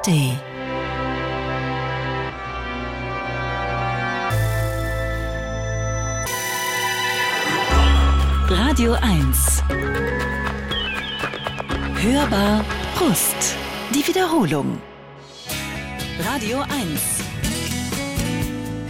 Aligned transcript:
ARD. 0.00 0.38
Radio 8.48 8.94
1. 8.94 9.62
Hörbar 11.96 12.64
Brust. 12.94 13.56
Die 13.94 14.06
Wiederholung. 14.06 14.80
Radio 16.24 16.60
1. 16.60 16.68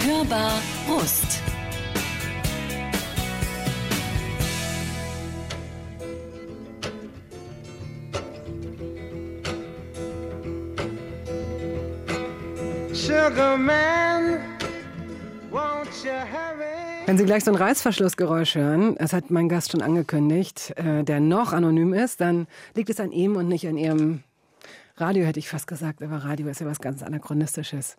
Hörbar 0.07 0.53
Brust. 0.87 1.50
Wenn 17.07 17.19
Sie 17.19 17.25
gleich 17.25 17.45
so 17.45 17.51
ein 17.51 17.57
Reißverschlussgeräusch 17.57 18.55
hören, 18.55 18.95
das 18.97 19.13
hat 19.13 19.31
mein 19.31 19.49
Gast 19.49 19.73
schon 19.73 19.83
angekündigt, 19.83 20.73
äh, 20.77 21.03
der 21.03 21.19
noch 21.19 21.53
anonym 21.53 21.93
ist, 21.93 22.21
dann 22.21 22.47
liegt 22.75 22.89
es 22.89 23.01
an 23.01 23.11
ihm 23.11 23.37
und 23.37 23.49
nicht 23.49 23.67
an 23.67 23.77
Ihrem 23.77 24.23
Radio, 24.97 25.25
hätte 25.25 25.39
ich 25.39 25.49
fast 25.49 25.67
gesagt. 25.67 26.03
Aber 26.03 26.19
Radio 26.19 26.47
ist 26.49 26.61
ja 26.61 26.67
was 26.67 26.81
ganz 26.81 27.03
Anachronistisches. 27.03 27.97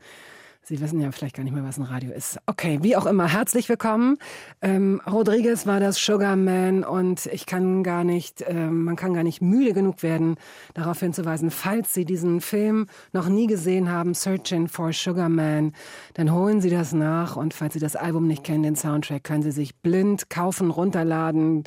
Sie 0.63 0.79
wissen 0.79 1.01
ja 1.01 1.11
vielleicht 1.11 1.35
gar 1.35 1.43
nicht 1.43 1.53
mehr, 1.53 1.63
was 1.63 1.79
ein 1.79 1.83
Radio 1.83 2.11
ist. 2.11 2.37
Okay, 2.45 2.77
wie 2.83 2.95
auch 2.95 3.07
immer, 3.07 3.27
herzlich 3.27 3.67
willkommen. 3.67 4.17
Ähm, 4.61 5.01
Rodriguez 5.09 5.65
war 5.65 5.79
das 5.79 5.97
Sugarman 5.97 6.83
und 6.83 7.25
ich 7.25 7.47
kann 7.47 7.81
gar 7.81 8.03
nicht, 8.03 8.45
ähm, 8.47 8.83
man 8.83 8.95
kann 8.95 9.15
gar 9.15 9.23
nicht 9.23 9.41
müde 9.41 9.73
genug 9.73 10.03
werden, 10.03 10.35
darauf 10.75 10.99
hinzuweisen, 10.99 11.49
falls 11.49 11.95
Sie 11.95 12.05
diesen 12.05 12.41
Film 12.41 12.85
noch 13.11 13.27
nie 13.27 13.47
gesehen 13.47 13.91
haben, 13.91 14.13
Searching 14.13 14.67
for 14.67 14.93
Sugarman, 14.93 15.73
dann 16.13 16.31
holen 16.31 16.61
Sie 16.61 16.69
das 16.69 16.93
nach 16.93 17.37
und 17.37 17.55
falls 17.55 17.73
Sie 17.73 17.79
das 17.79 17.95
Album 17.95 18.27
nicht 18.27 18.43
kennen, 18.43 18.61
den 18.61 18.75
Soundtrack, 18.75 19.23
können 19.23 19.41
Sie 19.41 19.51
sich 19.51 19.75
blind 19.77 20.29
kaufen, 20.29 20.69
runterladen, 20.69 21.63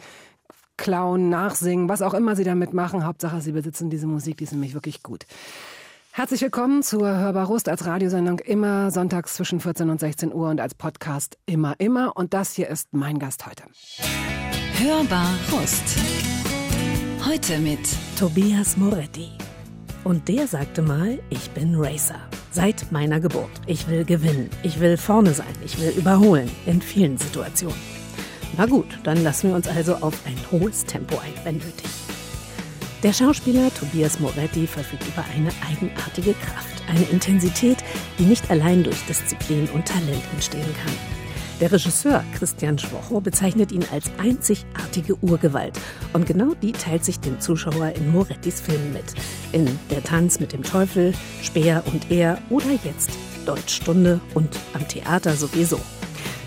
klauen, 0.77 1.29
nachsingen, 1.31 1.89
was 1.89 2.01
auch 2.01 2.15
immer 2.15 2.37
Sie 2.37 2.45
damit 2.45 2.73
machen. 2.73 3.05
Hauptsache, 3.05 3.41
Sie 3.41 3.53
besitzen 3.53 3.91
diese 3.91 4.07
Musik, 4.07 4.37
die 4.37 4.45
ist 4.45 4.53
nämlich 4.53 4.75
wirklich 4.75 5.03
gut. 5.03 5.27
Herzlich 6.17 6.43
willkommen 6.43 6.85
zur 6.85 7.09
Hörbar 7.19 7.47
Rust 7.47 7.69
als 7.69 7.87
Radiosendung 7.87 8.39
immer 8.39 8.93
sonntags 8.93 9.35
zwischen 9.35 9.59
14 9.59 9.91
und 9.91 9.99
16 9.99 10.33
Uhr 10.33 10.49
und 10.49 10.61
als 10.61 10.77
Podcast 10.77 11.39
immer, 11.45 11.75
immer. 11.79 12.17
Und 12.17 12.35
das 12.35 12.55
hier 12.55 12.69
ist 12.69 12.93
mein 12.93 13.19
Gast 13.19 13.45
heute. 13.47 13.65
Hörbar 14.79 15.29
Rust. 15.51 15.83
Heute 17.27 17.59
mit 17.59 17.81
Tobias 18.17 18.77
Moretti. 18.77 19.31
Und 20.05 20.29
der 20.29 20.47
sagte 20.47 20.83
mal, 20.83 21.19
ich 21.31 21.51
bin 21.51 21.75
Racer. 21.75 22.21
Seit 22.53 22.93
meiner 22.93 23.19
Geburt. 23.19 23.51
Ich 23.67 23.89
will 23.89 24.05
gewinnen. 24.05 24.51
Ich 24.63 24.79
will 24.79 24.97
vorne 24.97 25.35
sein. 25.35 25.53
Ich 25.65 25.81
will 25.81 25.91
überholen. 25.99 26.49
In 26.65 26.81
vielen 26.81 27.19
Situationen. 27.19 27.81
Na 28.57 28.67
gut, 28.67 29.01
dann 29.03 29.21
lassen 29.25 29.49
wir 29.49 29.57
uns 29.57 29.67
also 29.67 29.97
auf 29.97 30.15
ein 30.27 30.37
hohes 30.53 30.85
Tempo 30.85 31.17
ein, 31.19 31.35
wenn 31.43 31.57
nötig. 31.57 32.04
Der 33.05 33.13
Schauspieler 33.13 33.71
Tobias 33.75 34.19
Moretti 34.19 34.67
verfügt 34.67 35.07
über 35.07 35.23
eine 35.37 35.51
eigenartige 35.71 36.33
Kraft, 36.33 36.83
eine 36.89 37.05
Intensität, 37.05 37.77
die 38.19 38.23
nicht 38.23 38.51
allein 38.51 38.83
durch 38.83 39.05
Disziplin 39.05 39.69
und 39.75 39.87
Talent 39.87 40.23
entstehen 40.33 40.75
kann. 40.83 40.95
Der 41.61 41.71
Regisseur 41.71 42.25
Christian 42.33 42.79
Schwocho 42.79 43.21
bezeichnet 43.21 43.73
ihn 43.73 43.85
als 43.93 44.11
einzigartige 44.17 45.17
Urgewalt. 45.21 45.79
Und 46.15 46.25
genau 46.25 46.55
die 46.55 46.73
teilt 46.73 47.05
sich 47.05 47.21
dem 47.21 47.39
Zuschauer 47.41 47.93
in 47.95 48.11
Morettis 48.11 48.63
Filmen 48.63 48.95
mit. 48.95 49.05
In 49.53 49.79
Der 49.91 50.03
Tanz 50.03 50.41
mit 50.41 50.55
dem 50.55 50.63
Teufel, 50.63 51.13
Speer 51.43 51.83
und 51.93 52.11
Er 52.11 52.39
oder 52.49 52.73
jetzt 52.85 53.11
Deutschstunde 53.45 54.19
und 54.33 54.49
am 54.73 54.89
Theater 54.89 55.37
sowieso. 55.37 55.79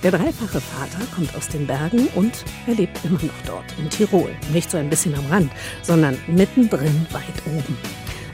Der 0.03 0.11
dreifache 0.11 0.61
Vater 0.61 0.99
kommt 1.15 1.35
aus 1.35 1.47
den 1.47 1.65
Bergen 1.65 2.07
und 2.15 2.45
er 2.67 2.75
lebt 2.75 3.03
immer 3.03 3.21
noch 3.23 3.41
dort, 3.45 3.65
in 3.79 3.89
Tirol. 3.89 4.29
Nicht 4.53 4.69
so 4.69 4.77
ein 4.77 4.89
bisschen 4.89 5.15
am 5.15 5.25
Rand, 5.27 5.51
sondern 5.81 6.17
mittendrin 6.27 7.07
weit 7.11 7.23
oben. 7.47 7.77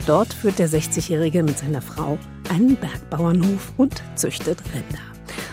Dort 0.06 0.34
führt 0.34 0.58
der 0.58 0.68
60-Jährige 0.68 1.42
mit 1.42 1.58
seiner 1.58 1.80
Frau 1.80 2.18
einen 2.50 2.76
Bergbauernhof 2.76 3.72
und 3.78 4.02
züchtet 4.14 4.62
Rinder. 4.74 5.02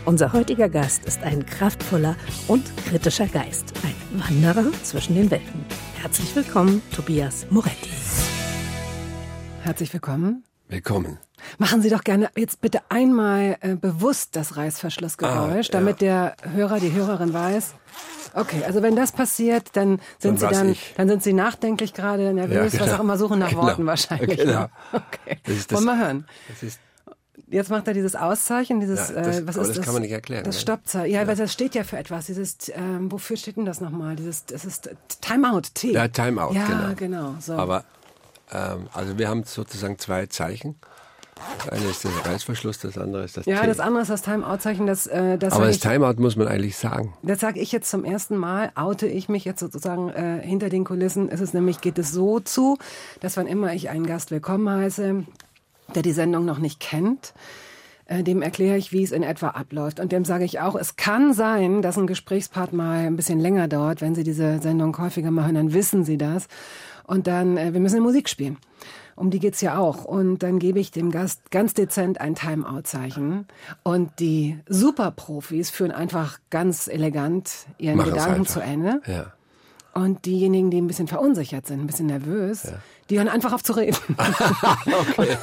Unser 0.03 0.33
heutiger 0.33 0.67
Gast 0.67 1.05
ist 1.05 1.23
ein 1.23 1.45
kraftvoller 1.45 2.17
und 2.49 2.65
kritischer 2.85 3.27
Geist, 3.27 3.73
ein 3.83 4.19
Wanderer 4.19 4.69
zwischen 4.83 5.15
den 5.15 5.31
Welten. 5.31 5.65
Herzlich 6.01 6.35
willkommen, 6.35 6.81
Tobias 6.93 7.45
Moretti. 7.49 7.89
Herzlich 9.61 9.93
willkommen. 9.93 10.43
Willkommen. 10.67 11.19
Machen 11.57 11.81
Sie 11.81 11.89
doch 11.89 12.03
gerne 12.03 12.29
jetzt 12.35 12.61
bitte 12.61 12.81
einmal 12.89 13.57
äh, 13.61 13.75
bewusst 13.75 14.35
das 14.35 14.57
Reißverschlussgeräusch, 14.57 15.67
Ah, 15.69 15.73
ja. 15.73 15.79
damit 15.79 16.01
der 16.01 16.35
Hörer, 16.53 16.79
die 16.79 16.91
Hörerin 16.93 17.33
weiß. 17.33 17.73
Okay, 18.33 18.63
also 18.65 18.81
wenn 18.81 18.95
das 18.95 19.11
passiert, 19.11 19.69
dann 19.73 19.99
sind 20.19 20.41
Dann 20.41 20.49
Sie 20.53 20.55
dann, 20.59 20.69
ich. 20.71 20.93
dann 20.95 21.09
sind 21.09 21.23
Sie 21.23 21.33
nachdenklich 21.33 21.93
gerade, 21.93 22.33
nervös, 22.33 22.73
Ja, 22.73 22.79
was 22.79 22.85
genau. 22.85 22.95
auch 22.97 22.99
immer, 23.01 23.17
suchen 23.17 23.39
nach 23.39 23.49
Genau. 23.51 23.61
Worten 23.63 23.85
wahrscheinlich. 23.85 24.37
Genau. 24.39 24.61
ne? 24.61 24.69
Okay, 24.93 25.39
Das 25.43 25.55
ist 25.55 25.71
das- 25.71 25.77
wollen 25.77 25.85
wir 25.97 26.05
hören. 26.05 26.25
Das 26.47 26.63
ist, 26.63 26.79
Jetzt 27.47 27.69
macht 27.69 27.85
er 27.85 27.93
dieses 27.93 28.15
Auszeichen, 28.15 28.79
dieses, 28.79 29.09
Ja, 29.09 29.15
das- 29.23 29.39
äh, 29.39 29.47
was 29.47 29.57
ist 29.57 29.67
das 29.67 29.75
das? 29.77 29.85
kann 29.85 29.93
man 29.93 30.03
nicht 30.03 30.11
erklären, 30.13 30.45
Das 30.45 30.55
ne? 30.55 30.61
Stoppzeichen. 30.61 31.13
Ja, 31.13 31.27
weil 31.27 31.35
das 31.35 31.51
steht 31.51 31.75
ja 31.75 31.83
für 31.83 31.97
etwas. 31.97 32.27
Dieses, 32.27 32.55
ähm, 32.73 33.11
wofür 33.11 33.35
steht 33.35 33.57
denn 33.57 33.65
das 33.65 33.81
nochmal? 33.81 34.15
Dieses, 34.15 34.45
das 34.45 34.63
ist 34.63 34.89
Timeout, 35.19 35.63
T. 35.73 35.91
ja, 35.91 36.07
Timeout, 36.07 36.53
Ja, 36.53 36.65
genau. 36.93 36.95
genau. 36.95 37.35
So. 37.41 37.53
Aber, 37.55 37.83
ähm, 38.53 38.87
also 38.93 39.17
wir 39.17 39.27
haben 39.27 39.43
sozusagen 39.43 39.99
zwei 39.99 40.27
Zeichen. 40.27 40.75
Das 41.59 41.69
eine 41.69 41.85
ist 41.89 42.03
der 42.03 42.11
Reißverschluss, 42.25 42.79
das 42.79 42.97
andere 42.97 43.23
ist 43.23 43.37
das 43.37 43.45
ja, 43.45 43.61
T. 43.61 43.67
das 43.67 43.79
andere 43.79 44.01
ist 44.03 44.09
das 44.09 44.21
Timeout-Zeichen. 44.21 44.87
Das, 44.87 45.07
äh, 45.07 45.37
das 45.37 45.53
Aber 45.53 45.65
das 45.67 45.75
ich- 45.75 45.81
Timeout 45.81 46.15
muss 46.19 46.35
man 46.35 46.47
eigentlich 46.47 46.77
sagen. 46.77 47.13
Das 47.23 47.39
sage 47.39 47.59
ich 47.59 47.71
jetzt 47.71 47.89
zum 47.89 48.03
ersten 48.03 48.37
Mal, 48.37 48.71
oute 48.75 49.07
ich 49.07 49.29
mich 49.29 49.45
jetzt 49.45 49.59
sozusagen 49.59 50.09
äh, 50.09 50.41
hinter 50.41 50.69
den 50.69 50.83
Kulissen. 50.85 51.29
Es 51.29 51.39
ist 51.41 51.53
nämlich, 51.53 51.81
geht 51.81 51.97
es 51.99 52.11
so 52.11 52.39
zu, 52.39 52.77
dass 53.19 53.37
wann 53.37 53.47
immer 53.47 53.73
ich 53.73 53.89
einen 53.89 54.05
Gast 54.07 54.31
willkommen 54.31 54.69
heiße, 54.69 55.23
der 55.95 56.01
die 56.01 56.13
Sendung 56.13 56.45
noch 56.45 56.59
nicht 56.59 56.79
kennt, 56.79 57.33
äh, 58.05 58.23
dem 58.23 58.41
erkläre 58.41 58.77
ich, 58.77 58.91
wie 58.91 59.03
es 59.03 59.11
in 59.11 59.23
etwa 59.23 59.49
abläuft. 59.49 59.99
Und 59.99 60.11
dem 60.11 60.25
sage 60.25 60.43
ich 60.45 60.59
auch, 60.61 60.75
es 60.75 60.95
kann 60.95 61.33
sein, 61.33 61.81
dass 61.81 61.97
ein 61.97 62.07
Gesprächspart 62.07 62.73
mal 62.73 63.05
ein 63.05 63.15
bisschen 63.15 63.39
länger 63.39 63.67
dauert. 63.67 64.01
Wenn 64.01 64.15
Sie 64.15 64.23
diese 64.23 64.59
Sendung 64.59 64.97
häufiger 64.97 65.31
machen, 65.31 65.55
dann 65.55 65.73
wissen 65.73 66.03
Sie 66.05 66.17
das. 66.17 66.47
Und 67.05 67.27
dann, 67.27 67.57
äh, 67.57 67.73
wir 67.73 67.79
müssen 67.79 68.01
Musik 68.01 68.29
spielen. 68.29 68.57
Um 69.15 69.29
die 69.29 69.39
geht's 69.39 69.61
ja 69.61 69.77
auch. 69.77 70.05
Und 70.05 70.39
dann 70.39 70.59
gebe 70.59 70.79
ich 70.79 70.91
dem 70.91 71.11
Gast 71.11 71.51
ganz 71.51 71.73
dezent 71.73 72.21
ein 72.21 72.35
Timeout-Zeichen. 72.35 73.47
Und 73.83 74.19
die 74.19 74.59
Superprofis 74.67 75.69
führen 75.69 75.91
einfach 75.91 76.39
ganz 76.49 76.87
elegant 76.87 77.51
ihren 77.77 77.97
Machen's 77.97 78.13
Gedanken 78.13 78.45
zu 78.45 78.59
Ende. 78.59 79.01
Ja. 79.05 79.33
Und 79.93 80.25
diejenigen, 80.25 80.71
die 80.71 80.79
ein 80.79 80.87
bisschen 80.87 81.07
verunsichert 81.07 81.67
sind, 81.67 81.81
ein 81.81 81.87
bisschen 81.87 82.05
nervös, 82.05 82.71
die 83.09 83.17
hören 83.17 83.27
einfach 83.27 83.51
auf 83.51 83.61
zu 83.61 83.73
reden. 83.73 83.97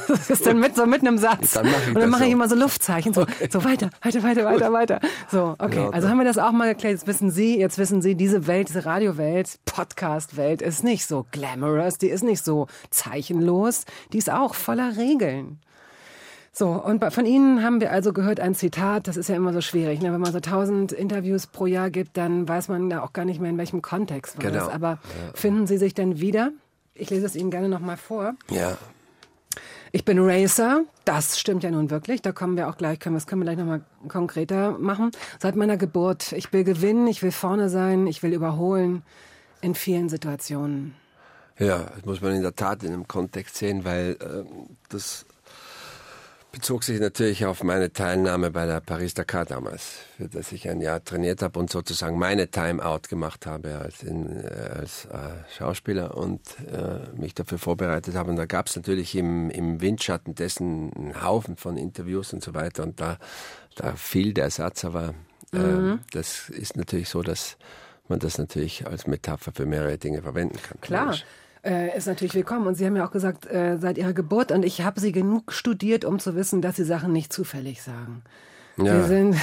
Das 0.07 0.29
ist 0.29 0.45
dann 0.45 0.59
mit 0.59 0.75
so 0.75 0.85
mitten 0.87 1.05
im 1.05 1.17
Satz. 1.17 1.51
Dann 1.51 1.67
und 1.67 1.95
dann 1.95 2.09
mache 2.09 2.23
ich 2.23 2.29
so. 2.29 2.33
immer 2.33 2.49
so 2.49 2.55
Luftzeichen, 2.55 3.13
so, 3.13 3.25
so 3.49 3.63
weiter, 3.63 3.91
weiter, 4.01 4.23
weiter, 4.23 4.45
weiter, 4.45 4.73
weiter. 4.73 4.99
So, 5.31 5.55
okay. 5.59 5.75
Ja, 5.75 5.87
okay. 5.87 5.95
Also 5.95 6.09
haben 6.09 6.17
wir 6.17 6.25
das 6.25 6.39
auch 6.39 6.51
mal 6.51 6.67
erklärt. 6.67 6.93
Jetzt 6.93 7.07
wissen 7.07 7.29
Sie, 7.29 7.59
jetzt 7.59 7.77
wissen 7.77 8.01
Sie, 8.01 8.15
diese 8.15 8.47
Welt, 8.47 8.69
diese 8.69 8.85
Radiowelt, 8.85 9.59
Podcast-Welt 9.65 10.61
ist 10.61 10.83
nicht 10.83 11.05
so 11.05 11.27
glamorous, 11.31 11.99
die 11.99 12.09
ist 12.09 12.23
nicht 12.23 12.43
so 12.43 12.67
zeichenlos, 12.89 13.85
die 14.13 14.17
ist 14.17 14.31
auch 14.31 14.55
voller 14.55 14.97
Regeln. 14.97 15.59
So, 16.51 16.69
und 16.69 17.03
von 17.13 17.25
Ihnen 17.25 17.63
haben 17.63 17.79
wir 17.79 17.91
also 17.91 18.11
gehört 18.11 18.39
ein 18.39 18.55
Zitat, 18.55 19.07
das 19.07 19.17
ist 19.17 19.29
ja 19.29 19.35
immer 19.35 19.53
so 19.53 19.61
schwierig. 19.61 20.01
Ne? 20.01 20.11
Wenn 20.11 20.19
man 20.21 20.31
so 20.33 20.39
tausend 20.39 20.91
Interviews 20.91 21.47
pro 21.47 21.67
Jahr 21.67 21.89
gibt, 21.89 22.17
dann 22.17 22.47
weiß 22.47 22.67
man 22.69 22.89
da 22.89 23.01
auch 23.01 23.13
gar 23.13 23.25
nicht 23.25 23.39
mehr, 23.39 23.49
in 23.51 23.57
welchem 23.57 23.81
Kontext 23.81 24.37
war 24.37 24.43
Genau. 24.51 24.65
das. 24.65 24.73
Aber 24.73 24.99
finden 25.35 25.67
Sie 25.67 25.77
sich 25.77 25.93
denn 25.93 26.19
wieder? 26.19 26.51
Ich 26.95 27.09
lese 27.09 27.25
es 27.27 27.35
Ihnen 27.35 27.51
gerne 27.51 27.69
nochmal 27.69 27.97
vor. 27.97 28.33
Ja. 28.49 28.77
Ich 29.91 30.05
bin 30.05 30.19
Racer, 30.19 30.83
das 31.05 31.39
stimmt 31.39 31.63
ja 31.63 31.71
nun 31.71 31.89
wirklich. 31.89 32.21
Da 32.21 32.31
kommen 32.31 32.57
wir 32.57 32.67
auch 32.69 32.77
gleich, 32.77 32.99
können, 32.99 33.15
das 33.15 33.25
können 33.25 33.41
wir 33.41 33.45
gleich 33.45 33.57
nochmal 33.57 33.81
konkreter 34.07 34.77
machen. 34.77 35.11
Seit 35.39 35.55
meiner 35.55 35.77
Geburt. 35.77 36.31
Ich 36.33 36.53
will 36.53 36.63
gewinnen, 36.63 37.07
ich 37.07 37.23
will 37.23 37.31
vorne 37.31 37.69
sein, 37.69 38.05
ich 38.05 38.21
will 38.21 38.33
überholen 38.33 39.01
in 39.61 39.73
vielen 39.73 40.07
Situationen. 40.09 40.93
Ja, 41.57 41.87
das 41.95 42.05
muss 42.05 42.21
man 42.21 42.33
in 42.35 42.41
der 42.43 42.55
Tat 42.55 42.83
in 42.83 42.93
einem 42.93 43.07
Kontext 43.07 43.55
sehen, 43.57 43.83
weil 43.83 44.17
ähm, 44.21 44.77
das 44.89 45.25
bezog 46.51 46.83
sich 46.83 46.99
natürlich 46.99 47.45
auf 47.45 47.63
meine 47.63 47.93
Teilnahme 47.93 48.51
bei 48.51 48.65
der 48.65 48.79
Paris-Dakar 48.81 49.45
damals, 49.45 49.99
für 50.17 50.27
das 50.27 50.51
ich 50.51 50.67
ein 50.69 50.81
Jahr 50.81 51.03
trainiert 51.03 51.41
habe 51.41 51.59
und 51.59 51.69
sozusagen 51.69 52.17
meine 52.17 52.49
Timeout 52.49 53.01
gemacht 53.09 53.45
habe 53.45 53.77
als, 53.77 54.03
in, 54.03 54.43
äh, 54.43 54.69
als 54.79 55.05
äh, 55.05 55.17
Schauspieler 55.57 56.17
und 56.17 56.41
äh, 56.71 57.19
mich 57.19 57.35
dafür 57.35 57.59
vorbereitet 57.59 58.15
habe. 58.15 58.31
Und 58.31 58.37
da 58.37 58.45
gab 58.45 58.67
es 58.67 58.75
natürlich 58.75 59.15
im, 59.15 59.49
im 59.51 59.81
Windschatten 59.81 60.35
dessen 60.35 60.91
einen 60.93 61.23
Haufen 61.23 61.55
von 61.55 61.77
Interviews 61.77 62.33
und 62.33 62.43
so 62.43 62.53
weiter 62.53 62.83
und 62.83 62.99
da, 62.99 63.17
da 63.75 63.95
fiel 63.95 64.33
der 64.33 64.49
Satz, 64.49 64.83
aber 64.85 65.13
äh, 65.53 65.97
das 66.11 66.49
ist 66.49 66.77
natürlich 66.77 67.09
so, 67.09 67.21
dass 67.21 67.57
man 68.07 68.19
das 68.19 68.39
natürlich 68.39 68.87
als 68.87 69.05
Metapher 69.05 69.51
für 69.53 69.65
mehrere 69.67 69.97
Dinge 69.97 70.23
verwenden 70.23 70.57
kann. 70.61 70.81
Klar. 70.81 71.05
Logisch. 71.05 71.25
Äh, 71.65 71.97
ist 71.97 72.07
natürlich 72.07 72.35
willkommen. 72.35 72.67
Und 72.67 72.75
Sie 72.75 72.85
haben 72.85 72.95
ja 72.95 73.05
auch 73.05 73.11
gesagt, 73.11 73.45
äh, 73.47 73.77
seit 73.77 73.97
Ihrer 73.97 74.13
Geburt, 74.13 74.51
und 74.51 74.63
ich 74.63 74.81
habe 74.81 74.99
Sie 74.99 75.11
genug 75.11 75.51
studiert, 75.53 76.05
um 76.05 76.19
zu 76.19 76.35
wissen, 76.35 76.61
dass 76.61 76.75
Sie 76.77 76.83
Sachen 76.85 77.11
nicht 77.11 77.31
zufällig 77.33 77.81
sagen. 77.81 78.23
Ja. 78.77 79.01
Sie 79.01 79.07
sind, 79.07 79.35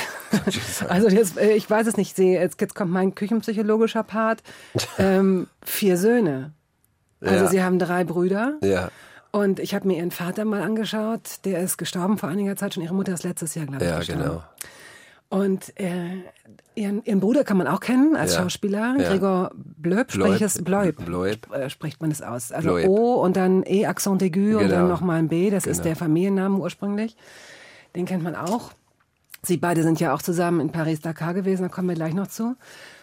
also 0.88 1.08
jetzt, 1.08 1.36
äh, 1.38 1.52
ich 1.52 1.68
weiß 1.68 1.86
es 1.86 1.96
nicht, 1.96 2.16
jetzt, 2.18 2.60
jetzt 2.60 2.74
kommt 2.74 2.90
mein 2.90 3.14
küchenpsychologischer 3.14 4.02
Part. 4.02 4.42
Ähm, 4.98 5.46
vier 5.62 5.96
Söhne. 5.98 6.52
Also 7.20 7.44
Ja. 7.44 7.50
Sie 7.50 7.62
haben 7.62 7.78
drei 7.78 8.04
Brüder. 8.04 8.54
Ja, 8.62 8.88
Und 9.32 9.60
ich 9.60 9.74
habe 9.74 9.86
mir 9.86 9.98
Ihren 9.98 10.10
Vater 10.10 10.44
mal 10.46 10.62
angeschaut. 10.62 11.44
Der 11.44 11.60
ist 11.60 11.76
gestorben 11.76 12.16
vor 12.18 12.28
einiger 12.30 12.56
Zeit 12.56 12.74
schon. 12.74 12.82
Ihre 12.82 12.94
Mutter 12.94 13.12
ist 13.12 13.24
letztes 13.24 13.54
Jahr, 13.54 13.66
glaube 13.66 13.84
ich, 13.84 13.90
ja, 13.90 13.98
gestorben. 13.98 14.22
genau. 14.22 14.42
Und 15.28 15.78
äh, 15.80 16.22
ihren, 16.76 17.02
ihren 17.04 17.18
Bruder 17.20 17.42
kann 17.42 17.56
man 17.56 17.66
auch 17.66 17.80
kennen 17.80 18.14
als 18.16 18.34
Ja. 18.34 18.42
Schauspieler. 18.42 18.96
Ja. 18.98 19.08
Gregor 19.10 19.50
Blöb, 19.54 20.14
ich 20.14 20.40
es 20.42 20.62
Bleub. 20.62 21.04
Bleub. 21.04 21.52
Äh, 21.52 21.68
spricht 21.68 22.00
man 22.00 22.10
es 22.10 22.22
aus. 22.22 22.52
Also 22.52 22.74
Bleub. 22.74 22.88
O 22.88 23.14
und 23.14 23.36
dann 23.36 23.64
E 23.66 23.86
Accent 23.86 24.22
aigu 24.22 24.40
und 24.40 24.58
Genau. 24.60 24.68
dann 24.70 24.88
nochmal 24.88 25.18
ein 25.18 25.28
B. 25.28 25.50
Das 25.50 25.66
ist 25.66 25.78
Genau. 25.78 25.84
der 25.88 25.96
Familienname 25.96 26.56
ursprünglich. 26.58 27.16
Den 27.96 28.06
kennt 28.06 28.22
man 28.22 28.36
auch. 28.36 28.72
Sie 29.42 29.56
beide 29.56 29.82
sind 29.82 30.00
ja 30.00 30.12
auch 30.14 30.22
zusammen 30.22 30.60
in 30.60 30.70
Paris-Dakar 30.70 31.34
gewesen, 31.34 31.62
da 31.62 31.68
kommen 31.68 31.88
wir 31.88 31.94
gleich 31.94 32.14
noch 32.14 32.26
zu. 32.28 32.56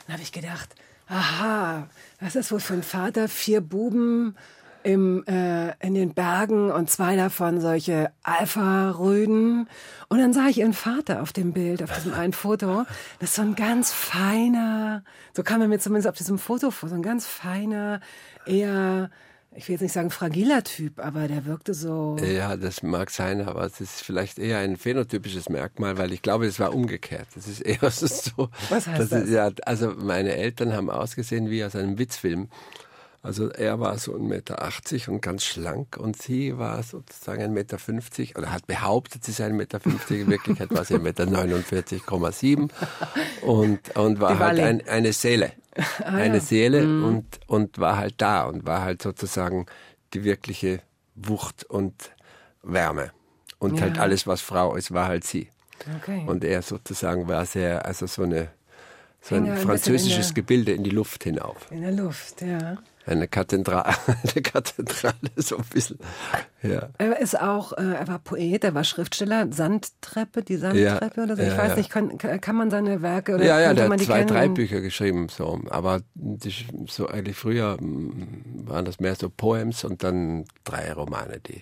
Dann 0.07 0.13
habe 0.13 0.23
ich 0.23 0.31
gedacht, 0.31 0.75
aha, 1.07 1.87
was 2.19 2.35
ist 2.35 2.51
wohl 2.51 2.59
für 2.59 2.73
ein 2.73 2.83
Vater? 2.83 3.27
Vier 3.27 3.61
Buben 3.61 4.35
im, 4.83 5.23
äh, 5.27 5.73
in 5.85 5.93
den 5.93 6.13
Bergen 6.13 6.71
und 6.71 6.89
zwei 6.89 7.15
davon 7.15 7.61
solche 7.61 8.11
Alpha-Rüden. 8.23 9.67
Und 10.09 10.19
dann 10.19 10.33
sah 10.33 10.47
ich 10.47 10.59
ihren 10.59 10.73
Vater 10.73 11.21
auf 11.21 11.33
dem 11.33 11.53
Bild, 11.53 11.81
auf 11.83 11.91
diesem 11.93 12.13
einen 12.13 12.33
Foto. 12.33 12.83
Das 13.19 13.29
ist 13.29 13.35
so 13.35 13.41
ein 13.41 13.55
ganz 13.55 13.91
feiner, 13.91 15.03
so 15.35 15.43
kam 15.43 15.61
er 15.61 15.67
mir 15.67 15.79
zumindest 15.79 16.07
auf 16.07 16.15
diesem 16.17 16.37
Foto 16.37 16.71
vor, 16.71 16.89
so 16.89 16.95
ein 16.95 17.01
ganz 17.03 17.25
feiner, 17.25 17.99
eher, 18.45 19.09
ich 19.55 19.67
will 19.67 19.73
jetzt 19.73 19.81
nicht 19.81 19.93
sagen 19.93 20.09
fragiler 20.09 20.63
Typ, 20.63 20.99
aber 20.99 21.27
der 21.27 21.45
wirkte 21.45 21.73
so. 21.73 22.17
Ja, 22.23 22.55
das 22.57 22.83
mag 22.83 23.09
sein, 23.11 23.41
aber 23.47 23.63
es 23.65 23.79
ist 23.81 24.01
vielleicht 24.01 24.39
eher 24.39 24.57
ein 24.59 24.77
phänotypisches 24.77 25.49
Merkmal, 25.49 25.97
weil 25.97 26.11
ich 26.11 26.21
glaube, 26.21 26.45
es 26.47 26.59
war 26.59 26.73
umgekehrt. 26.73 27.27
Das 27.35 27.47
ist 27.47 27.61
eher 27.61 27.79
so. 27.91 28.49
Was 28.69 28.87
heißt 28.87 29.11
das? 29.11 29.23
es- 29.23 29.29
Ja, 29.29 29.49
also 29.65 29.91
meine 29.95 30.35
Eltern 30.35 30.73
haben 30.73 30.89
ausgesehen 30.89 31.49
wie 31.49 31.63
aus 31.63 31.75
einem 31.75 31.97
Witzfilm. 31.97 32.49
Also 33.23 33.49
er 33.49 33.79
war 33.79 33.97
so 33.97 34.13
1,80 34.15 34.19
Meter 34.27 35.11
und 35.13 35.21
ganz 35.21 35.45
schlank 35.45 35.95
und 35.97 36.21
sie 36.21 36.57
war 36.57 36.83
sozusagen 36.83 37.41
1,50 37.41 37.51
Meter 37.53 38.39
oder 38.39 38.51
hat 38.51 38.67
behauptet, 38.67 39.23
sie 39.23 39.31
sei 39.31 39.47
1,50 39.47 39.53
Meter. 39.53 39.79
In 40.09 40.27
Wirklichkeit 40.29 40.69
war 40.71 40.83
sie 40.83 40.95
1,49,7 40.95 42.59
Meter 42.59 42.73
und, 43.41 43.95
und 43.95 44.19
war 44.19 44.37
halt 44.39 44.59
ein, 44.59 44.87
eine 44.87 45.13
Seele. 45.13 45.53
eine 46.03 46.41
Seele 46.41 46.83
und, 46.83 47.25
und 47.47 47.79
war 47.79 47.97
halt 47.97 48.15
da 48.17 48.43
und 48.43 48.65
war 48.65 48.81
halt 48.81 49.01
sozusagen 49.01 49.65
die 50.13 50.23
wirkliche 50.25 50.81
Wucht 51.15 51.63
und 51.63 52.11
Wärme. 52.61 53.11
Und 53.57 53.79
halt 53.81 53.95
Ja. 53.95 54.03
alles, 54.03 54.27
was 54.27 54.41
Frau 54.41 54.75
ist, 54.75 54.93
war 54.93 55.07
halt 55.07 55.23
sie. 55.23 55.47
Okay. 56.01 56.23
Und 56.27 56.43
er 56.43 56.61
sozusagen 56.61 57.27
war 57.27 57.45
sehr, 57.45 57.85
also 57.85 58.05
so 58.05 58.23
eine 58.23 58.49
so 59.21 59.35
ein 59.35 59.45
ja 59.45 59.53
ein 59.53 59.55
bisschen 59.55 59.61
in 59.61 59.67
französisches 59.69 60.27
der- 60.27 60.33
Gebilde 60.35 60.73
in 60.73 60.83
die 60.83 60.89
Luft 60.89 61.23
hinauf. 61.23 61.55
in 61.71 61.81
der 61.81 61.91
Luft, 61.93 62.41
ja. 62.41 62.77
Eine 63.05 63.27
Kathedrale, 63.27 63.93
eine 64.23 64.41
Kathedrale, 64.41 65.15
so 65.35 65.57
ein 65.57 65.65
bisschen. 65.65 65.99
Ja. 66.61 66.89
Er 66.97 67.19
ist 67.19 67.39
auch, 67.39 67.73
äh, 67.73 67.95
er 67.95 68.07
war 68.07 68.19
Poet, 68.19 68.63
er 68.63 68.73
war 68.73 68.85
Schriftsteller, 68.85 69.51
Sandtreppe, 69.51 70.41
die 70.41 70.55
Sandtreppe 70.55 71.23
oder 71.23 71.35
so. 71.35 71.41
Ich 71.41 71.49
ja, 71.49 71.57
weiß 71.57 71.71
ja. 71.71 71.75
nicht, 71.75 71.89
kann, 71.89 72.17
kann 72.17 72.55
man 72.55 72.69
seine 72.69 73.01
Werke 73.01 73.35
oder 73.35 73.43
Ja, 73.43 73.59
ja, 73.59 73.73
der 73.73 73.89
man 73.89 73.93
hat 73.93 74.01
die 74.01 74.05
zwei, 74.05 74.19
kennen? 74.19 74.27
drei 74.29 74.47
Bücher 74.47 74.79
geschrieben, 74.79 75.27
so. 75.27 75.59
Aber 75.69 76.01
die, 76.13 76.53
so 76.87 77.07
eigentlich 77.07 77.35
früher 77.35 77.77
mm, 77.81 78.67
waren 78.67 78.85
das 78.85 79.01
mehr 79.01 79.15
so 79.15 79.29
Poems 79.29 79.83
und 79.83 80.03
dann 80.03 80.45
drei 80.63 80.93
Romane, 80.93 81.41
die 81.41 81.61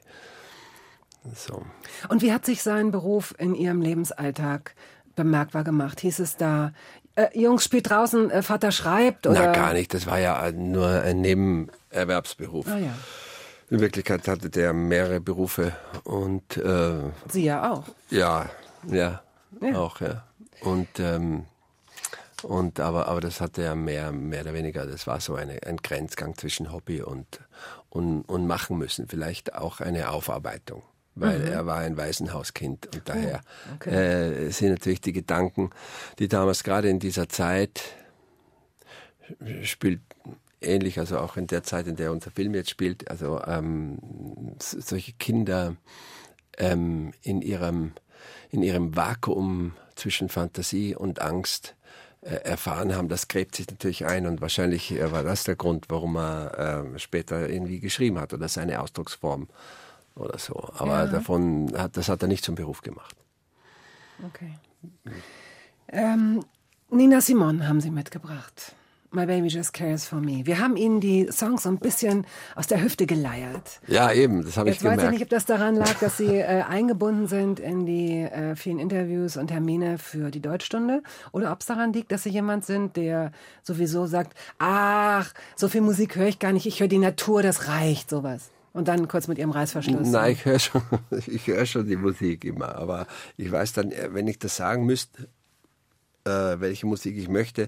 so. 1.36 1.64
Und 2.10 2.22
wie 2.22 2.34
hat 2.34 2.46
sich 2.46 2.62
sein 2.64 2.92
Beruf 2.92 3.34
in 3.38 3.56
Ihrem 3.56 3.82
Lebensalltag 3.82 4.76
bemerkbar 5.16 5.64
gemacht? 5.64 6.00
Hieß 6.00 6.20
es 6.20 6.38
da, 6.38 6.74
äh, 7.16 7.28
Jungs, 7.40 7.64
spielt 7.64 7.90
draußen, 7.90 8.30
äh, 8.32 8.42
Vater 8.44 8.72
schreibt? 8.72 9.28
Oder? 9.28 9.48
Na, 9.48 9.52
gar 9.54 9.74
nicht. 9.74 9.94
Das 9.94 10.06
war 10.06 10.20
ja 10.20 10.52
nur 10.52 10.88
ein 10.88 11.22
Nebenerwerbsberuf. 11.22 12.68
Ah 12.68 12.78
ja, 12.78 12.94
In 13.70 13.80
Wirklichkeit 13.80 14.28
hatte 14.28 14.50
der 14.50 14.74
mehrere 14.74 15.20
Berufe 15.20 15.74
und 16.04 16.58
äh, 16.58 16.94
Sie 17.30 17.46
ja 17.46 17.72
auch. 17.72 17.84
ja, 18.10 18.50
ja, 18.88 19.22
Ja. 19.62 19.78
auch, 19.78 20.00
ja. 20.02 20.24
Und, 20.62 20.88
ähm, 21.00 21.46
und 22.44 22.80
aber, 22.80 23.08
aber 23.08 23.22
das 23.22 23.40
hatte 23.42 23.62
ja 23.64 23.76
mehr, 23.76 24.12
mehr 24.12 24.42
oder 24.42 24.54
weniger, 24.54 24.86
das 24.86 25.06
war 25.08 25.20
so 25.20 25.36
eine, 25.36 25.60
ein 25.66 25.78
Grenzgang 25.78 26.36
zwischen 26.38 26.72
Hobby 26.72 27.02
und, 27.02 27.40
und, 27.90 28.22
und 28.24 28.48
machen 28.48 28.78
müssen. 28.78 29.08
Vielleicht 29.08 29.54
auch 29.56 29.80
eine 29.80 30.10
Aufarbeitung. 30.10 30.82
Weil 31.14 31.42
er 31.42 31.66
war 31.66 31.80
ein 31.80 31.98
Waisenhauskind 31.98 32.88
und 32.96 33.02
daher 33.10 33.42
äh, 33.86 34.50
sind 34.50 34.70
natürlich 34.70 35.02
die 35.02 35.12
Gedanken, 35.12 35.72
die 36.20 36.30
damals 36.30 36.64
gerade 36.64 36.90
in 36.90 37.00
dieser 37.00 37.28
Zeit 37.28 37.82
spielt 39.64 40.00
ähnlich, 40.62 41.00
also 41.00 41.18
auch 41.18 41.38
in 41.38 41.48
der 41.48 41.64
Zeit, 41.64 41.88
in 41.88 41.96
der 41.96 42.12
unser 42.12 42.32
Film 42.32 42.54
jetzt 42.54 42.70
spielt, 42.70 43.10
also 43.10 43.42
ähm, 43.46 44.00
solche 44.60 45.14
Kinder 45.14 45.76
ähm, 46.58 47.14
in 47.24 47.42
ihrem 47.42 47.94
in 48.52 48.62
ihrem 48.62 48.96
Vakuum 48.96 49.74
zwischen 49.96 50.30
Fantasie 50.30 50.96
und 50.96 51.22
Angst 51.22 51.76
äh, 52.22 52.36
erfahren 52.36 52.96
haben, 52.96 53.10
das 53.10 53.28
gräbt 53.28 53.56
sich 53.56 53.68
natürlich 53.68 54.06
ein 54.06 54.28
und 54.28 54.42
wahrscheinlich 54.42 54.92
äh, 54.92 55.12
war 55.12 55.24
das 55.24 55.44
der 55.44 55.56
Grund, 55.56 55.86
warum 55.90 56.18
er 56.18 56.86
äh, 56.94 57.00
später 57.00 57.50
irgendwie 57.50 57.80
geschrieben 57.80 58.20
hat 58.20 58.34
oder 58.34 58.48
seine 58.48 58.82
Ausdrucksform 58.82 59.48
oder 60.16 60.38
so. 60.38 60.70
Aber 60.78 61.08
davon 61.08 61.72
hat 61.78 61.98
das 61.98 62.10
hat 62.10 62.22
er 62.22 62.28
nicht 62.28 62.44
zum 62.44 62.56
Beruf 62.56 62.82
gemacht. 62.82 63.16
Okay. 64.28 64.54
Ähm, 65.88 66.44
Nina 66.90 67.22
Simon 67.22 67.68
haben 67.68 67.82
Sie 67.82 67.92
mitgebracht. 67.92 68.76
My 69.14 69.26
Baby 69.26 69.50
Just 69.50 69.74
Cares 69.74 70.06
for 70.06 70.22
Me. 70.22 70.46
Wir 70.46 70.60
haben 70.60 70.78
Ihnen 70.78 71.02
die 71.02 71.28
Songs 71.30 71.64
so 71.64 71.70
ein 71.70 71.80
bisschen 71.80 72.26
aus 72.56 72.68
der 72.68 72.82
Hüfte 72.82 73.06
geleiert. 73.06 73.82
Ja, 73.88 74.10
eben, 74.14 74.46
das 74.46 74.56
habe 74.56 74.70
ich 74.70 74.78
weiß 74.78 74.84
ich 74.84 74.90
gemerkt. 74.90 75.12
nicht, 75.12 75.24
ob 75.24 75.30
das 75.30 75.46
daran 75.46 75.76
lag, 75.76 76.00
dass 76.00 76.16
Sie 76.16 76.38
äh, 76.38 76.62
eingebunden 76.62 77.28
sind 77.28 77.60
in 77.60 77.86
die 77.86 78.22
äh, 78.22 78.56
vielen 78.56 78.80
Interviews 78.80 79.36
und 79.36 79.48
Termine 79.48 79.98
für 79.98 80.32
die 80.32 80.40
Deutschstunde 80.40 81.04
oder 81.34 81.52
ob 81.52 81.60
es 81.60 81.66
daran 81.66 81.92
liegt, 81.92 82.14
dass 82.14 82.24
Sie 82.24 82.30
jemand 82.30 82.66
sind, 82.66 82.96
der 82.96 83.34
sowieso 83.64 84.06
sagt, 84.06 84.38
ach, 84.60 85.34
so 85.58 85.68
viel 85.68 85.82
Musik 85.82 86.16
höre 86.16 86.28
ich 86.28 86.40
gar 86.40 86.54
nicht, 86.54 86.66
ich 86.66 86.80
höre 86.80 86.88
die 86.88 86.98
Natur, 86.98 87.44
das 87.44 87.68
reicht, 87.68 88.10
sowas. 88.10 88.50
Und 88.74 88.88
dann 88.88 89.08
kurz 89.08 89.28
mit 89.28 89.38
Ihrem 89.38 89.52
Reißverschluss. 89.52 90.08
Nein, 90.08 90.32
ich 90.32 90.46
höre 90.46 90.60
schon, 90.60 90.82
ich 91.28 91.48
höre 91.48 91.66
schon 91.66 91.88
die 91.88 91.98
Musik 91.98 92.46
immer, 92.46 92.76
aber 92.76 93.06
ich 93.38 93.52
weiß 93.52 93.74
dann, 93.74 93.92
äh, 93.92 94.10
wenn 94.14 94.28
ich 94.28 94.40
das 94.40 94.56
sagen 94.56 94.86
müsste, 94.86 95.28
äh, 96.24 96.60
welche 96.60 96.86
Musik 96.86 97.18
ich 97.18 97.28
möchte, 97.28 97.68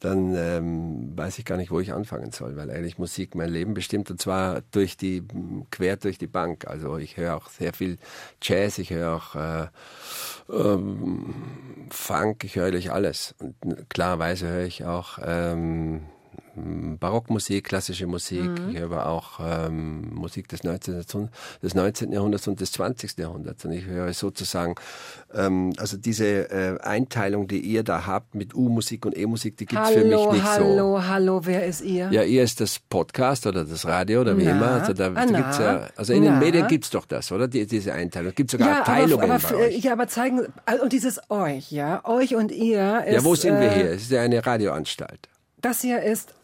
dann 0.00 0.34
ähm, 0.36 1.16
weiß 1.16 1.38
ich 1.38 1.44
gar 1.44 1.56
nicht, 1.56 1.70
wo 1.70 1.80
ich 1.80 1.92
anfangen 1.92 2.30
soll, 2.30 2.56
weil 2.56 2.70
eigentlich 2.70 2.98
Musik 2.98 3.34
mein 3.34 3.48
Leben 3.48 3.72
bestimmt 3.72 4.10
und 4.10 4.20
zwar 4.20 4.60
durch 4.72 4.96
die 4.96 5.22
quer 5.70 5.96
durch 5.96 6.18
die 6.18 6.26
Bank. 6.26 6.66
Also 6.66 6.98
ich 6.98 7.16
höre 7.16 7.34
auch 7.34 7.48
sehr 7.48 7.72
viel 7.72 7.96
Jazz, 8.42 8.78
ich 8.78 8.90
höre 8.90 9.16
auch 9.16 9.34
äh, 9.34 9.66
ähm, 10.52 11.34
Funk, 11.90 12.44
ich 12.44 12.56
höre 12.56 12.66
eigentlich 12.66 12.92
alles 12.92 13.34
und 13.38 13.54
klarerweise 13.88 14.48
höre 14.48 14.66
ich 14.66 14.84
auch 14.84 15.18
ähm, 15.22 16.02
Barockmusik, 16.56 17.64
klassische 17.64 18.06
Musik, 18.06 18.50
ich 18.70 18.78
höre 18.78 19.06
auch 19.06 19.40
ähm, 19.40 20.14
Musik 20.14 20.48
des 20.48 20.62
19. 20.62 20.94
Jahrhunderts- 20.94 21.28
des 21.62 21.74
19. 21.74 22.12
Jahrhunderts 22.12 22.48
und 22.48 22.60
des 22.60 22.72
20. 22.72 23.18
Jahrhunderts. 23.18 23.64
Und 23.64 23.72
ich 23.72 23.84
höre 23.84 24.12
sozusagen, 24.12 24.74
ähm, 25.34 25.72
also 25.78 25.96
diese 25.96 26.50
äh, 26.50 26.78
Einteilung, 26.80 27.48
die 27.48 27.60
ihr 27.60 27.82
da 27.82 28.06
habt 28.06 28.34
mit 28.34 28.54
U-Musik 28.54 29.06
und 29.06 29.16
E-Musik, 29.16 29.56
die 29.56 29.66
gibt's 29.66 29.84
hallo, 29.84 29.98
für 29.98 30.04
mich 30.04 30.32
nicht 30.32 30.44
hallo, 30.44 30.96
so. 30.96 31.06
hallo, 31.08 31.40
wer 31.44 31.66
ist 31.66 31.80
ihr? 31.82 32.08
Ja, 32.10 32.22
ihr 32.22 32.42
ist 32.42 32.60
das 32.60 32.78
Podcast 32.78 33.46
oder 33.46 33.64
das 33.64 33.84
Radio 33.84 34.20
oder 34.20 34.36
wie 34.36 34.44
Na, 34.44 34.50
immer. 34.52 34.70
Also, 34.72 34.92
da, 34.92 35.06
ah, 35.06 35.10
da 35.10 35.26
na, 35.26 35.40
gibt's 35.40 35.58
ja, 35.58 35.88
also 35.96 36.12
in 36.12 36.24
na. 36.24 36.30
den 36.30 36.38
Medien 36.38 36.68
gibt's 36.68 36.90
doch 36.90 37.06
das, 37.06 37.32
oder? 37.32 37.48
Die, 37.48 37.66
diese 37.66 37.92
Einteilung. 37.92 38.30
Es 38.30 38.36
gibt 38.36 38.50
sogar 38.50 38.68
ja, 38.68 38.78
Abteilungen 38.80 39.30
aber, 39.30 39.38
bei 39.38 39.48
aber, 39.48 39.58
euch. 39.58 39.78
ja, 39.78 39.92
aber 39.92 40.08
zeigen, 40.08 40.46
und 40.82 40.92
dieses 40.92 41.20
euch, 41.30 41.72
ja, 41.72 42.04
euch 42.04 42.34
und 42.34 42.52
ihr 42.52 43.04
ist, 43.06 43.14
ja, 43.14 43.24
wo 43.24 43.34
sind 43.34 43.60
wir 43.60 43.70
äh, 43.70 43.74
hier? 43.74 43.90
Es 43.90 44.02
ist 44.02 44.10
ja 44.10 44.22
eine 44.22 44.44
Radioanstalt. 44.44 45.28
Das 45.60 45.80
hier 45.80 46.02
ist 46.02 46.34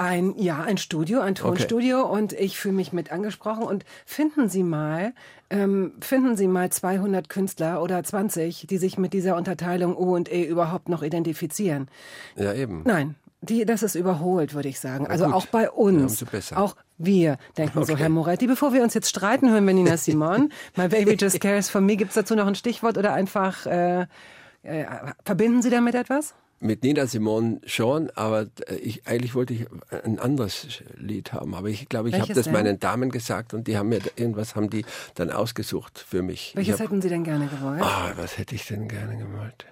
ein, 0.00 0.34
ja, 0.38 0.60
ein 0.62 0.78
Studio, 0.78 1.20
ein 1.20 1.34
Tonstudio 1.34 2.00
und 2.06 2.32
ich 2.32 2.58
fühle 2.58 2.74
mich 2.74 2.92
mit 2.94 3.12
angesprochen 3.12 3.64
und 3.64 3.84
finden 4.06 4.48
Sie 4.48 4.62
mal, 4.62 5.12
ähm, 5.50 5.92
finden 6.00 6.36
Sie 6.36 6.48
mal 6.48 6.70
200 6.70 7.28
Künstler 7.28 7.82
oder 7.82 8.02
20, 8.02 8.66
die 8.66 8.78
sich 8.78 8.96
mit 8.96 9.12
dieser 9.12 9.36
Unterteilung 9.36 9.94
U 9.94 10.14
und 10.16 10.32
E 10.32 10.42
überhaupt 10.44 10.88
noch 10.88 11.02
identifizieren. 11.02 11.88
Ja, 12.34 12.54
eben. 12.54 12.82
Nein, 12.86 13.14
die, 13.42 13.66
das 13.66 13.82
ist 13.82 13.94
überholt, 13.94 14.54
würde 14.54 14.68
ich 14.68 14.80
sagen. 14.80 15.06
Also 15.06 15.26
auch 15.26 15.46
bei 15.46 15.64
Ja, 15.64 15.70
uns. 15.70 16.12
umso 16.12 16.24
besser. 16.24 16.58
Auch 16.58 16.76
wir 16.96 17.36
denken 17.58 17.84
so, 17.84 17.94
Herr 17.96 18.08
Moretti. 18.08 18.46
Bevor 18.46 18.72
wir 18.72 18.82
uns 18.82 18.94
jetzt 18.94 19.10
streiten, 19.10 19.50
hören 19.50 19.66
wir 19.66 19.74
Nina 19.74 19.98
Simon. 19.98 20.50
My 20.76 20.88
Baby 20.88 21.16
Just 21.20 21.40
Cares 21.40 21.68
for 21.68 21.82
Me. 21.82 21.96
Gibt 21.96 22.10
es 22.10 22.14
dazu 22.14 22.34
noch 22.34 22.46
ein 22.46 22.54
Stichwort 22.54 22.96
oder 22.96 23.12
einfach, 23.12 23.66
äh, 23.66 24.06
äh, 24.62 24.86
verbinden 25.24 25.60
Sie 25.60 25.70
damit 25.70 25.94
etwas? 25.94 26.34
Mit 26.60 26.84
Nina 26.84 27.06
Simone 27.06 27.60
schon, 27.64 28.10
aber 28.10 28.46
äh, 28.66 28.76
ich, 28.76 29.06
eigentlich 29.06 29.34
wollte 29.34 29.54
ich 29.54 29.66
ein 30.04 30.18
anderes 30.18 30.82
Lied 30.96 31.32
haben. 31.32 31.54
Aber 31.54 31.68
ich 31.68 31.88
glaube, 31.88 32.10
ich 32.10 32.20
habe 32.20 32.32
das 32.32 32.44
denn? 32.44 32.52
meinen 32.52 32.78
Damen 32.78 33.10
gesagt 33.10 33.54
und 33.54 33.66
die 33.66 33.76
haben 33.78 33.88
mir 33.88 34.00
irgendwas 34.16 34.54
haben 34.54 34.68
die 34.70 34.84
dann 35.14 35.30
ausgesucht 35.30 35.98
für 35.98 36.22
mich. 36.22 36.52
Welches 36.54 36.74
hab, 36.74 36.86
hätten 36.86 37.00
Sie 37.00 37.08
denn 37.08 37.24
gerne 37.24 37.48
gewollt? 37.48 37.82
Ah, 37.82 38.12
was 38.16 38.38
hätte 38.38 38.54
ich 38.54 38.66
denn 38.66 38.88
gerne 38.88 39.16
gewollt? 39.16 39.64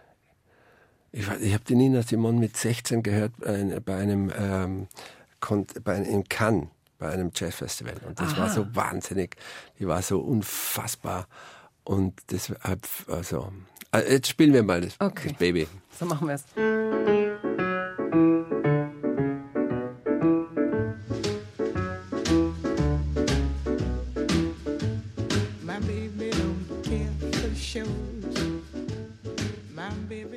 Ich, 1.12 1.28
ich 1.40 1.54
habe 1.54 1.64
die 1.64 1.74
Nina 1.74 2.02
Simone 2.02 2.38
mit 2.38 2.56
16 2.56 3.02
gehört 3.02 3.32
bei, 3.38 3.80
bei 3.84 3.96
einem 3.96 4.32
ähm, 4.36 4.88
bei 5.84 5.94
einem, 5.94 6.04
in 6.06 6.28
Cannes 6.28 6.68
bei 6.98 7.10
einem 7.10 7.30
Jazzfestival 7.34 7.94
und 8.06 8.18
das 8.18 8.36
war 8.36 8.50
so 8.50 8.66
wahnsinnig, 8.74 9.36
die 9.78 9.86
war 9.86 10.02
so 10.02 10.18
unfassbar 10.18 11.28
und 11.84 12.14
deshalb 12.30 12.86
also 13.06 13.52
äh, 13.92 14.12
jetzt 14.12 14.28
spielen 14.28 14.52
wir 14.52 14.62
mal 14.62 14.80
das, 14.80 14.96
Okay. 14.98 15.28
das 15.28 15.38
Baby. 15.38 15.68
So 15.98 16.04
machen 16.06 16.28
wir 16.28 16.34
es. 16.34 16.44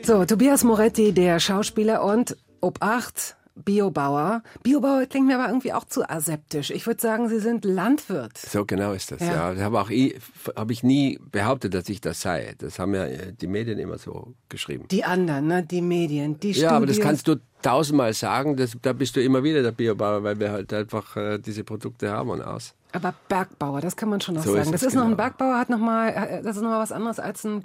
So, 0.04 0.26
Tobias 0.26 0.64
Moretti, 0.64 1.14
der 1.14 1.40
Schauspieler 1.40 2.04
und 2.04 2.36
Obacht, 2.60 3.38
Biobauer. 3.64 4.44
Biobauer 4.64 5.06
klingt 5.06 5.28
mir 5.28 5.40
aber 5.40 5.48
irgendwie 5.48 5.74
auch 5.74 5.86
zu 5.86 6.10
aseptisch. 6.10 6.72
Ich 6.72 6.86
würde 6.88 7.02
sagen, 7.02 7.30
Sie 7.30 7.40
sind 7.40 7.66
Landwirt. 7.66 8.38
So 8.38 8.66
genau 8.66 8.94
ist 8.94 9.12
das. 9.12 9.22
Ja. 9.22 9.34
Ja, 9.34 9.54
das 9.54 9.64
habe 9.64 9.80
auch 9.80 9.90
ich, 9.90 10.16
habe 10.56 10.74
ich 10.74 10.84
nie 10.84 11.20
behauptet, 11.32 11.74
dass 11.74 11.90
ich 11.90 12.02
das 12.02 12.22
sei. 12.22 12.56
Das 12.58 12.80
haben 12.80 12.94
ja 12.94 13.06
äh, 13.06 13.34
die 13.34 13.48
Medien 13.48 13.80
immer 13.80 13.98
so 13.98 14.34
geschrieben. 14.50 14.88
Die 14.90 15.04
anderen, 15.04 15.48
ne? 15.48 15.64
die 15.64 15.82
Medien, 15.82 16.40
die 16.40 16.52
Ja, 16.52 16.72
aber 16.72 16.86
das 16.86 17.00
kannst 17.00 17.28
du 17.28 17.36
tausendmal 17.62 18.14
sagen. 18.14 18.58
Das, 18.58 18.76
da 18.82 18.94
bist 18.94 19.16
du 19.16 19.22
immer 19.22 19.44
wieder 19.44 19.62
der 19.62 19.72
Biobauer, 19.72 20.24
weil 20.24 20.40
wir 20.40 20.52
halt 20.52 20.74
einfach 20.74 21.16
äh, 21.16 21.40
diese 21.40 21.64
Produkte 21.64 22.10
haben 22.10 22.30
und 22.30 22.42
aus. 22.42 22.74
Aber 22.94 23.14
Bergbauer, 23.30 23.82
das 23.82 23.96
kann 23.96 24.10
man 24.10 24.20
schon 24.22 24.36
noch 24.36 24.44
So 24.44 24.56
ist 24.56 24.66
sagen. 24.66 24.72
Das 24.72 24.82
es, 24.82 24.90
ist 24.90 24.96
noch 24.96 25.04
ein 25.04 25.12
genau. 25.12 25.18
Bergbauer, 25.18 25.58
hat 25.58 25.70
noch 25.70 25.80
mal, 25.80 26.10
äh, 26.10 26.42
das 26.44 26.58
ist 26.58 26.62
noch 26.62 26.70
mal 26.70 26.80
was 26.80 26.92
anderes 26.92 27.20
als 27.20 27.46
ein 27.46 27.64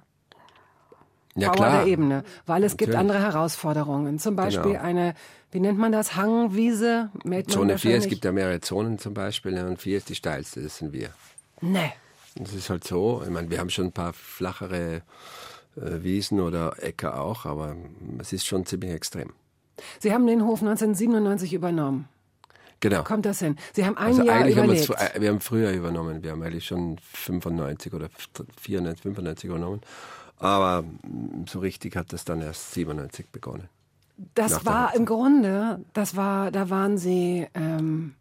Ja 1.37 1.49
Bauer 1.49 1.57
klar. 1.57 1.85
der 1.85 1.93
Ebene, 1.93 2.25
weil 2.47 2.65
es 2.65 2.77
gibt 2.77 2.93
Natürlich. 2.93 3.13
andere 3.13 3.33
Herausforderungen. 3.33 4.19
Zum 4.19 4.37
Beispiel 4.37 4.73
Genau. 4.73 4.83
eine, 4.83 5.15
wie 5.53 5.61
nennt 5.61 5.79
man 5.79 5.93
das, 5.93 6.17
Hangwiese? 6.17 7.11
Zone 7.49 7.79
4, 7.79 7.97
es 7.99 8.09
gibt 8.09 8.25
ja 8.25 8.33
mehrere 8.33 8.61
Zonen 8.61 8.99
zum 8.99 9.15
Beispiel 9.15 9.55
ja, 9.55 9.67
und 9.67 9.81
4 9.81 9.99
ist 9.99 10.09
die 10.09 10.15
steilste, 10.15 10.63
das 10.63 10.79
sind 10.79 10.93
wir. 10.93 11.11
Nee. 11.61 11.93
Das 12.37 12.53
ist 12.53 12.69
halt 12.71 12.85
so. 12.85 13.23
Ich 13.25 13.31
meine, 13.31 13.51
wir 13.51 13.59
haben 13.59 13.71
schon 13.71 13.87
ein 13.87 13.93
paar 13.93 14.13
flachere 14.13 15.03
äh, 15.77 16.03
Wiesen 16.03 16.41
oder 16.41 16.75
Äcker 16.83 17.21
auch, 17.21 17.47
aber 17.47 17.77
es 18.19 18.33
ist 18.33 18.47
schon 18.47 18.67
ziemlich 18.67 18.91
extrem. 18.93 19.33
Sie 19.99 20.13
haben 20.13 20.27
den 20.27 20.43
Hof 20.45 20.61
1997 20.63 21.53
übernommen. 21.53 22.09
Genau. 22.81 23.03
Kommt 23.05 23.27
das 23.27 23.39
hin? 23.39 23.57
Sie 23.73 23.85
haben 23.85 23.97
ein 23.97 24.07
Also 24.07 24.23
Jahr 24.23 24.37
eigentlich 24.37 24.59
haben 24.59 24.71
wir, 24.71 25.23
wir 25.23 25.29
haben 25.31 25.41
früher 25.41 25.73
übernommen. 25.73 26.23
Wir 26.23 26.33
haben 26.33 26.43
eigentlich 26.43 26.67
schon 26.67 26.99
95 26.99 27.95
oder 27.95 28.09
94, 28.61 29.03
95 29.03 29.49
übernommen. 29.49 29.81
Aber 30.39 30.85
so 31.49 31.61
richtig 31.61 31.97
hat 31.97 32.13
das 32.13 32.25
dann 32.25 32.43
erst 32.43 32.73
97 32.73 33.31
begonnen. 33.31 33.69
Das 34.35 34.53
nach 34.53 34.65
war 34.65 34.95
im 34.95 35.05
Grunde, 35.05 35.81
das 35.93 36.17
war, 36.17 36.51
da 36.51 36.71
waren 36.71 36.97
Sie 36.97 37.47
ähm, 37.55 38.15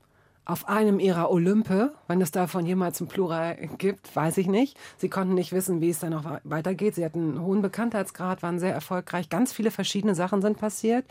auf 0.46 0.68
einem 0.68 1.00
Ihrer 1.00 1.32
Olympe, 1.32 1.94
wenn 2.08 2.22
es 2.22 2.32
davon 2.32 2.66
jemals 2.66 3.02
ein 3.02 3.08
Plural 3.08 3.56
gibt, 3.78 4.16
weiß 4.16 4.38
ich 4.38 4.48
nicht. 4.48 4.78
Sie 4.98 5.10
konnten 5.10 5.34
nicht 5.34 5.52
wissen, 5.52 5.82
wie 5.82 5.90
es 5.90 6.00
dann 6.00 6.12
noch 6.12 6.40
weitergeht. 6.44 6.96
Sie 6.96 7.04
hatten 7.04 7.32
einen 7.32 7.42
hohen 7.42 7.62
Bekanntheitsgrad, 7.62 8.44
waren 8.44 8.60
sehr 8.60 8.74
erfolgreich. 8.74 9.30
Ganz 9.30 9.54
viele 9.54 9.72
verschiedene 9.72 10.16
Sachen 10.16 10.42
sind 10.42 10.58
passiert. 10.58 11.06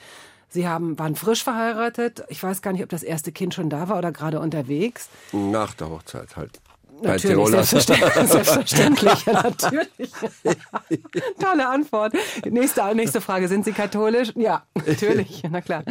Sie 0.54 0.68
haben, 0.68 0.96
waren 1.00 1.16
frisch 1.16 1.42
verheiratet. 1.42 2.22
Ich 2.28 2.40
weiß 2.40 2.62
gar 2.62 2.72
nicht, 2.72 2.84
ob 2.84 2.88
das 2.88 3.02
erste 3.02 3.32
Kind 3.32 3.54
schon 3.54 3.70
da 3.70 3.88
war 3.88 3.98
oder 3.98 4.12
gerade 4.12 4.38
unterwegs. 4.38 5.08
Nach 5.32 5.74
der 5.74 5.90
Hochzeit 5.90 6.36
halt. 6.36 6.60
Natürlich, 7.02 7.48
selbstverständlich, 7.50 8.28
selbstverständlich, 8.30 9.26
natürlich. 9.26 10.12
Tolle 11.40 11.68
Antwort. 11.68 12.14
Nächste, 12.48 12.94
nächste 12.94 13.20
Frage, 13.20 13.48
sind 13.48 13.64
Sie 13.64 13.72
katholisch? 13.72 14.30
Ja, 14.36 14.62
natürlich, 14.86 15.42
na 15.50 15.60
klar. 15.60 15.82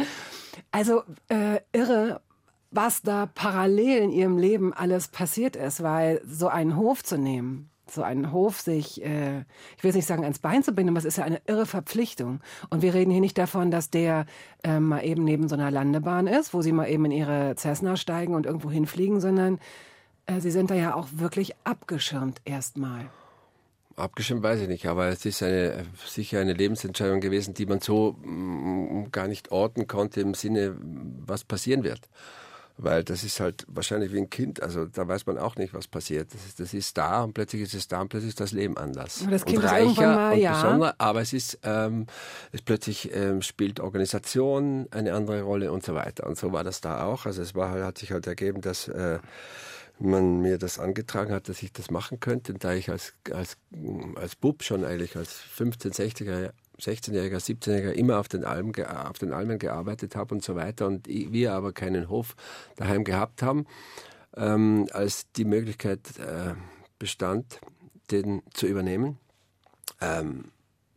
Also 0.72 1.02
äh, 1.28 1.60
irre, 1.74 2.22
was 2.70 3.02
da 3.02 3.26
parallel 3.26 3.98
in 4.04 4.10
Ihrem 4.12 4.38
Leben 4.38 4.72
alles 4.72 5.08
passiert 5.08 5.56
ist, 5.56 5.82
weil 5.82 6.22
so 6.26 6.48
einen 6.48 6.74
Hof 6.78 7.04
zu 7.04 7.18
nehmen, 7.18 7.68
so 7.90 8.02
einen 8.02 8.32
Hof 8.32 8.60
sich, 8.60 9.02
äh, 9.04 9.40
ich 9.76 9.82
will 9.82 9.88
jetzt 9.88 9.96
nicht 9.96 10.06
sagen, 10.06 10.22
ans 10.22 10.38
Bein 10.38 10.62
zu 10.62 10.72
binden, 10.72 10.90
aber 10.90 10.98
es 10.98 11.04
ist 11.04 11.18
ja 11.18 11.24
eine 11.24 11.40
irre 11.46 11.66
Verpflichtung. 11.66 12.40
Und 12.70 12.82
wir 12.82 12.94
reden 12.94 13.10
hier 13.10 13.20
nicht 13.20 13.38
davon, 13.38 13.70
dass 13.70 13.90
der 13.90 14.26
äh, 14.62 14.80
mal 14.80 15.04
eben 15.04 15.24
neben 15.24 15.48
so 15.48 15.54
einer 15.54 15.70
Landebahn 15.70 16.26
ist, 16.26 16.54
wo 16.54 16.62
Sie 16.62 16.72
mal 16.72 16.88
eben 16.88 17.04
in 17.06 17.12
Ihre 17.12 17.54
Cessna 17.56 17.96
steigen 17.96 18.34
und 18.34 18.46
irgendwo 18.46 18.70
hinfliegen, 18.70 19.20
sondern 19.20 19.58
äh, 20.26 20.40
Sie 20.40 20.50
sind 20.50 20.70
da 20.70 20.74
ja 20.74 20.94
auch 20.94 21.08
wirklich 21.12 21.54
abgeschirmt 21.64 22.40
erstmal. 22.44 23.10
Abgestimmt 23.96 24.42
weiß 24.42 24.60
ich 24.60 24.68
nicht, 24.68 24.86
aber 24.86 25.06
es 25.08 25.24
ist 25.24 25.42
eine, 25.42 25.84
sicher 26.04 26.40
eine 26.40 26.52
Lebensentscheidung 26.52 27.20
gewesen, 27.20 27.54
die 27.54 27.66
man 27.66 27.80
so 27.80 28.16
mm, 28.22 29.12
gar 29.12 29.28
nicht 29.28 29.52
orten 29.52 29.86
konnte 29.86 30.20
im 30.20 30.34
Sinne, 30.34 30.76
was 31.24 31.44
passieren 31.44 31.84
wird. 31.84 32.00
Weil 32.76 33.04
das 33.04 33.22
ist 33.22 33.38
halt 33.38 33.64
wahrscheinlich 33.68 34.12
wie 34.12 34.18
ein 34.18 34.30
Kind, 34.30 34.60
also 34.60 34.86
da 34.86 35.06
weiß 35.06 35.26
man 35.26 35.38
auch 35.38 35.54
nicht, 35.54 35.74
was 35.74 35.86
passiert. 35.86 36.34
Das 36.34 36.44
ist, 36.44 36.58
das 36.58 36.74
ist 36.74 36.98
da 36.98 37.22
und 37.22 37.32
plötzlich 37.32 37.62
ist 37.62 37.74
es 37.74 37.86
da 37.86 38.00
und 38.00 38.08
plötzlich 38.08 38.30
ist 38.30 38.40
das 38.40 38.50
Leben 38.50 38.76
anders. 38.76 39.22
Aber 39.22 39.30
das 39.30 39.44
Kind 39.44 39.58
und 39.58 39.64
ist 39.64 39.70
reicher 39.70 40.14
mal, 40.14 40.32
und 40.32 40.40
ja. 40.40 40.54
besonderer, 40.54 40.94
aber 40.98 41.20
es 41.20 41.32
ist, 41.32 41.60
ähm, 41.62 42.06
es 42.50 42.62
plötzlich 42.62 43.14
ähm, 43.14 43.42
spielt 43.42 43.78
Organisation 43.78 44.88
eine 44.90 45.14
andere 45.14 45.42
Rolle 45.42 45.70
und 45.70 45.84
so 45.84 45.94
weiter. 45.94 46.26
Und 46.26 46.36
so 46.36 46.52
war 46.52 46.64
das 46.64 46.80
da 46.80 47.04
auch. 47.04 47.26
Also 47.26 47.42
es 47.42 47.54
war 47.54 47.70
halt, 47.70 47.84
hat 47.84 47.98
sich 47.98 48.10
halt 48.10 48.26
ergeben, 48.26 48.60
dass 48.60 48.88
äh, 48.88 49.20
man 50.00 50.40
mir 50.40 50.58
das 50.58 50.80
angetragen 50.80 51.32
hat, 51.32 51.48
dass 51.48 51.62
ich 51.62 51.72
das 51.72 51.92
machen 51.92 52.18
könnte. 52.18 52.52
Und 52.52 52.64
da 52.64 52.72
ich 52.72 52.90
als, 52.90 53.14
als, 53.32 53.56
als 54.16 54.34
Bub 54.34 54.64
schon 54.64 54.84
eigentlich, 54.84 55.16
als 55.16 55.38
15-, 55.58 55.94
16-Jähriger, 55.94 56.50
16-Jähriger, 56.80 57.38
17-Jähriger 57.38 57.92
immer 57.92 58.18
auf 58.18 58.28
den, 58.28 58.44
Almen, 58.44 58.72
auf 58.84 59.18
den 59.18 59.32
Almen 59.32 59.58
gearbeitet 59.58 60.16
habe 60.16 60.34
und 60.34 60.42
so 60.42 60.54
weiter 60.56 60.86
und 60.86 61.06
wir 61.06 61.52
aber 61.52 61.72
keinen 61.72 62.08
Hof 62.08 62.34
daheim 62.76 63.04
gehabt 63.04 63.42
haben, 63.42 63.66
ähm, 64.36 64.88
als 64.92 65.30
die 65.32 65.44
Möglichkeit 65.44 66.00
äh, 66.18 66.54
bestand, 66.98 67.60
den 68.10 68.42
zu 68.52 68.66
übernehmen, 68.66 69.18
ähm, 70.00 70.50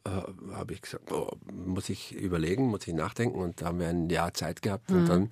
äh, 0.04 0.54
habe 0.54 0.74
ich 0.74 0.82
gesagt, 0.82 1.12
oh, 1.12 1.32
muss 1.54 1.90
ich 1.90 2.14
überlegen, 2.14 2.68
muss 2.68 2.88
ich 2.88 2.94
nachdenken 2.94 3.40
und 3.40 3.62
da 3.62 3.68
haben 3.68 3.80
wir 3.80 3.90
ein 3.90 4.10
Jahr 4.10 4.34
Zeit 4.34 4.62
gehabt 4.62 4.92
und 4.92 5.08
dann 5.08 5.30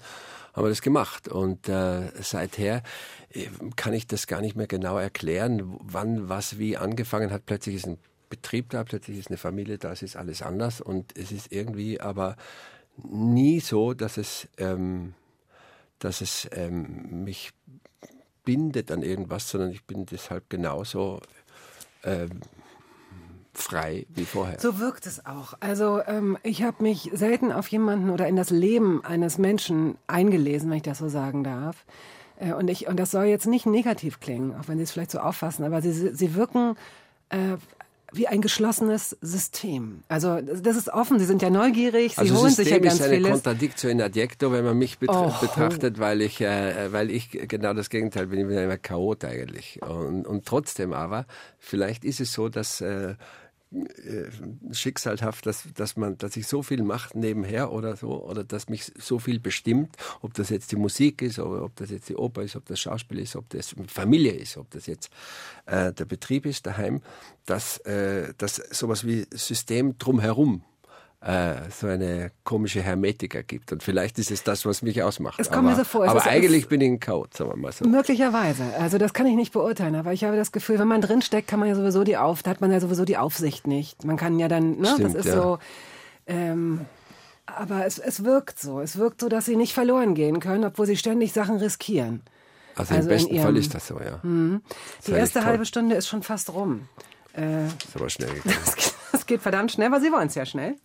haben 0.54 0.66
wir 0.66 0.70
das 0.70 0.82
gemacht 0.82 1.28
und 1.28 1.68
äh, 1.68 2.12
seither 2.22 2.84
äh, 3.30 3.48
kann 3.76 3.94
ich 3.94 4.08
das 4.08 4.28
gar 4.28 4.42
nicht 4.42 4.56
mehr 4.56 4.68
genau 4.68 4.98
erklären, 4.98 5.78
wann 5.82 6.30
was 6.30 6.60
wie 6.60 6.78
angefangen 6.78 7.32
hat. 7.32 7.46
Plötzlich 7.46 7.76
ist 7.76 7.88
ein 7.88 7.98
Betrieb 8.36 8.70
da, 8.70 8.84
plötzlich 8.84 9.18
ist 9.18 9.30
eine 9.30 9.38
Familie 9.38 9.78
da, 9.78 9.92
es 9.92 10.02
ist 10.02 10.18
alles 10.18 10.42
anders 10.42 10.82
und 10.82 11.18
es 11.18 11.32
ist 11.32 11.52
irgendwie 11.52 12.02
aber 12.02 12.36
nie 12.98 13.62
so, 13.62 13.94
dass 13.94 14.18
es, 14.18 14.48
ähm, 14.58 15.14
dass 16.00 16.20
es 16.20 16.50
ähm, 16.52 17.24
mich 17.24 17.52
bindet 18.44 18.92
an 18.92 19.04
irgendwas, 19.04 19.50
sondern 19.50 19.72
ich 19.72 19.86
bin 19.86 20.06
deshalb 20.06 20.50
genauso 20.50 21.22
ähm, 22.04 22.42
frei 23.54 24.06
wie 24.10 24.26
vorher. 24.26 24.60
So 24.60 24.80
wirkt 24.80 25.06
es 25.06 25.26
auch. 25.26 25.54
Also 25.62 26.02
ähm, 26.06 26.38
ich 26.44 26.62
habe 26.64 26.84
mich 26.84 27.10
selten 27.14 27.54
auf 27.54 27.70
jemanden 27.70 28.10
oder 28.10 28.28
in 28.28 28.36
das 28.36 28.50
Leben 28.50 29.04
eines 29.06 29.38
Menschen 29.38 29.98
eingelesen, 30.08 30.70
wenn 30.70 30.78
ich 30.78 30.84
das 30.84 30.98
so 30.98 31.08
sagen 31.08 31.46
darf. 31.46 31.86
Äh, 32.38 32.54
und, 32.54 32.70
ich, 32.70 32.88
und 32.88 32.98
das 32.98 33.12
soll 33.12 33.26
jetzt 33.26 33.48
nicht 33.48 33.66
negativ 33.66 34.20
klingen, 34.20 34.54
auch 34.56 34.68
wenn 34.68 34.78
Sie 34.78 34.84
es 34.84 34.92
vielleicht 34.92 35.12
so 35.12 35.20
auffassen, 35.20 35.64
aber 35.64 35.82
sie, 35.82 35.94
sie 35.94 36.36
wirken 36.36 36.76
äh, 37.30 37.58
wie 38.14 38.28
ein 38.28 38.42
geschlossenes 38.42 39.18
System. 39.22 40.04
Also 40.08 40.40
das 40.42 40.78
ist 40.78 40.90
offen, 40.90 41.20
Sie 41.20 41.26
sind 41.26 41.42
ja 41.42 41.50
neugierig, 41.50 42.14
Sie 42.16 42.22
Also 42.22 42.36
holen 42.42 42.52
sich 42.54 42.70
ja 42.70 42.76
System 42.76 42.82
ganz 42.84 42.96
ist 42.96 43.02
eine 43.06 43.16
vieles. 43.16 43.32
Contradictio 43.32 43.90
in 43.90 44.02
adjecto, 44.02 44.52
wenn 44.52 44.64
man 44.64 44.78
mich 44.78 45.00
betr 45.00 45.12
Oh. 45.16 45.34
betrachtet, 45.42 46.00
weil 46.00 46.22
ich, 46.22 46.40
äh, 46.42 46.92
weil 46.94 47.10
ich 47.12 47.32
genau 47.32 47.74
das 47.74 47.90
Gegenteil 47.90 48.28
bin. 48.28 48.40
Ich 48.40 48.48
bin 48.48 48.58
ein 48.58 48.82
Chaot 48.82 49.26
eigentlich. 49.26 49.80
Und, 49.82 50.26
und 50.28 50.46
trotzdem 50.46 50.94
aber, 50.94 51.26
vielleicht 51.60 52.06
ist 52.06 52.20
es 52.20 52.32
so, 52.34 52.50
dass 52.50 52.82
äh, 52.82 53.16
äh, 53.76 54.74
schicksalhaft, 54.74 55.46
dass, 55.46 55.68
dass 55.74 55.98
man, 55.98 56.18
dass 56.18 56.36
ich 56.38 56.48
so 56.48 56.64
viel 56.64 56.84
mache 56.84 57.18
nebenher 57.18 57.72
oder 57.72 57.96
so, 57.96 58.24
oder 58.24 58.44
dass 58.44 58.70
mich 58.70 58.92
so 58.98 59.20
viel 59.20 59.40
bestimmt, 59.40 59.96
ob 60.22 60.34
das 60.34 60.50
jetzt 60.50 60.72
die 60.72 60.76
Musik 60.76 61.22
ist, 61.22 61.40
oder 61.40 61.64
ob 61.64 61.76
das 61.76 61.90
jetzt 61.90 62.10
die 62.10 62.16
Oper 62.16 62.44
ist, 62.44 62.56
ob 62.56 62.66
das 62.66 62.80
Schauspiel 62.80 63.20
ist, 63.20 63.36
ob 63.36 63.50
das 63.50 63.76
Familie 63.88 64.32
ist, 64.32 64.58
ob 64.58 64.70
das 64.72 64.88
jetzt 64.88 65.10
äh, 65.66 65.94
der 65.94 66.06
Betrieb 66.06 66.46
ist 66.46 66.66
daheim, 66.66 67.02
dass, 67.46 67.78
äh, 67.80 68.34
dass 68.38 68.56
sowas 68.56 69.06
wie 69.06 69.26
System 69.32 69.98
drumherum 69.98 70.64
äh, 71.26 71.56
so 71.72 71.88
eine 71.88 72.32
komische 72.44 72.82
Hermetik 72.82 73.34
ergibt. 73.36 73.72
Und 73.72 73.82
vielleicht 73.82 74.20
ist 74.20 74.30
es 74.30 74.44
das, 74.44 74.66
was 74.66 74.82
mich 74.84 75.02
ausmacht. 75.02 75.40
Es 75.40 75.50
kommt 75.50 75.64
mir 75.64 75.70
aber, 75.72 75.80
so 75.80 75.84
vor, 75.84 76.08
aber 76.08 76.24
eigentlich 76.26 76.68
bin 76.68 76.82
ich 76.82 76.90
ein 76.92 77.00
Chaot, 77.00 77.36
sagen 77.36 77.50
wir 77.50 77.58
mal 77.58 77.72
so. 77.72 77.86
Möglicherweise. 77.86 78.64
Also 78.80 78.98
das 79.00 79.14
kann 79.14 79.26
ich 79.26 79.36
nicht 79.36 79.52
beurteilen, 79.52 79.96
aber 79.96 80.14
ich 80.14 80.24
habe 80.24 80.38
das 80.38 80.52
Gefühl, 80.52 80.78
wenn 80.80 80.88
man 80.88 81.02
drinsteckt, 81.02 81.48
kann 81.48 81.60
man 81.60 81.68
ja 81.70 81.76
sowieso 81.76 82.04
die 82.04 82.18
Auf, 82.18 82.44
da 82.44 82.52
hat 82.52 82.62
man 82.62 82.72
ja 82.72 82.80
sowieso 82.80 83.06
die 83.06 83.18
Aufsicht 83.18 83.66
nicht. 83.66 84.06
Man 84.06 84.18
kann 84.18 84.38
ja 84.38 84.48
dann, 84.48 84.78
ne, 84.78 84.88
Stimmt, 84.94 85.16
das 85.16 85.26
ist 85.26 85.34
ja. 85.34 85.42
so. 85.42 85.60
Ähm, 86.28 86.82
Aber 87.48 87.86
es, 87.86 87.98
es 88.00 88.24
wirkt 88.24 88.60
so. 88.60 88.80
Es 88.80 88.98
wirkt 88.98 89.22
so, 89.22 89.30
dass 89.30 89.46
sie 89.46 89.56
nicht 89.56 89.74
verloren 89.74 90.16
gehen 90.16 90.40
können, 90.40 90.64
obwohl 90.64 90.86
sie 90.86 90.98
ständig 90.98 91.34
Sachen 91.34 91.58
riskieren. 91.58 92.22
Also, 92.76 92.94
Also 92.96 93.10
im 93.10 93.16
besten 93.16 93.34
ihrem- 93.34 93.44
Fall 93.46 93.58
ist 93.58 93.74
das 93.74 93.88
so, 93.88 93.96
ja. 94.00 94.20
Die 94.24 94.28
eigentlich 94.28 94.62
erste 95.18 95.46
halbe 95.46 95.66
Stunde 95.66 95.96
ist 95.96 96.08
schon 96.08 96.24
fast 96.24 96.54
rum. 96.54 96.88
Äh, 97.36 97.68
Ist 97.68 97.96
aber 97.96 98.10
schnell 98.10 98.30
gegangen. 98.34 98.58
das, 98.66 98.76
geht- 98.76 98.94
das 99.12 99.26
geht 99.26 99.42
verdammt 99.42 99.72
schnell, 99.72 99.88
aber 99.88 100.02
Sie 100.02 100.12
wollen 100.12 100.28
es 100.28 100.36
ja 100.36 100.46
schnell. 100.46 100.76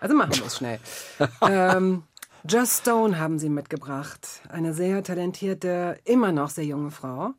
Also 0.00 0.14
machen 0.14 0.34
wir 0.36 0.46
es 0.46 0.56
schnell. 0.56 0.78
ähm, 1.48 2.02
Just 2.48 2.82
Stone 2.82 3.18
haben 3.18 3.38
Sie 3.38 3.48
mitgebracht. 3.48 4.40
Eine 4.48 4.72
sehr 4.72 5.02
talentierte, 5.02 5.98
immer 6.04 6.30
noch 6.32 6.50
sehr 6.50 6.64
junge 6.64 6.90
Frau. 6.90 7.32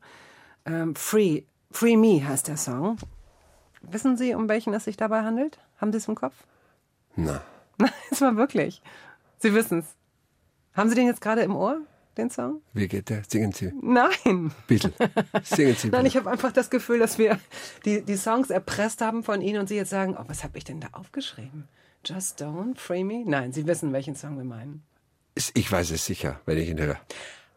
Ähm, 0.66 0.94
Free, 0.94 1.42
Free 1.70 1.96
Me 1.96 2.26
heißt 2.26 2.48
der 2.48 2.56
Song. 2.58 2.98
Wissen 3.80 4.16
Sie, 4.16 4.34
um 4.34 4.48
welchen 4.48 4.74
es 4.74 4.84
sich 4.84 4.96
dabei 4.96 5.22
handelt? 5.22 5.58
Haben 5.80 5.92
Sie 5.92 5.98
es 5.98 6.08
im 6.08 6.14
Kopf? 6.14 6.34
Na, 7.16 7.40
Nein, 7.78 7.92
es 8.10 8.20
war 8.20 8.36
wirklich. 8.36 8.82
Sie 9.38 9.54
wissen 9.54 9.78
es. 9.80 9.86
Haben 10.74 10.88
Sie 10.90 10.94
den 10.96 11.06
jetzt 11.06 11.20
gerade 11.20 11.42
im 11.42 11.54
Ohr, 11.56 11.80
den 12.16 12.28
Song? 12.30 12.60
wie 12.74 12.88
geht 12.88 13.08
der? 13.08 13.22
Singen 13.26 13.52
Sie 13.52 13.68
ein 13.68 13.78
Nein. 13.80 14.52
bisschen. 14.66 14.92
Singen 15.42 15.76
Sie 15.76 15.88
Nein, 15.90 16.02
bitte. 16.02 16.06
ich 16.08 16.16
habe 16.16 16.30
einfach 16.30 16.52
das 16.52 16.70
Gefühl, 16.70 16.98
dass 16.98 17.18
wir 17.18 17.38
die, 17.84 18.02
die 18.02 18.16
Songs 18.16 18.50
erpresst 18.50 19.00
haben 19.00 19.22
von 19.22 19.40
Ihnen 19.40 19.60
und 19.60 19.68
Sie 19.68 19.76
jetzt 19.76 19.90
sagen, 19.90 20.16
oh, 20.18 20.24
was 20.26 20.44
habe 20.44 20.58
ich 20.58 20.64
denn 20.64 20.80
da 20.80 20.88
aufgeschrieben? 20.92 21.68
Just 22.08 22.40
Don't, 22.40 22.78
Free 22.78 23.04
Me? 23.04 23.22
Nein, 23.26 23.52
Sie 23.52 23.66
wissen, 23.66 23.92
welchen 23.92 24.16
Song 24.16 24.38
wir 24.38 24.44
meinen. 24.44 24.82
Ich 25.54 25.70
weiß 25.70 25.90
es 25.90 26.06
sicher, 26.06 26.40
wenn 26.46 26.56
ich 26.56 26.68
ihn 26.68 26.80
höre. 26.80 26.96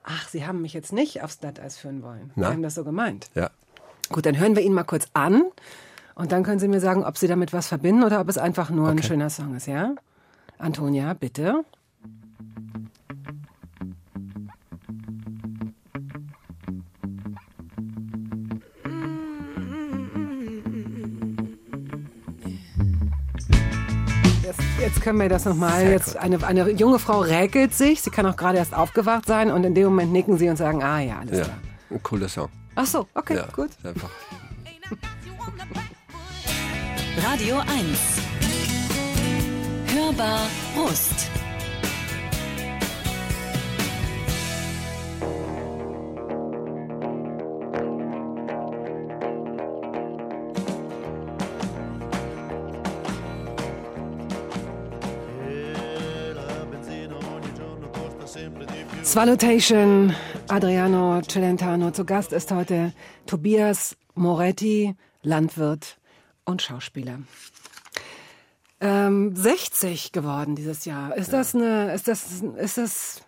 Ach, 0.03 0.27
Sie 0.27 0.45
haben 0.45 0.61
mich 0.61 0.73
jetzt 0.73 0.91
nicht 0.91 1.23
aufs 1.23 1.39
Glatteis 1.39 1.77
führen 1.77 2.03
wollen. 2.03 2.31
Na? 2.35 2.47
Sie 2.47 2.53
haben 2.53 2.63
das 2.63 2.75
so 2.75 2.83
gemeint. 2.83 3.29
Ja. 3.33 3.49
Gut, 4.09 4.25
dann 4.25 4.37
hören 4.37 4.55
wir 4.57 4.63
ihn 4.63 4.73
mal 4.73 4.83
kurz 4.83 5.07
an 5.13 5.43
und 6.15 6.31
dann 6.33 6.43
können 6.43 6.59
Sie 6.59 6.67
mir 6.67 6.81
sagen, 6.81 7.05
ob 7.05 7.17
Sie 7.17 7.27
damit 7.27 7.53
was 7.53 7.67
verbinden 7.67 8.03
oder 8.03 8.19
ob 8.19 8.27
es 8.27 8.37
einfach 8.37 8.69
nur 8.69 8.89
ein 8.89 8.97
Okay. 8.97 9.07
schöner 9.07 9.29
Song 9.29 9.55
ist, 9.55 9.67
ja? 9.67 9.95
Antonia, 10.57 11.13
bitte. 11.13 11.63
Jetzt, 24.81 25.01
können 25.01 25.19
wir 25.19 25.29
das 25.29 25.45
nochmal. 25.45 25.87
Jetzt 25.89 26.17
eine, 26.17 26.43
eine 26.45 26.69
junge 26.71 26.97
Frau 26.99 27.19
räkelt 27.19 27.73
sich. 27.73 28.01
Sie 28.01 28.09
kann 28.09 28.25
auch 28.25 28.35
gerade 28.35 28.57
erst 28.57 28.73
aufgewacht 28.73 29.25
sein 29.27 29.51
und 29.51 29.63
in 29.63 29.75
dem 29.75 29.85
Moment 29.85 30.11
nicken 30.11 30.37
sie 30.37 30.49
und 30.49 30.57
sagen, 30.57 30.81
ah 30.83 30.99
ja, 30.99 31.19
alles 31.19 31.37
Ja, 31.37 31.43
klar. 31.45 31.57
ein 31.91 32.03
cooler 32.03 32.27
Song. 32.29 32.49
Ach 32.75 32.85
so, 32.85 33.07
okay, 33.13 33.35
Ja, 33.35 33.45
gut. 33.55 33.69
Einfach. 33.83 34.09
Radio 37.23 37.57
1. 37.59 37.67
Hörbar 39.93 40.39
Brust. 40.75 41.29
Swallotation, 59.11 60.15
Adriano 60.47 61.21
Celentano. 61.21 61.91
Zu 61.91 62.05
Gast 62.05 62.31
ist 62.31 62.49
heute 62.49 62.93
Tobias 63.25 63.97
Moretti, 64.15 64.95
Landwirt 65.21 65.97
und 66.45 66.61
Schauspieler. 66.61 67.19
Ähm, 68.79 69.35
60 69.35 70.13
geworden 70.13 70.55
dieses 70.55 70.85
Jahr. 70.85 71.13
Ist 71.17 71.33
das 71.33 71.53
eine, 71.53 71.93
ist 71.93 72.07
das, 72.07 72.41
ist 72.55 72.77
das, 72.77 73.21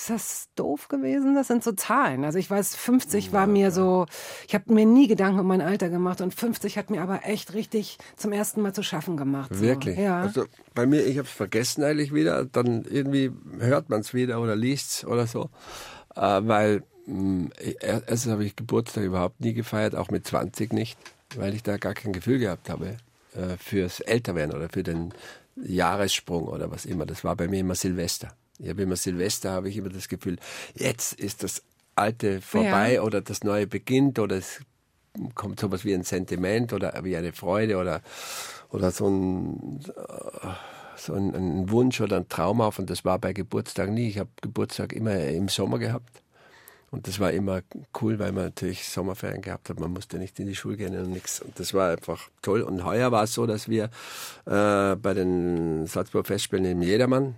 ist 0.00 0.10
das 0.10 0.48
doof 0.56 0.88
gewesen? 0.88 1.34
Das 1.34 1.48
sind 1.48 1.62
so 1.64 1.72
Zahlen. 1.72 2.24
Also 2.24 2.38
ich 2.38 2.50
weiß, 2.50 2.74
50 2.76 3.32
war 3.32 3.46
mir 3.46 3.70
so, 3.70 4.06
ich 4.48 4.54
habe 4.54 4.72
mir 4.72 4.86
nie 4.86 5.06
Gedanken 5.08 5.40
um 5.40 5.46
mein 5.46 5.60
Alter 5.60 5.88
gemacht 5.88 6.20
und 6.20 6.34
50 6.34 6.78
hat 6.78 6.90
mir 6.90 7.02
aber 7.02 7.20
echt 7.24 7.52
richtig 7.54 7.98
zum 8.16 8.32
ersten 8.32 8.62
Mal 8.62 8.72
zu 8.72 8.82
schaffen 8.82 9.16
gemacht. 9.16 9.50
So. 9.54 9.60
Wirklich? 9.60 9.98
Ja. 9.98 10.20
Also 10.22 10.44
bei 10.74 10.86
mir, 10.86 11.04
ich 11.04 11.18
habe 11.18 11.26
es 11.28 11.32
vergessen 11.34 11.84
eigentlich 11.84 12.14
wieder. 12.14 12.44
Dann 12.44 12.84
irgendwie 12.88 13.30
hört 13.58 13.88
man 13.90 14.00
es 14.00 14.14
wieder 14.14 14.40
oder 14.40 14.56
liest 14.56 14.90
es 14.90 15.04
oder 15.04 15.26
so. 15.26 15.50
Äh, 16.16 16.40
weil 16.44 16.82
mh, 17.06 17.50
er- 17.80 18.02
erstens 18.08 18.32
habe 18.32 18.44
ich 18.44 18.56
Geburtstag 18.56 19.04
überhaupt 19.04 19.40
nie 19.40 19.54
gefeiert, 19.54 19.94
auch 19.94 20.10
mit 20.10 20.26
20 20.26 20.72
nicht, 20.72 20.98
weil 21.36 21.54
ich 21.54 21.62
da 21.62 21.76
gar 21.76 21.94
kein 21.94 22.12
Gefühl 22.12 22.38
gehabt 22.38 22.68
habe 22.70 22.96
äh, 23.34 23.56
fürs 23.58 24.00
Älterwerden 24.00 24.54
oder 24.56 24.68
für 24.68 24.82
den 24.82 25.12
Jahressprung 25.56 26.44
oder 26.48 26.70
was 26.70 26.86
immer. 26.86 27.06
Das 27.06 27.22
war 27.24 27.36
bei 27.36 27.48
mir 27.48 27.60
immer 27.60 27.74
Silvester. 27.74 28.32
Ich 28.62 28.68
habe 28.68 28.82
immer 28.82 28.96
Silvester, 28.96 29.50
habe 29.52 29.68
ich 29.68 29.76
immer 29.76 29.88
das 29.88 30.08
Gefühl, 30.08 30.38
jetzt 30.74 31.14
ist 31.14 31.42
das 31.42 31.62
Alte 31.96 32.40
vorbei 32.40 32.94
Ja. 32.94 33.02
oder 33.02 33.20
das 33.20 33.42
Neue 33.42 33.66
beginnt 33.66 34.18
oder 34.18 34.36
es 34.36 34.60
kommt 35.34 35.60
sowas 35.60 35.84
wie 35.84 35.94
ein 35.94 36.04
Sentiment 36.04 36.72
oder 36.72 36.98
wie 37.02 37.16
eine 37.16 37.32
Freude 37.32 37.76
oder, 37.78 38.00
oder 38.70 38.90
so 38.90 39.08
ein, 39.08 39.80
äh, 39.88 40.48
so 40.96 41.14
ein, 41.14 41.34
ein 41.34 41.70
Wunsch 41.70 42.00
oder 42.00 42.16
ein 42.16 42.28
Traum 42.28 42.60
auf. 42.60 42.78
Und 42.78 42.90
das 42.90 43.04
war 43.04 43.18
bei 43.18 43.32
Geburtstag 43.32 43.90
nie. 43.90 44.08
Ich 44.08 44.18
habe 44.18 44.30
Geburtstag 44.40 44.92
immer 44.92 45.16
im 45.16 45.48
Sommer 45.48 45.78
gehabt. 45.78 46.22
Und 46.92 47.06
das 47.06 47.20
war 47.20 47.30
immer 47.32 47.60
cool, 48.00 48.18
weil 48.18 48.32
man 48.32 48.44
natürlich 48.44 48.88
Sommerferien 48.88 49.42
gehabt 49.42 49.70
hat. 49.70 49.78
Man 49.78 49.92
musste 49.92 50.18
nicht 50.18 50.38
in 50.40 50.46
die 50.46 50.56
Schule 50.56 50.76
gehen 50.76 50.96
und 50.98 51.10
nichts. 51.12 51.40
Und 51.40 51.58
das 51.58 51.72
war 51.72 51.90
einfach 51.92 52.28
toll. 52.42 52.62
Und 52.62 52.84
heuer 52.84 53.12
war 53.12 53.24
es 53.24 53.34
so, 53.34 53.46
dass 53.46 53.68
wir 53.68 53.84
äh, 54.46 54.96
bei 54.96 55.14
den 55.14 55.86
Salzburg 55.86 56.26
Festspielen 56.26 56.64
im 56.64 56.82
Jedermann 56.82 57.36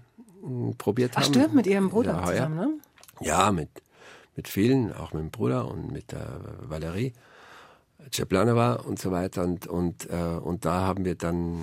probiert 0.78 1.12
Ach 1.14 1.22
haben. 1.24 1.32
stimmt, 1.34 1.54
mit 1.54 1.66
Ihrem 1.66 1.90
Bruder 1.90 2.14
Ja, 2.14 2.26
zusammen, 2.26 2.56
ne? 2.56 2.68
Ja, 3.20 3.52
mit, 3.52 3.68
mit 4.36 4.48
vielen, 4.48 4.92
auch 4.92 5.12
mit 5.12 5.22
dem 5.22 5.30
Bruder 5.30 5.68
und 5.68 5.92
mit 5.92 6.12
der 6.12 6.40
Valerie 6.62 7.12
Ceplanova 8.10 8.74
und 8.74 8.98
so 8.98 9.10
weiter. 9.12 9.44
Und, 9.44 9.66
und, 9.66 10.10
äh, 10.10 10.16
und 10.16 10.64
da 10.64 10.80
haben 10.80 11.04
wir 11.04 11.14
dann 11.14 11.62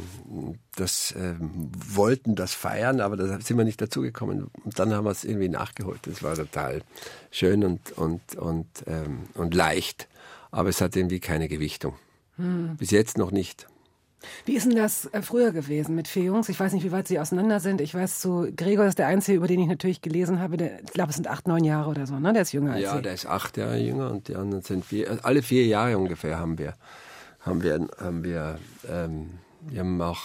das, 0.75 1.13
ähm, 1.17 1.69
wollten 1.75 2.35
das 2.35 2.53
feiern, 2.53 3.01
aber 3.01 3.17
da 3.17 3.39
sind 3.41 3.57
wir 3.57 3.65
nicht 3.65 3.81
dazugekommen. 3.81 4.49
Und 4.63 4.79
dann 4.79 4.93
haben 4.93 5.03
wir 5.05 5.11
es 5.11 5.23
irgendwie 5.23 5.49
nachgeholt. 5.49 5.99
Das 6.03 6.23
war 6.23 6.35
total 6.35 6.81
schön 7.31 7.63
und, 7.63 7.91
und, 7.97 8.35
und, 8.37 8.67
ähm, 8.87 9.23
und 9.33 9.53
leicht. 9.53 10.07
Aber 10.51 10.69
es 10.69 10.81
hat 10.81 10.95
irgendwie 10.95 11.19
keine 11.19 11.47
Gewichtung. 11.47 11.95
Bis 12.77 12.91
jetzt 12.91 13.17
noch 13.17 13.31
nicht. 13.31 13.67
Wie 14.45 14.55
ist 14.55 14.65
denn 14.65 14.75
das 14.75 15.05
äh, 15.13 15.21
früher 15.21 15.51
gewesen 15.51 15.95
mit 15.95 16.07
vier 16.07 16.23
Jungs? 16.23 16.49
Ich 16.49 16.59
weiß 16.59 16.73
nicht, 16.73 16.83
wie 16.83 16.91
weit 16.91 17.07
Sie 17.07 17.19
auseinander 17.19 17.59
sind. 17.59 17.79
Ich 17.81 17.93
weiß, 17.93 18.19
zu 18.19 18.51
Gregor 18.55 18.85
ist 18.85 18.99
der 18.99 19.07
Einzige, 19.07 19.37
über 19.37 19.47
den 19.47 19.59
ich 19.61 19.67
natürlich 19.67 20.01
gelesen 20.01 20.39
habe. 20.39 20.57
Der, 20.57 20.81
ich 20.83 20.91
glaube, 20.91 21.09
es 21.11 21.15
sind 21.15 21.27
acht, 21.27 21.47
neun 21.47 21.63
Jahre 21.63 21.89
oder 21.89 22.05
so, 22.05 22.19
ne? 22.19 22.33
Der 22.33 22.41
ist 22.41 22.51
jünger 22.51 22.73
als 22.73 22.81
Ja, 22.83 22.95
Sie. 22.97 23.01
der 23.01 23.13
ist 23.13 23.25
acht 23.25 23.55
Jahre 23.57 23.77
jünger 23.77 24.11
und 24.11 24.27
die 24.27 24.35
anderen 24.35 24.63
sind 24.63 24.85
vier. 24.85 25.09
also 25.09 25.23
Alle 25.23 25.41
vier 25.41 25.65
Jahre 25.65 25.97
ungefähr 25.97 26.37
haben 26.37 26.57
wir, 26.57 26.73
haben 27.39 27.63
wir, 27.63 27.87
haben 27.97 28.23
wir, 28.23 28.59
ähm, 28.89 29.29
wir 29.61 29.79
haben 29.79 30.01
auch, 30.01 30.21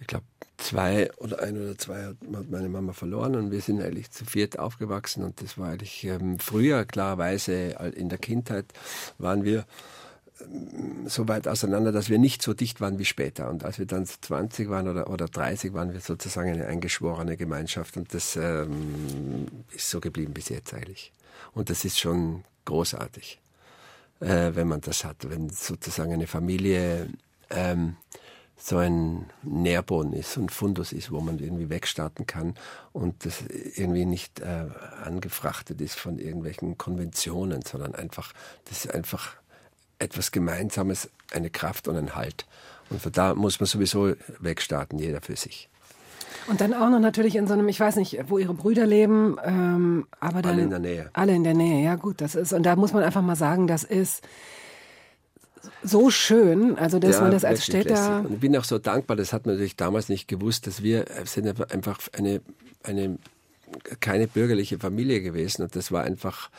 ich 0.00 0.06
glaube, 0.06 0.24
zwei 0.58 1.10
oder 1.16 1.42
ein 1.42 1.56
oder 1.60 1.76
zwei 1.78 2.04
hat, 2.04 2.16
hat 2.34 2.50
meine 2.50 2.68
Mama 2.68 2.92
verloren 2.92 3.34
und 3.34 3.50
wir 3.50 3.62
sind 3.62 3.80
eigentlich 3.82 4.10
zu 4.10 4.24
viert 4.26 4.58
aufgewachsen 4.58 5.24
und 5.24 5.40
das 5.42 5.56
war 5.58 5.70
eigentlich 5.70 6.04
ähm, 6.04 6.38
früher 6.38 6.84
klarerweise 6.84 7.76
in 7.96 8.10
der 8.10 8.18
Kindheit 8.18 8.66
waren 9.18 9.42
wir 9.44 9.64
so 11.06 11.28
weit 11.28 11.48
auseinander, 11.48 11.92
dass 11.92 12.08
wir 12.08 12.18
nicht 12.18 12.42
so 12.42 12.54
dicht 12.54 12.80
waren 12.80 12.98
wie 12.98 13.04
später. 13.04 13.48
Und 13.50 13.64
als 13.64 13.78
wir 13.78 13.86
dann 13.86 14.06
20 14.06 14.68
waren 14.68 14.88
oder, 14.88 15.10
oder 15.10 15.26
30, 15.26 15.72
waren 15.72 15.92
wir 15.92 16.00
sozusagen 16.00 16.50
eine 16.50 16.66
eingeschworene 16.66 17.36
Gemeinschaft. 17.36 17.96
Und 17.96 18.14
das 18.14 18.36
ähm, 18.36 19.46
ist 19.72 19.90
so 19.90 20.00
geblieben 20.00 20.32
bis 20.32 20.48
jetzt 20.48 20.72
eigentlich. 20.74 21.12
Und 21.52 21.70
das 21.70 21.84
ist 21.84 21.98
schon 21.98 22.44
großartig, 22.64 23.40
äh, 24.20 24.52
wenn 24.54 24.68
man 24.68 24.80
das 24.80 25.04
hat. 25.04 25.28
Wenn 25.28 25.50
sozusagen 25.50 26.12
eine 26.12 26.26
Familie 26.26 27.08
ähm, 27.50 27.96
so 28.62 28.76
ein 28.76 29.30
Nährboden 29.42 30.12
ist, 30.12 30.34
so 30.34 30.40
ein 30.42 30.50
Fundus 30.50 30.92
ist, 30.92 31.10
wo 31.10 31.20
man 31.20 31.38
irgendwie 31.38 31.70
wegstarten 31.70 32.26
kann 32.26 32.54
und 32.92 33.24
das 33.24 33.42
irgendwie 33.46 34.04
nicht 34.04 34.40
äh, 34.40 34.66
angefrachtet 35.02 35.80
ist 35.80 35.98
von 35.98 36.18
irgendwelchen 36.18 36.76
Konventionen, 36.76 37.62
sondern 37.62 37.94
einfach, 37.94 38.32
das 38.66 38.84
ist 38.84 38.94
einfach 38.94 39.39
etwas 40.00 40.32
Gemeinsames, 40.32 41.08
eine 41.32 41.50
Kraft 41.50 41.86
und 41.86 41.96
ein 41.96 42.16
Halt. 42.16 42.46
Und 42.90 43.00
von 43.00 43.12
da 43.12 43.34
muss 43.34 43.60
man 43.60 43.66
sowieso 43.66 44.14
wegstarten, 44.40 44.98
jeder 44.98 45.20
für 45.20 45.36
sich. 45.36 45.68
Und 46.48 46.60
dann 46.60 46.74
auch 46.74 46.88
noch 46.90 46.98
natürlich 46.98 47.36
in 47.36 47.46
so 47.46 47.52
einem, 47.52 47.68
ich 47.68 47.78
weiß 47.78 47.96
nicht, 47.96 48.18
wo 48.28 48.38
Ihre 48.38 48.54
Brüder 48.54 48.86
leben, 48.86 49.36
ähm, 49.44 50.06
aber 50.18 50.42
dann. 50.42 50.52
Alle 50.52 50.62
in 50.62 50.70
der 50.70 50.78
Nähe. 50.80 51.10
Alle 51.12 51.34
in 51.34 51.44
der 51.44 51.54
Nähe, 51.54 51.84
ja 51.84 51.94
gut, 51.94 52.20
das 52.20 52.34
ist, 52.34 52.52
und 52.52 52.64
da 52.64 52.74
muss 52.74 52.92
man 52.92 53.04
einfach 53.04 53.22
mal 53.22 53.36
sagen, 53.36 53.66
das 53.68 53.84
ist 53.84 54.26
so 55.82 56.10
schön, 56.10 56.76
also 56.78 56.98
dass 56.98 57.16
Ja, 57.16 57.22
man 57.22 57.30
das 57.30 57.44
als 57.44 57.64
Städter. 57.64 58.20
Und 58.20 58.34
ich 58.34 58.40
bin 58.40 58.56
auch 58.56 58.64
so 58.64 58.78
dankbar, 58.78 59.16
das 59.16 59.32
hat 59.32 59.46
man 59.46 59.54
natürlich 59.54 59.76
damals 59.76 60.08
nicht 60.08 60.26
gewusst, 60.26 60.66
dass 60.66 60.82
wir 60.82 61.10
äh, 61.10 61.26
sind 61.26 61.46
einfach 61.72 62.00
eine, 62.12 62.40
eine 62.82 63.18
keine 64.00 64.26
bürgerliche 64.26 64.78
Familie 64.78 65.20
gewesen 65.20 65.62
und 65.62 65.76
das 65.76 65.92
war 65.92 66.02
einfach 66.02 66.50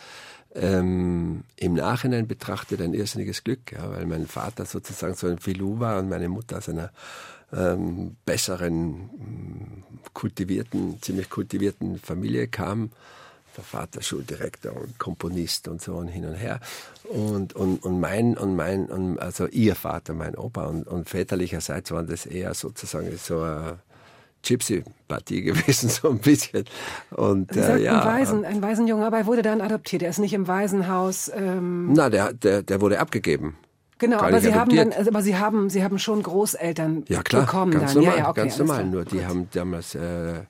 ähm, 0.53 1.43
im 1.55 1.73
Nachhinein 1.73 2.27
betrachtet 2.27 2.81
ein 2.81 2.93
irrsinniges 2.93 3.43
Glück, 3.43 3.71
ja, 3.71 3.89
weil 3.91 4.05
mein 4.05 4.27
Vater 4.27 4.65
sozusagen 4.65 5.15
so 5.15 5.27
ein 5.27 5.39
Filou 5.39 5.79
war 5.79 5.99
und 5.99 6.09
meine 6.09 6.29
Mutter 6.29 6.57
aus 6.57 6.69
einer 6.69 6.91
ähm, 7.53 8.15
besseren, 8.25 9.09
kultivierten, 10.13 11.01
ziemlich 11.01 11.29
kultivierten 11.29 11.99
Familie 11.99 12.47
kam. 12.47 12.91
Der 13.57 13.65
Vater 13.65 14.01
Schuldirektor 14.01 14.73
und 14.73 14.97
Komponist 14.97 15.67
und 15.67 15.81
so 15.81 15.95
und 15.95 16.07
hin 16.07 16.23
und 16.23 16.35
her. 16.35 16.61
Und, 17.03 17.53
und, 17.53 17.83
und 17.83 17.99
mein, 17.99 18.37
und 18.37 18.55
mein, 18.55 18.85
und 18.85 19.19
also 19.19 19.45
ihr 19.47 19.75
Vater, 19.75 20.13
mein 20.13 20.35
Opa 20.35 20.67
und, 20.67 20.87
und 20.87 21.09
väterlicherseits 21.09 21.91
waren 21.91 22.07
das 22.07 22.25
eher 22.25 22.53
sozusagen 22.53 23.11
so 23.17 23.41
ein 23.41 23.73
Gypsy-Partie 24.43 25.41
gewesen, 25.43 25.89
so 25.89 26.09
ein 26.09 26.19
bisschen. 26.19 26.65
Und, 27.11 27.53
Sie 27.53 27.59
äh, 27.59 27.83
ja, 27.83 28.05
Waisen, 28.05 28.45
ein 28.45 28.61
Waisenjunge, 28.61 29.05
aber 29.05 29.19
er 29.19 29.25
wurde 29.25 29.41
dann 29.41 29.61
adoptiert. 29.61 30.01
Er 30.03 30.09
ist 30.09 30.19
nicht 30.19 30.33
im 30.33 30.47
Waisenhaus. 30.47 31.31
Ähm, 31.33 31.93
na, 31.93 32.09
der, 32.09 32.33
der, 32.33 32.63
der 32.63 32.81
wurde 32.81 32.99
abgegeben. 32.99 33.57
genau, 33.97 34.17
gar 34.17 34.27
aber 34.27 34.41
Sie 34.41 34.53
haben 34.53 34.75
dann, 34.75 34.93
aber 34.93 35.21
Sie 35.21 35.37
haben, 35.37 35.69
Sie 35.69 35.83
haben 35.83 35.99
schon 35.99 36.23
Großeltern 36.23 37.05
Ja 37.07 37.21
klar, 37.23 37.45
bekommen 37.45 37.71
ganz 37.71 37.93
dann. 37.93 38.03
normal, 38.03 38.17
ja, 38.17 38.23
ja, 38.23 38.29
okay, 38.29 38.41
ganz 38.41 38.57
normal. 38.57 38.85
Nur 38.85 39.05
die 39.05 39.25
haben 39.25 39.47
damals 39.51 39.95
äh, 39.95 40.41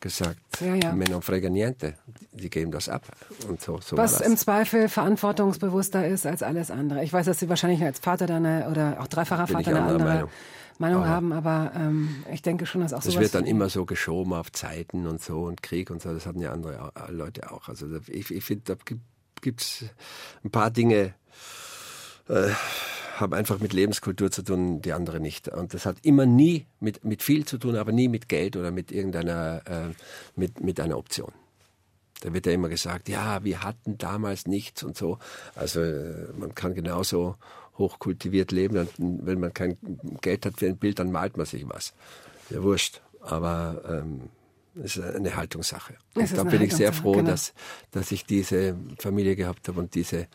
gesagt, 0.00 0.38
Ja, 0.60 0.74
ja. 0.74 1.20
frega 1.20 1.48
niente, 1.48 1.94
die 2.32 2.50
geben 2.50 2.70
das 2.70 2.88
ab. 2.88 3.02
Und 3.48 3.60
so, 3.60 3.80
so 3.80 3.96
Was 3.96 4.20
im 4.20 4.36
Zweifel 4.36 4.88
verantwortungsbewusster 4.88 6.06
ist 6.06 6.26
als 6.26 6.42
alles 6.42 6.70
andere. 6.70 7.02
Ich 7.04 7.12
weiß, 7.12 7.26
dass 7.26 7.38
Sie 7.38 7.48
wahrscheinlich 7.48 7.82
als 7.82 7.98
Vater 7.98 8.26
dann 8.26 8.46
eine, 8.46 8.68
oder 8.70 8.98
auch 9.00 9.06
dreifacher 9.06 9.46
Bin 9.46 9.56
Vater 9.56 9.70
eine 9.70 9.82
andere 9.82 9.98
Meinung. 9.98 10.30
Meinung, 10.78 11.02
Aber- 11.02 11.10
haben, 11.10 11.32
aber 11.32 11.72
ähm, 11.74 12.24
ich 12.32 12.42
denke 12.42 12.64
schon, 12.66 12.80
dass 12.82 12.92
auch 12.92 12.98
Das 13.02 13.12
sowas. 13.12 13.20
wird 13.22 13.34
dann 13.34 13.46
immer 13.46 13.68
so 13.68 13.84
geschoben 13.84 14.32
auf 14.32 14.52
Zeiten 14.52 15.06
und 15.06 15.20
so 15.22 15.42
und 15.44 15.62
Krieg 15.62 15.90
und 15.90 16.00
so. 16.02 16.12
Das 16.12 16.24
hatten 16.26 16.40
ja 16.40 16.52
andere 16.52 16.80
au- 16.94 17.10
Leute 17.12 17.50
auch. 17.50 17.68
Also 17.68 17.86
ich, 18.06 18.30
ich 18.30 18.44
finde, 18.44 18.62
da 18.64 18.76
gibt 19.40 19.60
es 19.60 19.84
ein 20.44 20.50
paar 20.50 20.70
Dinge, 20.70 21.14
äh, 22.28 22.50
haben 23.16 23.34
einfach 23.34 23.58
mit 23.58 23.72
Lebenskultur 23.72 24.30
zu 24.30 24.42
tun, 24.42 24.80
die 24.80 24.92
andere 24.92 25.18
nicht. 25.18 25.48
Und 25.48 25.74
das 25.74 25.86
hat 25.86 25.96
immer 26.02 26.24
nie 26.26 26.66
mit, 26.78 27.04
mit 27.04 27.22
viel 27.22 27.44
zu 27.44 27.58
tun, 27.58 27.74
aber 27.76 27.90
nie 27.90 28.06
mit 28.08 28.28
Geld 28.28 28.56
oder 28.56 28.70
mit 28.70 28.92
irgendeiner, 28.92 29.62
äh, 29.66 29.88
mit, 30.36 30.60
mit 30.60 30.78
einer 30.78 30.96
Option. 30.96 31.32
Da 32.20 32.32
wird 32.32 32.46
ja 32.46 32.52
immer 32.52 32.68
gesagt, 32.68 33.08
ja, 33.08 33.42
wir 33.44 33.62
hatten 33.62 33.98
damals 33.98 34.46
nichts 34.46 34.82
und 34.82 34.96
so. 34.96 35.18
Also 35.54 35.80
äh, 35.80 36.32
man 36.36 36.54
kann 36.54 36.74
genauso 36.74 37.36
hochkultiviert 37.78 38.52
leben. 38.52 38.78
Und 38.78 38.90
wenn 38.98 39.40
man 39.40 39.54
kein 39.54 39.76
Geld 40.20 40.46
hat 40.46 40.58
für 40.58 40.66
ein 40.66 40.76
Bild, 40.76 40.98
dann 40.98 41.12
malt 41.12 41.36
man 41.36 41.46
sich 41.46 41.68
was. 41.68 41.94
Ja, 42.50 42.62
wurscht. 42.62 43.00
Aber 43.20 43.82
ähm, 43.88 44.30
es 44.82 44.96
ist 44.96 45.04
eine 45.04 45.36
Haltungssache. 45.36 45.94
Und 46.14 46.36
da 46.36 46.44
bin 46.44 46.62
ich 46.62 46.74
sehr 46.74 46.92
froh, 46.92 47.12
genau. 47.12 47.30
dass, 47.30 47.52
dass 47.90 48.12
ich 48.12 48.24
diese 48.24 48.76
Familie 48.98 49.36
gehabt 49.36 49.68
habe 49.68 49.80
und 49.80 49.94
diese 49.94 50.28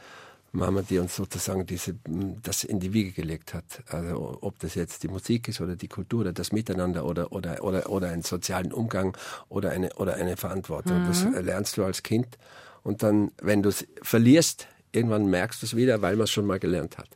Mama, 0.51 0.83
die 0.83 0.99
uns 0.99 1.15
sozusagen 1.15 1.65
diese, 1.65 1.95
das 2.43 2.63
in 2.63 2.79
die 2.79 2.93
Wiege 2.93 3.11
gelegt 3.11 3.55
hat. 3.55 3.63
Also 3.87 4.37
ob 4.41 4.59
das 4.59 4.75
jetzt 4.75 5.01
die 5.01 5.07
Musik 5.07 5.47
ist 5.47 5.61
oder 5.61 5.75
die 5.75 5.87
Kultur 5.87 6.21
oder 6.21 6.33
das 6.33 6.51
Miteinander 6.51 7.05
oder, 7.05 7.31
oder, 7.31 7.63
oder, 7.63 7.89
oder 7.89 8.09
einen 8.09 8.21
sozialen 8.21 8.71
Umgang 8.71 9.17
oder 9.49 9.71
eine, 9.71 9.93
oder 9.95 10.15
eine 10.15 10.37
Verantwortung. 10.37 11.05
Das 11.07 11.23
Mhm. 11.25 11.33
lernst 11.43 11.77
du 11.77 11.83
als 11.83 12.03
Kind. 12.03 12.37
Und 12.83 13.01
dann, 13.01 13.31
wenn 13.41 13.63
du 13.63 13.69
es 13.69 13.87
verlierst, 14.03 14.67
irgendwann 14.91 15.25
merkst 15.25 15.61
du 15.63 15.65
es 15.65 15.75
wieder, 15.75 16.01
weil 16.03 16.15
man 16.17 16.25
es 16.25 16.31
schon 16.31 16.45
mal 16.45 16.59
gelernt 16.59 16.97
hat. 16.99 17.09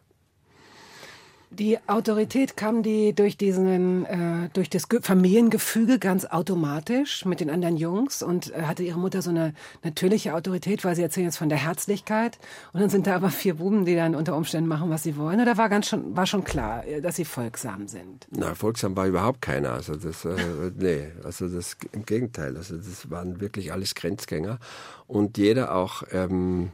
Die 1.50 1.78
Autorität 1.88 2.58
kam 2.58 2.84
die 2.84 3.14
durch 3.14 3.38
diesen, 3.38 4.06
äh, 4.06 4.50
durch 4.52 4.70
das 4.70 4.90
Ge 4.90 5.00
Familiengefüge 5.02 5.98
ganz 5.98 6.26
automatisch 6.26 7.24
mit 7.24 7.40
den 7.40 7.50
anderen 7.50 7.78
Jungs 7.78 8.22
und 8.22 8.54
äh, 8.54 8.64
hatte 8.64 8.84
ihre 8.84 9.00
Mutter 9.00 9.22
so 9.22 9.30
eine 9.30 9.54
natürliche 9.82 10.36
Autorität, 10.36 10.84
weil 10.84 10.96
sie 10.98 11.04
erzählen 11.04 11.28
jetzt 11.28 11.38
von 11.38 11.48
der 11.48 11.58
Herzlichkeit 11.58 12.38
und 12.74 12.82
dann 12.82 12.90
sind 12.90 13.08
da 13.08 13.16
aber 13.16 13.30
vier 13.30 13.56
Buben, 13.56 13.86
die 13.86 13.96
dann 13.96 14.14
unter 14.14 14.36
Umständen 14.36 14.68
machen, 14.68 14.90
was 14.90 15.04
sie 15.04 15.16
wollen. 15.16 15.40
Oder 15.40 15.58
war 15.58 15.70
ganz 15.70 15.88
schon, 15.88 16.18
war 16.18 16.26
schon 16.26 16.44
klar, 16.44 16.86
äh, 16.86 17.00
dass 17.00 17.16
sie 17.16 17.26
folgsam 17.26 17.88
sind. 17.88 18.28
Na, 18.30 18.54
folgsam 18.54 18.98
war 18.98 19.08
überhaupt 19.08 19.42
keiner. 19.42 19.72
Also 19.72 19.96
das, 19.96 20.26
äh, 20.26 20.36
nee, 20.78 21.08
also 21.24 21.48
das 21.48 21.78
im 21.94 22.06
Gegenteil. 22.06 22.58
Also 22.58 22.76
das 22.76 23.10
waren 23.10 23.40
wirklich 23.40 23.72
alles 23.72 23.96
Grenzgänger 23.96 24.60
und 25.08 25.38
jeder 25.38 25.74
auch 25.74 26.04
ähm, 26.12 26.74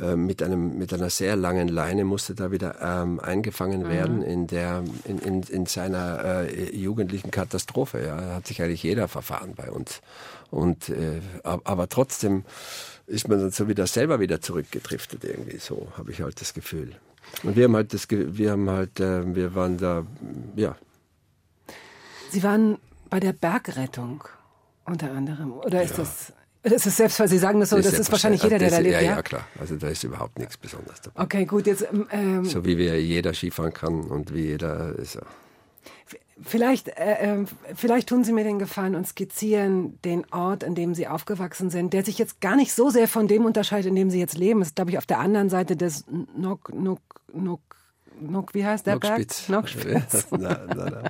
äh, 0.00 0.16
mit 0.16 0.42
einem 0.42 0.78
mit 0.78 0.92
einer 0.92 1.10
sehr 1.10 1.36
langen 1.36 1.68
Leine 1.68 2.04
musste 2.04 2.34
da 2.34 2.50
wieder 2.50 2.80
ähm, 2.80 3.20
eingefangen 3.20 3.88
werden 3.88 4.22
in 4.22 4.46
der 4.46 4.82
in, 5.04 5.18
in, 5.18 5.42
in 5.42 5.66
seiner 5.66 6.44
äh, 6.48 6.74
jugendlichen 6.76 7.30
Katastrophe. 7.30 8.04
Ja, 8.04 8.34
hat 8.36 8.46
sich 8.46 8.60
eigentlich 8.62 8.82
jeder 8.82 9.08
verfahren 9.08 9.54
bei 9.54 9.70
uns 9.70 10.00
und 10.50 10.88
äh, 10.88 11.20
ab- 11.42 11.62
aber 11.64 11.88
trotzdem 11.88 12.44
ist 13.06 13.28
man 13.28 13.38
dann 13.38 13.50
so 13.50 13.68
wieder 13.68 13.86
selber 13.86 14.18
wieder 14.20 14.40
zurückgedriftet 14.40 15.24
irgendwie. 15.24 15.58
So 15.58 15.88
habe 15.96 16.10
ich 16.12 16.22
halt 16.22 16.40
das 16.40 16.54
Gefühl. 16.54 16.96
Und 17.42 17.56
wir 17.56 17.64
haben 17.64 17.74
halt 17.76 17.92
das, 17.92 18.06
Ge- 18.08 18.28
wir 18.32 18.52
haben 18.52 18.68
halt, 18.70 19.00
äh, 19.00 19.34
wir 19.34 19.54
waren 19.54 19.76
da, 19.78 20.06
ja, 20.56 20.76
Sie 22.30 22.42
waren 22.42 22.78
bei 23.10 23.20
der 23.20 23.32
Bergrettung 23.32 24.24
unter 24.86 25.12
anderem. 25.12 25.52
Oder 25.52 25.82
ist 25.82 25.98
das, 25.98 26.32
das 26.64 26.86
ist 26.86 26.96
selbst, 26.96 27.20
weil 27.20 27.28
Sie 27.28 27.38
sagen 27.38 27.60
das 27.60 27.70
so, 27.70 27.76
das, 27.76 27.98
ist 27.98 28.10
wahrscheinlich 28.10 28.42
jeder, 28.42 28.58
der 28.58 28.70
da 28.70 28.76
selbstverständlich. 28.76 28.92
lebt, 28.92 29.02
ja, 29.02 29.10
ja? 29.10 29.16
Ja, 29.16 29.22
klar. 29.22 29.48
Also 29.60 29.76
da 29.76 29.88
ist 29.88 30.02
überhaupt 30.02 30.38
nichts 30.38 30.56
Besonderes 30.56 31.00
dabei. 31.02 31.22
Okay, 31.22 31.44
gut, 31.44 31.66
jetzt 31.66 31.86
ähm, 32.10 32.44
So 32.44 32.64
wie 32.64 32.78
wir 32.78 33.00
jeder 33.00 33.34
Skifahren 33.34 33.72
kann 33.72 34.04
und 34.04 34.34
wie 34.34 34.46
jeder 34.46 34.96
ist. 34.98 35.18
Vielleicht, 36.42 36.88
äh, 36.88 37.42
äh, 37.42 37.44
vielleicht 37.74 38.08
tun 38.08 38.24
Sie 38.24 38.32
mir 38.32 38.44
den 38.44 38.58
Gefallen 38.58 38.96
und 38.96 39.06
skizzieren 39.06 40.00
den 40.02 40.24
Ort, 40.32 40.62
in 40.62 40.74
dem 40.74 40.94
Sie 40.94 41.06
aufgewachsen 41.06 41.70
sind, 41.70 41.92
der 41.92 42.04
sich 42.04 42.18
jetzt 42.18 42.40
gar 42.40 42.56
nicht 42.56 42.72
so 42.72 42.90
sehr 42.90 43.06
von 43.08 43.28
dem 43.28 43.44
unterscheidet, 43.44 43.86
in 43.86 43.94
dem 43.94 44.10
Sie 44.10 44.18
jetzt 44.18 44.36
leben. 44.36 44.60
Das 44.60 44.70
ist, 44.70 44.76
glaube 44.76 44.90
ich, 44.90 44.98
auf 44.98 45.06
der 45.06 45.20
anderen 45.20 45.48
Seite 45.48 45.76
des 45.76 46.04
Nok, 46.36 46.74
Nok, 46.74 47.00
Nok, 47.32 47.60
Nok, 48.20 48.54
wie 48.54 48.64
heißt 48.64 48.86
der 48.86 48.94
Nockspitz. 48.94 49.42
Berg? 49.42 49.50
Nockspitz. 49.50 50.26
na, 50.30 50.60
na, 50.68 50.74
na. 50.74 51.02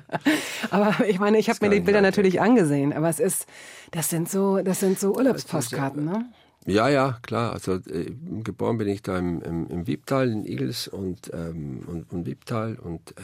Aber 0.70 1.06
ich 1.06 1.18
meine, 1.18 1.38
ich 1.38 1.48
habe 1.48 1.58
mir 1.62 1.74
die 1.74 1.80
Bilder 1.80 2.00
natürlich 2.00 2.40
angesehen, 2.40 2.92
aber 2.92 3.08
es 3.08 3.20
ist, 3.20 3.46
das 3.90 4.08
sind 4.08 4.28
so, 4.28 4.60
das 4.62 4.80
sind 4.80 4.98
so 4.98 5.14
Urlaubspostkarten, 5.14 6.04
ne? 6.04 6.26
Ja, 6.66 6.88
ja, 6.88 7.18
klar. 7.22 7.52
Also 7.52 7.74
äh, 7.74 8.14
geboren 8.42 8.78
bin 8.78 8.88
ich 8.88 9.02
da 9.02 9.18
im, 9.18 9.42
im, 9.42 9.68
im 9.68 9.86
Wiebtal 9.86 10.30
in 10.30 10.46
Igels 10.46 10.88
und, 10.88 11.30
ähm, 11.34 11.82
und, 11.86 12.10
und 12.10 12.26
Wiebtal 12.26 12.76
und 12.76 13.14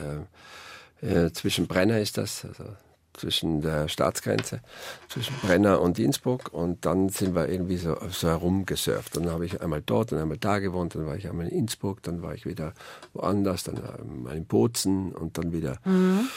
äh, 1.02 1.26
äh, 1.26 1.32
zwischen 1.32 1.66
Brenner 1.66 2.00
ist 2.00 2.18
das, 2.18 2.44
also 2.44 2.64
zwischen 3.14 3.60
der 3.60 3.88
Staatsgrenze, 3.88 4.60
zwischen 5.08 5.34
Brenner 5.42 5.80
und 5.80 5.98
Innsbruck 5.98 6.52
und 6.52 6.84
dann 6.86 7.08
sind 7.08 7.34
wir 7.34 7.48
irgendwie 7.48 7.76
so, 7.76 7.96
so 8.10 8.28
herumgesurft. 8.28 9.16
Dann 9.16 9.30
habe 9.30 9.46
ich 9.46 9.60
einmal 9.60 9.82
dort 9.84 10.12
und 10.12 10.18
einmal 10.18 10.38
da 10.38 10.58
gewohnt, 10.58 10.94
dann 10.94 11.06
war 11.06 11.16
ich 11.16 11.28
einmal 11.28 11.48
in 11.48 11.58
Innsbruck, 11.58 12.02
dann 12.02 12.22
war 12.22 12.34
ich 12.34 12.46
wieder 12.46 12.72
woanders, 13.12 13.64
dann 13.64 13.80
mal 14.22 14.36
in 14.36 14.46
Bozen 14.46 15.12
und 15.12 15.38
dann 15.38 15.52
wieder 15.52 15.78
Mhm. 15.84 16.28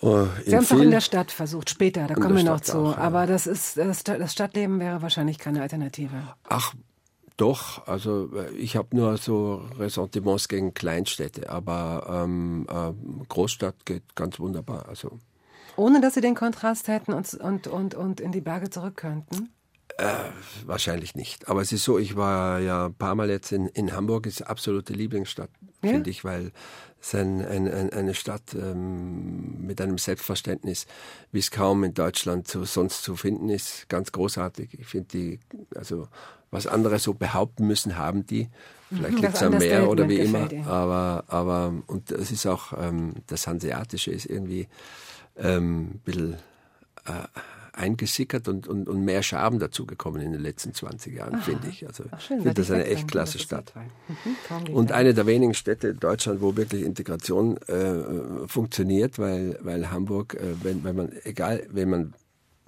Sie 0.00 0.06
in 0.06 0.54
haben 0.54 0.62
es 0.62 0.72
auch 0.72 0.78
in 0.78 0.92
der 0.92 1.00
Stadt 1.00 1.32
versucht, 1.32 1.70
später, 1.70 2.06
da 2.06 2.14
kommen 2.14 2.36
wir 2.36 2.44
noch 2.44 2.58
Stadt 2.58 2.66
zu. 2.66 2.78
auch, 2.78 2.96
ja. 2.96 2.98
Aber 2.98 3.26
das 3.26 3.48
ist, 3.48 3.76
das, 3.76 4.04
das 4.04 4.32
Stadtleben 4.32 4.78
wäre 4.78 5.02
wahrscheinlich 5.02 5.38
keine 5.38 5.60
Alternative. 5.60 6.22
Ach, 6.48 6.72
doch. 7.36 7.86
Also 7.88 8.30
äh, 8.36 8.54
ich 8.54 8.76
habe 8.76 8.96
nur 8.96 9.16
so 9.16 9.62
Ressentiments 9.78 10.48
gegen 10.48 10.72
Kleinstädte, 10.72 11.50
aber 11.50 12.24
ähm, 12.24 12.66
äh, 12.70 12.92
Großstadt 13.28 13.86
geht 13.86 14.14
ganz 14.14 14.38
wunderbar. 14.38 14.88
Also 14.88 15.18
Ohne 15.78 16.00
dass 16.00 16.14
Sie 16.14 16.20
den 16.20 16.34
Kontrast 16.34 16.88
hätten 16.88 17.12
und, 17.12 17.32
und, 17.34 17.66
und, 17.66 17.94
und 17.94 18.20
in 18.20 18.32
die 18.32 18.40
Berge 18.40 18.68
zurück 18.68 18.96
könnten? 18.96 19.50
wahrscheinlich 20.64 21.16
nicht. 21.16 21.48
Aber 21.48 21.60
es 21.60 21.72
ist 21.72 21.82
so, 21.82 21.98
ich 21.98 22.14
war 22.14 22.60
ja 22.60 22.86
ein 22.86 22.94
paar 22.94 23.16
Mal 23.16 23.30
jetzt 23.30 23.50
in, 23.50 23.66
in 23.66 23.92
Hamburg, 23.92 24.26
ist 24.26 24.42
absolute 24.42 24.92
Lieblingsstadt, 24.92 25.50
Ja? 25.82 25.90
finde 25.90 26.10
ich, 26.10 26.24
weil 26.24 26.52
es 27.00 27.14
ein, 27.14 27.44
ein, 27.44 27.68
ein, 27.72 27.92
eine 27.92 28.14
Stadt 28.14 28.54
ähm, 28.54 29.66
mit 29.66 29.80
einem 29.80 29.98
Selbstverständnis, 29.98 30.86
wie 31.32 31.40
es 31.40 31.50
kaum 31.50 31.82
in 31.82 31.94
Deutschland 31.94 32.46
so, 32.46 32.64
sonst 32.64 33.02
zu 33.02 33.16
finden 33.16 33.48
ist, 33.48 33.88
ganz 33.88 34.12
großartig. 34.12 34.78
Ich 34.78 34.86
finde 34.86 35.08
die, 35.08 35.40
also 35.74 36.06
was 36.50 36.66
andere 36.66 36.98
so 36.98 37.14
behaupten 37.14 37.66
müssen, 37.66 37.96
haben 37.98 38.24
die. 38.24 38.48
Vielleicht 38.90 39.14
liegt 39.16 39.34
es 39.34 39.40
das 39.40 39.42
am 39.42 39.58
Meer 39.58 39.88
oder 39.88 40.04
Understatement 40.04 40.50
wie 40.52 40.56
immer. 40.56 40.66
Aber, 40.68 41.24
aber 41.26 41.74
und 41.88 42.10
es 42.12 42.30
ist 42.30 42.46
auch, 42.46 42.72
ähm, 42.72 43.14
das 43.26 43.46
Hanseatische 43.46 44.12
ist 44.12 44.26
irgendwie 44.26 44.68
ähm, 45.38 45.90
ein 45.94 46.00
bisschen 46.04 46.34
äh, 47.06 47.26
eingesickert 47.78 48.48
und, 48.48 48.66
und, 48.66 48.88
und 48.88 49.04
mehr 49.04 49.22
Schaben 49.22 49.58
dazugekommen 49.58 50.20
in 50.20 50.32
den 50.32 50.40
letzten 50.40 50.74
20 50.74 51.14
Jahren, 51.14 51.40
finde 51.40 51.68
ich. 51.68 51.86
Also 51.86 52.04
Ach, 52.10 52.20
schön, 52.20 52.38
finde 52.38 52.54
das 52.54 52.70
eine 52.70 52.84
echt 52.86 53.08
klasse 53.08 53.38
Stadt. 53.38 53.72
Mhm, 54.08 54.74
Und 54.74 54.92
eine 54.92 55.14
der 55.14 55.26
wenigen 55.26 55.54
Städte 55.54 55.88
in 55.88 56.00
Deutschland, 56.00 56.40
wo 56.40 56.56
wirklich 56.56 56.82
Integration 56.82 57.56
äh, 57.68 58.48
funktioniert, 58.48 59.18
weil, 59.18 59.58
weil 59.62 59.90
Hamburg, 59.90 60.34
äh, 60.34 60.40
wenn, 60.62 60.82
wenn 60.82 60.96
man, 60.96 61.12
egal, 61.24 61.66
wenn 61.70 61.88
man, 61.88 62.14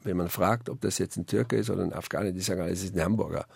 wenn 0.04 0.16
man 0.16 0.28
fragt, 0.28 0.68
ob 0.68 0.80
das 0.80 0.98
jetzt 0.98 1.16
ein 1.16 1.26
Türke 1.26 1.56
ist 1.56 1.70
oder 1.70 1.82
ein 1.82 1.92
Afghane, 1.92 2.32
die 2.32 2.40
sagen, 2.40 2.60
es 2.62 2.84
ist 2.84 2.94
ein 2.94 3.02
Hamburger. 3.02 3.46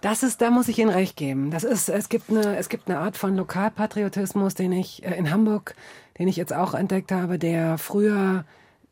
Das 0.00 0.22
ist, 0.22 0.42
da 0.42 0.50
muss 0.50 0.68
ich 0.68 0.78
Ihnen 0.78 0.90
recht 0.90 1.16
geben. 1.16 1.50
Das 1.50 1.64
ist, 1.64 1.88
es 1.88 2.10
gibt 2.10 2.28
eine, 2.28 2.58
es 2.58 2.68
gibt 2.68 2.88
eine 2.88 2.98
Art 2.98 3.16
von 3.16 3.36
Lokalpatriotismus, 3.36 4.54
den 4.54 4.72
ich 4.72 5.02
äh, 5.02 5.16
in 5.16 5.30
Hamburg, 5.30 5.74
den 6.18 6.28
ich 6.28 6.36
jetzt 6.36 6.52
auch 6.54 6.74
entdeckt 6.74 7.12
habe, 7.12 7.38
der 7.38 7.78
früher 7.78 8.44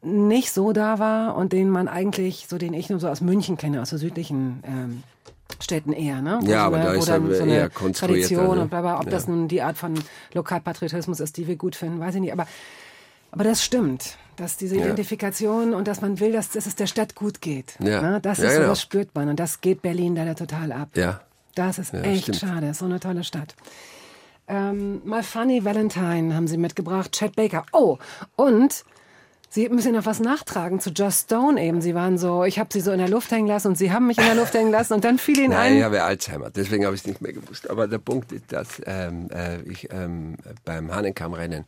nicht 0.03 0.53
so 0.53 0.73
da 0.73 0.99
war 0.99 1.37
und 1.37 1.53
den 1.53 1.71
man 1.71 1.87
eigentlich, 1.89 2.47
so 2.49 2.59
den 2.59 2.75
ich 2.75 2.91
nur 2.91 2.99
so 2.99 3.09
aus 3.09 3.21
München 3.21 3.57
kenne, 3.57 3.81
aus 3.81 3.91
der 3.91 3.99
südlichen 4.01 4.63
ähm, 4.67 5.03
Städten 5.61 5.93
eher, 5.93 6.21
ne? 6.21 6.39
Wo 6.43 6.51
Ja, 6.51 6.61
so 6.61 6.67
aber 6.67 6.77
eine, 6.79 6.85
da 6.87 6.95
wo 6.95 6.99
ist 6.99 7.09
dann 7.09 7.25
aber 7.25 7.35
so 7.37 7.43
eine 7.45 7.71
Tradition 7.93 8.57
ne? 8.57 8.63
und 8.63 8.69
bla 8.71 8.81
bla. 8.81 8.99
Ob 8.99 9.05
Ja. 9.05 9.11
das 9.11 9.29
nun 9.29 9.47
die 9.47 9.63
Art 9.63 9.79
von 9.79 9.95
Lokalpatriotismus 10.35 11.21
ist, 11.21 11.37
die 11.37 11.47
wir 11.47 11.55
gut 11.57 11.77
finden, 11.77 12.01
weiß 12.01 12.17
ich 12.17 12.21
nicht. 12.21 12.33
Aber, 12.33 12.47
aber 13.31 13.45
das 13.45 13.63
stimmt, 13.63 14.17
dass 14.37 14.57
diese 14.57 14.77
Ja. 14.77 14.85
Identifikation 14.87 15.73
und 15.75 15.87
dass 15.87 16.01
man 16.01 16.19
will, 16.19 16.33
dass, 16.33 16.51
dass 16.51 16.67
es 16.67 16.75
der 16.75 16.87
Stadt 16.89 17.15
gut 17.15 17.41
geht. 17.41 17.77
Ja. 17.81 18.03
Ne? 18.03 18.21
Das 18.21 18.39
Ja, 18.39 18.45
ist 18.47 18.53
so, 18.55 18.59
genau. 18.59 18.71
das 18.71 18.81
spürt 18.83 19.15
man 19.15 19.29
und 19.29 19.39
das 19.39 19.61
geht 19.61 19.83
Berlin 19.83 20.17
leider 20.17 20.35
total 20.35 20.73
ab. 20.73 20.89
Ja. 20.97 21.21
Das 21.55 21.79
ist 21.79 21.95
echt 21.95 22.23
stimmt. 22.23 22.39
schade. 22.39 22.69
Ist 22.71 22.79
so 22.79 22.87
eine 22.87 22.99
tolle 22.99 23.23
Stadt. 23.23 23.55
Ähm, 24.49 25.03
My 25.05 25.23
Funny 25.23 25.65
Valentine 25.65 26.35
haben 26.35 26.47
sie 26.47 26.57
mitgebracht. 26.57 27.13
Chad 27.13 27.37
Baker. 27.37 27.65
Oh, 27.73 27.99
und 28.37 28.85
Sie 29.55 29.69
müssen 29.69 29.93
noch 29.93 30.07
was 30.07 30.19
nachtragen 30.19 30.81
zu 30.81 30.89
Joss 30.89 31.21
Stone 31.27 31.63
eben. 31.63 31.83
Sie 31.83 31.95
waren 31.95 32.17
so, 32.17 32.43
ich 32.45 32.59
habe 32.59 32.71
sie 32.73 32.81
so 32.81 32.91
in 32.91 32.97
der 32.99 33.11
Luft 33.11 33.31
hängen 33.31 33.47
lassen 33.47 33.69
und 33.69 33.77
sie 33.77 33.93
haben 33.93 34.07
mich 34.07 34.17
in 34.17 34.25
der 34.25 34.35
Luft 34.35 34.55
hängen 34.55 34.71
lassen 34.71 34.95
und 34.95 35.05
dann 35.05 35.19
fiel 35.19 35.39
ihnen 35.39 35.51
Nein, 35.51 35.73
ein. 35.73 35.77
ich 35.77 35.85
habe 35.85 36.03
Alzheimer, 36.03 36.49
deswegen 36.49 36.87
habe 36.87 36.95
ich 36.95 37.03
es 37.03 37.07
nicht 37.07 37.21
mehr 37.21 37.35
gewusst. 37.35 37.69
Aber 37.69 37.87
der 37.87 37.99
Punkt 37.99 38.33
ist, 38.33 38.51
dass 38.51 38.81
ähm, 38.87 39.29
äh, 39.31 39.61
ich 39.71 39.93
ähm, 39.93 40.37
beim 40.65 40.91
Hahnenkammrennen 40.95 41.67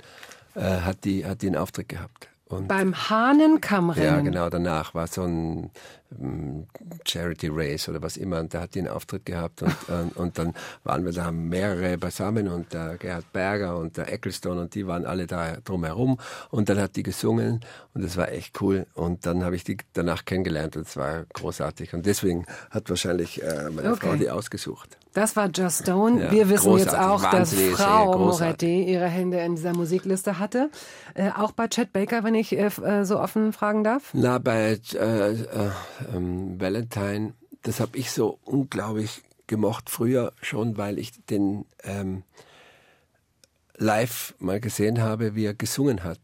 äh, 0.54 0.60
hat, 0.62 1.04
die, 1.04 1.26
hat 1.26 1.42
die 1.42 1.48
einen 1.48 1.56
Auftritt 1.56 1.90
gehabt. 1.90 2.28
Und 2.46 2.68
Beim 2.68 2.94
Hahnenkammrennen. 3.10 4.14
ja, 4.14 4.20
genau, 4.22 4.48
danach 4.48 4.94
war 4.94 5.06
so 5.06 5.24
ein 5.24 5.70
Charity 7.06 7.48
Race 7.52 7.88
oder 7.88 8.02
was 8.02 8.16
immer 8.16 8.40
und 8.40 8.54
da 8.54 8.62
hat 8.62 8.74
die 8.74 8.80
einen 8.80 8.88
Auftritt 8.88 9.26
gehabt 9.26 9.62
und, 9.62 9.76
und, 9.88 10.16
und 10.16 10.38
dann 10.38 10.54
waren 10.84 11.04
wir 11.04 11.12
da 11.12 11.30
mehrere 11.30 11.98
beisammen 11.98 12.48
und 12.48 12.72
der 12.72 12.96
Gerhard 12.98 13.32
Berger 13.32 13.76
und 13.76 13.96
der 13.96 14.12
Ecclestone 14.12 14.60
und 14.60 14.74
die 14.74 14.86
waren 14.86 15.04
alle 15.04 15.26
da 15.26 15.56
drumherum 15.64 16.18
und 16.50 16.68
dann 16.68 16.78
hat 16.78 16.96
die 16.96 17.02
gesungen 17.02 17.60
und 17.94 18.04
das 18.04 18.16
war 18.16 18.30
echt 18.30 18.60
cool 18.60 18.86
und 18.94 19.26
dann 19.26 19.44
habe 19.44 19.56
ich 19.56 19.64
die 19.64 19.76
danach 19.92 20.24
kennengelernt 20.24 20.76
und 20.76 20.86
es 20.86 20.96
war 20.96 21.24
großartig 21.32 21.94
und 21.94 22.06
deswegen 22.06 22.46
hat 22.70 22.88
wahrscheinlich 22.90 23.42
äh, 23.42 23.70
meine 23.70 23.92
Okay. 23.92 24.08
Frau 24.08 24.16
die 24.16 24.30
ausgesucht. 24.30 24.98
Das 25.14 25.36
war 25.36 25.48
Joss 25.48 25.78
Stone. 25.78 26.24
Ja, 26.24 26.30
Wir 26.32 26.48
wissen 26.48 26.76
jetzt 26.76 26.94
auch, 26.94 27.22
dass 27.30 27.54
Frau. 27.54 28.18
Moretti 28.18 28.82
ihre 28.82 29.06
Hände 29.06 29.38
in 29.38 29.54
dieser 29.54 29.72
Musikliste 29.72 30.38
hatte. 30.40 30.70
Äh, 31.14 31.30
auch 31.30 31.52
bei 31.52 31.68
Chad 31.68 31.92
Baker, 31.92 32.24
wenn 32.24 32.34
ich 32.34 32.52
äh, 32.52 32.66
äh, 32.66 33.04
so 33.04 33.18
offen 33.20 33.52
fragen 33.52 33.84
darf. 33.84 34.10
Na, 34.12 34.38
bei 34.38 34.78
äh, 34.94 35.32
äh, 35.32 35.70
ähm, 36.12 36.60
Valentine, 36.60 37.34
das 37.62 37.80
habe 37.80 37.96
ich 37.96 38.10
so 38.10 38.38
unglaublich 38.44 39.22
gemocht 39.46 39.88
früher 39.88 40.32
schon, 40.42 40.76
weil 40.78 40.98
ich 40.98 41.12
den 41.26 41.64
ähm, 41.84 42.24
live 43.76 44.34
mal 44.38 44.60
gesehen 44.60 45.00
habe, 45.00 45.34
wie 45.34 45.46
er 45.46 45.54
gesungen 45.54 46.02
hat. 46.04 46.18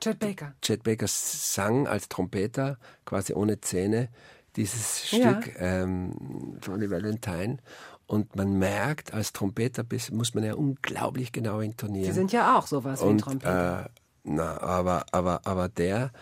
Chad 0.00 0.18
Baker. 0.18 0.52
Chet 0.62 0.82
Baker 0.82 1.06
sang 1.06 1.86
als 1.86 2.08
Trompeter, 2.08 2.76
quasi 3.04 3.34
ohne 3.34 3.60
Zähne, 3.60 4.08
dieses 4.56 5.10
Ja. 5.12 5.40
Stück 5.40 5.54
ähm, 5.60 6.58
von 6.60 6.80
die 6.80 6.90
Valentine. 6.90 7.58
Und 8.06 8.36
man 8.36 8.58
merkt, 8.58 9.14
als 9.14 9.32
Trompeter 9.32 9.84
muss 10.10 10.34
man 10.34 10.44
ja 10.44 10.54
unglaublich 10.54 11.32
genau 11.32 11.60
intonieren. 11.60 12.06
Sie 12.06 12.12
sind 12.12 12.32
ja 12.32 12.58
auch 12.58 12.66
sowas 12.66 13.00
wie 13.00 13.04
Und, 13.06 13.18
Trompeter. 13.20 13.86
äh, 13.86 13.88
na, 14.24 14.60
aber, 14.60 15.06
aber, 15.12 15.40
aber 15.44 15.68
der 15.68 16.12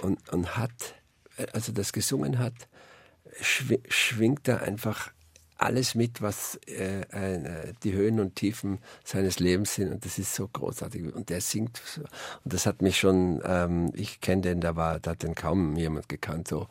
und, 0.00 0.32
und 0.32 0.56
hat, 0.56 0.94
also 1.52 1.72
das 1.72 1.92
gesungen 1.92 2.38
hat, 2.38 2.54
schwi 3.40 3.80
schwingt 3.88 4.48
er 4.48 4.62
einfach 4.62 5.10
alles 5.62 5.94
mit, 5.94 6.20
was 6.20 6.58
äh, 6.66 7.02
äh, 7.02 7.72
die 7.84 7.92
Höhen 7.92 8.18
und 8.20 8.34
Tiefen 8.34 8.80
seines 9.04 9.38
Lebens 9.38 9.76
sind. 9.76 9.92
Und 9.92 10.04
das 10.04 10.18
ist 10.18 10.34
so 10.34 10.48
großartig. 10.48 11.14
Und 11.14 11.28
der 11.30 11.40
singt. 11.40 11.80
So. 11.84 12.00
Und 12.02 12.52
das 12.52 12.66
hat 12.66 12.82
mich 12.82 12.98
schon, 12.98 13.40
ähm, 13.44 13.92
ich 13.94 14.20
kenne 14.20 14.42
den, 14.42 14.60
da 14.60 14.74
war, 14.74 14.98
da 14.98 15.12
hat 15.12 15.22
den 15.22 15.34
kaum 15.36 15.76
jemand 15.76 16.08
gekannt, 16.08 16.48
so 16.48 16.66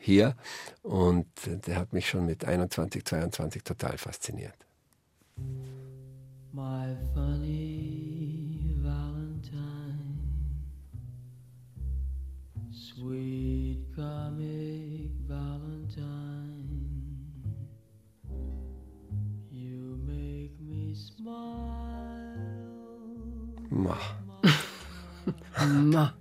hier. 0.00 0.34
Und 0.82 1.26
der 1.44 1.76
hat 1.76 1.92
mich 1.92 2.08
schon 2.08 2.26
mit 2.26 2.44
21, 2.44 3.04
22 3.04 3.62
total 3.62 3.98
fasziniert. 3.98 4.56
My 6.52 6.96
funny 7.14 8.74
Valentine, 8.82 10.18
sweet 12.72 13.78
comic 13.94 15.10
Valentine, 15.28 16.66
you 19.50 19.96
make 20.04 20.50
me 20.60 20.92
smile. 20.94 22.34
Ma. 23.70 23.96
Ma. 25.66 26.12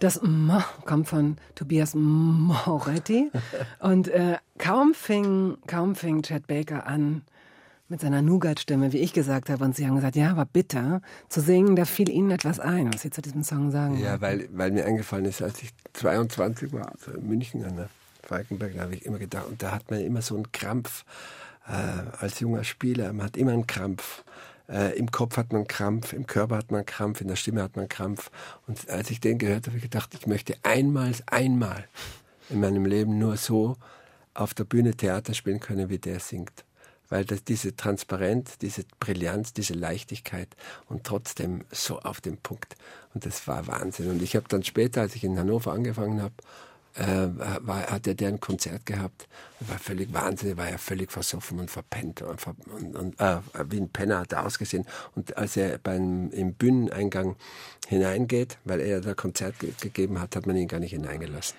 Das 0.00 0.20
Ma 0.22 0.64
kommt 0.86 1.08
von 1.08 1.36
Tobias 1.54 1.94
Moretti. 1.94 3.30
Und 3.80 4.08
äh, 4.08 4.38
kaum, 4.58 4.94
fing, 4.94 5.58
kaum 5.66 5.94
fing 5.94 6.22
Chad 6.22 6.46
Baker 6.46 6.86
an 6.86 7.22
mit 7.88 8.00
seiner 8.00 8.22
Nougat-Stimme, 8.22 8.92
wie 8.92 8.98
ich 8.98 9.12
gesagt 9.12 9.50
habe. 9.50 9.62
Und 9.62 9.76
sie 9.76 9.86
haben 9.86 9.96
gesagt, 9.96 10.16
ja, 10.16 10.36
war 10.38 10.46
bitter 10.46 11.02
zu 11.28 11.42
singen. 11.42 11.76
Da 11.76 11.84
fiel 11.84 12.08
ihnen 12.08 12.30
etwas 12.30 12.60
ein, 12.60 12.92
was 12.94 13.02
sie 13.02 13.10
zu 13.10 13.20
diesem 13.20 13.42
Song 13.44 13.70
sagen 13.72 13.98
Ja, 13.98 14.20
weil, 14.22 14.48
weil 14.52 14.70
mir 14.70 14.86
eingefallen 14.86 15.26
ist, 15.26 15.42
als 15.42 15.62
ich 15.62 15.70
22 15.92 16.72
war, 16.72 16.92
also 16.92 17.12
in 17.12 17.28
München 17.28 17.62
an 17.64 17.76
der 17.76 17.90
Falkenberg, 18.22 18.74
da 18.74 18.82
habe 18.82 18.94
ich 18.94 19.04
immer 19.04 19.18
gedacht, 19.18 19.48
und 19.48 19.62
da 19.62 19.72
hat 19.72 19.90
man 19.90 20.00
immer 20.00 20.22
so 20.22 20.34
einen 20.34 20.50
Krampf 20.50 21.04
äh, 21.68 21.72
als 22.24 22.40
junger 22.40 22.64
Spieler, 22.64 23.12
man 23.12 23.26
hat 23.26 23.36
immer 23.36 23.52
einen 23.52 23.66
Krampf. 23.66 24.24
Äh, 24.70 24.96
Im 24.96 25.10
Kopf 25.10 25.36
hat 25.36 25.52
man 25.52 25.66
Krampf, 25.66 26.12
im 26.12 26.26
Körper 26.26 26.56
hat 26.56 26.70
man 26.70 26.86
Krampf, 26.86 27.20
in 27.20 27.28
der 27.28 27.36
Stimme 27.36 27.62
hat 27.62 27.76
man 27.76 27.88
Krampf. 27.88 28.30
Und 28.66 28.88
als 28.88 29.10
ich 29.10 29.20
den 29.20 29.38
gehört 29.38 29.66
habe, 29.66 29.68
habe 29.68 29.78
ich 29.78 29.82
gedacht, 29.82 30.14
ich 30.14 30.26
möchte 30.26 30.54
einmal, 30.62 31.12
einmal 31.26 31.88
in 32.48 32.60
meinem 32.60 32.84
Leben 32.84 33.18
nur 33.18 33.36
so 33.36 33.76
auf 34.32 34.54
der 34.54 34.64
Bühne 34.64 34.94
Theater 34.94 35.34
spielen 35.34 35.60
können, 35.60 35.88
wie 35.88 35.98
der 35.98 36.20
singt. 36.20 36.64
Weil 37.08 37.24
das, 37.24 37.42
diese 37.42 37.74
Transparenz, 37.74 38.58
diese 38.58 38.84
Brillanz, 39.00 39.52
diese 39.52 39.74
Leichtigkeit 39.74 40.48
und 40.88 41.02
trotzdem 41.02 41.64
so 41.72 41.98
auf 41.98 42.20
den 42.20 42.36
Punkt. 42.36 42.76
Und 43.12 43.26
das 43.26 43.48
war 43.48 43.66
Wahnsinn. 43.66 44.08
Und 44.08 44.22
ich 44.22 44.36
habe 44.36 44.46
dann 44.48 44.62
später, 44.62 45.00
als 45.00 45.16
ich 45.16 45.24
in 45.24 45.36
Hannover 45.36 45.72
angefangen 45.72 46.22
habe, 46.22 46.34
äh, 46.94 47.28
war, 47.60 47.86
hat 47.86 48.06
er 48.06 48.14
der 48.14 48.28
ein 48.28 48.40
Konzert 48.40 48.86
gehabt. 48.86 49.28
War 49.60 49.78
völlig 49.78 50.12
wahnsinnig, 50.12 50.56
war 50.56 50.70
ja 50.70 50.78
völlig 50.78 51.12
versoffen 51.12 51.60
und 51.60 51.70
verpennt 51.70 52.22
und, 52.22 52.40
und, 52.46 52.96
und 52.96 53.20
äh, 53.20 53.38
wie 53.68 53.80
ein 53.80 53.90
Penner 53.90 54.20
hat 54.20 54.32
er 54.32 54.46
ausgesehen. 54.46 54.86
Und 55.14 55.36
als 55.36 55.56
er 55.56 55.78
beim, 55.78 56.30
im 56.30 56.54
Bühneneingang 56.54 57.36
hineingeht, 57.88 58.58
weil 58.64 58.80
er 58.80 59.00
da 59.00 59.14
Konzert 59.14 59.58
ge 59.58 59.72
gegeben 59.80 60.20
hat, 60.20 60.36
hat 60.36 60.46
man 60.46 60.56
ihn 60.56 60.68
gar 60.68 60.80
nicht 60.80 60.92
hineingelassen 60.92 61.56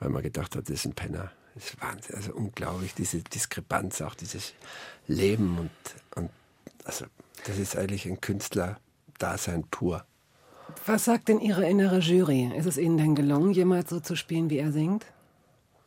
weil 0.00 0.08
man 0.08 0.22
gedacht 0.22 0.56
hat, 0.56 0.68
das 0.68 0.76
ist 0.80 0.86
ein 0.86 0.94
Penner. 0.94 1.30
Das 1.54 1.66
ist 1.66 1.80
Wahnsinn, 1.80 2.16
also 2.16 2.32
unglaublich, 2.32 2.94
diese 2.94 3.22
Diskrepanz, 3.22 4.00
auch 4.00 4.14
dieses 4.14 4.54
Leben 5.06 5.58
und, 5.58 5.70
und 6.16 6.30
also 6.84 7.04
das 7.44 7.58
ist 7.58 7.76
eigentlich 7.76 8.06
ein 8.06 8.20
Künstler-Dasein 8.20 9.64
pur. 9.70 10.04
Was 10.92 11.04
sagt 11.04 11.28
denn 11.28 11.38
Ihre 11.38 11.68
innere 11.68 11.98
Jury? 12.00 12.50
Ist 12.56 12.66
es 12.66 12.76
Ihnen 12.76 12.98
denn 12.98 13.14
gelungen, 13.14 13.52
jemals 13.52 13.90
so 13.90 14.00
zu 14.00 14.16
spielen, 14.16 14.50
wie 14.50 14.58
er 14.58 14.72
singt? 14.72 15.06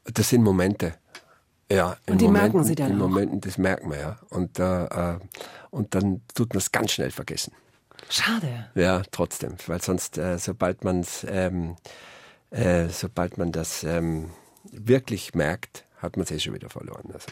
Das 0.06 0.30
sind 0.30 0.44
Momente. 0.44 0.96
Ja, 1.70 1.98
Und 2.08 2.22
die 2.22 2.28
merken 2.30 2.58
Momenten, 2.58 2.64
Sie 2.64 2.76
dann 2.76 2.92
In 2.92 2.98
auch? 3.02 3.10
Momenten, 3.10 3.42
das 3.42 3.58
merkt 3.58 3.86
man 3.86 4.00
ja. 4.00 4.18
Und, 4.30 4.60
äh, 4.60 4.86
äh, 4.86 5.20
und 5.72 5.94
dann 5.94 6.22
tut 6.34 6.54
man 6.54 6.60
es 6.60 6.72
ganz 6.72 6.92
schnell 6.92 7.12
vergessen. 7.12 7.52
Schade. 8.10 8.70
Ja, 8.76 9.02
trotzdem, 9.12 9.56
weil 9.68 9.82
sonst, 9.82 10.18
äh, 10.18 10.38
sobald 10.38 10.86
man 10.86 11.06
ähm, 11.28 11.76
äh, 12.52 12.88
sobald 12.88 13.38
man 13.38 13.52
das 13.52 13.84
ähm, 13.84 14.30
wirklich 14.72 15.36
merkt, 15.36 15.84
hat 15.98 16.16
man 16.16 16.24
es 16.24 16.32
eh 16.32 16.40
schon 16.40 16.54
wieder 16.54 16.70
verloren. 16.70 17.12
Also, 17.12 17.28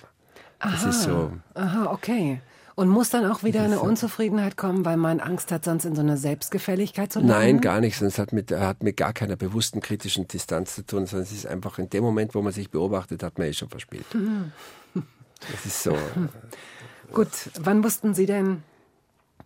das 0.60 0.84
ist 0.84 1.04
so. 1.04 1.32
Aha, 1.54 1.90
okay. 1.92 2.42
Und 2.76 2.88
muss 2.90 3.10
dann 3.10 3.26
auch 3.26 3.44
wieder 3.44 3.64
eine 3.64 3.80
Unzufriedenheit 3.80 4.58
kommen, 4.58 4.86
weil 4.86 4.98
man 4.98 5.20
Angst 5.20 5.52
hat, 5.52 5.66
sonst 5.66 5.86
in 5.86 5.96
so 5.96 6.02
eine 6.02 6.18
Selbstgefälligkeit 6.18 7.12
zu 7.12 7.20
landen? 7.20 7.34
Nein, 7.34 7.62
gar 7.62 7.82
nicht. 7.82 7.98
Sonst 7.98 8.18
hat 8.18 8.34
mit, 8.34 8.52
hat 8.52 8.84
mit 8.84 8.98
gar 8.98 9.14
keiner 9.14 9.36
bewussten 9.36 9.82
kritischen 9.82 10.28
Distanz 10.28 10.76
zu 10.76 10.86
tun, 10.86 11.06
sondern 11.06 11.24
es 11.24 11.32
ist 11.32 11.46
einfach 11.46 11.80
in 11.80 11.90
dem 11.90 12.04
Moment, 12.04 12.34
wo 12.36 12.42
man 12.42 12.54
sich 12.54 12.70
beobachtet, 12.70 13.24
hat 13.24 13.38
man 13.38 13.48
eh 13.48 13.54
schon 13.54 13.70
verspielt. 13.70 14.06
Das 14.94 15.66
ist 15.66 15.84
so. 15.84 15.96
Gut, 17.14 17.28
wann 17.60 17.84
wussten 17.84 18.14
Sie 18.14 18.26
denn, 18.26 18.64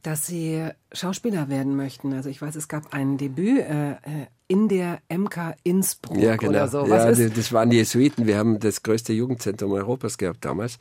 dass 0.03 0.27
Sie 0.27 0.67
Schauspieler 0.91 1.49
werden 1.49 1.75
möchten? 1.75 2.13
Also 2.13 2.29
ich 2.29 2.41
weiß, 2.41 2.55
es 2.55 2.67
gab 2.67 2.93
ein 2.93 3.17
Debüt 3.17 3.59
äh, 3.59 3.91
äh, 3.91 3.95
in 4.47 4.67
der 4.67 4.99
MK 5.09 5.55
Innsbruck 5.63 6.17
Ja, 6.17 6.35
genau. 6.35 6.51
oder 6.51 6.67
so. 6.67 6.85
ja, 6.85 6.89
Was 7.09 7.17
ist, 7.17 7.37
das 7.37 7.51
waren 7.51 7.71
die 7.71 7.77
Jesuiten. 7.77 8.27
Wir 8.27 8.37
haben 8.37 8.59
das 8.59 8.83
größte 8.83 9.13
Jugendzentrum 9.13 9.71
Europas 9.71 10.17
gehabt 10.19 10.45
damals. 10.45 10.77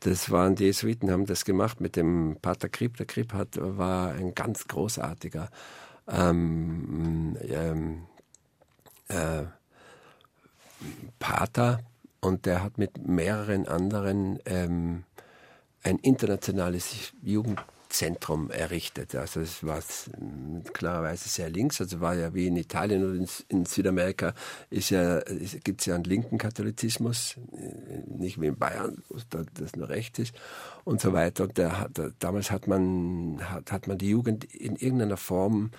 Das 0.00 0.30
waren 0.30 0.54
die 0.54 0.64
Jesuiten, 0.64 1.10
haben 1.10 1.26
das 1.26 1.44
gemacht 1.44 1.80
mit 1.80 1.94
dem 1.94 2.38
Pater 2.40 2.68
Krieb. 2.68 2.96
Der 2.96 3.06
Krieb 3.06 3.34
hat, 3.34 3.58
war 3.60 4.12
ein 4.12 4.34
ganz 4.34 4.66
großartiger 4.66 5.50
ähm, 6.08 7.36
ähm, 7.42 8.06
äh, 9.08 9.44
Pater 11.18 11.80
und 12.20 12.46
der 12.46 12.62
hat 12.62 12.78
mit 12.78 13.06
mehreren 13.06 13.68
anderen 13.68 14.38
ähm, 14.46 15.04
ein 15.82 15.98
internationales 15.98 17.12
Jugendzentrum 17.90 18.50
errichtet. 18.50 19.14
Also 19.14 19.40
es 19.40 19.64
war 19.64 19.80
klarerweise 20.72 21.28
sehr 21.28 21.50
links, 21.50 21.80
also 21.80 22.00
war 22.00 22.14
ja 22.14 22.32
wie 22.34 22.46
in 22.46 22.56
Italien 22.56 23.04
oder 23.04 23.26
in, 23.48 23.64
Südamerika 23.66 24.34
ja, 24.70 25.20
gibt 25.64 25.80
es 25.80 25.86
ja 25.86 25.96
einen 25.96 26.04
linken 26.04 26.38
Katholizismus, 26.38 27.36
nicht 28.06 28.40
wie 28.40 28.46
in 28.46 28.56
Bayern, 28.56 29.02
wo 29.08 29.18
das 29.54 29.76
nur 29.76 29.88
rechts 29.88 30.20
ist 30.20 30.34
und 30.84 31.00
so 31.00 31.12
weiter. 31.12 31.44
Und 31.44 31.58
der, 31.58 31.88
der, 31.88 32.12
damals 32.18 32.50
hat 32.50 32.66
man, 32.68 33.40
hat, 33.42 33.72
hat 33.72 33.88
man 33.88 33.98
die 33.98 34.10
Jugend 34.10 34.44
in 34.44 34.76
irgendeiner 34.76 35.16
Form 35.16 35.70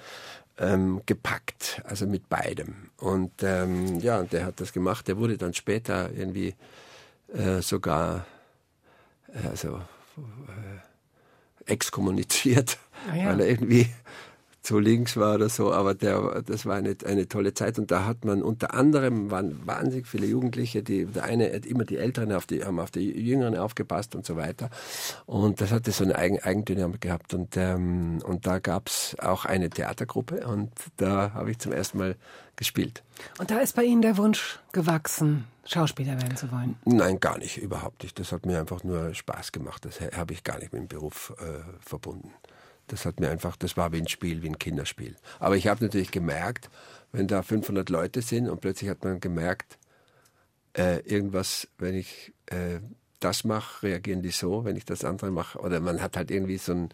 ähm, 0.58 1.02
gepackt, 1.06 1.82
also 1.86 2.06
mit 2.06 2.28
beidem. 2.30 2.91
Und 2.97 3.32
ähm, 3.41 4.00
ja, 4.00 4.21
der 4.24 4.45
hat 4.45 4.60
das 4.60 4.74
gemacht. 4.74 5.08
Der 5.08 5.17
wurde 5.17 5.38
dann 5.38 5.54
später 5.54 6.12
irgendwie 6.12 6.56
äh, 7.34 7.62
sogar 7.62 8.26
äh, 9.34 9.47
also, 9.47 9.78
äh, 9.78 10.91
exkommuniziert, 11.65 12.78
ah, 13.12 13.15
ja. 13.15 13.26
weil 13.28 13.41
er 13.41 13.47
irgendwie 13.47 13.88
zu 14.62 14.80
links 14.80 15.17
war 15.17 15.36
oder 15.36 15.50
so, 15.50 15.74
aber 15.74 15.95
der, 15.95 16.43
das 16.43 16.65
war 16.65 16.76
eine, 16.76 16.95
eine 17.06 17.28
tolle 17.28 17.54
Zeit 17.54 17.80
und 17.80 17.89
da 17.89 18.06
hat 18.06 18.26
man 18.26 18.43
unter 18.43 18.74
anderem 18.74 19.32
waren 19.32 19.65
wahnsinnig 19.65 20.08
viele 20.08 20.28
Jugendliche, 20.28 20.84
die 20.84 21.06
der 21.06 21.24
eine 21.24 21.52
hat 21.52 21.65
immer 21.65 21.84
die 21.84 21.97
Älteren 21.97 22.32
auf 22.32 22.45
die 22.45 22.63
haben 22.63 22.80
auf 22.80 22.91
die 22.91 23.12
Jüngeren 23.12 23.58
aufgepasst 23.58 24.15
und 24.15 24.26
so 24.26 24.36
weiter 24.36 24.69
und 25.26 25.62
das 25.62 25.71
hatte 25.71 25.91
so 25.91 26.04
eine 26.04 26.15
Eigen, 26.15 26.39
Eigendynamik 26.39 27.02
gehabt 27.02 27.34
und 27.34 27.58
ähm, 27.58 28.19
und 28.24 28.45
da 28.45 28.60
gab's 28.60 29.15
auch 29.19 29.45
eine 29.45 29.69
Theatergruppe 29.69 30.45
und 30.45 30.71
da 30.97 31.34
habe 31.34 31.52
ich 31.52 31.60
zum 31.60 31.71
ersten 31.71 31.97
Mal 31.97 32.15
gespielt. 32.56 33.04
Und 33.39 33.50
da 33.50 33.60
ist 33.60 33.76
bei 33.76 33.84
Ihnen 33.84 34.02
der 34.02 34.17
Wunsch 34.17 34.60
gewachsen, 34.71 35.45
Schauspieler 35.65 36.19
werden 36.21 36.36
zu 36.36 36.52
wollen? 36.52 36.76
Nein, 36.86 37.19
gar 37.19 37.38
nicht, 37.38 37.58
überhaupt 37.58 38.04
nicht. 38.04 38.19
Das 38.19 38.32
hat 38.32 38.45
mir 38.45 38.60
einfach 38.60 38.84
nur 38.84 39.13
Spaß 39.13 39.52
gemacht. 39.52 39.86
Das 39.86 40.02
habe 40.02 40.34
ich 40.34 40.43
gar 40.43 40.60
nicht 40.60 40.74
mit 40.74 40.82
dem 40.82 40.88
Beruf 40.88 41.34
äh, 41.39 41.62
verbunden. 41.80 42.32
Das 42.92 43.06
hat 43.06 43.20
mir 43.22 43.30
einfach, 43.30 43.56
das 43.56 43.78
war 43.78 43.94
wie 43.94 44.00
ein 44.00 44.08
Spiel, 44.08 44.44
wie 44.44 44.50
ein 44.50 44.60
Kinderspiel. 44.60 45.16
Aber 45.40 45.56
ich 45.56 45.68
habe 45.68 45.84
natürlich 45.84 46.12
gemerkt, 46.12 46.70
wenn 47.14 47.28
da 47.28 47.42
500 47.42 47.90
Leute 47.90 48.22
sind 48.22 48.50
und 48.50 48.60
plötzlich 48.60 48.90
hat 48.90 49.04
man 49.04 49.22
gemerkt, 49.22 49.78
äh, 50.78 51.00
irgendwas, 51.00 51.70
wenn 51.78 51.96
ich 51.96 52.34
äh, 52.48 52.80
das 53.22 53.46
mache, 53.46 53.84
reagieren 53.84 54.22
die 54.22 54.32
so, 54.32 54.66
wenn 54.66 54.76
ich 54.76 54.84
das 54.84 55.06
andere 55.06 55.32
mache. 55.32 55.60
Oder 55.60 55.80
man 55.80 56.02
hat 56.02 56.18
halt 56.18 56.32
irgendwie 56.32 56.58
so 56.58 56.74
einen, 56.74 56.90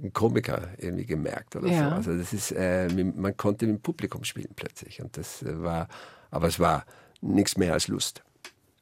einen 0.00 0.12
Komiker 0.12 0.70
irgendwie 0.78 1.06
gemerkt 1.06 1.54
oder 1.54 1.68
ja. 1.68 1.90
so. 1.90 1.94
Also 1.94 2.18
das 2.18 2.32
ist, 2.32 2.50
äh, 2.50 2.88
man 2.88 3.36
konnte 3.36 3.66
mit 3.66 3.76
dem 3.76 3.82
Publikum 3.82 4.24
spielen 4.24 4.52
plötzlich. 4.56 5.00
Und 5.00 5.16
das 5.16 5.42
äh, 5.42 5.62
war, 5.62 5.88
aber 6.32 6.48
es 6.48 6.58
war 6.58 6.84
nichts 7.20 7.56
mehr 7.56 7.72
als 7.72 7.86
Lust. 7.86 8.24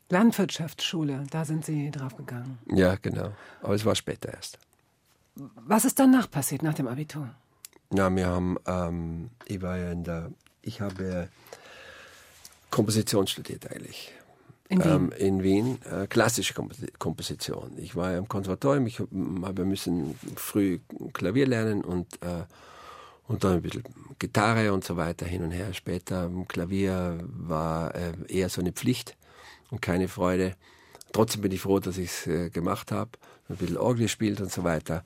Landwirtschaftsschule, 0.08 1.24
da 1.30 1.44
sind 1.44 1.64
Sie 1.64 1.90
drauf 1.90 2.16
gegangen. 2.16 2.58
Ja, 2.70 2.96
genau. 2.96 3.32
Aber 3.62 3.74
es 3.74 3.84
war 3.84 3.94
später 3.94 4.32
erst. 4.32 4.58
Was 5.34 5.84
ist 5.84 5.98
danach 5.98 6.30
passiert, 6.30 6.62
nach 6.62 6.74
dem 6.74 6.86
Abitur? 6.86 7.30
Ja, 7.92 8.14
wir 8.14 8.26
haben, 8.26 8.56
ähm, 8.66 9.30
ich 9.46 9.62
war 9.62 9.78
ja 9.78 9.92
in 9.92 10.04
der, 10.04 10.30
ich 10.62 10.80
habe 10.80 11.28
Komposition 12.70 13.26
studiert 13.26 13.70
eigentlich. 13.70 14.12
In 14.68 14.82
Wien? 14.82 14.90
Ähm, 14.90 15.12
in 15.18 15.42
Wien, 15.42 15.78
äh, 15.84 16.06
klassische 16.06 16.54
Komposition. 16.98 17.72
Ich 17.76 17.94
war 17.94 18.12
ja 18.12 18.18
im 18.18 18.28
Konservatorium, 18.28 18.86
ich 18.86 19.00
habe 19.00 19.64
müssen 19.64 20.18
früh 20.36 20.80
Klavier 21.12 21.46
lernen 21.46 21.82
und, 21.82 22.22
äh, 22.22 22.44
und 23.28 23.44
dann 23.44 23.54
ein 23.54 23.62
bisschen 23.62 23.84
Gitarre 24.18 24.72
und 24.72 24.84
so 24.84 24.96
weiter 24.96 25.26
hin 25.26 25.42
und 25.42 25.50
her. 25.50 25.74
Später 25.74 26.30
Klavier 26.48 27.18
war 27.24 27.94
äh, 27.94 28.12
eher 28.28 28.48
so 28.48 28.62
eine 28.62 28.72
Pflicht 28.72 29.16
und 29.70 29.82
keine 29.82 30.08
Freude. 30.08 30.56
Trotzdem 31.12 31.42
bin 31.42 31.52
ich 31.52 31.60
froh, 31.60 31.78
dass 31.78 31.98
ich 31.98 32.10
es 32.10 32.26
äh, 32.26 32.48
gemacht 32.48 32.92
habe 32.92 33.10
ein 33.48 33.56
bisschen 33.56 33.76
Orgel 33.76 34.02
gespielt 34.02 34.40
und 34.40 34.50
so 34.50 34.64
weiter. 34.64 35.04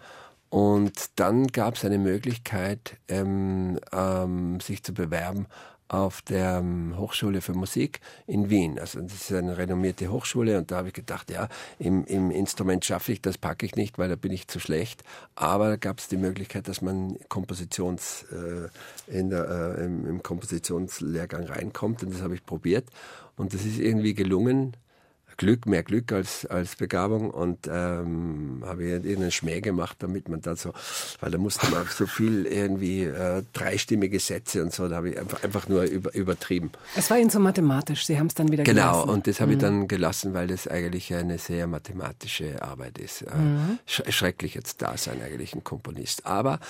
Und 0.49 0.93
dann 1.17 1.49
gab 1.49 1.75
es 1.75 1.85
eine 1.85 1.99
Möglichkeit, 1.99 2.97
ähm, 3.09 3.79
ähm, 3.93 4.61
sich 4.61 4.83
zu 4.83 4.95
bewerben 4.95 5.47
auf 5.89 6.21
der 6.23 6.59
ähm, 6.59 6.95
Hochschule 6.97 7.41
für 7.41 7.53
Musik 7.53 8.01
in 8.27 8.51
Wien. 8.51 8.79
Also 8.79 9.01
das 9.01 9.15
ist 9.15 9.33
eine 9.33 9.57
renommierte 9.57 10.11
Hochschule 10.11 10.59
und 10.59 10.71
da 10.71 10.79
habe 10.79 10.89
ich 10.89 10.95
gedacht, 10.95 11.31
ja, 11.31 11.49
im, 11.79 12.05
im 12.07 12.31
Instrument 12.31 12.85
schaffe 12.85 13.13
ich, 13.13 13.23
das 13.23 13.39
packe 13.39 13.67
ich 13.67 13.77
nicht, 13.77 13.99
weil 13.99 14.09
da 14.09 14.17
bin 14.17 14.33
ich 14.33 14.49
zu 14.49 14.59
schlecht. 14.59 15.05
Aber 15.35 15.69
da 15.69 15.77
gab 15.77 15.99
es 15.99 16.09
die 16.09 16.17
Möglichkeit, 16.17 16.69
dass 16.69 16.83
man 16.83 17.17
Kompositions, 17.29 18.25
äh, 18.33 19.17
in 19.17 19.31
der, 19.31 19.77
äh, 19.79 19.85
im, 19.85 20.07
im 20.07 20.23
Kompositionslehrgang 20.23 21.45
reinkommt 21.45 22.03
und 22.03 22.13
das 22.13 22.23
habe 22.23 22.35
ich 22.35 22.45
probiert 22.45 22.89
und 23.37 23.55
das 23.55 23.65
ist 23.65 23.79
irgendwie 23.79 24.15
gelungen. 24.15 24.77
Glück, 25.37 25.67
mehr 25.67 25.83
Glück 25.83 26.13
als, 26.13 26.47
als 26.47 26.77
Begabung 26.77 27.31
und 27.31 27.67
ähm, 27.71 28.63
habe 28.65 28.85
irgendeinen 28.85 29.31
Schmäh 29.31 29.61
gemacht, 29.61 29.97
damit 30.01 30.29
man 30.29 30.41
da 30.41 30.57
so, 30.57 30.73
weil 31.21 31.31
da 31.31 31.39
musste 31.39 31.71
man 31.71 31.87
so 31.87 32.07
viel 32.07 32.47
irgendwie 32.47 33.05
äh, 33.05 33.43
dreistimmige 33.53 34.19
Sätze 34.21 34.63
und 34.63 34.73
so, 34.73 34.89
da 34.89 34.97
habe 34.97 35.11
ich 35.11 35.19
einfach, 35.19 35.43
einfach 35.43 35.69
nur 35.69 35.83
über, 35.83 36.15
übertrieben. 36.15 36.71
Es 36.97 37.11
war 37.11 37.19
Ihnen 37.19 37.31
so 37.31 37.39
mathematisch, 37.39 38.07
Sie 38.07 38.19
haben 38.19 38.29
es 38.29 38.35
dann 38.35 38.51
wieder 38.51 38.65
genau, 38.65 38.83
gelassen. 38.83 39.01
Genau, 39.03 39.13
und 39.13 39.27
das 39.27 39.41
habe 39.41 39.51
mhm. 39.51 39.57
ich 39.57 39.63
dann 39.63 39.89
gelassen, 39.89 40.35
weil 40.35 40.47
das 40.47 40.67
eigentlich 40.69 41.15
eine 41.15 41.39
sehr 41.39 41.67
mathematische 41.67 42.63
Arbeit 42.63 42.99
ist. 42.99 43.23
Äh, 43.23 43.37
mhm. 43.37 43.79
Sch 43.87 44.03
schrecklich 44.09 44.55
jetzt 44.55 44.83
da 44.83 44.97
sein, 44.97 45.21
eigentlich 45.23 45.55
ein 45.55 45.65
Komponist. 45.65 46.27
Aber, 46.27 46.61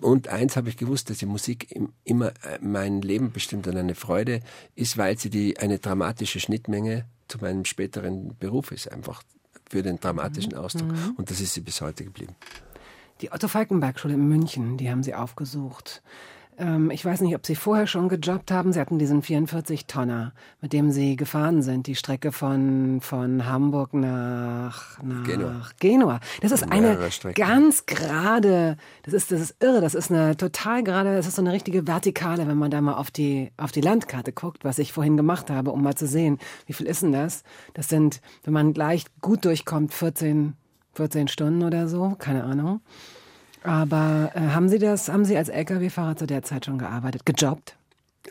und 0.00 0.28
eins 0.28 0.56
habe 0.56 0.68
ich 0.68 0.76
gewusst, 0.76 1.10
dass 1.10 1.18
die 1.18 1.26
Musik 1.26 1.78
immer 2.04 2.28
äh, 2.28 2.58
mein 2.60 3.02
Leben 3.02 3.32
bestimmt 3.32 3.66
und 3.66 3.76
eine 3.76 3.94
Freude 3.94 4.40
ist, 4.74 4.96
weil 4.96 5.18
sie 5.18 5.30
die, 5.30 5.58
eine 5.58 5.78
dramatische 5.78 6.40
Schnittmenge 6.40 7.04
zu 7.28 7.38
meinem 7.38 7.64
späteren 7.64 8.36
Beruf 8.38 8.72
ist, 8.72 8.90
einfach 8.90 9.22
für 9.68 9.82
den 9.82 9.98
dramatischen 9.98 10.52
mhm. 10.52 10.58
Ausdruck. 10.58 10.92
Mhm. 10.92 11.14
Und 11.16 11.30
das 11.30 11.40
ist 11.40 11.54
sie 11.54 11.60
bis 11.60 11.80
heute 11.80 12.04
geblieben. 12.04 12.36
Die 13.20 13.32
Otto 13.32 13.48
Falkenberg 13.48 13.98
Schule 13.98 14.14
in 14.14 14.28
München, 14.28 14.76
die 14.76 14.90
haben 14.90 15.02
Sie 15.02 15.14
aufgesucht. 15.14 16.02
Ähm, 16.58 16.90
ich 16.90 17.04
weiß 17.04 17.20
nicht, 17.20 17.34
ob 17.34 17.44
Sie 17.46 17.56
vorher 17.56 17.86
schon 17.86 18.08
gejobbt 18.08 18.50
haben. 18.50 18.72
Sie 18.72 18.80
hatten 18.80 18.98
diesen 18.98 19.22
44-Tonner, 19.22 20.32
mit 20.60 20.72
dem 20.72 20.90
Sie 20.90 21.16
gefahren 21.16 21.62
sind, 21.62 21.86
die 21.86 21.96
Strecke 21.96 22.32
von, 22.32 23.00
von 23.00 23.46
Hamburg 23.46 23.94
nach, 23.94 25.02
nach 25.02 25.24
Genua. 25.24 25.66
Genua. 25.80 26.20
Das 26.40 26.52
ist 26.52 26.70
eine 26.70 26.98
ganz 27.34 27.86
gerade, 27.86 28.76
das 29.02 29.14
ist, 29.14 29.32
das 29.32 29.40
ist 29.40 29.56
irre, 29.60 29.80
das 29.80 29.94
ist 29.94 30.10
eine 30.10 30.36
total 30.36 30.82
gerade, 30.84 31.16
das 31.16 31.26
ist 31.26 31.36
so 31.36 31.42
eine 31.42 31.52
richtige 31.52 31.86
Vertikale, 31.86 32.46
wenn 32.46 32.58
man 32.58 32.70
da 32.70 32.80
mal 32.80 32.94
auf 32.94 33.10
die, 33.10 33.50
auf 33.56 33.72
die 33.72 33.80
Landkarte 33.80 34.32
guckt, 34.32 34.64
was 34.64 34.78
ich 34.78 34.92
vorhin 34.92 35.16
gemacht 35.16 35.50
habe, 35.50 35.72
um 35.72 35.82
mal 35.82 35.94
zu 35.96 36.06
sehen, 36.06 36.38
wie 36.66 36.72
viel 36.72 36.86
ist 36.86 37.02
denn 37.02 37.12
das? 37.12 37.42
Das 37.74 37.88
sind, 37.88 38.20
wenn 38.44 38.52
man 38.52 38.72
gleich 38.72 39.04
gut 39.20 39.44
durchkommt, 39.44 39.92
14, 39.92 40.54
14 40.94 41.28
Stunden 41.28 41.62
oder 41.62 41.88
so, 41.88 42.14
keine 42.18 42.44
Ahnung. 42.44 42.80
Aber 43.64 44.30
äh, 44.34 44.40
haben 44.40 44.68
Sie 44.68 44.78
das, 44.78 45.08
haben 45.08 45.24
Sie 45.24 45.36
als 45.36 45.48
Lkw-Fahrer 45.48 46.16
zu 46.16 46.26
der 46.26 46.42
Zeit 46.42 46.66
schon 46.66 46.78
gearbeitet, 46.78 47.24
gejobbt? 47.26 47.76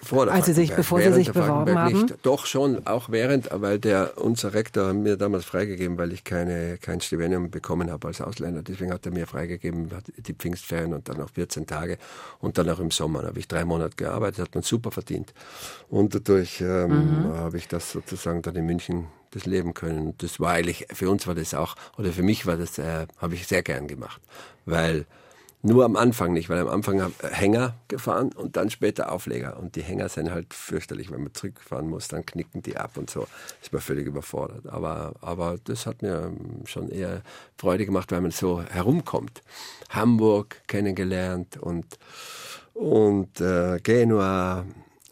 Vor 0.01 0.25
der 0.25 0.33
als 0.33 0.45
Sie 0.45 0.53
sich, 0.53 0.75
bevor 0.75 1.01
Sie 1.01 1.11
sich 1.11 1.31
beworben 1.31 1.77
haben? 1.77 2.01
Nicht. 2.01 2.15
Doch 2.23 2.45
schon, 2.45 2.85
auch 2.85 3.09
während, 3.09 3.49
weil 3.51 3.79
der, 3.79 4.13
unser 4.17 4.53
Rektor 4.53 4.87
hat 4.87 4.95
mir 4.95 5.17
damals 5.17 5.45
freigegeben, 5.45 5.97
weil 5.97 6.11
ich 6.13 6.23
keine, 6.23 6.77
kein 6.79 7.01
Stipendium 7.01 7.51
bekommen 7.51 7.91
habe 7.91 8.07
als 8.07 8.21
Ausländer. 8.21 8.63
Deswegen 8.63 8.91
hat 8.91 9.05
er 9.05 9.11
mir 9.11 9.27
freigegeben, 9.27 9.89
die 10.17 10.33
Pfingstferien 10.33 10.93
und 10.93 11.09
dann 11.09 11.17
noch 11.17 11.29
14 11.31 11.67
Tage 11.67 11.97
und 12.39 12.57
dann 12.57 12.69
auch 12.69 12.79
im 12.79 12.91
Sommer. 12.91 13.21
Da 13.21 13.29
habe 13.29 13.39
ich 13.39 13.47
drei 13.47 13.65
Monate 13.65 13.95
gearbeitet, 13.95 14.39
hat 14.39 14.55
man 14.55 14.63
super 14.63 14.91
verdient. 14.91 15.33
Und 15.89 16.13
dadurch 16.15 16.61
ähm, 16.61 17.23
mhm. 17.23 17.33
habe 17.33 17.57
ich 17.57 17.67
das 17.67 17.91
sozusagen 17.91 18.41
dann 18.41 18.55
in 18.55 18.65
München 18.65 19.07
das 19.31 19.45
leben 19.45 19.73
können. 19.73 20.13
Das 20.19 20.39
war 20.39 20.53
eigentlich, 20.53 20.87
für 20.91 21.09
uns 21.09 21.25
war 21.27 21.35
das 21.35 21.53
auch, 21.53 21.75
oder 21.97 22.11
für 22.11 22.23
mich 22.23 22.45
war 22.45 22.57
das, 22.57 22.77
äh, 22.77 23.07
habe 23.17 23.35
ich 23.35 23.47
sehr 23.47 23.63
gern 23.63 23.87
gemacht, 23.87 24.21
weil 24.65 25.05
nur 25.63 25.85
am 25.85 25.95
Anfang 25.95 26.33
nicht, 26.33 26.49
weil 26.49 26.59
am 26.59 26.67
Anfang 26.67 27.13
Hänger 27.21 27.75
gefahren 27.87 28.33
und 28.33 28.57
dann 28.57 28.69
später 28.69 29.11
Aufleger. 29.11 29.57
Und 29.57 29.77
die 29.77 29.81
Hänger 29.81 30.09
sind 30.09 30.29
halt 30.29 30.53
fürchterlich, 30.53 31.09
wenn 31.09 31.23
man 31.23 31.33
zurückfahren 31.33 31.89
muss, 31.89 32.09
dann 32.09 32.25
knicken 32.25 32.61
die 32.61 32.75
ab 32.75 32.97
und 32.97 33.09
so. 33.09 33.27
Ist 33.61 33.71
man 33.71 33.81
völlig 33.81 34.05
überfordert. 34.05 34.67
Aber, 34.67 35.13
aber 35.21 35.57
das 35.63 35.85
hat 35.85 36.01
mir 36.01 36.33
schon 36.65 36.89
eher 36.89 37.21
Freude 37.57 37.85
gemacht, 37.85 38.11
weil 38.11 38.19
man 38.19 38.31
so 38.31 38.61
herumkommt. 38.61 39.41
Hamburg 39.89 40.61
kennengelernt 40.67 41.57
und, 41.57 41.97
und 42.73 43.39
äh, 43.39 43.79
Genua, 43.81 44.65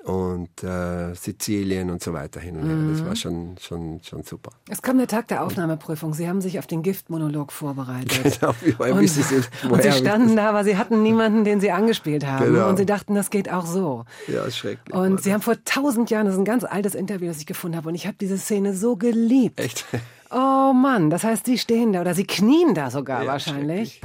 und 0.04 0.64
äh, 0.64 1.14
Sizilien 1.14 1.90
und 1.90 2.02
so 2.02 2.14
weiter 2.14 2.40
hin 2.40 2.58
und 2.58 2.66
her. 2.66 2.76
Mhm. 2.76 2.94
Das 2.94 3.06
war 3.06 3.16
schon, 3.16 3.56
schon, 3.60 4.02
schon 4.04 4.24
super. 4.24 4.52
Es 4.70 4.82
kam 4.82 4.98
der 4.98 5.08
Tag 5.08 5.28
der 5.28 5.44
Aufnahmeprüfung. 5.44 6.14
Sie 6.14 6.28
haben 6.28 6.42
sich 6.42 6.58
auf 6.60 6.68
den 6.68 6.82
Giftmonolog 6.82 7.52
vorbereitet. 7.52 8.12
Genau, 8.42 8.56
wie, 8.62 8.72
und, 8.74 9.72
und 9.72 9.84
Sie 9.84 9.92
standen 9.92 10.36
da, 10.36 10.50
aber 10.50 10.64
Sie 10.64 10.78
hatten 10.78 11.04
niemanden, 11.04 11.44
den 11.44 11.60
Sie 11.60 11.72
angespielt 11.72 12.26
haben. 12.26 12.46
Genau. 12.46 12.70
Und 12.70 12.78
Sie 12.78 12.86
dachten, 12.86 13.14
das 13.14 13.30
geht 13.30 13.52
auch 13.52 13.66
so. 13.66 14.06
Ja, 14.28 14.50
schrecklich. 14.50 14.96
Und 14.96 15.22
Sie 15.22 15.34
haben 15.34 15.42
vor 15.42 15.56
tausend 15.64 16.10
Jahren, 16.10 16.26
das 16.26 16.36
ist 16.36 16.42
ein 16.42 16.46
ganz 16.46 16.64
altes 16.64 16.96
Interview, 16.96 17.28
das 17.28 17.38
ich 17.38 17.46
gefunden 17.46 17.78
habe, 17.78 17.90
und 17.90 17.96
ich 17.96 18.08
habe 18.08 18.18
diese 18.20 18.38
Szene 18.38 18.74
so 18.74 18.96
geliebt. 18.96 19.60
Echt? 19.60 19.86
Oh 20.34 20.72
Mann, 20.72 21.10
das 21.10 21.26
heißt, 21.26 21.46
Sie 21.46 21.58
stehen 21.58 21.92
da 21.92 22.00
oder 22.00 22.14
Sie 22.14 22.24
knien 22.24 22.74
da 22.74 22.90
sogar 22.90 23.24
ja, 23.24 23.32
wahrscheinlich. 23.34 24.00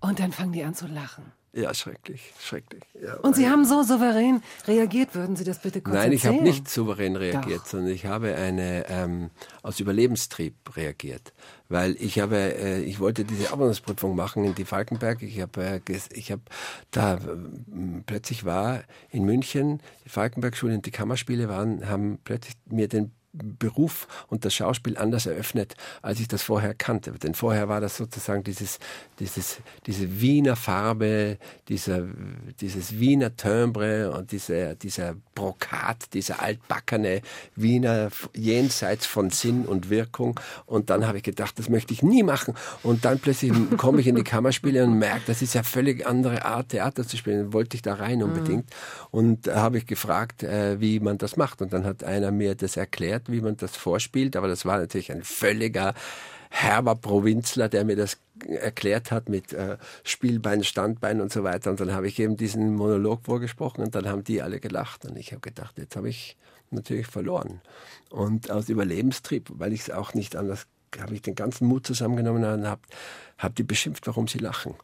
Und 0.00 0.20
dann 0.20 0.30
fangen 0.30 0.52
die 0.52 0.62
an 0.62 0.74
zu 0.74 0.86
lachen. 0.86 1.24
Ja, 1.52 1.74
schrecklich, 1.74 2.32
schrecklich. 2.38 2.84
Ja, 3.02 3.16
Und 3.16 3.34
Sie 3.34 3.48
haben 3.48 3.64
so 3.64 3.82
souverän 3.82 4.40
reagiert. 4.68 5.16
Würden 5.16 5.34
Sie 5.34 5.42
das 5.42 5.60
bitte 5.60 5.80
kurz 5.80 5.94
Nein, 5.96 6.12
ich 6.12 6.24
erzählen? 6.24 6.42
habe 6.42 6.48
nicht 6.48 6.68
souverän 6.70 7.16
reagiert, 7.16 7.62
Doch. 7.62 7.66
sondern 7.66 7.90
ich 7.92 8.06
habe 8.06 8.36
eine 8.36 8.86
ähm, 8.88 9.30
aus 9.62 9.80
Überlebenstrieb 9.80 10.54
reagiert, 10.76 11.32
weil 11.68 11.96
ich 11.98 12.20
habe, 12.20 12.36
äh, 12.36 12.82
ich 12.82 13.00
wollte 13.00 13.24
diese 13.24 13.52
Abonnentsprüfung 13.52 14.14
machen 14.14 14.44
in 14.44 14.54
die 14.54 14.64
Falkenberg. 14.64 15.22
Ich 15.22 15.40
habe, 15.40 15.60
äh, 15.60 15.80
ich 16.12 16.30
habe 16.30 16.42
da 16.92 17.16
ähm, 17.16 18.04
plötzlich 18.06 18.44
war 18.44 18.84
in 19.10 19.24
München 19.24 19.80
die 20.04 20.08
Falkenberg-Schule 20.08 20.74
und 20.74 20.86
die 20.86 20.92
Kammerspiele 20.92 21.48
waren, 21.48 21.88
haben 21.88 22.18
plötzlich 22.22 22.54
mir 22.68 22.86
den 22.86 23.10
Beruf 23.32 24.08
und 24.28 24.44
das 24.44 24.54
Schauspiel 24.54 24.98
anders 24.98 25.26
eröffnet, 25.26 25.74
als 26.02 26.18
ich 26.18 26.26
das 26.26 26.42
vorher 26.42 26.74
kannte. 26.74 27.12
Denn 27.12 27.34
vorher 27.34 27.68
war 27.68 27.80
das 27.80 27.96
sozusagen 27.96 28.42
dieses, 28.42 28.80
dieses, 29.20 29.58
diese 29.86 30.20
Wiener 30.20 30.56
Farbe, 30.56 31.38
dieser, 31.68 32.06
dieses 32.60 32.98
Wiener 32.98 33.36
Timbre 33.36 34.10
und 34.10 34.32
dieser, 34.32 34.74
dieser 34.74 35.14
Brokat, 35.34 36.12
dieser 36.12 36.42
altbackene 36.42 37.22
Wiener 37.54 38.10
jenseits 38.34 39.06
von 39.06 39.30
Sinn 39.30 39.64
und 39.64 39.90
Wirkung. 39.90 40.40
Und 40.66 40.90
dann 40.90 41.06
habe 41.06 41.18
ich 41.18 41.24
gedacht, 41.24 41.58
das 41.58 41.68
möchte 41.68 41.92
ich 41.92 42.02
nie 42.02 42.24
machen. 42.24 42.54
Und 42.82 43.04
dann 43.04 43.20
plötzlich 43.20 43.52
komme 43.76 44.00
ich 44.00 44.08
in 44.08 44.16
die 44.16 44.24
Kammerspiele 44.24 44.84
und 44.84 44.98
merke, 44.98 45.22
das 45.26 45.40
ist 45.40 45.54
ja 45.54 45.62
völlig 45.62 46.04
andere 46.06 46.44
Art, 46.44 46.70
Theater 46.70 47.06
zu 47.06 47.16
spielen. 47.16 47.52
Wollte 47.52 47.76
ich 47.76 47.82
da 47.82 47.94
rein 47.94 48.22
unbedingt. 48.22 48.68
Und 49.12 49.46
da 49.46 49.56
habe 49.56 49.78
ich 49.78 49.86
gefragt, 49.86 50.42
äh, 50.42 50.80
wie 50.80 50.98
man 50.98 51.16
das 51.18 51.36
macht. 51.36 51.62
Und 51.62 51.72
dann 51.72 51.84
hat 51.84 52.02
einer 52.02 52.32
mir 52.32 52.54
das 52.54 52.76
erklärt, 52.76 53.19
wie 53.28 53.40
man 53.40 53.56
das 53.56 53.76
vorspielt. 53.76 54.36
Aber 54.36 54.48
das 54.48 54.64
war 54.64 54.78
natürlich 54.78 55.12
ein 55.12 55.22
völliger 55.22 55.94
herber 56.50 56.96
Provinzler, 56.96 57.68
der 57.68 57.84
mir 57.84 57.96
das 57.96 58.18
erklärt 58.46 59.10
hat 59.12 59.28
mit 59.28 59.52
äh, 59.52 59.76
Spielbein, 60.02 60.64
Standbein 60.64 61.20
und 61.20 61.32
so 61.32 61.44
weiter. 61.44 61.70
Und 61.70 61.80
dann 61.80 61.92
habe 61.92 62.08
ich 62.08 62.18
eben 62.18 62.36
diesen 62.36 62.74
Monolog 62.74 63.24
vorgesprochen 63.24 63.82
und 63.82 63.94
dann 63.94 64.08
haben 64.08 64.24
die 64.24 64.42
alle 64.42 64.60
gelacht. 64.60 65.04
Und 65.04 65.16
ich 65.16 65.30
habe 65.32 65.40
gedacht, 65.40 65.78
jetzt 65.78 65.96
habe 65.96 66.08
ich 66.08 66.36
natürlich 66.70 67.06
verloren. 67.06 67.60
Und 68.10 68.50
aus 68.50 68.68
Überlebenstrieb, 68.68 69.48
weil 69.54 69.72
ich 69.72 69.82
es 69.82 69.90
auch 69.90 70.14
nicht 70.14 70.36
anders, 70.36 70.66
habe 70.98 71.14
ich 71.14 71.22
den 71.22 71.36
ganzen 71.36 71.66
Mut 71.66 71.86
zusammengenommen 71.86 72.44
und 72.44 72.66
habe 72.66 72.82
hab 73.38 73.54
die 73.54 73.62
beschimpft, 73.62 74.06
warum 74.06 74.26
sie 74.26 74.38
lachen. 74.38 74.74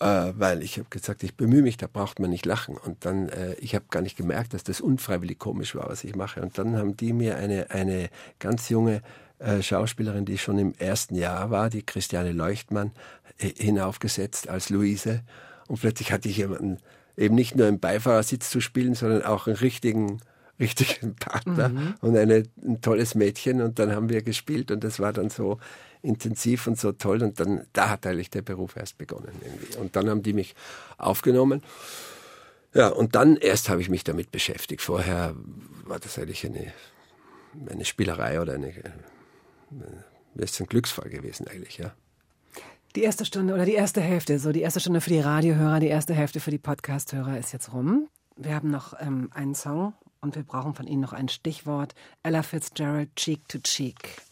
Äh, 0.00 0.32
weil 0.36 0.62
ich 0.62 0.78
habe 0.78 0.88
gesagt, 0.90 1.24
ich 1.24 1.34
bemühe 1.34 1.62
mich, 1.62 1.76
da 1.76 1.88
braucht 1.92 2.20
man 2.20 2.30
nicht 2.30 2.46
lachen. 2.46 2.76
Und 2.76 3.04
dann, 3.04 3.28
äh, 3.30 3.54
ich 3.54 3.74
habe 3.74 3.86
gar 3.90 4.00
nicht 4.00 4.16
gemerkt, 4.16 4.54
dass 4.54 4.62
das 4.62 4.80
unfreiwillig 4.80 5.38
komisch 5.38 5.74
war, 5.74 5.88
was 5.88 6.04
ich 6.04 6.14
mache. 6.14 6.40
Und 6.40 6.56
dann 6.56 6.76
haben 6.76 6.96
die 6.96 7.12
mir 7.12 7.36
eine, 7.36 7.70
eine 7.70 8.08
ganz 8.38 8.68
junge 8.68 9.02
äh, 9.40 9.60
Schauspielerin, 9.60 10.24
die 10.24 10.38
schon 10.38 10.58
im 10.58 10.74
ersten 10.78 11.16
Jahr 11.16 11.50
war, 11.50 11.68
die 11.70 11.82
Christiane 11.82 12.32
Leuchtmann, 12.32 12.92
hinaufgesetzt 13.36 14.48
als 14.48 14.68
Luise. 14.68 15.22
Und 15.68 15.80
plötzlich 15.80 16.10
hatte 16.10 16.28
ich 16.28 16.38
jemanden, 16.38 16.78
eben 17.16 17.36
nicht 17.36 17.54
nur 17.54 17.68
im 17.68 17.78
Beifahrersitz 17.78 18.50
zu 18.50 18.60
spielen, 18.60 18.94
sondern 18.94 19.22
auch 19.22 19.46
einen 19.46 19.56
richtigen 19.56 20.20
richtigen 20.60 21.14
Partner 21.14 21.70
und 22.00 22.16
eine, 22.16 22.44
ein 22.64 22.80
tolles 22.80 23.14
Mädchen 23.14 23.62
und 23.62 23.78
dann 23.78 23.92
haben 23.92 24.08
wir 24.08 24.22
gespielt 24.22 24.70
und 24.70 24.82
das 24.82 24.98
war 24.98 25.12
dann 25.12 25.30
so 25.30 25.58
intensiv 26.02 26.66
und 26.66 26.78
so 26.78 26.92
toll 26.92 27.22
und 27.22 27.40
dann 27.40 27.66
da 27.72 27.90
hat 27.90 28.06
eigentlich 28.06 28.30
der 28.30 28.42
Beruf 28.42 28.76
erst 28.76 28.98
begonnen 28.98 29.32
irgendwie 29.42 29.76
und 29.76 29.96
dann 29.96 30.08
haben 30.08 30.22
die 30.22 30.32
mich 30.32 30.54
aufgenommen 30.96 31.62
ja 32.74 32.88
und 32.88 33.14
dann 33.14 33.36
erst 33.36 33.68
habe 33.68 33.80
ich 33.80 33.88
mich 33.88 34.04
damit 34.04 34.30
beschäftigt 34.30 34.82
vorher 34.82 35.34
war 35.84 35.98
das 35.98 36.18
eigentlich 36.18 36.46
eine 36.46 36.72
eine 37.68 37.84
Spielerei 37.84 38.40
oder 38.40 38.54
eine 38.54 38.72
das 40.34 40.52
ist 40.52 40.60
ein 40.60 40.66
Glücksfall 40.66 41.10
gewesen 41.10 41.48
eigentlich 41.48 41.78
ja 41.78 41.92
Die 42.94 43.02
erste 43.02 43.24
Stunde 43.24 43.54
oder 43.54 43.64
die 43.64 43.74
erste 43.74 44.00
Hälfte, 44.00 44.38
so 44.38 44.50
die 44.50 44.62
erste 44.62 44.80
Stunde 44.80 45.00
für 45.00 45.10
die 45.10 45.20
Radiohörer, 45.20 45.78
die 45.78 45.88
erste 45.88 46.14
Hälfte 46.14 46.40
für 46.40 46.50
die 46.50 46.58
Podcast-Hörer 46.58 47.38
ist 47.38 47.52
jetzt 47.52 47.72
rum. 47.72 48.08
Wir 48.36 48.54
haben 48.54 48.70
noch 48.70 48.94
ähm, 48.98 49.30
einen 49.34 49.54
Song 49.54 49.92
und 50.20 50.36
wir 50.36 50.42
brauchen 50.42 50.74
von 50.74 50.86
Ihnen 50.86 51.02
noch 51.02 51.12
ein 51.12 51.28
Stichwort. 51.28 51.94
Ella 52.22 52.42
Fitzgerald, 52.42 53.14
Cheek 53.16 53.46
to 53.48 53.58
Cheek. 53.58 54.22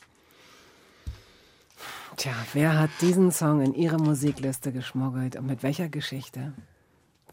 Tja, 2.16 2.32
wer 2.54 2.78
hat 2.78 2.90
diesen 3.00 3.30
Song 3.30 3.60
in 3.60 3.74
Ihre 3.74 3.98
Musikliste 3.98 4.72
geschmuggelt 4.72 5.36
und 5.36 5.46
mit 5.46 5.62
welcher 5.62 5.88
Geschichte? 5.88 6.52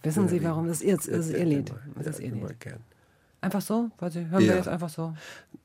Wissen 0.02 0.28
Sie, 0.28 0.44
warum? 0.44 0.68
Das 0.68 0.78
ist 0.82 0.84
Ihr, 0.84 0.98
das 0.98 1.06
ist 1.28 1.30
ihr 1.32 1.46
Lied. 1.46 1.72
Das 1.96 2.08
ist 2.08 2.20
Ihr 2.20 2.32
Lied. 2.34 2.56
Einfach 3.40 3.62
so? 3.62 3.90
Weil 4.00 4.12
Sie 4.12 4.28
hören 4.30 4.40
wir 4.42 4.48
Ja. 4.48 4.56
jetzt 4.56 4.68
einfach 4.68 4.90
so. 4.90 5.14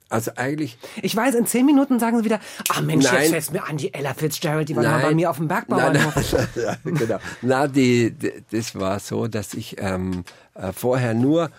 also 0.09 0.31
eigentlich 0.37 0.79
Ich 1.03 1.15
weiß, 1.15 1.35
in 1.35 1.47
zehn 1.47 1.67
Minuten 1.67 1.99
sagen 1.99 2.19
Sie 2.19 2.25
wieder, 2.25 2.41
ah 2.71 2.81
Mensch, 2.81 3.05
Nein. 3.05 3.23
jetzt 3.23 3.31
fällt 3.31 3.53
mir 3.53 3.65
an, 3.69 3.77
die 3.77 3.93
Ella 3.95 4.15
Fitzgerald, 4.15 4.69
die 4.69 4.75
war 4.77 4.83
mal 4.85 4.91
Nein. 4.93 5.03
bei 5.03 5.15
mir 5.15 5.31
auf 5.31 5.37
dem 5.39 5.47
Nein, 5.47 5.67
Bergbauernhof. 5.69 6.33
nein, 6.33 6.49
ja, 6.57 6.77
genau. 6.85 7.19
Na, 7.43 7.67
die, 7.69 8.13
die, 8.13 8.33
das 8.51 8.75
war 8.77 8.99
so, 9.01 9.27
dass 9.29 9.55
ich 9.55 9.77
ähm, 9.81 10.25
äh, 10.55 10.73
vorher 10.73 11.15
nur 11.15 11.51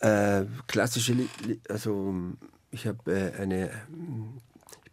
äh, 0.00 0.42
klassische, 0.66 1.16
also 1.68 2.14
ich 2.70 2.86
habe 2.86 3.10
äh, 3.12 3.40
eine, 3.42 3.70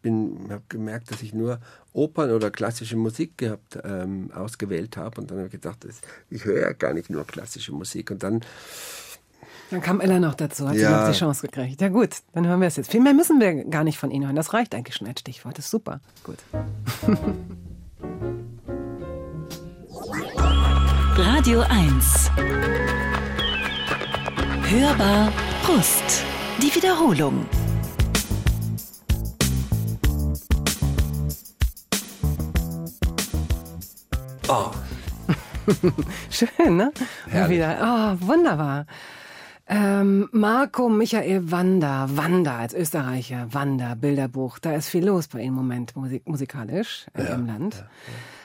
bin, 0.06 0.47
habe 0.51 0.62
gemerkt, 0.70 1.10
dass 1.12 1.22
ich 1.24 1.34
nur 1.34 1.60
Opern 1.93 2.30
oder 2.32 2.51
klassische 2.51 2.95
Musik 2.95 3.38
gehabt, 3.38 3.80
ähm, 3.84 4.30
ausgewählt 4.36 4.97
habe 4.97 5.20
und 5.20 5.32
dann 5.32 5.38
habe 5.39 5.47
ich 5.47 5.51
gedacht, 5.53 5.80
das, 5.84 5.95
ich 6.30 6.45
höre 6.45 6.62
ja 6.62 6.72
gar 6.74 6.93
nicht 6.93 7.10
nur 7.10 7.26
klassische 7.26 7.72
Musik 7.74 8.12
und 8.12 8.22
dann 8.22 8.41
Dann 9.72 9.82
kam 9.82 9.99
Ella 9.99 10.20
noch 10.20 10.36
dazu, 10.36 10.68
hat 10.68 10.76
sie 10.76 10.82
Ja. 10.82 11.01
noch 11.06 11.12
die 11.12 11.18
Chance 11.18 11.47
gekriegt. 11.47 11.82
Ja 11.82 11.89
gut, 11.89 12.10
dann 12.34 12.45
hören 12.45 12.60
wir 12.62 12.68
es 12.68 12.76
jetzt. 12.76 12.91
Viel 12.91 13.01
mehr 13.01 13.14
müssen 13.16 13.39
wir 13.39 13.66
gar 13.66 13.84
nicht 13.84 13.97
von 13.97 14.12
Ihnen 14.12 14.26
hören. 14.28 14.36
Das 14.36 14.53
reicht 14.53 14.76
eigentlich 14.76 14.95
schon 14.95 15.08
als 15.08 15.20
Stichwort. 15.22 15.58
Das 15.58 15.66
ist 15.66 15.72
super. 15.72 15.99
Gut. 16.24 16.38
Radio 21.18 21.62
1. 21.70 22.30
Hörbar 24.70 25.32
Brust. 25.64 26.24
Die 26.62 26.74
Wiederholung. 26.76 27.45
Schön, 36.29 36.77
ne? 36.77 36.91
Herrlich. 37.27 37.57
Wieder. 37.57 38.17
Oh, 38.21 38.27
wunderbar. 38.27 38.85
Ähm, 39.67 40.29
Marco 40.31 40.89
Michael 40.89 41.49
Wander, 41.51 42.07
Wander 42.11 42.53
als 42.53 42.75
Österreicher, 42.75 43.47
Wander, 43.51 43.95
Bilderbuch. 43.95 44.59
Da 44.59 44.73
ist 44.73 44.89
viel 44.89 45.05
los 45.05 45.27
bei 45.27 45.39
Ihnen 45.39 45.47
im 45.49 45.53
Moment 45.55 45.95
musik 45.95 46.27
musikalisch 46.27 47.07
äh, 47.17 47.33
im 47.33 47.47
Land. 47.47 47.83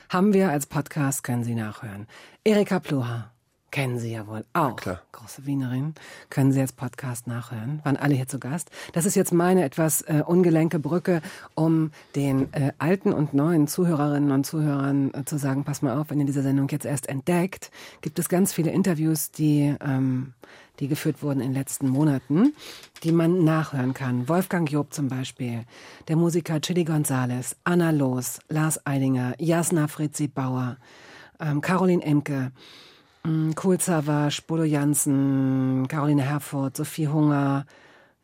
Haben 0.09 0.33
wir 0.33 0.49
als 0.51 0.65
Podcast, 0.67 1.23
können 1.23 1.45
Sie 1.45 1.55
nachhören. 1.55 2.07
Erika 2.45 2.81
Pluha, 2.81 3.31
kennen 3.71 3.99
Sie 3.99 4.13
ja 4.13 4.27
wohl 4.27 4.45
auch. 4.53 4.77
klar. 4.77 5.03
Große 5.13 5.47
Wienerin, 5.47 5.95
können 6.29 6.53
Sie 6.53 6.61
als 6.61 6.73
Podcast 6.73 7.27
nachhören. 7.27 7.81
Waren 7.85 7.97
alle 7.97 8.15
hier 8.15 8.27
zu 8.27 8.39
Gast. 8.39 8.71
Das 8.93 9.05
ist 9.05 9.15
jetzt 9.15 9.33
meine 9.33 9.65
etwas 9.65 10.03
äh, 10.03 10.23
ungelenke 10.27 10.79
Brücke, 10.79 11.23
um 11.55 11.93
den 12.17 12.53
äh, 12.53 12.73
alten 12.79 13.13
und 13.13 13.35
neuen 13.35 13.69
Zuhörerinnen 13.69 14.33
und 14.33 14.45
Zuhörern 14.45 15.13
äh, 15.15 15.25
zu 15.25 15.39
sagen, 15.39 15.65
pass 15.65 15.83
mal 15.83 15.99
auf, 15.99 16.11
wenn 16.11 16.21
ihr 16.21 16.27
diese 16.27 16.43
Sendung 16.43 16.69
jetzt 16.69 16.87
erst 16.87 17.09
entdeckt, 17.09 17.71
gibt 18.01 18.19
es 18.19 18.29
ganz 18.29 18.53
viele 18.53 18.71
Interviews, 18.71 19.31
die, 19.31 19.75
ähm, 19.81 20.33
die 20.81 20.89
geführt 20.89 21.23
wurden 21.23 21.41
in 21.41 21.49
den 21.49 21.55
letzten 21.55 21.89
Monaten, 21.89 22.55
die 23.05 23.13
man 23.13 23.45
nachhören 23.45 23.95
kann. 23.95 24.29
Wolfgang 24.29 24.71
Job 24.71 24.93
zum 24.93 25.09
Beispiel, 25.09 25.65
der 26.09 26.17
Musiker 26.17 26.61
Chili 26.61 26.85
Gonzales, 26.85 27.57
Anna 27.65 27.91
Loos, 27.91 28.41
Lars 28.49 28.85
Eidinger, 28.87 29.35
Jasna 29.39 29.87
Fritzi 29.87 30.29
Bauer, 30.29 30.77
ähm, 31.39 31.61
Caroline 31.61 32.03
Emke, 32.03 32.53
Mm, 33.25 33.53
Kohl 33.55 33.81
Savas, 33.81 34.41
Bodo 34.41 34.65
Jansen, 34.65 35.87
Caroline 35.89 36.23
Herfurth, 36.23 36.77
Sophie 36.77 37.09
Hunger, 37.09 37.67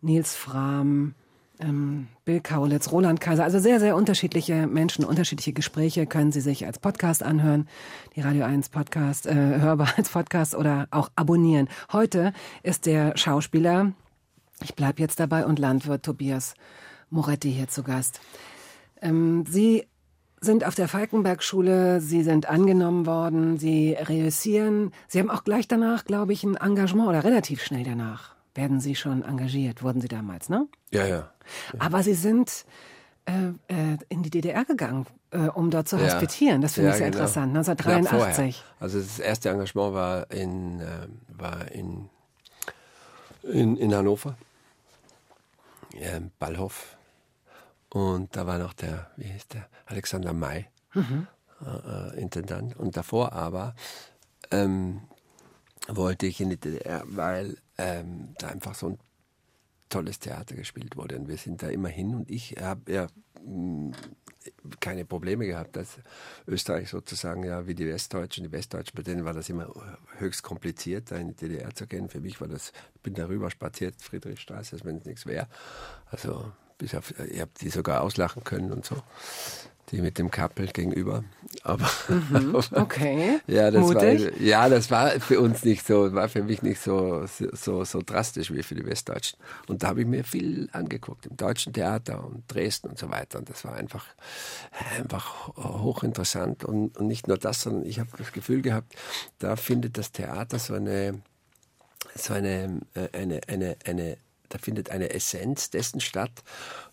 Nils 0.01 0.35
Frahm, 0.35 1.15
ähm, 1.61 2.09
Bill 2.25 2.41
Kaulitz, 2.41 2.91
Roland 2.93 3.21
Kaiser. 3.21 3.45
Also 3.45 3.59
sehr, 3.59 3.81
sehr 3.81 3.97
unterschiedliche 3.97 4.67
Menschen, 4.67 5.05
unterschiedliche 5.05 5.53
Gespräche 5.53 6.07
können 6.07 6.33
Sie 6.33 6.41
sich 6.41 6.67
als 6.67 6.79
Podcast 6.79 7.23
anhören. 7.23 7.69
Die 8.15 8.21
Radio 8.21 8.45
1 8.45 8.71
Podcast, 8.71 9.27
äh, 9.27 9.35
hörbar 9.35 9.93
als 9.97 10.11
Podcast 10.11 10.55
oder 10.55 10.89
auch 10.91 11.11
abonnieren. 11.15 11.69
Heute 11.93 12.33
ist 12.63 12.87
der 12.87 13.17
Schauspieler, 13.17 13.93
ich 14.63 14.75
bleib 14.75 14.99
jetzt 14.99 15.21
dabei, 15.21 15.45
und 15.45 15.59
Landwirt 15.59 16.05
Tobias 16.05 16.55
Moretti 17.11 17.53
hier 17.53 17.69
zu 17.69 17.83
Gast. 17.83 18.21
Ähm, 19.01 19.45
Sie 19.47 19.87
sind 20.41 20.65
auf 20.67 20.75
der 20.75 20.89
Falkenberg-Schule, 20.89 22.01
Sie 22.01 22.23
sind 22.23 22.49
angenommen 22.49 23.07
worden, 23.07 23.59
Sie 23.59 23.95
reüssieren. 23.99 24.93
Sie 25.09 25.19
haben 25.19 25.31
auch 25.31 25.45
gleich 25.45 25.67
danach, 25.69 26.05
glaube 26.05 26.33
ich, 26.33 26.45
ein 26.45 26.57
Engagement 26.57 27.09
oder 27.09 27.25
relativ 27.25 27.63
schnell 27.63 27.85
danach 27.85 28.35
werden 28.55 28.81
Sie 28.81 28.95
schon 28.95 29.23
engagiert, 29.23 29.83
wurden 29.83 30.01
Sie 30.01 30.09
damals, 30.09 30.49
ne? 30.49 30.67
ja, 30.91 31.07
ja. 31.07 31.31
Aber 31.79 32.03
Sie 32.03 32.15
sind 32.15 32.65
äh, 33.27 33.49
äh, 33.69 33.99
in 34.09 34.23
die 34.23 34.31
DDR 34.31 34.65
gegangen, 34.65 35.07
äh, 35.31 35.49
um 35.49 35.71
dort 35.71 35.89
zu 35.89 35.97
Ja. 35.97 36.05
hospitieren. 36.05 36.63
Das 36.63 36.75
finde 36.75 36.89
Ja, 36.89 36.95
ich 36.95 36.99
sehr 36.99 37.11
genau. 37.11 37.25
interessant. 37.25 37.53
Knapp 37.53 37.67
1983. 37.67 38.57
vorher. 38.57 38.81
Also 38.81 38.99
das 38.99 39.19
erste 39.19 39.51
Engagement 39.51 39.93
war 39.95 40.31
in, 40.31 40.81
äh, 40.81 40.87
war 41.37 41.71
in, 41.73 42.09
in, 43.43 43.77
in 43.77 43.95
Hannover, 43.95 44.37
ja, 45.99 46.17
im 46.17 46.31
Ballhof. 46.39 46.96
Und 47.97 48.37
da 48.37 48.47
war 48.47 48.59
noch 48.59 48.75
der, 48.75 49.11
wie 49.17 49.25
hieß 49.25 49.49
der, 49.49 49.71
Alexander 49.87 50.35
May, 50.35 50.67
äh, 51.63 52.11
äh, 52.13 52.21
Intendant. 52.21 52.77
Und 52.77 52.95
davor 52.95 53.33
aber 53.33 53.75
ähm, 54.51 55.01
wollte 55.89 56.27
ich 56.27 56.39
in 56.43 56.51
die 56.51 56.61
DDR, 56.61 57.05
weil 57.07 57.57
ähm, 57.79 58.35
da 58.39 58.49
einfach 58.49 58.75
so 58.75 58.91
ein 58.91 58.99
tolles 59.89 60.19
Theater 60.19 60.57
gespielt 60.57 60.99
wurde. 60.99 61.17
Und 61.17 61.29
wir 61.29 61.39
sind 61.39 61.63
da 61.63 61.69
immer 61.69 61.89
hin 61.89 62.15
und 62.15 62.31
ich 62.31 62.57
habe 62.61 62.93
ja 62.93 63.07
mh, 63.47 63.97
keine 64.79 65.07
Probleme 65.07 65.47
gehabt, 65.47 65.77
dass 65.77 65.99
Österreich 66.47 66.91
sozusagen 66.91 67.45
ja 67.45 67.67
wie 67.67 67.75
die 67.75 67.87
Westdeutschen, 67.87 68.45
die 68.45 68.53
Westdeutschen, 68.53 68.95
bei 68.95 69.05
denen 69.05 69.25
war 69.25 69.33
das 69.33 69.49
immer 69.49 69.73
höchst 70.19 70.43
kompliziert, 70.43 71.13
da 71.13 71.17
in 71.17 71.29
die 71.29 71.35
DDR 71.35 71.75
zu 71.75 71.87
gehen. 71.87 72.11
Für 72.11 72.21
mich 72.21 72.43
war 72.43 72.49
das, 72.49 72.75
ich 72.95 73.01
bin 73.01 73.15
darüber 73.15 73.51
spaziert, 73.51 74.03
Friedrichstraße, 74.03 74.77
als 74.77 74.85
wenn 74.85 74.99
es 74.99 75.07
nichts 75.07 75.25
wäre. 75.25 75.49
Also 76.11 76.53
bis 76.79 76.95
auf, 76.95 77.15
ich 77.31 77.41
habe 77.41 77.51
die 77.61 77.71
sogar 77.71 78.03
auslachen 78.03 78.45
können 78.45 78.73
und 78.73 78.85
so. 78.85 78.97
Die 79.91 80.03
mit 80.03 80.19
dem 80.19 80.33
Kappel 80.33 80.67
gegenüber. 80.67 81.23
Aber 81.63 81.89
Okay. 82.73 83.39
ja, 83.47 83.71
das 83.71 83.83
Mutig. 83.83 84.25
war 84.27 84.41
ja, 84.41 84.69
das 84.69 84.91
war 84.91 85.11
für 85.21 85.41
uns 85.41 85.65
nicht 85.65 85.87
so, 85.87 86.13
war 86.13 86.29
für 86.29 86.43
mich 86.43 86.61
nicht 86.63 86.81
so 86.81 87.25
so 87.27 87.85
so 87.85 88.03
drastisch 88.05 88.53
wie 88.53 88.65
für 88.65 88.75
die 88.75 88.85
Westdeutschen. 88.85 89.39
Und 89.69 89.85
da 89.85 89.89
habe 89.89 90.01
ich 90.01 90.07
mir 90.09 90.25
viel 90.25 90.69
angeguckt 90.73 91.27
im 91.27 91.37
deutschen 91.37 91.73
Theater 91.73 92.25
und 92.25 92.43
Dresden 92.53 92.89
und 92.89 92.99
so 92.99 93.11
weiter. 93.13 93.39
Und 93.39 93.49
das 93.49 93.65
war 93.65 93.75
einfach 93.75 94.07
einfach 94.99 95.55
hochinteressant 95.57 96.65
und, 96.65 96.97
und 96.99 97.07
nicht 97.07 97.29
nur 97.29 97.39
das, 97.39 97.63
sondern 97.63 97.85
ich 97.87 98.01
habe 98.01 98.11
das 98.19 98.33
Gefühl 98.33 98.63
gehabt, 98.63 98.93
da 99.39 99.55
findet 99.55 99.99
das 99.99 100.11
Theater 100.11 100.59
so 100.59 100.75
eine 100.75 101.21
so 102.15 102.35
eine, 102.35 102.81
äh, 102.95 103.09
eine, 103.13 103.41
eine, 103.47 103.77
eine, 103.85 104.17
da 104.49 104.59
findet 104.59 104.91
eine 104.91 105.11
Essenz 105.11 105.71
dessen 105.71 106.01
statt, 106.01 106.43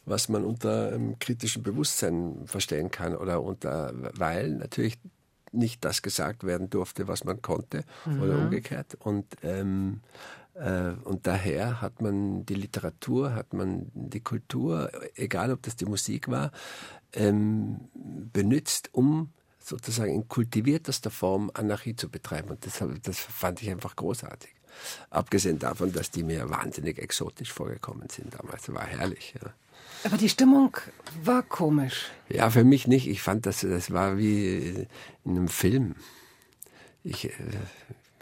was 0.06 0.30
man 0.30 0.44
unter 0.44 0.94
ähm, 0.94 1.18
kritischem 1.20 1.64
Bewusstsein 1.64 2.44
verstehen 2.46 2.92
kann 2.92 3.16
oder 3.16 3.42
unter, 3.42 3.94
weil 4.18 4.52
natürlich 4.52 5.00
nicht 5.52 5.86
das 5.86 6.02
gesagt 6.02 6.44
werden 6.44 6.70
durfte, 6.70 7.08
was 7.08 7.24
man 7.24 7.42
konnte 7.42 7.84
oder 8.06 8.40
umgekehrt. 8.40 8.96
Und, 9.00 9.26
ähm, 9.44 10.02
äh, 10.56 10.92
und 11.04 11.28
daher 11.28 11.82
hat 11.82 12.02
man 12.02 12.46
die 12.46 12.56
Literatur, 12.56 13.36
hat 13.36 13.54
man 13.54 13.92
die 13.94 14.22
Kultur, 14.22 14.92
egal 15.16 15.52
ob 15.52 15.62
das 15.62 15.76
die 15.76 15.86
Musik 15.86 16.28
war, 16.28 16.52
ähm, 17.14 17.82
benutzt, 17.94 18.90
um 18.94 19.32
sozusagen 19.60 20.14
in 20.14 20.28
kultiviertester 20.28 21.10
Form 21.10 21.50
Anarchie 21.54 21.96
zu 21.96 22.10
betreiben. 22.10 22.50
Und 22.50 22.66
das, 22.66 22.84
das 23.04 23.20
fand 23.20 23.62
ich 23.62 23.70
einfach 23.70 23.96
großartig. 23.96 24.53
Abgesehen 25.10 25.60
davon, 25.60 25.92
dass 25.92 26.12
die 26.12 26.24
mir 26.24 26.50
wahnsinnig 26.50 27.00
exotisch 27.00 27.52
vorgekommen 27.52 28.10
sind 28.10 28.34
damals. 28.34 28.74
War 28.74 28.86
herrlich. 28.86 29.34
Ja. 29.42 29.52
Aber 30.04 30.18
die 30.18 30.30
Stimmung 30.30 30.76
war 31.24 31.44
komisch. 31.44 32.12
Ja, 32.30 32.50
für 32.50 32.64
mich 32.64 32.88
nicht. 32.88 33.08
Ich 33.08 33.22
fand, 33.22 33.46
das, 33.46 33.62
das 33.62 33.92
war 33.92 34.18
wie 34.18 34.88
in 35.24 35.38
einem 35.38 35.48
Film. 35.48 35.96
Ich, 37.04 37.26
äh, 37.26 37.32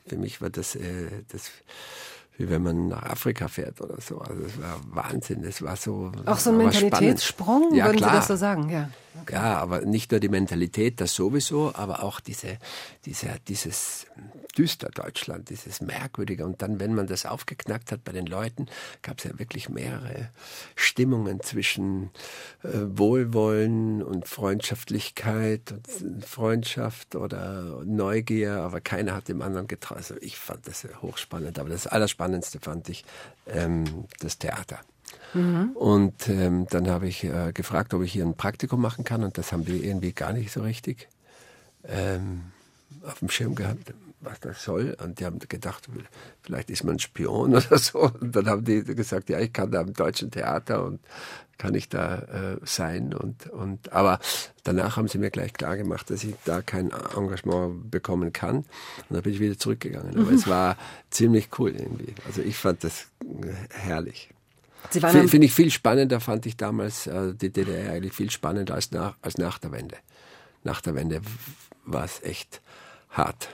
für 0.07 0.17
mich 0.17 0.41
war 0.41 0.49
das, 0.49 0.75
äh, 0.75 1.23
das 1.29 1.51
wie 2.37 2.49
wenn 2.49 2.63
man 2.63 2.87
nach 2.87 3.03
Afrika 3.03 3.47
fährt 3.47 3.81
oder 3.81 3.99
so. 4.01 4.19
Also 4.19 4.41
es 4.43 4.59
war 4.59 4.79
Wahnsinn. 4.89 5.43
Es 5.43 5.61
war 5.61 5.75
so. 5.75 6.11
Auch 6.25 6.37
so 6.37 6.49
ein 6.49 6.57
Mentalitätssprung, 6.57 7.75
ja, 7.75 7.85
würden 7.85 7.97
klar. 7.97 8.11
Sie 8.11 8.15
das 8.17 8.27
so 8.27 8.35
sagen? 8.35 8.69
Ja. 8.69 8.89
Ja, 9.29 9.57
aber 9.57 9.81
nicht 9.81 10.11
nur 10.11 10.19
die 10.19 10.29
Mentalität, 10.29 11.01
das 11.01 11.13
sowieso, 11.13 11.73
aber 11.75 12.03
auch 12.03 12.19
diese, 12.19 12.57
diese, 13.05 13.35
dieses 13.47 14.07
düster 14.57 14.89
Deutschland, 14.89 15.49
dieses 15.49 15.81
merkwürdige. 15.81 16.45
Und 16.45 16.61
dann, 16.61 16.79
wenn 16.79 16.93
man 16.93 17.07
das 17.07 17.25
aufgeknackt 17.25 17.91
hat 17.91 18.03
bei 18.03 18.11
den 18.11 18.25
Leuten, 18.25 18.67
gab 19.01 19.19
es 19.19 19.25
ja 19.25 19.37
wirklich 19.37 19.69
mehrere 19.69 20.29
Stimmungen 20.75 21.41
zwischen 21.41 22.09
äh, 22.63 22.69
Wohlwollen 22.73 24.01
und 24.01 24.27
Freundschaftlichkeit 24.27 25.73
und 26.01 26.25
Freundschaft 26.25 27.15
oder 27.15 27.83
Neugier, 27.85 28.57
aber 28.61 28.81
keiner 28.81 29.13
hat 29.15 29.27
dem 29.27 29.41
anderen 29.41 29.67
getraut. 29.67 29.97
Also 29.97 30.15
ich 30.21 30.37
fand 30.37 30.67
das 30.67 30.87
hochspannend, 31.01 31.59
aber 31.59 31.69
das 31.69 31.87
Allerspannendste 31.87 32.59
fand 32.59 32.89
ich 32.89 33.05
ähm, 33.47 34.05
das 34.19 34.37
Theater. 34.37 34.79
Und 35.75 36.27
ähm, 36.29 36.67
dann 36.69 36.89
habe 36.89 37.07
ich 37.07 37.23
äh, 37.23 37.51
gefragt, 37.53 37.93
ob 37.93 38.03
ich 38.03 38.11
hier 38.11 38.25
ein 38.25 38.35
Praktikum 38.35 38.81
machen 38.81 39.03
kann 39.03 39.23
und 39.23 39.37
das 39.37 39.51
haben 39.51 39.65
die 39.65 39.85
irgendwie 39.85 40.11
gar 40.11 40.33
nicht 40.33 40.51
so 40.51 40.61
richtig 40.61 41.07
ähm, 41.87 42.43
auf 43.03 43.19
dem 43.19 43.29
Schirm 43.29 43.55
gehabt, 43.55 43.93
was 44.19 44.39
das 44.39 44.63
soll. 44.63 44.95
Und 45.03 45.19
die 45.19 45.25
haben 45.25 45.39
gedacht, 45.39 45.87
vielleicht 46.41 46.69
ist 46.69 46.83
man 46.83 46.99
Spion 46.99 47.55
oder 47.55 47.77
so. 47.77 48.11
Und 48.19 48.35
dann 48.35 48.47
haben 48.47 48.63
die 48.63 48.83
gesagt, 48.83 49.29
ja, 49.29 49.39
ich 49.39 49.53
kann 49.53 49.71
da 49.71 49.81
im 49.81 49.93
deutschen 49.93 50.31
Theater 50.31 50.83
und 50.85 50.99
kann 51.57 51.75
ich 51.75 51.89
da 51.89 52.19
äh, 52.19 52.57
sein. 52.63 53.13
Und, 53.13 53.47
und, 53.49 53.93
aber 53.93 54.19
danach 54.63 54.97
haben 54.97 55.07
sie 55.07 55.19
mir 55.19 55.29
gleich 55.29 55.53
klar 55.53 55.77
gemacht, 55.77 56.09
dass 56.09 56.23
ich 56.23 56.35
da 56.43 56.61
kein 56.61 56.91
Engagement 57.15 57.89
bekommen 57.91 58.33
kann. 58.33 58.57
Und 58.57 58.65
dann 59.09 59.21
bin 59.21 59.33
ich 59.33 59.39
wieder 59.39 59.57
zurückgegangen. 59.57 60.19
Aber 60.19 60.31
es 60.31 60.47
war 60.47 60.75
ziemlich 61.09 61.49
cool 61.59 61.71
irgendwie. 61.71 62.15
Also 62.25 62.41
ich 62.41 62.57
fand 62.57 62.83
das 62.83 63.07
äh, 63.21 63.53
herrlich. 63.69 64.29
Finde 64.89 65.45
ich 65.45 65.53
viel 65.53 65.71
spannender, 65.71 66.19
fand 66.19 66.45
ich 66.45 66.57
damals 66.57 67.07
äh, 67.07 67.33
die 67.33 67.49
DDR 67.49 67.93
eigentlich 67.93 68.13
viel 68.13 68.29
spannender 68.31 68.73
als 68.73 68.91
nach, 68.91 69.15
als 69.21 69.37
nach 69.37 69.57
der 69.59 69.71
Wende. 69.71 69.97
Nach 70.63 70.81
der 70.81 70.95
Wende 70.95 71.21
war 71.85 72.03
es 72.03 72.21
echt 72.23 72.61
hart. 73.09 73.49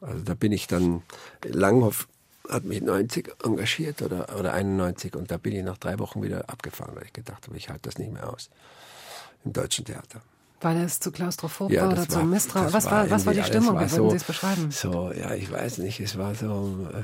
Also 0.00 0.22
da 0.22 0.34
bin 0.34 0.52
ich 0.52 0.66
dann, 0.66 1.02
Langhoff 1.44 2.08
hat 2.48 2.64
mich 2.64 2.80
90 2.82 3.34
engagiert 3.44 4.02
oder, 4.02 4.38
oder 4.38 4.52
91 4.52 5.16
und 5.16 5.30
da 5.30 5.36
bin 5.36 5.54
ich 5.54 5.64
nach 5.64 5.78
drei 5.78 5.98
Wochen 5.98 6.22
wieder 6.22 6.48
abgefahren, 6.48 6.94
weil 6.94 7.04
ich 7.04 7.12
gedacht 7.12 7.46
habe, 7.46 7.56
ich 7.56 7.68
halte 7.68 7.82
das 7.82 7.98
nicht 7.98 8.12
mehr 8.12 8.28
aus. 8.32 8.50
Im 9.44 9.52
deutschen 9.52 9.84
Theater. 9.84 10.20
Weil 10.60 10.78
es 10.78 11.00
zu 11.00 11.12
klaustrophob 11.12 11.74
war 11.74 11.92
oder 11.92 12.08
zu 12.08 12.20
misstrauisch? 12.20 12.72
Was 12.72 12.86
war, 12.86 13.10
was 13.10 13.26
war 13.26 13.34
die 13.34 13.42
Stimmung? 13.42 13.76
alles 13.76 13.92
Wie 13.92 13.96
würden 13.96 14.04
so- 14.06 14.10
Sie 14.10 14.16
es 14.16 14.24
beschreiben? 14.24 14.70
So, 14.70 15.12
ja, 15.12 15.34
ich 15.34 15.50
weiß 15.50 15.78
nicht, 15.78 16.00
es 16.00 16.16
war 16.16 16.34
so, 16.34 16.88
äh, 16.92 17.02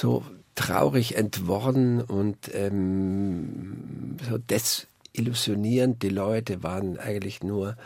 so 0.00 0.24
traurig 0.54 1.16
entworren 1.16 2.00
und 2.00 2.36
ähm, 2.54 4.16
so 4.28 4.38
desillusionierend. 4.38 6.02
Die 6.02 6.08
Leute 6.08 6.62
waren 6.62 6.98
eigentlich 6.98 7.42
nur 7.42 7.76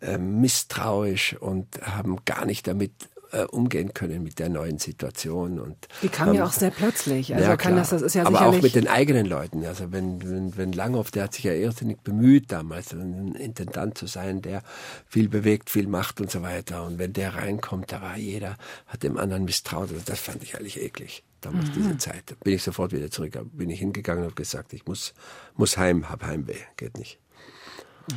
ähm, 0.00 0.40
misstrauisch 0.40 1.36
und 1.38 1.66
haben 1.82 2.18
gar 2.24 2.44
nicht 2.46 2.66
damit 2.66 2.92
äh, 3.32 3.44
umgehen 3.44 3.94
können 3.94 4.22
mit 4.22 4.38
der 4.38 4.50
neuen 4.50 4.78
Situation. 4.78 5.58
Und 5.58 5.76
Die 6.02 6.08
kam 6.08 6.34
ja 6.34 6.40
haben- 6.40 6.48
auch 6.48 6.52
sehr 6.52 6.70
plötzlich. 6.70 7.34
Also 7.34 7.48
ja, 7.48 7.56
kann 7.56 7.76
das, 7.76 7.90
das 7.90 8.02
ist 8.02 8.14
ja 8.14 8.26
Aber 8.26 8.46
auch 8.46 8.60
mit 8.60 8.74
den 8.74 8.88
eigenen 8.88 9.26
Leuten. 9.26 9.64
Also 9.64 9.90
wenn, 9.90 10.22
wenn, 10.28 10.56
wenn 10.56 10.72
Langhoff, 10.72 11.10
der 11.10 11.24
hat 11.24 11.34
sich 11.34 11.44
ja 11.44 11.52
irrsinnig 11.54 12.00
bemüht 12.02 12.52
damals, 12.52 12.92
ein 12.92 13.34
Intendant 13.34 13.96
zu 13.96 14.06
sein, 14.06 14.42
der 14.42 14.62
viel 15.06 15.28
bewegt, 15.28 15.70
viel 15.70 15.86
macht 15.88 16.20
und 16.20 16.30
so 16.30 16.42
weiter. 16.42 16.84
Und 16.84 16.98
wenn 16.98 17.12
der 17.14 17.34
reinkommt, 17.34 17.90
da 17.90 18.02
war 18.02 18.16
jeder, 18.18 18.56
hat 18.86 19.02
dem 19.02 19.16
anderen 19.16 19.44
misstraut. 19.44 19.90
Also 19.90 20.02
das 20.04 20.20
fand 20.20 20.42
ich 20.42 20.56
eigentlich 20.56 20.80
eklig. 20.80 21.22
Damals 21.42 21.68
Mhm. 21.68 21.72
diese 21.74 21.98
Zeit. 21.98 22.22
Da 22.26 22.34
bin 22.42 22.54
ich 22.54 22.62
sofort 22.62 22.92
wieder 22.92 23.10
zurück. 23.10 23.38
Bin 23.52 23.68
ich 23.70 23.78
hingegangen 23.80 24.22
und 24.24 24.30
habe 24.30 24.34
gesagt, 24.34 24.72
ich 24.72 24.86
muss, 24.86 25.12
muss 25.56 25.76
heim, 25.76 26.08
hab 26.08 26.24
Heimweh. 26.24 26.56
Geht 26.76 26.96
nicht. 26.98 27.18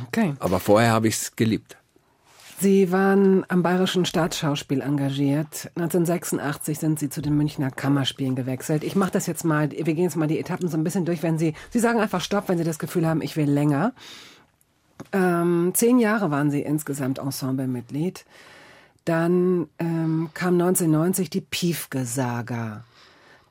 okay. 0.08 0.34
Aber 0.40 0.58
vorher 0.60 0.90
habe 0.92 1.08
ich 1.08 1.14
es 1.16 1.36
geliebt. 1.36 1.76
Sie 2.58 2.90
waren 2.90 3.44
am 3.48 3.62
Bayerischen 3.62 4.06
Staatsschauspiel 4.06 4.80
engagiert. 4.80 5.70
1986 5.74 6.78
sind 6.78 6.98
Sie 6.98 7.10
zu 7.10 7.20
den 7.20 7.36
Münchner 7.36 7.70
Kammerspielen 7.70 8.34
gewechselt. 8.34 8.82
Ich 8.82 8.96
mache 8.96 9.10
das 9.10 9.26
jetzt 9.26 9.44
mal, 9.44 9.70
wir 9.70 9.84
gehen 9.84 10.04
jetzt 10.04 10.16
mal 10.16 10.26
die 10.26 10.38
Etappen 10.38 10.68
so 10.68 10.78
ein 10.78 10.82
bisschen 10.84 11.04
durch, 11.04 11.22
wenn 11.22 11.36
Sie, 11.36 11.52
Sie 11.70 11.80
sagen 11.80 12.00
einfach 12.00 12.22
Stopp, 12.22 12.48
wenn 12.48 12.56
Sie 12.56 12.64
das 12.64 12.78
Gefühl 12.78 13.06
haben, 13.06 13.20
ich 13.20 13.36
will 13.36 13.50
länger. 13.50 13.92
Ähm, 15.12 15.72
zehn 15.74 15.98
Jahre 15.98 16.30
waren 16.30 16.50
Sie 16.50 16.62
insgesamt 16.62 17.18
Ensemblemitglied. 17.18 18.24
Dann 19.04 19.68
ähm, 19.78 20.30
kam 20.32 20.54
1990 20.54 21.28
die 21.28 21.42
Piefke-Saga. 21.42 22.84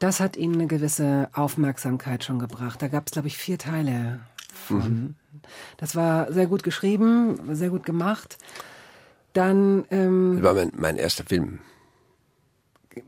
Das 0.05 0.19
hat 0.19 0.37
Ihnen 0.37 0.53
eine 0.53 0.67
gewisse 0.67 1.29
Aufmerksamkeit 1.33 2.23
schon 2.23 2.37
gebracht. 2.37 2.79
Da 2.79 2.89
gab 2.89 3.07
es, 3.07 3.13
glaube 3.13 3.27
ich, 3.27 3.39
vier 3.39 3.57
Teile 3.57 4.19
von. 4.53 5.15
Das 5.77 5.95
war 5.95 6.31
sehr 6.31 6.45
gut 6.45 6.61
geschrieben, 6.61 7.39
sehr 7.55 7.71
gut 7.71 7.87
gemacht. 7.87 8.37
Dann, 9.33 9.83
ähm, 9.89 10.35
Das 10.35 10.43
war 10.43 10.53
mein, 10.53 10.71
mein 10.75 10.97
erster 10.97 11.23
Film. 11.23 11.57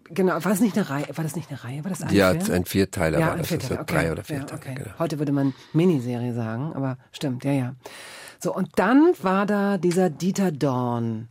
genau, 0.06 0.34
war 0.34 0.41
das 0.41 0.60
nicht 0.60 0.76
eine 0.76 0.89
Reihe? 0.89 1.06
War 1.16 1.24
das 1.24 1.36
nicht 1.36 1.52
eine 1.52 1.64
Reihe? 1.64 1.84
War 1.84 1.89
das 1.91 2.02
ein 2.02 2.12
Ja, 2.16 2.32
Film? 2.32 2.52
ein 2.52 2.66
Vierteiler 2.66 3.20
ja, 3.20 3.26
war 3.28 3.34
ein 3.34 3.38
das. 3.41 3.48
Vierteiler, 3.50 3.82
okay. 3.82 3.93
drei 3.93 4.12
oder 4.12 4.24
vier 4.24 4.38
ja, 4.38 4.43
okay. 4.52 4.74
Genau. 4.74 4.89
Heute 4.98 5.20
würde 5.20 5.32
man 5.34 5.54
Miniserie 5.74 6.34
sagen, 6.34 6.74
aber 6.74 6.98
stimmt, 7.12 7.43
ja, 7.45 7.52
ja. 7.52 7.76
So, 8.39 8.56
und 8.56 8.70
dann 8.78 9.14
war 9.22 9.45
da 9.45 9.78
dieser 9.78 10.10
Dieter 10.10 10.52
Dorn. 10.52 11.28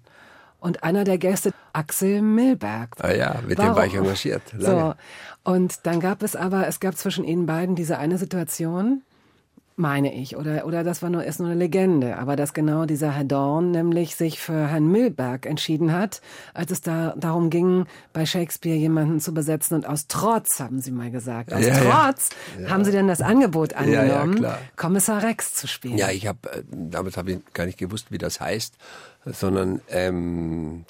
Und 0.59 0.83
einer 0.83 1.05
der 1.05 1.19
Gäste, 1.19 1.53
Axel 1.73 2.23
Milberg. 2.23 2.97
Ah 2.99 3.13
ja, 3.13 3.37
mit 3.47 3.59
dem 3.59 3.65
Warum? 3.65 3.77
war 3.77 3.87
ich 3.87 3.95
engagiert. 3.95 4.43
So, 4.59 4.67
Lange. 4.67 4.97
Und 5.47 5.87
dann 5.87 6.01
gab 6.01 6.25
es 6.25 6.35
aber, 6.35 6.67
es 6.67 6.81
gab 6.81 6.97
zwischen 6.97 7.25
ihnen 7.25 7.47
beiden 7.47 7.77
diese 7.77 7.99
eine 7.99 8.19
Situation, 8.19 9.03
meine 9.77 10.13
ich. 10.13 10.37
Oder, 10.37 10.67
oder 10.67 10.83
das 10.83 11.03
war 11.03 11.09
nur, 11.09 11.23
ist 11.23 11.39
nur 11.39 11.51
eine 11.51 11.57
Legende. 11.57 12.17
Aber 12.19 12.35
dass 12.35 12.53
genau 12.53 12.85
dieser 12.85 13.13
Herr 13.13 13.23
Dorn 13.23 13.71
nämlich 13.71 14.17
sich 14.17 14.41
für 14.41 14.67
Herrn 14.67 14.91
Milberg 14.91 15.47
entschieden 15.47 15.93
hat, 15.93 16.21
als 16.53 16.73
es 16.73 16.81
da 16.81 17.15
darum 17.17 17.49
ging, 17.49 17.87
bei 18.13 18.27
Shakespeare 18.27 18.77
jemanden 18.77 19.21
zu 19.21 19.33
besetzen. 19.35 19.75
Und 19.75 19.87
aus 19.87 20.09
Trotz, 20.09 20.59
haben 20.59 20.81
Sie 20.81 20.91
mal 20.91 21.13
gesagt, 21.13 21.53
aus 21.53 21.65
Ja, 21.65 21.81
ja. 21.81 22.09
Trotz 22.09 22.31
haben 22.67 22.85
Sie 22.85 22.91
dann 22.91 23.07
das 23.07 23.21
Angebot 23.21 23.71
Ja, 23.71 23.85
ja, 23.85 24.01
angenommen, 24.01 24.35
klar. 24.37 24.59
Kommissar 24.75 25.23
Rex 25.23 25.55
zu 25.55 25.69
spielen. 25.69 25.97
Ja, 25.97 26.11
ich 26.11 26.27
habe 26.27 26.65
damals 26.73 27.17
habe 27.17 27.31
ich 27.31 27.39
gar 27.53 27.67
nicht 27.67 27.79
gewusst, 27.79 28.11
wie 28.11 28.19
das 28.19 28.41
heißt, 28.41 28.75
sondern 29.27 29.81
ähm, 29.91 30.87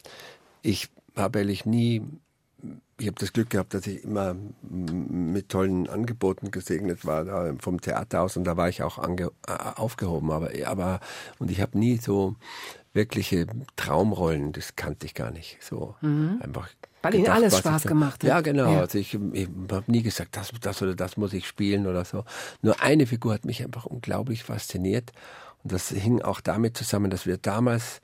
ich 0.62 0.88
habe 1.14 1.40
eigentlich 1.40 1.66
nie, 1.66 2.02
ich 2.98 3.06
habe 3.06 3.16
das 3.18 3.32
Glück 3.32 3.50
gehabt, 3.50 3.74
dass 3.74 3.86
ich 3.86 4.04
immer 4.04 4.34
mit 4.62 5.50
tollen 5.50 5.88
Angeboten 5.88 6.50
gesegnet 6.50 7.04
war 7.04 7.24
da 7.24 7.54
vom 7.58 7.80
Theater 7.80 8.22
aus 8.22 8.36
und 8.36 8.44
da 8.44 8.56
war 8.56 8.68
ich 8.68 8.82
auch 8.82 8.98
ange, 8.98 9.30
aufgehoben, 9.46 10.30
aber 10.30 10.50
aber 10.66 11.00
und 11.38 11.50
ich 11.50 11.60
habe 11.60 11.78
nie 11.78 11.98
so 11.98 12.36
wirkliche 12.94 13.46
Traumrollen, 13.76 14.52
das 14.52 14.74
kannte 14.76 15.04
ich 15.04 15.14
gar 15.14 15.30
nicht, 15.30 15.58
so 15.62 15.94
einfach. 16.00 16.68
Mhm. 16.68 16.86
Weil 17.02 17.14
Ihnen 17.14 17.28
alles 17.28 17.58
Spaß 17.58 17.84
gemacht 17.84 18.24
hat. 18.24 18.28
Ja, 18.28 18.40
genau. 18.40 18.72
Ja. 18.72 18.80
Also 18.80 18.98
ich, 18.98 19.14
ich 19.14 19.48
habe 19.70 19.84
nie 19.86 20.02
gesagt, 20.02 20.36
das, 20.36 20.50
das 20.60 20.82
oder 20.82 20.96
das 20.96 21.16
muss 21.16 21.32
ich 21.34 21.46
spielen 21.46 21.86
oder 21.86 22.04
so. 22.04 22.24
Nur 22.62 22.82
eine 22.82 23.06
Figur 23.06 23.34
hat 23.34 23.44
mich 23.44 23.62
einfach 23.62 23.84
unglaublich 23.86 24.42
fasziniert. 24.42 25.12
Das 25.68 25.88
hing 25.88 26.22
auch 26.22 26.40
damit 26.40 26.76
zusammen, 26.76 27.10
dass 27.10 27.26
wir 27.26 27.36
damals, 27.36 28.00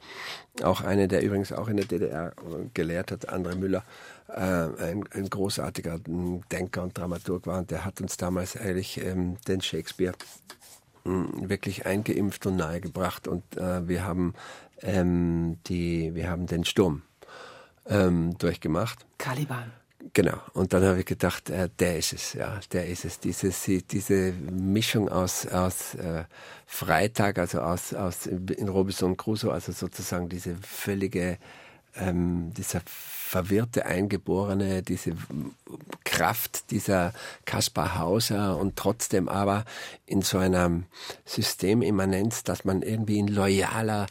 auch 0.63 0.81
eine, 0.83 1.09
der 1.09 1.23
übrigens 1.23 1.53
auch 1.53 1.69
in 1.69 1.77
der 1.77 1.87
DDR 1.87 2.33
gelehrt 2.75 3.11
hat, 3.11 3.33
André 3.33 3.57
Müller, 3.57 3.85
äh, 4.29 4.41
ein, 4.41 5.05
ein 5.13 5.29
großartiger 5.29 5.99
Denker 6.51 6.83
und 6.83 6.97
Dramaturg 6.97 7.47
war. 7.47 7.59
Und 7.59 7.71
der 7.71 7.85
hat 7.85 8.01
uns 8.01 8.17
damals 8.17 8.57
eigentlich 8.57 9.03
ähm, 9.05 9.37
den 9.49 9.61
Shakespeare 9.61 10.15
mh, 11.05 11.49
wirklich 11.49 11.87
eingeimpft 11.87 12.47
und 12.47 12.57
nahegebracht. 12.57 13.29
Und 13.29 13.57
äh, 13.57 13.87
wir 13.89 14.05
haben 14.05 14.35
ähm, 14.83 15.59
die, 15.67 16.15
wir 16.15 16.31
haben 16.31 16.47
den 16.47 16.65
Sturm 16.65 17.03
ähm, 17.87 18.37
durchgemacht. 18.39 19.07
Caliban. 19.19 19.82
Genau. 20.14 20.38
Und 20.53 20.72
dann 20.72 20.84
habe 20.84 21.00
ich 21.00 21.07
gedacht, 21.07 21.48
äh, 21.48 21.68
der 21.78 21.98
ist 21.98 22.12
es, 22.12 22.32
ja, 22.34 22.61
der 22.72 22.86
ist 22.86 23.05
es. 23.05 23.20
Diese, 23.20 23.50
diese 23.82 24.32
Mischung 24.32 25.09
aus, 25.09 25.46
aus 25.46 25.94
äh, 25.94 26.24
Freitag, 26.66 27.38
also 27.38 27.61
aus, 27.61 27.94
aus 27.94 28.26
in 28.26 28.68
Robinson 28.68 29.16
Crusoe, 29.16 29.53
also 29.53 29.72
sozusagen 29.72 30.28
diese 30.28 30.57
völlige, 30.57 31.38
ähm, 31.94 32.53
dieser 32.55 32.82
verwirrte 32.84 33.86
Eingeborene, 33.86 34.82
diese 34.82 35.12
Kraft 36.05 36.70
dieser 36.70 37.14
Kaspar 37.46 37.98
Hauser 37.98 38.59
und 38.59 38.76
trotzdem 38.76 39.28
aber 39.28 39.64
in 40.05 40.20
so 40.20 40.36
einer 40.36 40.82
Systemimmanenz, 41.24 42.42
dass 42.42 42.64
man 42.64 42.82
irgendwie 42.82 43.18
in 43.18 43.28
loyaler 43.28 44.07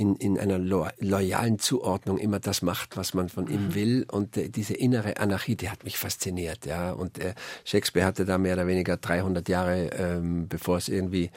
in, 0.00 0.16
in 0.16 0.38
einer 0.38 0.58
lo 0.58 0.86
loyalen 0.98 1.58
Zuordnung 1.58 2.16
immer 2.16 2.40
das 2.40 2.62
macht, 2.62 2.96
was 2.96 3.12
man 3.12 3.28
von 3.28 3.48
ihm 3.48 3.74
will. 3.74 4.06
Und 4.10 4.34
äh, 4.38 4.48
diese 4.48 4.72
innere 4.72 5.18
Anarchie, 5.18 5.56
die 5.56 5.68
hat 5.68 5.84
mich 5.84 5.98
fasziniert. 5.98 6.64
Ja. 6.64 6.92
Und 6.92 7.18
äh, 7.18 7.34
Shakespeare 7.64 8.06
hatte 8.06 8.24
da 8.24 8.38
mehr 8.38 8.54
oder 8.54 8.66
weniger 8.66 8.96
300 8.96 9.46
Jahre, 9.50 9.90
ähm, 9.92 10.48
bevor 10.48 10.78
es 10.78 10.88
irgendwie 10.88 11.30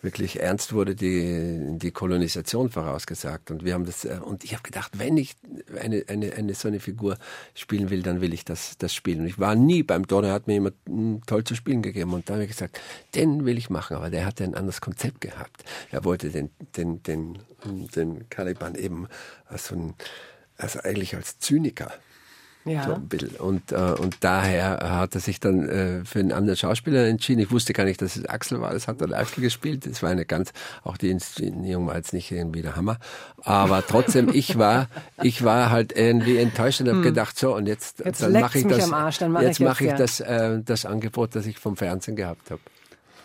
wirklich 0.00 0.40
ernst 0.40 0.72
wurde, 0.72 0.94
die, 0.94 1.76
die 1.78 1.90
Kolonisation 1.90 2.70
vorausgesagt. 2.70 3.50
Und 3.50 3.64
wir 3.64 3.74
haben 3.74 3.84
das, 3.84 4.04
äh, 4.04 4.18
und 4.22 4.44
ich 4.44 4.52
habe 4.52 4.62
gedacht, 4.62 4.98
wenn 4.98 5.16
ich 5.16 5.34
eine, 5.80 6.04
eine, 6.06 6.32
eine 6.34 6.54
so 6.54 6.68
eine 6.68 6.80
Figur 6.80 7.18
spielen 7.54 7.90
will, 7.90 8.02
dann 8.02 8.20
will 8.20 8.32
ich 8.32 8.44
das, 8.44 8.78
das 8.78 8.94
spielen. 8.94 9.20
Und 9.20 9.26
ich 9.26 9.38
war 9.38 9.54
nie 9.54 9.82
beim 9.82 10.06
Don, 10.06 10.24
er 10.24 10.32
hat 10.32 10.46
mir 10.46 10.56
immer 10.56 10.70
mm, 10.86 11.22
toll 11.26 11.44
zu 11.44 11.54
spielen 11.54 11.82
gegeben. 11.82 12.12
Und 12.12 12.28
da 12.28 12.34
habe 12.34 12.44
ich 12.44 12.50
gesagt, 12.50 12.80
den 13.14 13.44
will 13.44 13.58
ich 13.58 13.70
machen. 13.70 13.96
Aber 13.96 14.10
der 14.10 14.24
hatte 14.24 14.44
ein 14.44 14.54
anderes 14.54 14.80
Konzept 14.80 15.20
gehabt. 15.20 15.64
Er 15.90 16.04
wollte 16.04 16.30
den, 16.30 16.50
den, 16.76 17.02
den, 17.02 17.38
den 17.64 18.28
Caliban 18.30 18.76
eben 18.76 19.08
als 19.46 19.66
so 19.66 19.74
ein, 19.74 19.94
also 20.56 20.80
eigentlich 20.80 21.16
als 21.16 21.38
Zyniker. 21.40 21.92
Ja. 22.68 22.84
So 22.84 22.94
ein 22.94 23.08
bisschen. 23.08 23.30
Und, 23.36 23.72
äh, 23.72 23.76
und 23.76 24.16
daher 24.20 24.78
hat 24.82 25.14
er 25.14 25.20
sich 25.20 25.40
dann 25.40 25.68
äh, 25.68 26.04
für 26.04 26.20
einen 26.20 26.32
anderen 26.32 26.56
Schauspieler 26.56 27.06
entschieden. 27.06 27.40
Ich 27.40 27.50
wusste 27.50 27.72
gar 27.72 27.84
nicht, 27.84 28.00
dass 28.02 28.16
es 28.16 28.26
Axel 28.26 28.60
war. 28.60 28.72
Das 28.72 28.88
hat 28.88 29.00
dann 29.00 29.12
Axel 29.12 29.42
gespielt. 29.42 29.86
Das 29.86 30.02
war 30.02 30.10
eine 30.10 30.24
ganz, 30.24 30.52
auch 30.84 30.96
die 30.96 31.10
Inszenierung 31.10 31.86
war 31.86 31.96
jetzt 31.96 32.12
nicht 32.12 32.30
irgendwie 32.30 32.62
der 32.62 32.76
Hammer. 32.76 32.98
Aber 33.42 33.84
trotzdem, 33.86 34.28
ich 34.32 34.58
war, 34.58 34.88
ich 35.22 35.44
war 35.44 35.70
halt 35.70 35.92
irgendwie 35.96 36.38
enttäuscht 36.38 36.80
und 36.80 36.88
habe 36.88 37.00
gedacht, 37.02 37.38
so, 37.38 37.54
und 37.54 37.66
jetzt, 37.66 37.98
Hm. 37.98 38.06
Jetzt 38.06 38.22
dann 38.22 38.32
mache 38.32 38.58
ich 38.58 38.66
das, 38.66 38.92
Arsch, 38.92 39.20
mach 39.20 39.42
jetzt 39.42 39.60
ich 39.60 39.66
mache 39.66 39.84
ich 39.84 39.90
jetzt, 39.90 40.00
das, 40.00 40.20
äh, 40.20 40.60
das 40.64 40.86
Angebot, 40.86 41.34
das 41.34 41.46
ich 41.46 41.58
vom 41.58 41.76
Fernsehen 41.76 42.16
gehabt 42.16 42.50
habe. 42.50 42.60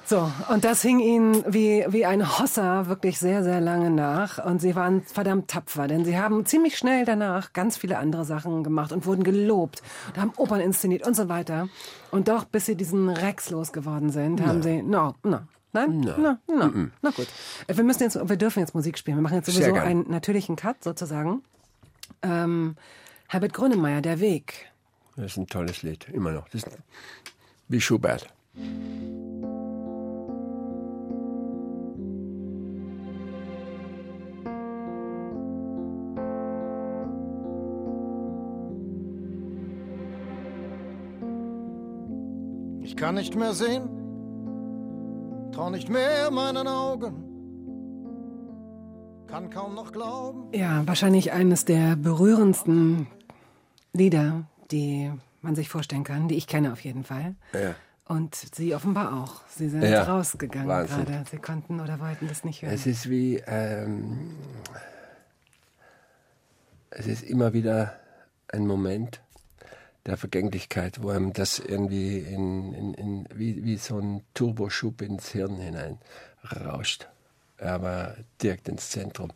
So, 0.05 0.29
und 0.49 0.65
das 0.65 0.81
hing 0.81 0.99
ihnen 0.99 1.45
wie, 1.47 1.85
wie 1.87 2.05
ein 2.05 2.37
Hosser 2.37 2.87
wirklich 2.87 3.19
sehr, 3.19 3.43
sehr 3.43 3.61
lange 3.61 3.89
nach. 3.89 4.43
Und 4.43 4.59
sie 4.59 4.75
waren 4.75 5.01
verdammt 5.01 5.49
tapfer, 5.49 5.87
denn 5.87 6.03
sie 6.03 6.17
haben 6.17 6.45
ziemlich 6.45 6.77
schnell 6.77 7.05
danach 7.05 7.53
ganz 7.53 7.77
viele 7.77 7.97
andere 7.97 8.25
Sachen 8.25 8.63
gemacht 8.63 8.91
und 8.91 9.05
wurden 9.05 9.23
gelobt 9.23 9.81
und 10.09 10.21
haben 10.21 10.33
Opern 10.35 10.59
inszeniert 10.59 11.07
und 11.07 11.15
so 11.15 11.29
weiter. 11.29 11.69
Und 12.11 12.27
doch, 12.27 12.43
bis 12.43 12.65
sie 12.65 12.75
diesen 12.75 13.09
Rex 13.09 13.49
losgeworden 13.49 14.09
sind, 14.09 14.45
haben 14.45 14.61
sie, 14.61 14.81
no, 14.81 15.15
no. 15.23 15.39
Nein? 15.71 16.01
No. 16.01 16.17
No, 16.17 16.37
no. 16.47 16.87
Na 17.01 17.09
gut. 17.09 17.27
Wir 17.67 17.83
müssen 17.83 18.03
jetzt, 18.03 18.29
wir 18.29 18.37
dürfen 18.37 18.59
jetzt 18.59 18.75
Musik 18.75 18.97
spielen. 18.97 19.17
Wir 19.17 19.23
machen 19.23 19.37
jetzt 19.37 19.47
sowieso 19.51 19.73
einen 19.73 20.09
natürlichen 20.09 20.55
Cut 20.55 20.83
sozusagen. 20.83 21.41
Ähm, 22.21 22.75
Herbert 23.27 23.53
Grönemeyer, 23.53 24.01
Der 24.01 24.19
Weg. 24.19 24.69
Das 25.15 25.31
ist 25.31 25.37
ein 25.37 25.47
tolles 25.47 25.81
Lied, 25.81 26.07
immer 26.09 26.31
noch. 26.31 26.47
Das 26.49 26.63
ist 26.63 26.77
wie 27.69 27.81
Schubert. 27.81 28.27
Kann 43.03 43.15
nicht 43.15 43.35
mehr 43.35 43.51
sehen, 43.53 43.89
trau 45.51 45.69
nicht 45.69 45.89
mehr 45.89 46.31
meinen 46.31 46.69
Augen, 46.69 47.25
kann 49.27 49.49
kaum 49.49 49.75
noch 49.75 49.91
glauben. 49.91 50.47
Ja, 50.53 50.87
wahrscheinlich 50.87 51.33
eines 51.33 51.65
der 51.65 51.97
berührendsten 51.97 53.07
Lieder, 53.91 54.45
die 54.71 55.11
man 55.41 55.53
sich 55.53 55.67
vorstellen 55.67 56.05
kann, 56.05 56.29
die 56.29 56.35
ich 56.35 56.47
kenne 56.47 56.71
auf 56.71 56.79
jeden 56.79 57.03
Fall. 57.03 57.35
Ja. 57.51 57.75
Und 58.07 58.35
Sie 58.35 58.73
offenbar 58.73 59.21
auch. 59.21 59.41
Sie 59.49 59.67
sind 59.67 59.83
Ja, 59.83 60.03
rausgegangen 60.03 60.69
Wahnsinn. 60.69 61.03
gerade. 61.03 61.25
Sie 61.29 61.39
konnten 61.39 61.81
oder 61.81 61.99
wollten 61.99 62.29
das 62.29 62.45
nicht 62.45 62.61
hören. 62.61 62.73
Es 62.73 62.85
ist 62.85 63.09
wie, 63.09 63.35
ähm, 63.45 64.31
es 66.89 67.07
ist 67.07 67.23
immer 67.23 67.51
wieder 67.51 67.95
ein 68.47 68.65
Moment 68.65 69.19
der 70.05 70.17
Vergänglichkeit, 70.17 71.01
wo 71.01 71.09
einem 71.09 71.33
das 71.33 71.59
irgendwie 71.59 72.19
in, 72.19 72.73
in, 72.73 72.93
in, 72.93 73.27
wie, 73.33 73.63
wie 73.63 73.77
so 73.77 73.99
ein 73.99 74.21
Turboschub 74.33 75.01
ins 75.01 75.29
Hirn 75.29 75.57
hinein 75.57 75.97
rauscht. 76.65 77.07
Aber 77.57 78.17
direkt 78.41 78.67
ins 78.67 78.89
Zentrum. 78.89 79.31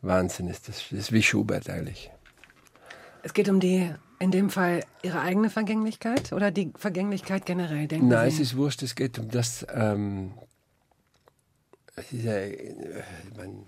Wahnsinn 0.00 0.48
ist 0.48 0.68
das. 0.68 0.84
Das 0.90 0.98
ist 0.98 1.12
wie 1.12 1.22
Schubert 1.22 1.68
eigentlich. 1.68 2.10
Es 3.22 3.34
geht 3.34 3.48
um 3.48 3.60
die, 3.60 3.92
in 4.20 4.30
dem 4.30 4.48
Fall, 4.48 4.84
Ihre 5.02 5.20
eigene 5.20 5.50
Vergänglichkeit 5.50 6.32
oder 6.32 6.50
die 6.50 6.72
Vergänglichkeit 6.76 7.44
generell, 7.44 7.88
denken 7.88 8.08
Nein, 8.08 8.28
es 8.28 8.36
Sie? 8.36 8.42
ist 8.42 8.56
wurscht, 8.56 8.82
es 8.82 8.94
geht 8.94 9.18
um 9.18 9.28
das. 9.28 9.66
Ähm, 9.74 10.32
es 11.96 12.12
ja, 12.12 12.32
äh, 12.32 13.02
mein, 13.36 13.66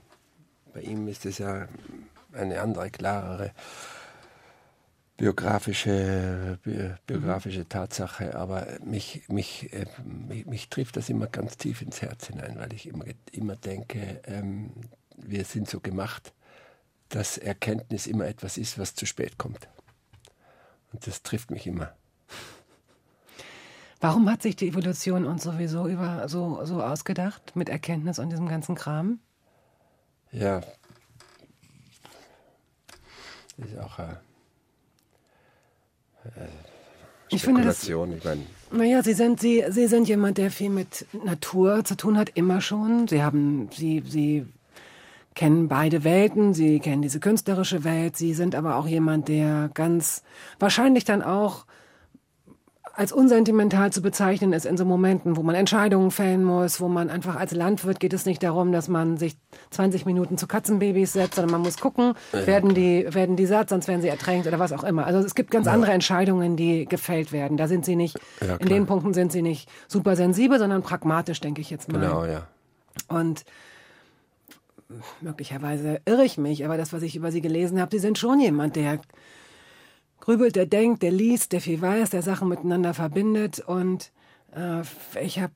bei 0.72 0.80
ihm 0.82 1.09
ist 1.09 1.26
es 1.26 1.38
ja 1.38 1.68
eine 2.32 2.61
andere, 2.61 2.90
klarere 2.90 3.53
biografische, 5.20 6.58
bi 6.62 6.94
biografische 7.06 7.68
Tatsache, 7.68 8.34
aber 8.36 8.66
mich, 8.82 9.28
mich, 9.28 9.70
äh, 9.70 9.84
mich, 10.02 10.46
mich 10.46 10.70
trifft 10.70 10.96
das 10.96 11.10
immer 11.10 11.26
ganz 11.26 11.58
tief 11.58 11.82
ins 11.82 12.00
Herz 12.00 12.28
hinein, 12.28 12.58
weil 12.58 12.72
ich 12.72 12.86
immer, 12.86 13.04
immer 13.30 13.54
denke, 13.54 14.22
ähm, 14.24 14.70
wir 15.18 15.44
sind 15.44 15.68
so 15.68 15.78
gemacht, 15.80 16.32
dass 17.10 17.36
Erkenntnis 17.36 18.06
immer 18.06 18.28
etwas 18.28 18.56
ist, 18.56 18.78
was 18.78 18.94
zu 18.94 19.04
spät 19.04 19.36
kommt. 19.36 19.68
Und 20.90 21.06
das 21.06 21.22
trifft 21.22 21.50
mich 21.50 21.66
immer. 21.66 21.92
Warum 24.00 24.30
hat 24.30 24.40
sich 24.40 24.56
die 24.56 24.68
Evolution 24.68 25.26
uns 25.26 25.42
sowieso 25.42 25.86
über 25.86 26.30
so, 26.30 26.64
so 26.64 26.82
ausgedacht 26.82 27.54
mit 27.56 27.68
Erkenntnis 27.68 28.18
und 28.18 28.30
diesem 28.30 28.48
ganzen 28.48 28.74
Kram? 28.74 29.18
Ja. 30.32 30.62
Das 33.58 33.68
ist 33.68 33.78
auch 33.78 33.98
eine 33.98 34.18
Ich 37.30 37.42
finde 37.42 37.62
das. 37.62 37.88
Ich 37.88 37.94
meine, 37.94 38.42
Naja, 38.72 39.02
Sie 39.02 39.14
sind, 39.14 39.40
Sie, 39.40 39.64
Sie 39.68 39.86
sind 39.86 40.08
jemand, 40.08 40.38
der 40.38 40.50
viel 40.50 40.70
mit 40.70 41.06
Natur 41.24 41.84
zu 41.84 41.96
tun 41.96 42.18
hat, 42.18 42.30
immer 42.34 42.60
schon. 42.60 43.08
Sie 43.08 43.22
haben, 43.22 43.68
Sie, 43.72 44.02
Sie 44.06 44.46
kennen 45.34 45.68
beide 45.68 46.04
Welten, 46.04 46.54
Sie 46.54 46.80
kennen 46.80 47.02
diese 47.02 47.20
künstlerische 47.20 47.84
Welt, 47.84 48.16
Sie 48.16 48.34
sind 48.34 48.54
aber 48.54 48.76
auch 48.76 48.86
jemand, 48.86 49.28
der 49.28 49.70
ganz 49.74 50.22
wahrscheinlich 50.58 51.04
dann 51.04 51.22
auch 51.22 51.66
als 52.95 53.12
unsentimental 53.12 53.93
zu 53.93 54.03
bezeichnen 54.03 54.53
ist 54.53 54.66
in 54.66 54.76
so 54.76 54.84
Momenten, 54.84 55.36
wo 55.36 55.43
man 55.43 55.55
Entscheidungen 55.55 56.11
fällen 56.11 56.45
muss, 56.45 56.80
wo 56.80 56.88
man 56.88 57.11
einfach 57.11 57.36
als 57.36 57.53
Landwirt 57.53 58.01
geht 58.01 58.12
es 58.12 58.26
nicht 58.26 58.43
darum, 58.43 58.72
dass 58.72 58.88
man 58.88 59.16
sich 59.16 59.36
20 59.70 60.07
Minuten 60.07 60.38
zu 60.38 60.47
Katzenbabys 60.47 61.12
setzt, 61.12 61.36
sondern 61.36 61.53
man 61.53 61.62
muss 61.62 61.78
gucken, 61.78 62.14
werden 62.32 62.74
die, 62.74 63.07
werden 63.12 63.36
die 63.36 63.47
satt, 63.47 63.68
sonst 63.68 63.88
werden 63.88 64.03
sie 64.03 64.09
ertränkt 64.09 64.47
oder 64.47 64.59
was 64.59 64.72
auch 64.72 64.84
immer. 64.84 65.07
Also 65.07 65.20
es 65.20 65.34
gibt 65.34 65.51
ganz 65.51 65.66
andere 65.66 65.93
Entscheidungen, 65.93 66.57
die 66.57 66.86
gefällt 66.86 67.32
werden. 67.32 67.57
Da 67.57 67.68
sind 67.68 67.84
sie 67.84 67.97
nicht, 67.97 68.18
Ja, 68.41 68.57
in 68.57 68.68
den 68.68 68.86
Punkten 68.86 69.14
sind 69.14 69.32
sie 69.32 69.43
nicht 69.43 69.68
super 69.88 70.16
sensibel, 70.16 70.59
sondern 70.59 70.82
pragmatisch, 70.82 71.41
denke 71.41 71.61
ich 71.61 71.70
jetzt 71.70 71.91
mal. 71.91 72.01
Genau, 72.01 72.24
ja. 72.24 72.47
Und 73.09 73.45
möglicherweise 75.20 76.01
irre 76.05 76.24
ich 76.24 76.38
mich, 76.38 76.64
aber 76.64 76.76
das, 76.76 76.93
was 76.93 77.03
ich 77.03 77.16
über 77.16 77.30
sie 77.30 77.41
gelesen 77.41 77.80
habe, 77.80 77.91
sie 77.93 78.01
sind 78.01 78.18
schon 78.18 78.41
jemand, 78.41 78.76
der 78.76 79.01
grübelt, 80.20 80.56
der 80.56 80.66
denkt, 80.66 81.02
der 81.02 81.10
liest, 81.10 81.52
der 81.52 81.60
viel 81.60 81.80
weiß, 81.80 82.10
der 82.10 82.22
Sachen 82.22 82.48
miteinander 82.48 82.94
verbindet. 82.94 83.60
Und 83.60 84.12
äh, 84.54 84.82
ich 85.22 85.40
habe, 85.40 85.52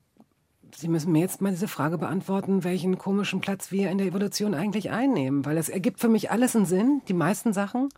Sie 0.75 0.89
müssen 0.89 1.13
mir 1.13 1.19
jetzt 1.19 1.41
mal 1.41 1.51
diese 1.51 1.69
Frage 1.69 1.97
beantworten, 1.97 2.65
welchen 2.65 2.97
komischen 2.97 3.39
Platz 3.39 3.71
wir 3.71 3.89
in 3.89 3.97
der 3.97 4.07
Evolution 4.07 4.53
eigentlich 4.53 4.89
einnehmen. 4.89 5.45
Weil 5.45 5.57
es 5.57 5.69
ergibt 5.69 6.01
für 6.01 6.09
mich 6.09 6.31
alles 6.31 6.55
einen 6.55 6.65
Sinn, 6.65 7.01
die 7.07 7.13
meisten 7.13 7.53
Sachen, 7.53 7.89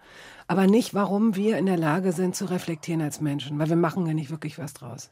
aber 0.47 0.67
nicht, 0.67 0.93
warum 0.93 1.35
wir 1.35 1.57
in 1.57 1.65
der 1.65 1.77
Lage 1.77 2.11
sind 2.11 2.35
zu 2.35 2.45
reflektieren 2.45 3.01
als 3.01 3.19
Menschen. 3.19 3.57
Weil 3.57 3.69
wir 3.69 3.75
machen 3.75 4.05
ja 4.05 4.13
nicht 4.13 4.29
wirklich 4.29 4.59
was 4.59 4.73
draus. 4.73 5.09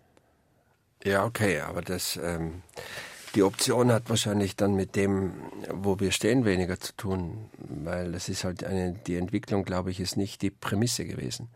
Ja, 1.03 1.25
okay, 1.25 1.59
aber 1.59 1.81
das, 1.81 2.19
ähm, 2.21 2.61
die 3.35 3.43
Option 3.43 3.91
hat 3.91 4.09
wahrscheinlich 4.09 4.55
dann 4.55 4.75
mit 4.75 4.95
dem, 4.95 5.33
wo 5.69 5.99
wir 5.99 6.11
stehen, 6.11 6.45
weniger 6.45 6.79
zu 6.79 6.93
tun, 6.95 7.49
weil 7.57 8.13
das 8.13 8.29
ist 8.29 8.43
halt 8.43 8.63
eine, 8.63 8.93
die 8.93 9.17
Entwicklung, 9.17 9.65
glaube 9.65 9.91
ich, 9.91 9.99
ist 9.99 10.15
nicht 10.15 10.41
die 10.41 10.49
Prämisse 10.49 11.05
gewesen, 11.05 11.49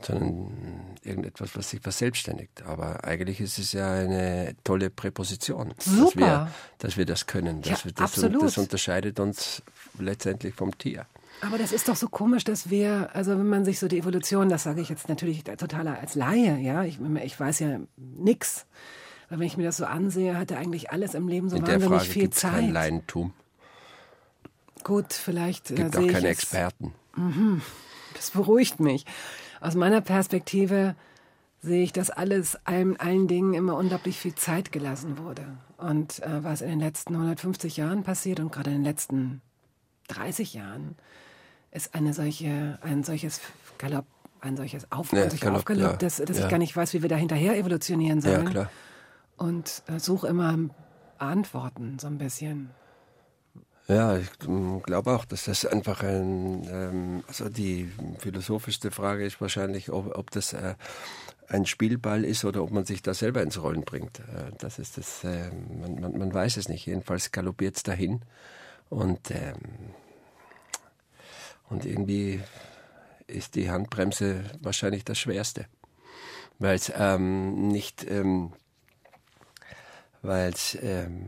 sondern 0.00 0.96
irgendetwas, 1.02 1.56
was 1.56 1.70
sich 1.70 1.80
verselbstständigt. 1.80 2.62
Aber 2.62 3.04
eigentlich 3.04 3.40
ist 3.40 3.58
es 3.58 3.72
ja 3.72 3.92
eine 3.92 4.54
tolle 4.62 4.90
Präposition, 4.90 5.72
dass 5.76 5.84
Super. 5.86 6.20
wir, 6.20 6.52
dass 6.78 6.96
wir 6.96 7.04
das 7.04 7.26
können. 7.26 7.62
Ja, 7.62 7.72
Dass 7.72 7.84
wir 7.84 7.92
das, 7.92 8.04
absolut. 8.04 8.42
das 8.42 8.58
unterscheidet 8.58 9.18
uns 9.18 9.62
letztendlich 9.98 10.54
vom 10.54 10.76
Tier. 10.78 11.06
Aber 11.40 11.58
das 11.58 11.72
ist 11.72 11.88
doch 11.88 11.96
so 11.96 12.08
komisch, 12.08 12.44
dass 12.44 12.70
wir, 12.70 13.10
also 13.14 13.32
wenn 13.32 13.48
man 13.48 13.64
sich 13.64 13.80
so 13.80 13.88
die 13.88 13.98
Evolution, 13.98 14.48
das 14.48 14.62
sage 14.62 14.80
ich 14.80 14.88
jetzt 14.88 15.08
natürlich 15.08 15.42
total 15.42 15.88
als 15.88 16.14
Laie, 16.14 16.58
ja, 16.58 16.84
ich, 16.84 17.00
ich 17.24 17.40
weiß 17.40 17.58
ja 17.58 17.80
nix. 17.96 18.66
Aber 19.32 19.40
wenn 19.40 19.46
ich 19.46 19.56
mir 19.56 19.62
das 19.64 19.78
so 19.78 19.86
ansehe, 19.86 20.36
hatte 20.36 20.58
eigentlich 20.58 20.90
alles 20.90 21.14
im 21.14 21.26
Leben 21.26 21.48
so 21.48 21.56
In 21.56 21.64
der 21.64 21.76
wahnsinnig 21.76 21.98
Frage 22.00 22.10
viel 22.12 22.22
gibt 22.24 22.34
es 22.34 22.42
kein 22.42 22.52
Zeit. 22.66 22.70
Laientum. 22.70 23.32
Gut, 24.84 25.14
vielleicht 25.14 25.70
äh, 25.70 25.74
gibt 25.76 25.96
auch 25.96 26.00
keine 26.06 26.18
es- 26.18 26.24
Experten. 26.24 26.92
Das 28.14 28.30
beruhigt 28.32 28.78
mich. 28.78 29.06
Aus 29.62 29.74
meiner 29.74 30.02
Perspektive 30.02 30.94
sehe 31.62 31.82
ich, 31.82 31.92
dass 31.94 32.10
alles 32.10 32.58
allen, 32.66 32.98
allen 33.00 33.26
Dingen 33.26 33.54
immer 33.54 33.76
unglaublich 33.78 34.18
viel 34.18 34.34
Zeit 34.34 34.70
gelassen 34.70 35.16
wurde. 35.16 35.46
Und 35.78 36.20
äh, 36.22 36.44
was 36.44 36.60
in 36.60 36.68
den 36.68 36.80
letzten 36.80 37.14
150 37.14 37.78
Jahren 37.78 38.02
passiert 38.02 38.38
und 38.38 38.52
gerade 38.52 38.68
in 38.70 38.76
den 38.76 38.84
letzten 38.84 39.40
30 40.08 40.52
Jahren, 40.52 40.94
ist 41.70 41.94
eine 41.94 42.12
solche, 42.12 42.78
ein 42.82 43.02
solches 43.02 43.40
Galopp, 43.78 44.04
ein 44.42 44.58
solches 44.58 44.92
Auf, 44.92 45.10
Ja, 45.12 45.22
ein 45.22 45.30
solcher 45.30 45.46
Galopp, 45.46 45.60
Aufgalopp, 45.60 45.90
ja. 45.92 45.96
dass, 45.96 46.16
dass 46.16 46.36
Ja. 46.36 46.44
ich 46.44 46.50
gar 46.50 46.58
nicht 46.58 46.76
weiß, 46.76 46.92
wie 46.92 47.00
wir 47.00 47.08
da 47.08 47.16
hinterher 47.16 47.56
evolutionieren 47.56 48.20
Ja, 48.20 48.30
sollen. 48.34 48.50
klar. 48.50 48.70
Und 49.42 49.82
äh, 49.88 49.98
suche 49.98 50.28
immer 50.28 50.56
Antworten, 51.18 51.98
so 51.98 52.06
ein 52.06 52.18
bisschen. 52.18 52.70
Ja, 53.88 54.16
ich 54.16 54.30
glaube 54.38 55.10
auch, 55.10 55.24
dass 55.24 55.46
das 55.46 55.66
einfach 55.66 56.04
ein, 56.04 56.64
ähm, 56.70 57.24
also 57.26 57.48
die 57.48 57.90
philosophischste 58.20 58.92
Frage 58.92 59.26
ist 59.26 59.40
wahrscheinlich, 59.40 59.90
ob, 59.90 60.16
ob 60.16 60.30
das 60.30 60.52
äh, 60.52 60.76
ein 61.48 61.66
Spielball 61.66 62.24
ist 62.24 62.44
oder 62.44 62.62
ob 62.62 62.70
man 62.70 62.84
sich 62.84 63.02
da 63.02 63.14
selber 63.14 63.42
ins 63.42 63.60
Rollen 63.60 63.82
bringt. 63.82 64.20
Äh, 64.20 64.52
das 64.58 64.78
ist 64.78 64.96
das, 64.96 65.24
äh, 65.24 65.50
man, 65.50 66.00
man, 66.00 66.16
man 66.18 66.32
weiß 66.32 66.56
es 66.56 66.68
nicht. 66.68 66.86
Jedenfalls 66.86 67.32
galoppiert 67.32 67.74
es 67.74 67.82
dahin 67.82 68.20
und, 68.90 69.32
ähm, 69.32 69.56
und 71.68 71.84
irgendwie 71.84 72.40
ist 73.26 73.56
die 73.56 73.72
Handbremse 73.72 74.44
wahrscheinlich 74.60 75.04
das 75.04 75.18
Schwerste, 75.18 75.66
weil 76.60 76.76
es 76.76 76.92
ähm, 76.96 77.66
nicht, 77.66 78.08
ähm, 78.08 78.52
weil 80.22 80.50
es 80.52 80.78
ähm, 80.82 81.26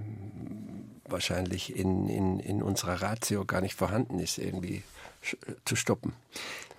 wahrscheinlich 1.09 1.77
in, 1.77 2.09
in, 2.09 2.41
in 2.41 2.63
unserer 2.63 3.03
Ratio 3.03 3.45
gar 3.45 3.61
nicht 3.61 3.75
vorhanden 3.75 4.19
ist, 4.19 4.39
irgendwie 4.39 4.83
sch- 5.25 5.37
zu 5.65 5.77
stoppen. 5.77 6.13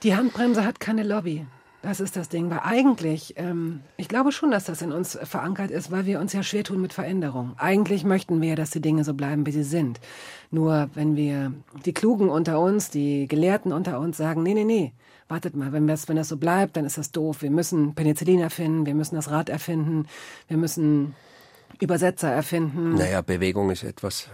Die 0.03 0.16
Handbremse 0.16 0.63
hat 0.66 0.80
keine 0.80 1.03
Lobby. 1.03 1.45
Das 1.82 1.99
ist 1.99 2.16
das 2.16 2.30
Ding. 2.30 2.49
Weil 2.49 2.61
eigentlich, 2.63 3.36
ähm, 3.38 3.82
ich 3.95 4.07
glaube 4.07 4.32
schon, 4.32 4.49
dass 4.49 4.63
das 4.63 4.82
in 4.82 4.91
uns 4.91 5.20
verankert 5.22 5.70
ist, 5.70 5.91
weil 5.91 6.07
wir 6.07 6.20
uns 6.20 6.34
ja 6.34 6.41
schwer 6.41 6.63
tun 6.63 6.82
mit 6.82 6.93
Veränderung. 6.93 7.53
Eigentlich 7.57 8.03
möchten 8.03 8.41
wir 8.41 8.49
ja, 8.49 8.55
dass 8.55 8.72
die 8.72 8.82
Dinge 8.82 9.03
so 9.03 9.13
bleiben, 9.13 9.45
wie 9.45 9.51
sie 9.51 9.63
sind. 9.63 9.99
Nur 10.49 10.89
wenn 10.95 11.16
wir, 11.16 11.53
die 11.86 11.93
Klugen 11.93 12.30
unter 12.30 12.59
uns, 12.59 12.89
die 12.89 13.28
Gelehrten 13.28 13.72
unter 13.72 13.99
uns 13.99 14.18
sagen, 14.18 14.41
nee, 14.41 14.55
nee, 14.55 14.63
nee, 14.63 14.93
wartet 15.28 15.55
mal, 15.55 15.74
wenn 15.74 15.86
das, 15.86 16.07
wenn 16.09 16.16
das 16.16 16.30
so 16.30 16.38
bleibt, 16.38 16.76
dann 16.76 16.86
ist 16.86 16.97
das 16.97 17.11
doof. 17.11 17.43
Wir 17.43 17.51
müssen 17.51 17.93
Penicillin 17.93 18.39
erfinden, 18.39 18.88
wir 18.88 18.95
müssen 18.95 19.16
das 19.16 19.30
Rad 19.30 19.49
erfinden, 19.49 20.07
wir 20.47 20.57
müssen 20.57 21.13
Übersetzer 21.82 22.30
erfinden. 22.32 22.95
Naja, 22.95 23.21
Bewegung 23.21 23.69
ist 23.69 23.84
etwas, 23.84 24.30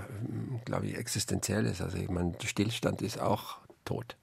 glaube 0.66 0.88
ich, 0.88 0.98
Existenzielles. 0.98 1.82
Also 1.82 1.98
ich 1.98 2.10
meine, 2.10 2.34
Stillstand 2.44 3.02
ist 3.02 3.20
auch 3.20 3.58
tot. 3.86 4.16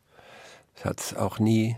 Es 0.76 0.84
hat 0.84 1.16
auch 1.18 1.38
nie, 1.38 1.76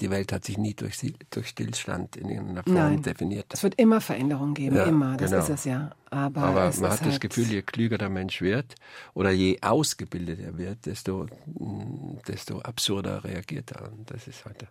die 0.00 0.10
Welt 0.10 0.32
hat 0.32 0.44
sich 0.44 0.58
nie 0.58 0.74
durch, 0.74 0.98
durch 1.30 1.48
Stillstand 1.48 2.16
in 2.16 2.28
irgendeiner 2.28 2.62
Form 2.64 2.74
Nein. 2.74 3.02
definiert. 3.02 3.46
Es 3.52 3.62
wird 3.62 3.76
immer 3.76 4.00
Veränderung 4.00 4.52
geben, 4.54 4.76
Ja, 4.76 4.84
immer. 4.84 5.16
Das 5.16 5.30
genau. 5.30 5.42
ist 5.42 5.48
es 5.50 5.64
ja. 5.64 5.90
Aber, 6.10 6.42
Aber 6.42 6.64
es 6.68 6.80
man 6.80 6.90
hat 6.90 7.00
das 7.00 7.06
halt- 7.12 7.20
Gefühl, 7.20 7.46
je 7.46 7.62
klüger 7.62 7.96
der 7.96 8.08
Mensch 8.10 8.40
wird 8.42 8.74
oder 9.14 9.30
je 9.30 9.58
ausgebildeter 9.62 10.42
er 10.42 10.58
wird, 10.58 10.84
desto, 10.86 11.26
mm, 11.46 12.18
desto 12.26 12.60
absurder 12.60 13.24
reagiert 13.24 13.72
er. 13.72 13.90
Und 13.92 14.10
das 14.10 14.26
ist 14.26 14.44
halt. 14.44 14.66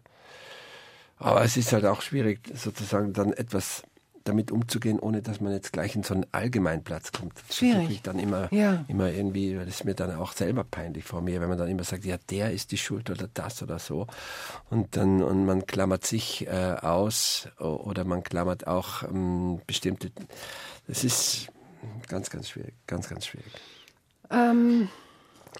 Aber 1.20 1.44
es 1.44 1.58
ist 1.58 1.74
halt 1.74 1.86
auch 1.86 2.02
schwierig, 2.02 2.42
sozusagen 2.54 3.14
dann 3.14 3.34
etwas 3.34 3.82
damit 4.28 4.52
umzugehen, 4.52 5.00
ohne 5.00 5.22
dass 5.22 5.40
man 5.42 5.52
jetzt 5.54 5.72
gleich 5.74 5.96
in 5.96 6.04
so 6.04 6.14
einen 6.14 6.26
Allgemeinplatz 6.32 7.12
kommt. 7.12 7.34
Das 7.48 7.58
Schwierig. 7.58 7.90
ich 7.90 8.02
dann 8.02 8.20
immer, 8.20 8.52
Ja. 8.54 8.84
immer 8.88 9.10
irgendwie, 9.12 9.56
das 9.56 9.68
ist 9.68 9.86
mir 9.86 9.94
dann 9.96 10.16
auch 10.16 10.34
selber 10.34 10.64
peinlich 10.64 11.04
vor 11.06 11.22
mir, 11.22 11.40
wenn 11.42 11.50
man 11.50 11.58
dann 11.58 11.68
immer 11.70 11.84
sagt, 11.84 12.06
ja, 12.06 12.18
der 12.30 12.52
ist 12.52 12.72
die 12.72 12.78
Schuld 12.78 13.10
oder 13.10 13.28
das 13.34 13.62
oder 13.64 13.80
so. 13.80 14.08
Und 14.70 14.96
dann, 14.98 15.24
und 15.24 15.46
man 15.46 15.66
klammert 15.66 16.06
sich 16.06 16.46
äh, 16.48 16.76
aus 16.82 17.48
oder 17.60 18.04
man 18.04 18.24
klammert 18.24 18.68
auch 18.68 19.04
ähm, 19.04 19.62
bestimmte, 19.68 20.12
das 20.88 21.04
ist 21.04 21.48
ganz, 22.08 22.30
ganz 22.30 22.50
schwierig, 22.50 22.74
ganz, 22.88 23.08
ganz 23.10 23.26
schwierig. 23.26 23.52
Ähm, 24.30 24.90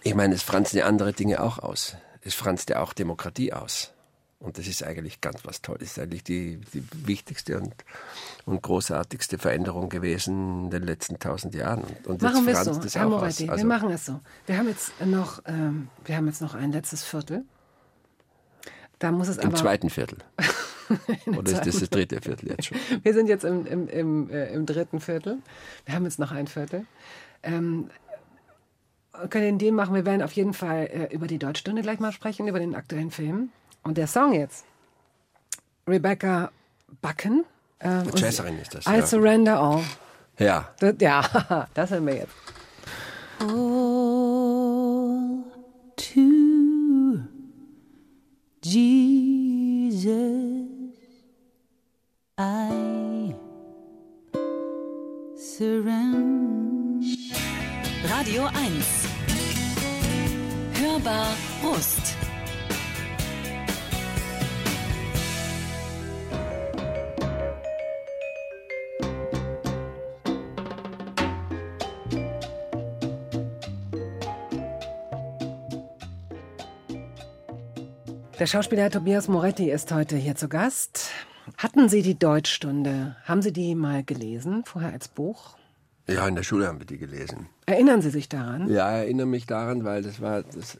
Ich 0.02 0.14
meine, 0.14 0.34
es 0.34 0.42
franzt 0.42 0.74
ja 0.74 0.84
andere 0.86 1.12
Dinge 1.12 1.42
auch 1.42 1.58
aus. 1.58 1.96
Es 2.22 2.34
franzt 2.34 2.70
ja 2.70 2.80
auch 2.82 2.92
Demokratie 2.92 3.52
aus. 3.52 3.92
Und 4.40 4.56
das 4.56 4.68
ist 4.68 4.84
eigentlich 4.84 5.20
ganz 5.20 5.44
was 5.44 5.62
Tolles. 5.62 5.80
Das 5.80 5.90
ist 5.90 5.98
eigentlich 5.98 6.22
die, 6.22 6.60
die 6.72 6.84
wichtigste 7.06 7.58
und, 7.58 7.74
und 8.44 8.62
großartigste 8.62 9.36
Veränderung 9.36 9.88
gewesen 9.88 10.64
in 10.64 10.70
den 10.70 10.84
letzten 10.84 11.18
tausend 11.18 11.54
Jahren. 11.56 11.82
Und, 11.82 12.06
und 12.06 12.22
machen 12.22 12.46
wir 12.46 12.52
es 12.52 12.64
so, 12.64 12.70
es 12.70 12.94
Herr 12.94 13.06
auch 13.06 13.10
Moretti. 13.10 13.44
aus. 13.44 13.50
Also, 13.50 13.64
wir 13.64 13.68
machen 13.68 13.90
es 13.90 14.06
so. 14.06 14.20
Wir 14.46 14.56
haben 14.56 14.68
jetzt 14.68 14.92
noch, 15.04 15.42
ähm, 15.46 15.88
wir 16.04 16.16
haben 16.16 16.26
jetzt 16.26 16.40
noch 16.40 16.54
ein 16.54 16.70
letztes 16.70 17.02
Viertel. 17.02 17.44
Da 19.00 19.10
muss 19.10 19.28
es 19.28 19.38
Im 19.38 19.48
aber. 19.48 19.56
zweiten 19.56 19.90
Viertel. 19.90 20.18
Oder 21.26 21.52
ist 21.52 21.66
das 21.66 21.80
das 21.80 21.90
dritte 21.90 22.20
Viertel 22.20 22.50
jetzt 22.50 22.66
schon? 22.66 22.78
Wir 23.02 23.12
sind 23.12 23.28
jetzt 23.28 23.44
im, 23.44 23.66
im, 23.66 23.88
im, 23.88 24.30
äh, 24.30 24.52
im 24.54 24.64
dritten 24.64 25.00
Viertel. 25.00 25.38
Wir 25.84 25.94
haben 25.94 26.04
jetzt 26.04 26.18
noch 26.18 26.32
ein 26.32 26.46
Viertel. 26.46 26.86
Ähm, 27.42 27.90
können 29.28 29.58
den 29.58 29.74
machen. 29.74 29.94
Wir 29.94 30.06
werden 30.06 30.22
auf 30.22 30.32
jeden 30.32 30.54
Fall 30.54 30.86
äh, 30.86 31.14
über 31.14 31.26
die 31.26 31.38
Deutschstunde 31.38 31.82
gleich 31.82 32.00
mal 32.00 32.12
sprechen, 32.12 32.48
über 32.48 32.58
den 32.58 32.74
aktuellen 32.74 33.10
Film. 33.10 33.50
Und 33.88 33.96
der 33.96 34.06
Song 34.06 34.34
jetzt. 34.34 34.66
Rebecca 35.86 36.50
Bucken. 37.00 37.46
Ähm, 37.80 38.04
Jazzerin 38.14 38.58
ist 38.58 38.74
das, 38.74 38.86
I 38.86 38.96
ja. 38.98 39.06
surrender 39.06 39.58
all. 39.58 39.82
Ja, 40.38 40.68
Das, 40.78 40.94
ja, 41.00 41.66
das 41.74 41.90
hören 41.90 42.06
wir 42.06 42.16
jetzt. 42.16 42.34
all 43.40 44.17
Der 78.38 78.46
Schauspieler 78.46 78.88
Tobias 78.88 79.26
Moretti 79.26 79.68
ist 79.68 79.90
heute 79.90 80.16
hier 80.16 80.36
zu 80.36 80.48
Gast. 80.48 81.10
Hatten 81.56 81.88
Sie 81.88 82.02
die 82.02 82.16
Deutschstunde? 82.16 83.16
Haben 83.24 83.42
Sie 83.42 83.52
die 83.52 83.74
mal 83.74 84.04
gelesen, 84.04 84.62
vorher 84.64 84.92
als 84.92 85.08
Buch? 85.08 85.56
Ja, 86.06 86.28
in 86.28 86.36
der 86.36 86.44
Schule 86.44 86.68
haben 86.68 86.78
wir 86.78 86.86
die 86.86 86.98
gelesen. 86.98 87.48
Erinnern 87.66 88.00
Sie 88.00 88.10
sich 88.10 88.28
daran? 88.28 88.70
Ja, 88.70 88.96
ich 88.98 89.06
erinnere 89.06 89.26
mich 89.26 89.46
daran, 89.46 89.82
weil 89.82 90.02
das 90.02 90.20
war 90.20 90.44
das 90.44 90.78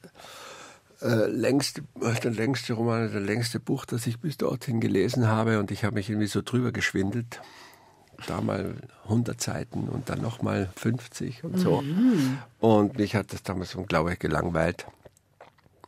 äh, 1.03 1.27
längste, 1.27 1.83
der 2.23 2.31
längste 2.31 2.75
Roman, 2.75 3.11
der 3.11 3.21
längste 3.21 3.59
Buch, 3.59 3.87
das 3.87 4.07
ich 4.07 4.21
bis 4.21 4.37
dorthin 4.37 4.81
gelesen 4.81 5.27
habe 5.27 5.59
und 5.59 5.73
ich 5.73 5.83
habe 5.83 5.97
mich 5.97 6.09
irgendwie 6.09 6.29
so 6.29 6.43
drüber 6.43 6.71
geschwindelt. 6.71 7.41
Da 8.29 8.41
mal 8.41 8.77
100 9.05 9.41
Seiten 9.41 9.89
und 9.89 10.09
dann 10.11 10.21
nochmal 10.21 10.71
50 10.77 11.43
und 11.43 11.59
so. 11.59 11.83
Und 12.61 12.99
mich 12.99 13.17
hat 13.17 13.33
das 13.33 13.43
damals 13.43 13.75
unglaublich 13.75 14.21
gelangweilt. 14.21 14.87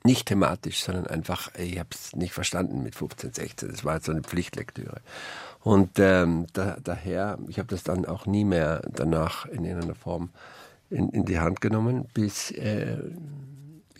Nicht 0.02 0.26
thematisch, 0.26 0.82
sondern 0.82 1.06
einfach, 1.06 1.54
ich 1.56 1.78
habe 1.78 1.90
es 1.92 2.16
nicht 2.16 2.32
verstanden 2.32 2.82
mit 2.82 2.94
15, 2.94 3.34
16. 3.34 3.68
Das 3.70 3.84
war 3.84 3.92
halt 3.94 4.04
so 4.04 4.12
eine 4.12 4.22
Pflichtlektüre. 4.22 5.02
Und 5.60 5.98
ähm, 5.98 6.46
da, 6.54 6.78
daher, 6.82 7.38
ich 7.48 7.58
habe 7.58 7.68
das 7.68 7.82
dann 7.82 8.06
auch 8.06 8.24
nie 8.24 8.44
mehr 8.44 8.80
danach 8.90 9.44
in 9.46 9.64
irgendeiner 9.64 9.94
Form 9.94 10.30
in, 10.88 11.10
in 11.10 11.26
die 11.26 11.38
Hand 11.38 11.60
genommen, 11.60 12.06
bis 12.14 12.50
äh, 12.52 12.96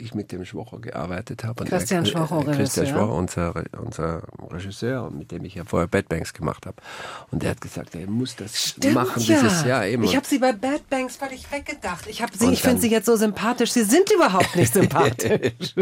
ich 0.00 0.14
mit 0.14 0.32
dem 0.32 0.44
Schwocher 0.44 0.78
gearbeitet 0.80 1.44
habe. 1.44 1.64
Christian 1.64 2.04
er- 2.04 2.10
Schwocher, 2.10 2.40
äh, 2.40 2.44
Christian 2.56 2.86
Regisseur. 2.86 2.86
Schwocher, 2.86 3.12
unser, 3.14 3.54
unser 3.78 4.22
Regisseur, 4.50 5.10
mit 5.10 5.30
dem 5.30 5.44
ich 5.44 5.54
ja 5.54 5.64
vorher 5.64 5.86
Bad 5.88 6.08
Banks 6.08 6.32
gemacht 6.32 6.66
habe. 6.66 6.76
Und 7.30 7.42
der 7.42 7.50
hat 7.50 7.60
gesagt, 7.60 7.94
er 7.94 8.06
muss 8.06 8.36
das 8.36 8.76
machen, 8.92 9.22
dieses 9.22 9.64
Jahr 9.64 9.86
eben. 9.86 10.02
Ich 10.04 10.16
habe 10.16 10.26
Sie 10.26 10.38
bei 10.38 10.52
Bad 10.52 10.88
Banks 10.90 11.16
völlig 11.16 11.50
weggedacht. 11.52 12.06
Ich, 12.06 12.22
hab 12.22 12.34
Sie, 12.34 12.46
Und 12.46 12.52
ich 12.52 12.62
finde 12.62 12.80
Sie 12.80 12.90
jetzt 12.90 13.06
so 13.06 13.16
sympathisch. 13.16 13.72
Sie 13.72 13.84
sind 13.84 14.10
überhaupt 14.10 14.56
nicht 14.56 14.72
sympathisch. 14.80 15.74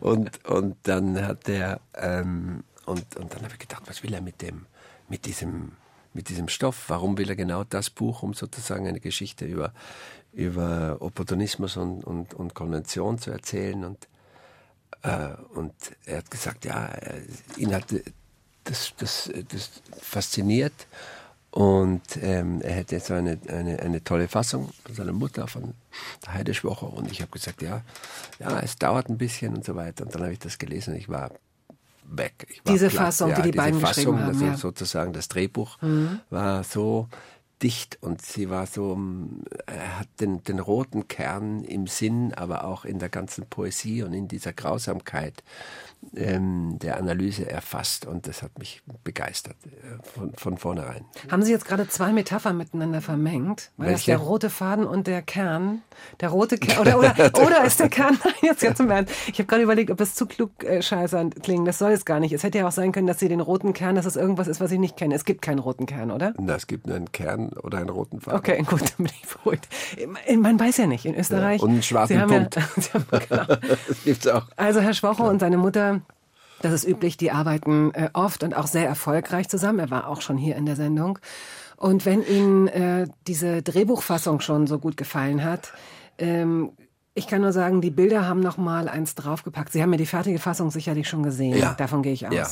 und, 0.00 0.44
und 0.46 0.76
dann 0.84 1.24
hat 1.26 1.46
der 1.46 1.80
ähm, 1.94 2.64
und, 2.86 3.16
und 3.16 3.34
dann 3.34 3.42
habe 3.42 3.52
ich 3.52 3.58
gedacht, 3.58 3.82
was 3.86 4.02
will 4.02 4.14
er 4.14 4.20
mit 4.20 4.40
dem, 4.42 4.66
mit 5.08 5.26
diesem, 5.26 5.72
mit 6.14 6.28
diesem 6.28 6.48
Stoff? 6.48 6.84
Warum 6.88 7.18
will 7.18 7.28
er 7.28 7.34
genau 7.36 7.64
das 7.64 7.90
Buch, 7.90 8.22
um 8.22 8.32
sozusagen 8.32 8.86
eine 8.86 9.00
Geschichte 9.00 9.44
über, 9.44 9.72
über 10.36 10.98
Opportunismus 11.00 11.76
und, 11.76 12.04
und, 12.04 12.34
und 12.34 12.54
Konvention 12.54 13.18
zu 13.18 13.30
erzählen? 13.30 13.84
Und, 13.84 14.06
äh, 15.02 15.30
und 15.54 15.72
er 16.04 16.18
hat 16.18 16.30
gesagt, 16.30 16.64
ja, 16.64 16.84
er, 16.84 17.14
ihn 17.56 17.74
hat 17.74 17.86
das, 18.64 18.92
das, 18.98 19.30
das 19.48 19.82
fasziniert. 19.98 20.86
Und 21.50 22.02
ähm, 22.20 22.60
er 22.60 22.74
hätte 22.74 23.00
so 23.00 23.14
eine, 23.14 23.38
eine, 23.48 23.78
eine 23.80 24.04
tolle 24.04 24.28
Fassung 24.28 24.70
von 24.84 24.94
seiner 24.94 25.14
Mutter, 25.14 25.48
von 25.48 25.72
der 26.26 26.34
Heideschwocher. 26.34 26.92
Und 26.92 27.10
ich 27.10 27.22
habe 27.22 27.30
gesagt, 27.30 27.62
ja, 27.62 27.80
ja, 28.38 28.60
es 28.60 28.76
dauert 28.76 29.08
ein 29.08 29.16
bisschen 29.16 29.56
und 29.56 29.64
so 29.64 29.74
weiter. 29.74 30.04
Und 30.04 30.14
dann 30.14 30.22
habe 30.22 30.34
ich 30.34 30.38
das 30.38 30.58
gelesen 30.58 30.92
und 30.92 31.00
ich 31.00 31.08
war 31.08 31.30
weg. 32.04 32.46
Ich 32.50 32.58
war 32.62 32.74
Diese 32.74 32.88
platt. 32.88 33.06
Fassung, 33.06 33.30
die 33.30 33.36
die 33.36 33.52
diese 33.52 33.56
beiden 33.56 33.80
geschrieben 33.80 34.18
haben, 34.18 34.28
also 34.28 34.44
ja. 34.44 34.50
Mhm. 34.50 34.56
sozusagen 34.56 35.12
das 35.14 35.28
Drehbuch 35.28 35.78
war 36.28 36.62
so 36.62 37.08
dicht 37.62 37.98
und 38.02 38.22
sie 38.22 38.50
war 38.50 38.66
so, 38.66 38.98
er 39.66 40.00
hat 40.00 40.08
den, 40.20 40.42
den 40.44 40.58
roten 40.58 41.08
Kern 41.08 41.64
im 41.64 41.86
Sinn, 41.86 42.34
aber 42.34 42.64
auch 42.64 42.84
in 42.84 42.98
der 42.98 43.08
ganzen 43.08 43.46
Poesie 43.46 44.02
und 44.02 44.12
in 44.12 44.28
dieser 44.28 44.52
Grausamkeit 44.52 45.42
ähm, 46.14 46.78
der 46.80 46.98
Analyse 46.98 47.50
erfasst 47.50 48.06
und 48.06 48.26
das 48.26 48.42
hat 48.42 48.58
mich 48.58 48.82
begeistert 49.02 49.56
äh, 49.64 50.06
von, 50.06 50.32
von 50.34 50.58
vornherein. 50.58 51.04
Haben 51.30 51.42
Sie 51.42 51.50
jetzt 51.50 51.64
gerade 51.64 51.88
zwei 51.88 52.12
Metaphern 52.12 52.56
miteinander 52.56 53.00
vermengt? 53.00 53.70
Weil 53.76 53.92
das 53.92 54.06
Welche? 54.06 54.10
der 54.12 54.18
rote 54.18 54.50
Faden 54.50 54.86
und 54.86 55.06
der 55.06 55.22
Kern, 55.22 55.82
der 56.20 56.28
rote 56.28 56.58
Kern, 56.58 56.80
oder, 56.80 56.98
oder, 56.98 57.14
oder 57.42 57.64
ist 57.64 57.80
der 57.80 57.88
Kern, 57.88 58.18
nein, 58.24 58.34
jetzt 58.42 58.60
ganz 58.60 58.78
im 58.80 58.90
Ernst. 58.90 59.14
Ich 59.28 59.38
habe 59.38 59.46
gerade 59.46 59.62
überlegt, 59.62 59.90
ob 59.90 59.98
das 59.98 60.14
zu 60.14 60.26
klug 60.26 60.62
äh, 60.62 60.82
scheißernd 60.82 61.42
klingt. 61.42 61.66
Das 61.66 61.78
soll 61.78 61.92
es 61.92 62.04
gar 62.04 62.20
nicht. 62.20 62.32
Es 62.32 62.42
hätte 62.42 62.58
ja 62.58 62.68
auch 62.68 62.72
sein 62.72 62.92
können, 62.92 63.06
dass 63.06 63.18
Sie 63.18 63.28
den 63.28 63.40
roten 63.40 63.72
Kern, 63.72 63.94
dass 63.94 64.06
es 64.06 64.16
irgendwas 64.16 64.46
ist, 64.46 64.60
was 64.60 64.70
ich 64.70 64.78
nicht 64.78 64.96
kenne. 64.96 65.14
Es 65.14 65.24
gibt 65.24 65.42
keinen 65.42 65.58
roten 65.58 65.86
Kern, 65.86 66.10
oder? 66.10 66.34
Na, 66.38 66.54
es 66.54 66.66
gibt 66.66 66.86
nur 66.86 66.96
einen 66.96 67.12
Kern 67.12 67.45
oder 67.62 67.78
einen 67.78 67.88
roten 67.88 68.20
Faden. 68.20 68.38
Okay, 68.38 68.62
gut, 68.62 68.80
dann 68.80 69.06
bin 69.06 69.12
ich 69.22 69.28
beruhigt. 69.28 69.68
Man 70.36 70.58
weiß 70.58 70.78
ja 70.78 70.86
nicht, 70.86 71.04
in 71.04 71.14
Österreich. 71.14 71.62
und 71.62 71.70
einen 71.70 71.82
schwarzen 71.82 72.18
Sie 72.18 72.26
Punkt. 72.26 72.56
Ja, 72.56 72.62
Sie 72.76 72.90
haben, 72.92 73.06
genau. 73.28 73.44
Das 73.46 74.04
gibt's 74.04 74.26
auch. 74.26 74.46
Also 74.56 74.80
Herr 74.80 74.94
Schwocher 74.94 75.24
und 75.24 75.40
seine 75.40 75.58
Mutter, 75.58 76.00
das 76.62 76.72
ist 76.72 76.86
üblich, 76.86 77.16
die 77.16 77.30
arbeiten 77.30 77.92
äh, 77.94 78.10
oft 78.12 78.42
und 78.42 78.54
auch 78.54 78.66
sehr 78.66 78.86
erfolgreich 78.86 79.48
zusammen. 79.48 79.78
Er 79.78 79.90
war 79.90 80.08
auch 80.08 80.20
schon 80.20 80.38
hier 80.38 80.56
in 80.56 80.66
der 80.66 80.76
Sendung. 80.76 81.18
Und 81.76 82.06
wenn 82.06 82.26
Ihnen 82.26 82.68
äh, 82.68 83.06
diese 83.26 83.62
Drehbuchfassung 83.62 84.40
schon 84.40 84.66
so 84.66 84.78
gut 84.78 84.96
gefallen 84.96 85.44
hat, 85.44 85.72
ähm, 86.18 86.72
ich 87.14 87.26
kann 87.26 87.40
nur 87.40 87.52
sagen, 87.52 87.80
die 87.80 87.90
Bilder 87.90 88.28
haben 88.28 88.40
noch 88.40 88.58
mal 88.58 88.88
eins 88.88 89.14
draufgepackt. 89.14 89.72
Sie 89.72 89.82
haben 89.82 89.88
mir 89.88 89.96
die 89.96 90.06
fertige 90.06 90.38
Fassung 90.38 90.70
sicherlich 90.70 91.08
schon 91.08 91.22
gesehen. 91.22 91.56
Ja. 91.56 91.74
Davon 91.74 92.02
gehe 92.02 92.12
ich 92.12 92.26
aus. 92.26 92.34
Ja. 92.34 92.46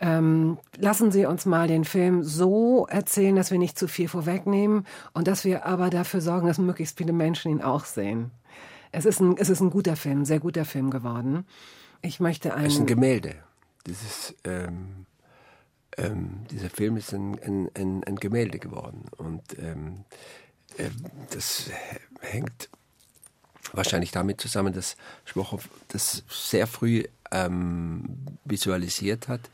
Ähm, 0.00 0.58
lassen 0.76 1.12
Sie 1.12 1.26
uns 1.26 1.46
mal 1.46 1.68
den 1.68 1.84
Film 1.84 2.22
so 2.22 2.86
erzählen, 2.86 3.36
dass 3.36 3.50
wir 3.50 3.58
nicht 3.58 3.78
zu 3.78 3.88
viel 3.88 4.08
vorwegnehmen 4.08 4.86
und 5.12 5.28
dass 5.28 5.44
wir 5.44 5.66
aber 5.66 5.90
dafür 5.90 6.20
sorgen, 6.20 6.46
dass 6.46 6.58
möglichst 6.58 6.98
viele 6.98 7.12
Menschen 7.12 7.50
ihn 7.50 7.62
auch 7.62 7.84
sehen. 7.84 8.30
Es 8.92 9.04
ist 9.04 9.20
ein, 9.20 9.36
es 9.36 9.48
ist 9.48 9.60
ein 9.60 9.70
guter 9.70 9.96
Film, 9.96 10.20
ein 10.20 10.24
sehr 10.24 10.40
guter 10.40 10.64
Film 10.64 10.90
geworden. 10.90 11.46
Ich 12.02 12.20
möchte 12.20 12.50
Es 12.50 12.74
ist 12.74 12.80
ein. 12.80 12.86
Gemälde. 12.86 13.34
Dieses, 13.86 14.34
ähm, 14.44 15.06
ähm, 15.96 16.46
dieser 16.50 16.70
Film 16.70 16.96
ist 16.96 17.12
ein, 17.12 17.38
ein, 17.42 17.70
ein, 17.74 18.04
ein 18.04 18.16
Gemälde 18.16 18.58
geworden. 18.58 19.06
Und 19.16 19.42
ähm, 19.58 20.04
ähm, 20.78 20.94
das 21.30 21.70
hängt 22.20 22.68
wahrscheinlich 23.72 24.10
damit 24.10 24.40
zusammen, 24.40 24.72
dass 24.72 24.96
Schwochow 25.24 25.68
das 25.88 26.24
sehr 26.28 26.66
früh 26.66 27.04
ähm, 27.30 28.26
visualisiert 28.44 29.28
hat 29.28 29.50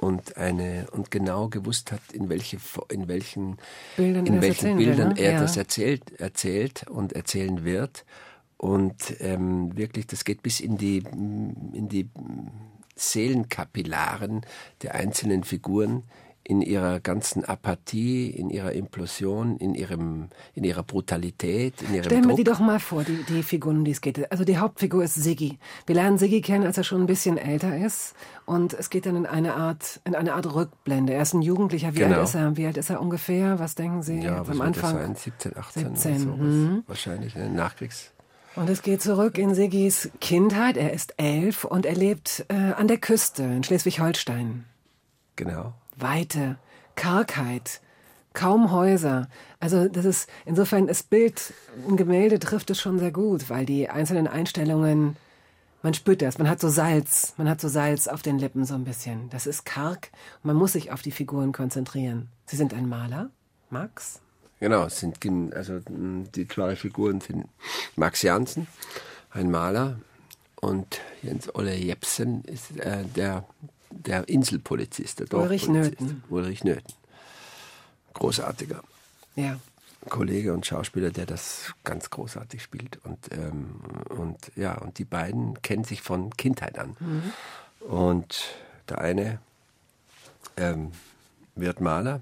und 0.00 0.38
eine 0.38 0.86
und 0.92 1.10
genau 1.10 1.48
gewusst 1.48 1.92
hat, 1.92 2.00
in 2.12 2.30
welche 2.30 2.58
in 2.88 3.06
welchen 3.06 3.58
Bildern 3.96 4.24
er 4.24 4.32
in 4.32 4.34
das 4.36 4.42
welchen 4.42 4.66
erzählen 4.66 4.78
will, 4.78 4.86
Bildern 4.86 5.08
ne? 5.10 5.20
er 5.20 5.32
Ja. 5.32 5.40
das 5.40 5.56
erzählt 5.56 6.20
erzählt 6.20 6.86
und 6.88 7.12
erzählen 7.12 7.64
wird 7.64 8.06
und 8.56 9.16
ähm, 9.20 9.76
wirklich 9.76 10.06
das 10.06 10.24
geht 10.24 10.42
bis 10.42 10.60
in 10.60 10.78
die 10.78 10.98
in 10.98 11.88
die 11.88 12.08
Seelenkapillaren 12.96 14.46
der 14.82 14.94
einzelnen 14.94 15.44
Figuren 15.44 16.04
in 16.50 16.62
ihrer 16.62 16.98
ganzen 16.98 17.44
Apathie, 17.44 18.28
in 18.28 18.50
ihrer 18.50 18.72
Implosion, 18.72 19.56
in 19.56 19.74
ihrem 19.76 20.30
in 20.54 20.64
ihrer 20.64 20.82
Brutalität, 20.82 21.80
in 21.82 21.94
ihrem 21.94 22.04
Stellen 22.04 22.22
wir 22.24 22.28
Druck. 22.30 22.36
die 22.38 22.44
doch 22.44 22.58
mal 22.58 22.80
vor, 22.80 23.04
die, 23.04 23.22
die 23.28 23.44
Figuren, 23.44 23.78
um 23.78 23.84
die 23.84 23.92
es 23.92 24.00
geht. 24.00 24.30
Also 24.32 24.44
die 24.44 24.58
Hauptfigur 24.58 25.04
ist 25.04 25.14
Siggi. 25.14 25.58
Wir 25.86 25.94
lernen 25.94 26.18
Siggi 26.18 26.40
kennen, 26.40 26.66
als 26.66 26.76
er 26.76 26.82
schon 26.82 27.00
ein 27.00 27.06
bisschen 27.06 27.38
älter 27.38 27.76
ist. 27.78 28.14
Und 28.46 28.72
es 28.74 28.90
geht 28.90 29.06
dann 29.06 29.14
in 29.14 29.26
eine 29.26 29.54
Art, 29.54 30.00
in 30.04 30.16
eine 30.16 30.34
Art 30.34 30.52
Rückblende. 30.52 31.12
Er 31.14 31.22
ist 31.22 31.34
ein 31.34 31.42
Jugendlicher. 31.42 31.94
Wie 31.94 32.00
Genau. 32.00 32.16
alt 32.16 32.24
ist 32.24 32.34
er? 32.34 32.56
Wie 32.56 32.66
alt 32.66 32.76
ist 32.76 32.90
er 32.90 33.00
ungefähr? 33.00 33.60
Was 33.60 33.76
denken 33.76 34.02
Sie 34.02 34.18
ja, 34.20 34.40
was 34.40 34.48
am 34.48 34.58
wird 34.66 34.76
das 34.76 34.84
Anfang? 34.84 34.96
sein? 34.98 35.14
17, 35.14 35.56
18 35.56 35.96
17, 35.96 36.30
oder 36.32 36.42
mhm. 36.42 36.82
Wahrscheinlich, 36.88 37.36
ne? 37.36 37.48
Nachkriegs. 37.48 38.10
Und 38.56 38.68
es 38.68 38.82
geht 38.82 39.00
zurück 39.02 39.38
in 39.38 39.54
Siggis 39.54 40.10
Kindheit. 40.20 40.76
Er 40.76 40.92
ist 40.92 41.14
elf 41.16 41.64
und 41.64 41.86
er 41.86 41.94
lebt 41.94 42.44
äh, 42.48 42.54
an 42.54 42.88
der 42.88 42.98
Küste 42.98 43.44
in 43.44 43.62
Schleswig-Holstein. 43.62 44.64
Genau. 45.36 45.74
Weite, 46.02 46.58
Kargheit, 46.96 47.80
kaum 48.32 48.70
Häuser. 48.70 49.28
Also 49.58 49.88
das 49.88 50.04
ist 50.04 50.28
insofern 50.44 50.86
das 50.86 51.02
Bild, 51.02 51.52
ein 51.88 51.96
Gemälde 51.96 52.38
trifft 52.38 52.70
es 52.70 52.80
schon 52.80 52.98
sehr 52.98 53.10
gut, 53.10 53.50
weil 53.50 53.66
die 53.66 53.88
einzelnen 53.88 54.26
Einstellungen, 54.26 55.16
man 55.82 55.94
spürt 55.94 56.22
das, 56.22 56.38
man 56.38 56.48
hat 56.48 56.60
so 56.60 56.68
Salz, 56.68 57.34
man 57.36 57.48
hat 57.48 57.60
so 57.60 57.68
Salz 57.68 58.06
auf 58.06 58.22
den 58.22 58.38
Lippen 58.38 58.64
so 58.64 58.74
ein 58.74 58.84
bisschen. 58.84 59.30
Das 59.30 59.46
ist 59.46 59.64
karg 59.64 60.10
man 60.42 60.56
muss 60.56 60.72
sich 60.72 60.92
auf 60.92 61.02
die 61.02 61.12
Figuren 61.12 61.52
konzentrieren. 61.52 62.28
Sie 62.46 62.56
sind 62.56 62.74
ein 62.74 62.88
Maler, 62.88 63.30
Max? 63.70 64.20
Genau, 64.60 64.88
sind 64.88 65.18
also 65.54 65.80
die 65.88 66.46
zwei 66.46 66.76
Figuren 66.76 67.20
sind 67.20 67.46
Max 67.96 68.20
Jansen, 68.20 68.66
ein 69.30 69.50
Maler, 69.50 69.96
und 70.60 71.00
Jens 71.22 71.54
Olle 71.54 71.74
Jepsen 71.74 72.44
ist 72.44 72.76
äh, 72.78 73.04
der, 73.16 73.44
der 73.90 74.28
Inselpolizist, 74.28 75.20
der 75.20 75.32
Ulrich. 75.34 75.68
Nöthen. 75.68 76.22
Ulrich 76.30 76.64
Nöthen. 76.64 76.94
Großartiger 78.14 78.82
Ja. 79.36 79.58
Kollege 80.08 80.54
und 80.54 80.64
Schauspieler, 80.64 81.10
der 81.10 81.26
das 81.26 81.74
ganz 81.84 82.08
großartig 82.08 82.62
spielt. 82.62 82.98
Und, 83.04 83.18
ähm, 83.32 83.80
und 84.08 84.38
ja, 84.56 84.78
und 84.78 84.98
die 84.98 85.04
beiden 85.04 85.60
kennen 85.60 85.84
sich 85.84 86.00
von 86.00 86.34
Kindheit 86.36 86.78
an. 86.78 86.96
Und 87.80 88.42
der 88.88 88.98
eine 88.98 89.40
ähm, 90.56 90.92
wird 91.54 91.80
Maler, 91.80 92.20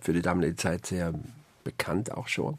für 0.00 0.12
die 0.12 0.22
damalige 0.22 0.56
Zeit 0.56 0.86
sehr 0.86 1.12
bekannt 1.62 2.10
auch 2.10 2.28
schon. 2.28 2.58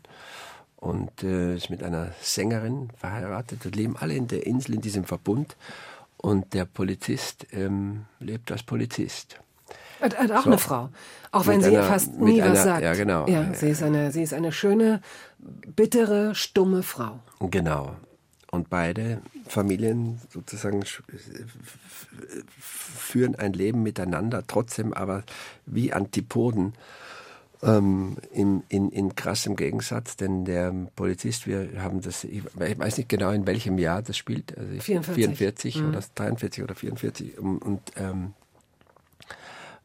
Und 0.77 1.23
äh, 1.23 1.55
ist 1.55 1.71
mit 1.71 1.81
einer 1.81 2.11
Sängerin 2.21 2.89
verheiratet 2.97 3.65
und 3.65 3.75
leben 3.75 3.97
alle 3.97 4.13
in 4.13 4.27
der 4.27 4.45
Insel, 4.45 4.75
in 4.75 4.81
diesem 4.81 5.05
Verbund. 5.05 5.55
Und 6.25 6.53
der 6.55 6.65
Polizist 6.65 7.45
ähm, 7.51 8.05
lebt 8.19 8.51
als 8.51 8.63
Polizist. 8.63 9.39
Hat, 10.01 10.17
hat 10.17 10.31
auch 10.31 10.41
So. 10.43 10.49
eine 10.49 10.57
Frau. 10.57 10.89
Auch 11.31 11.45
wenn 11.45 11.57
Mit 11.57 11.65
sie 11.65 11.77
einer- 11.77 11.87
fast 11.87 12.17
nie 12.17 12.39
was 12.41 12.47
einer- 12.47 12.63
sagt. 12.63 12.81
ja, 12.83 12.93
genau. 12.95 13.27
Ja, 13.27 13.53
sie 13.53 13.69
ist 13.69 13.83
eine, 13.83 14.11
sie 14.11 14.23
ist 14.23 14.33
eine 14.33 14.51
schöne, 14.51 15.01
bittere, 15.75 16.33
stumme 16.33 16.81
Frau. 16.81 17.19
Genau. 17.51 17.95
Und 18.49 18.69
beide 18.71 19.21
Familien 19.47 20.19
sozusagen 20.31 20.83
führen 22.59 23.35
ein 23.35 23.53
Leben 23.53 23.83
miteinander, 23.83 24.43
trotzdem 24.47 24.93
aber 24.93 25.23
wie 25.67 25.93
Antipoden 25.93 26.73
ähm, 27.65 28.17
in, 28.31 28.63
in, 28.69 28.89
in 28.89 29.15
krassem 29.15 29.55
Gegensatz, 29.55 30.15
denn 30.15 30.45
der 30.45 30.73
Polizist, 30.95 31.47
wir 31.47 31.81
haben 31.81 32.01
das, 32.01 32.23
ich 32.23 32.43
weiß 32.53 32.97
nicht 32.97 33.09
genau 33.09 33.31
in 33.31 33.47
welchem 33.47 33.77
Jahr 33.77 34.01
das 34.01 34.17
spielt, 34.17 34.57
also 34.57 34.71
ich, 34.73 34.83
44. 34.83 35.37
44 35.37 35.83
oder 35.83 36.03
43 36.15 36.63
oder 36.63 36.75
44 36.75 37.39
und, 37.39 37.57
und, 37.59 37.81
ähm, 37.97 38.33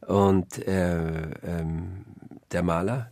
und 0.07 0.67
äh, 0.67 1.31
ähm, 1.43 2.05
der 2.51 2.63
Maler 2.63 3.11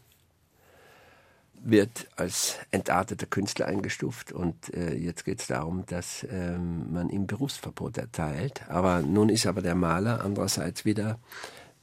wird 1.62 2.08
als 2.16 2.58
entarteter 2.72 3.26
Künstler 3.26 3.68
eingestuft 3.68 4.32
und 4.32 4.74
äh, 4.74 4.94
jetzt 4.96 5.26
geht 5.26 5.42
es 5.42 5.48
darum, 5.48 5.86
dass 5.88 6.26
ähm, 6.30 6.92
man 6.94 7.10
ihm 7.10 7.28
Berufsverbot 7.28 7.98
erteilt. 7.98 8.62
Aber 8.70 9.02
nun 9.02 9.30
ist 9.30 9.46
aber 9.46 9.62
der 9.62 9.76
Maler 9.76 10.24
andererseits 10.24 10.86
wieder 10.86 11.20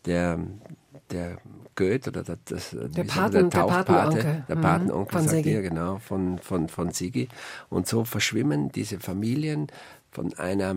der, 0.06 0.38
der 1.10 1.38
Goethe 1.74 2.10
oder 2.10 2.22
das, 2.22 2.38
das, 2.46 2.70
Der 2.70 3.04
Paten- 3.04 3.32
der 3.32 3.42
der 3.42 3.50
Taufpate, 3.50 3.84
Patenonkel. 3.92 4.44
der 4.48 4.56
Mhm, 4.56 4.60
Patenonkel, 4.62 5.12
von 5.12 5.22
sagt 5.28 5.36
Sigi. 5.36 5.52
ihr, 5.52 5.62
genau, 5.62 5.98
von, 5.98 6.38
von, 6.38 6.68
von 6.68 6.90
Sigi. 6.92 7.28
Und 7.68 7.86
so 7.86 8.04
verschwimmen 8.04 8.70
diese 8.72 8.98
Familien 8.98 9.66
von 10.10 10.34
einer 10.34 10.74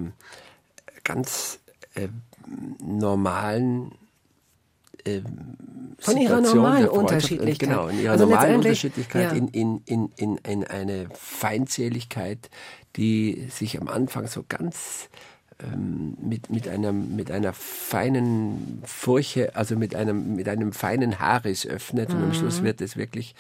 ganz 1.03 1.59
äh, 1.95 2.09
normalen 2.83 3.91
äh, 5.05 5.21
Von 5.99 6.17
ihrer 6.17 6.41
normalen 6.41 6.83
der 6.83 6.93
Unterschiedlichkeit. 6.93 7.69
Genau, 7.69 7.87
in 7.87 7.99
ihrer 8.01 8.11
Also 8.13 8.25
normalen 8.25 8.55
Unterschiedlichkeit 8.57 9.31
ja. 9.31 9.37
in, 9.37 9.47
in, 9.49 9.81
in, 9.85 10.11
in, 10.17 10.37
in 10.37 10.63
eine 10.65 11.07
Feindseligkeit, 11.13 12.49
die 12.97 13.47
sich 13.49 13.79
am 13.79 13.87
Anfang 13.87 14.27
so 14.27 14.43
ganz 14.47 15.09
ähm, 15.61 16.17
mit, 16.21 16.49
mit, 16.49 16.67
einer, 16.67 16.91
mit 16.91 17.31
einer 17.31 17.53
feinen 17.53 18.81
Furche, 18.85 19.55
also 19.55 19.75
mit 19.75 19.95
einem, 19.95 20.35
mit 20.35 20.47
einem 20.47 20.71
feinen 20.71 21.19
Haares 21.19 21.65
öffnet 21.67 22.09
und 22.13 22.21
am 22.21 22.29
Mhm. 22.29 22.33
Schluss 22.33 22.63
wird 22.63 22.81
es 22.81 22.95
wirklich 22.95 23.35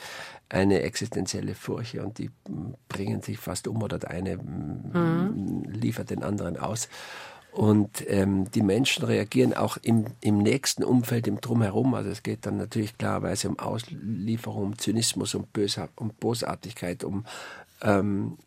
eine 0.49 0.81
existenzielle 0.81 1.55
Furche 1.55 2.03
und 2.03 2.17
die 2.17 2.29
mm, 2.47 2.73
bringen 2.89 3.21
sich 3.21 3.37
fast 3.37 3.67
um 3.67 3.81
oder 3.83 3.99
der 3.99 4.09
eine 4.09 4.37
mm, 4.37 4.91
Mhm. 4.93 5.63
liefert 5.71 6.09
den 6.09 6.23
anderen 6.23 6.57
aus. 6.57 6.89
Und 7.51 8.03
ähm, 8.07 8.49
die 8.51 8.61
Menschen 8.61 9.05
reagieren 9.05 9.53
auch 9.53 9.77
im, 9.81 10.05
im 10.21 10.37
nächsten 10.37 10.83
Umfeld, 10.83 11.25
im 11.25 11.41
Drumherum. 11.41 11.93
Also 11.95 12.09
es 12.09 12.21
geht 12.21 12.45
dann 12.45 12.57
natürlich 12.57 12.97
klarerweise 12.97 13.49
um 13.49 13.57
Auslieferung, 13.57 14.63
um 14.63 14.77
Zynismus, 14.77 15.33
um, 15.35 15.45
Bösa 15.51 15.89
um 15.95 16.11
Bosartigkeit, 16.19 17.03
um, 17.03 17.25
ähm, 17.81 18.37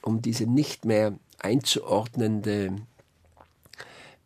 um 0.00 0.22
diese 0.22 0.46
nicht 0.46 0.84
mehr 0.84 1.12
einzuordnende 1.38 2.76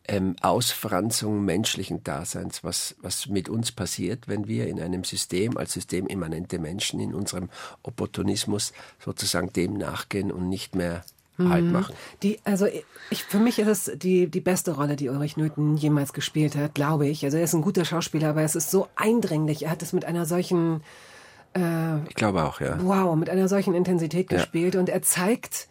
ähm, 0.07 0.35
Ausfranzung 0.41 1.45
menschlichen 1.45 2.03
Daseins, 2.03 2.63
was, 2.63 2.95
was 3.01 3.27
mit 3.27 3.49
uns 3.49 3.71
passiert, 3.71 4.27
wenn 4.27 4.47
wir 4.47 4.67
in 4.67 4.79
einem 4.79 5.03
System 5.03 5.57
als 5.57 5.73
systemimmanente 5.73 6.59
Menschen 6.59 6.99
in 6.99 7.13
unserem 7.13 7.49
Opportunismus 7.83 8.73
sozusagen 9.03 9.53
dem 9.53 9.73
nachgehen 9.73 10.31
und 10.31 10.49
nicht 10.49 10.75
mehr 10.75 11.03
Halt 11.39 11.65
machen. 11.65 11.95
Die, 12.21 12.39
also 12.43 12.67
ich, 13.09 13.23
für 13.23 13.39
mich 13.39 13.57
ist 13.57 13.67
es 13.67 13.91
die, 13.97 14.27
die 14.27 14.41
beste 14.41 14.73
Rolle, 14.73 14.95
die 14.95 15.09
Ulrich 15.09 15.37
Nöthen 15.37 15.75
jemals 15.75 16.13
gespielt 16.13 16.55
hat, 16.55 16.75
glaube 16.75 17.07
ich. 17.07 17.23
Also 17.25 17.37
er 17.37 17.43
ist 17.45 17.55
ein 17.55 17.63
guter 17.63 17.83
Schauspieler, 17.83 18.29
aber 18.29 18.43
es 18.43 18.55
ist 18.55 18.69
so 18.69 18.89
eindringlich. 18.95 19.63
Er 19.63 19.71
hat 19.71 19.81
es 19.81 19.91
mit 19.91 20.05
einer 20.05 20.25
solchen, 20.27 20.83
Ich 22.07 22.15
glaube 22.15 22.43
auch, 22.43 22.61
ja. 22.61 22.77
wow, 22.83 23.15
mit 23.15 23.29
einer 23.29 23.47
solchen 23.47 23.73
Intensität 23.73 24.31
Ja. 24.31 24.37
gespielt 24.37 24.75
und 24.75 24.87
er 24.87 25.01
zeigt, 25.01 25.55
äh, 25.55 25.70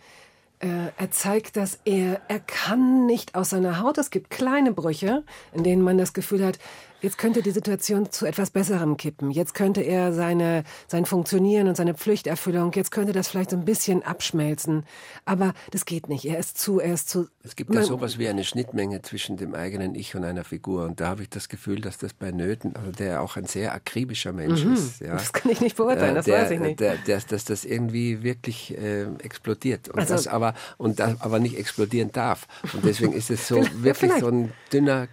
er 0.61 1.11
zeigt, 1.11 1.57
dass 1.57 1.79
er, 1.85 2.21
er 2.29 2.41
kann 2.41 3.07
nicht 3.07 3.35
aus 3.35 3.51
seiner 3.51 3.81
Haut. 3.81 3.97
Es 3.97 4.11
gibt 4.11 4.29
kleine 4.29 4.73
Brüche, 4.73 5.25
in 5.53 5.65
denen 5.65 5.83
man 5.83 5.97
das 5.97 6.13
Gefühl 6.13 6.45
hat, 6.45 6.59
jetzt 7.01 7.17
könnte 7.17 7.43
die 7.43 7.51
Situation 7.51 8.11
zu 8.11 8.27
etwas 8.27 8.51
Besserem 8.51 8.97
kippen. 8.97 9.31
Jetzt 9.31 9.55
könnte 9.55 9.81
er 9.81 10.13
seine, 10.13 10.65
sein 10.87 11.07
Funktionieren 11.07 11.69
und 11.69 11.77
seine 11.77 11.95
Pflichterfüllung, 11.95 12.73
jetzt 12.75 12.91
könnte 12.91 13.13
das 13.13 13.29
vielleicht 13.29 13.51
so 13.51 13.57
ein 13.57 13.65
bisschen 13.65 14.03
abschmelzen. 14.03 14.85
Aber 15.25 15.55
das 15.71 15.87
geht 15.87 16.09
nicht. 16.09 16.27
Er 16.27 16.39
ist 16.39 16.59
zu, 16.59 16.79
er 16.79 16.95
ist 16.95 17.09
zu. 17.09 17.29
Es 17.43 17.57
gibt 17.57 17.75
ja 17.75 17.83
sowas 17.83 18.19
wie 18.19 18.29
eine 18.29 18.45
Schnittmenge 18.45 19.01
zwischen 19.01 19.39
dem 19.39 19.55
eigenen 19.55 19.95
Ich 19.95 20.15
und 20.15 20.25
einer 20.25 20.45
Figur. 20.45 20.85
Und 20.85 21.01
da 21.01 21.09
habe 21.09 21.23
ich 21.23 21.31
das 21.31 21.49
Gefühl, 21.49 21.81
dass 21.81 21.97
das 21.97 22.13
bei 22.13 22.33
Nöten, 22.33 22.77
also 22.77 22.93
der 22.93 23.23
auch 23.23 23.37
ein 23.39 23.47
sehr 23.47 23.73
akribischer 23.73 24.35
Mensch 24.35 24.63
ist. 24.63 25.01
Ja. 25.01 25.15
Mhm. 25.15 25.17
Das 25.17 25.33
kann 25.33 25.51
ich 25.51 25.63
nicht 25.63 25.75
beurteilen, 25.77 26.11
Äh, 26.13 26.15
das 26.17 26.25
der, 26.27 26.43
weiß 26.43 26.51
ich 26.51 26.61
nicht. 26.61 26.81
Der, 26.81 26.97
der, 26.97 27.19
dass 27.21 27.45
das 27.47 27.65
irgendwie 27.65 28.23
wirklich 28.23 28.77
äh, 28.77 29.05
explodiert. 29.23 29.89
Und 29.89 30.01
Also- 30.01 30.13
das 30.15 30.27
aber, 30.27 30.53
und 30.77 31.01
das 31.01 31.19
aber 31.23 31.39
nicht 31.39 31.57
explodieren 31.57 32.13
darf. 32.13 32.47
Und 32.75 32.85
deswegen 32.85 33.15
ist 33.15 33.31
es 33.31 33.49
so 33.49 33.57
wirklich 33.83 34.13
so 34.21 34.29
ein 34.29 34.53
dünner 34.71 35.09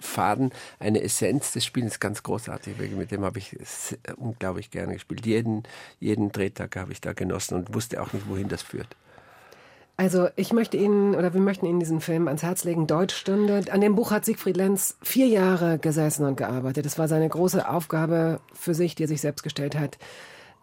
Faden, 0.00 0.52
eine 0.78 1.02
Essenz 1.02 1.52
des 1.52 1.64
Spiels, 1.64 1.98
ganz 1.98 2.22
großartig. 2.22 2.76
Mit 2.96 3.10
dem 3.10 3.24
habe 3.24 3.40
ich 3.40 3.56
unglaublich 4.16 4.70
gerne 4.70 4.94
gespielt. 4.94 5.26
Jeden, 5.26 5.64
jeden 5.98 6.30
Drehtag 6.30 6.76
habe 6.76 6.92
ich 6.92 7.00
da 7.00 7.12
genossen 7.12 7.54
und 7.56 7.74
wusste 7.74 8.00
auch 8.00 8.12
nicht, 8.12 8.28
wohin 8.28 8.46
das 8.48 8.62
führt. 8.62 8.94
Also 9.98 10.28
ich 10.36 10.52
möchte 10.52 10.76
Ihnen 10.76 11.14
oder 11.14 11.32
wir 11.32 11.40
möchten 11.40 11.64
Ihnen 11.64 11.80
diesen 11.80 12.02
Film 12.02 12.28
ans 12.28 12.42
Herz 12.42 12.64
legen, 12.64 12.86
Deutschstunde. 12.86 13.64
An 13.70 13.80
dem 13.80 13.94
Buch 13.94 14.10
hat 14.10 14.26
Siegfried 14.26 14.56
Lenz 14.56 14.98
vier 15.02 15.26
Jahre 15.26 15.78
gesessen 15.78 16.26
und 16.26 16.36
gearbeitet. 16.36 16.84
Das 16.84 16.98
war 16.98 17.08
seine 17.08 17.28
große 17.28 17.66
Aufgabe 17.66 18.40
für 18.52 18.74
sich, 18.74 18.94
die 18.94 19.04
er 19.04 19.08
sich 19.08 19.22
selbst 19.22 19.42
gestellt 19.42 19.78
hat. 19.78 19.96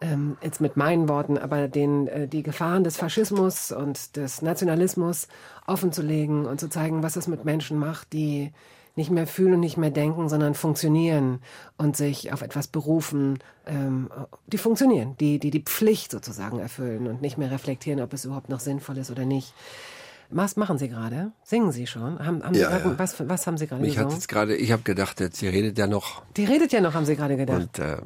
Ähm, 0.00 0.36
jetzt 0.40 0.60
mit 0.60 0.76
meinen 0.76 1.08
Worten, 1.08 1.36
aber 1.36 1.66
den, 1.66 2.06
äh, 2.06 2.28
die 2.28 2.44
Gefahren 2.44 2.84
des 2.84 2.96
Faschismus 2.96 3.72
und 3.72 4.16
des 4.16 4.40
Nationalismus 4.42 5.26
offenzulegen 5.66 6.46
und 6.46 6.60
zu 6.60 6.68
zeigen, 6.68 7.02
was 7.02 7.16
es 7.16 7.26
mit 7.26 7.44
Menschen 7.44 7.78
macht, 7.78 8.12
die 8.12 8.52
nicht 8.96 9.10
mehr 9.10 9.26
fühlen 9.26 9.54
und 9.54 9.60
nicht 9.60 9.76
mehr 9.76 9.90
denken, 9.90 10.28
sondern 10.28 10.54
funktionieren 10.54 11.40
und 11.76 11.96
sich 11.96 12.32
auf 12.32 12.42
etwas 12.42 12.68
berufen, 12.68 13.40
ähm, 13.66 14.08
die 14.46 14.58
funktionieren, 14.58 15.16
die, 15.18 15.38
die 15.38 15.50
die 15.50 15.62
Pflicht 15.62 16.10
sozusagen 16.12 16.60
erfüllen 16.60 17.06
und 17.06 17.20
nicht 17.20 17.38
mehr 17.38 17.50
reflektieren, 17.50 18.00
ob 18.00 18.12
es 18.12 18.24
überhaupt 18.24 18.48
noch 18.48 18.60
sinnvoll 18.60 18.98
ist 18.98 19.10
oder 19.10 19.24
nicht. 19.24 19.52
Was 20.30 20.56
machen 20.56 20.78
Sie 20.78 20.88
gerade? 20.88 21.32
Singen 21.42 21.70
Sie 21.72 21.86
schon? 21.86 22.18
Haben, 22.18 22.42
haben 22.42 22.54
Ja, 22.54 22.70
Sie 22.70 22.76
grad, 22.82 22.84
ja. 22.84 22.98
Was, 22.98 23.28
was 23.28 23.46
haben 23.46 23.56
Sie 23.58 23.66
gerade 23.66 23.82
hat 23.82 23.88
gesungen? 23.90 24.10
jetzt 24.14 24.28
gerade, 24.28 24.56
ich 24.56 24.72
habe 24.72 24.82
gedacht, 24.82 25.20
jetzt, 25.20 25.36
sie 25.38 25.48
redet 25.48 25.78
ja 25.78 25.86
noch. 25.86 26.22
Die 26.36 26.44
redet 26.44 26.72
ja 26.72 26.80
noch, 26.80 26.94
haben 26.94 27.04
Sie 27.04 27.14
gerade 27.16 27.36
gedacht. 27.36 27.60
Und 27.60 27.78
ähm, 27.78 28.02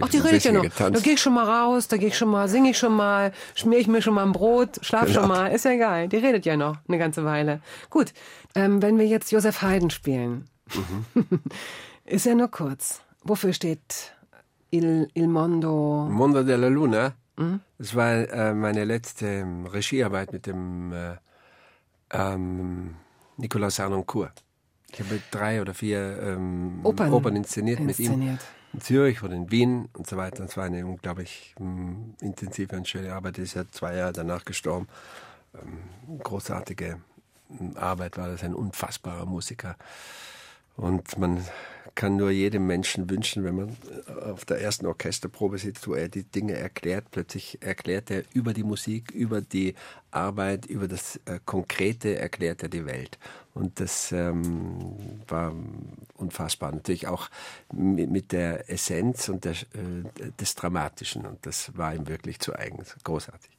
Ach, 0.00 0.08
die 0.08 0.18
redet 0.18 0.44
ja 0.44 0.52
noch. 0.52 0.62
Da 0.62 0.68
getanzt. 0.68 1.02
gehe 1.04 1.14
ich 1.14 1.20
schon 1.20 1.34
mal 1.34 1.44
raus, 1.48 1.88
da 1.88 1.96
gehe 1.96 2.08
ich 2.08 2.16
schon 2.18 2.28
mal, 2.28 2.48
singe 2.48 2.70
ich 2.70 2.78
schon 2.78 2.94
mal, 2.94 3.32
schmier 3.54 3.78
ich 3.78 3.88
mir 3.88 4.02
schon 4.02 4.14
mal 4.14 4.24
ein 4.24 4.32
Brot, 4.32 4.78
schlaf 4.82 5.06
Genau. 5.06 5.20
schon 5.20 5.28
mal. 5.28 5.48
Ist 5.48 5.64
ja 5.64 5.72
egal. 5.72 6.08
Die 6.08 6.16
redet 6.16 6.44
ja 6.46 6.56
noch 6.56 6.76
eine 6.86 6.98
ganze 6.98 7.24
Weile. 7.24 7.60
Gut, 7.90 8.12
ähm, 8.54 8.80
wenn 8.82 8.98
wir 8.98 9.06
jetzt 9.06 9.32
Josef 9.32 9.62
Haydn 9.62 9.90
spielen, 9.90 10.48
Mhm. 10.74 11.40
ist 12.04 12.26
ja 12.26 12.34
nur 12.34 12.48
kurz. 12.48 13.00
Wofür 13.24 13.52
steht 13.54 14.12
Il, 14.70 15.08
Il 15.14 15.28
Mondo? 15.28 16.06
Mondo 16.10 16.42
della 16.42 16.68
Luna. 16.68 17.14
Mhm. 17.36 17.60
Das 17.78 17.94
war 17.94 18.12
äh, 18.12 18.52
meine 18.54 18.84
letzte 18.84 19.26
ähm, 19.26 19.64
Regiearbeit 19.66 20.32
mit 20.32 20.46
dem 20.46 20.92
äh, 20.92 21.14
ähm, 22.10 22.96
Nicolas 23.36 23.80
Arnoncourt. 23.80 24.44
Ich 24.90 25.00
habe 25.00 25.20
drei 25.30 25.60
oder 25.60 25.74
vier 25.74 26.20
ähm, 26.22 26.80
Opern 26.82 27.12
Opern, 27.12 27.36
inszeniert, 27.36 27.80
mit 27.80 27.98
ihm. 27.98 28.06
inszeniert. 28.06 28.40
In 28.72 28.80
Zürich 28.80 29.22
oder 29.22 29.34
in 29.34 29.50
Wien 29.50 29.88
und 29.94 30.06
so 30.06 30.16
weiter. 30.16 30.44
Das 30.44 30.56
war 30.56 30.64
eine 30.64 30.84
unglaublich 30.84 31.54
ähm, 31.58 32.14
intensive 32.20 32.76
und 32.76 32.86
schöne 32.86 33.14
Arbeit. 33.14 33.38
Er 33.38 33.44
ist 33.44 33.54
ja 33.54 33.64
zwei 33.70 33.96
Jahre 33.96 34.12
danach 34.12 34.44
gestorben. 34.44 34.88
Ähm, 35.54 36.18
großartige 36.18 37.00
ähm, 37.58 37.76
Arbeit 37.76 38.18
war 38.18 38.28
das, 38.28 38.42
ein 38.42 38.54
unfassbarer 38.54 39.26
Musiker. 39.26 39.76
Und 40.76 41.18
man 41.18 41.44
kann 41.98 42.14
nur 42.14 42.30
jedem 42.30 42.68
Menschen 42.68 43.10
wünschen, 43.10 43.42
wenn 43.42 43.56
man 43.56 43.76
äh, 44.06 44.12
auf 44.30 44.44
der 44.44 44.60
ersten 44.60 44.86
Orchesterprobe 44.86 45.58
sitzt, 45.58 45.88
wo 45.88 45.94
er 45.94 46.08
die 46.08 46.22
Dinge 46.22 46.52
erklärt, 46.52 47.10
plötzlich 47.10 47.58
erklärt 47.60 48.08
er 48.12 48.22
über 48.32 48.52
die 48.52 48.62
Musik, 48.62 49.10
über 49.10 49.40
die 49.40 49.74
Arbeit, 50.12 50.66
über 50.66 50.86
das 50.86 51.16
äh, 51.24 51.40
Konkrete 51.44 52.16
erklärt 52.16 52.62
er 52.62 52.68
die 52.68 52.86
Welt. 52.86 53.18
Und 53.52 53.80
das 53.80 54.12
ähm, 54.12 54.94
war 55.26 55.52
unfassbar. 56.14 56.70
Natürlich 56.70 57.08
auch 57.08 57.30
mit, 57.72 58.30
der 58.30 58.70
Essenz 58.70 59.28
und 59.28 59.44
der, 59.44 59.54
äh, 59.54 60.30
des 60.38 60.54
Dramatischen. 60.54 61.26
Und 61.26 61.44
das 61.44 61.76
war 61.76 61.96
ihm 61.96 62.06
wirklich 62.06 62.38
zu 62.38 62.54
eigen. 62.54 62.78
Großartig. 63.02 63.50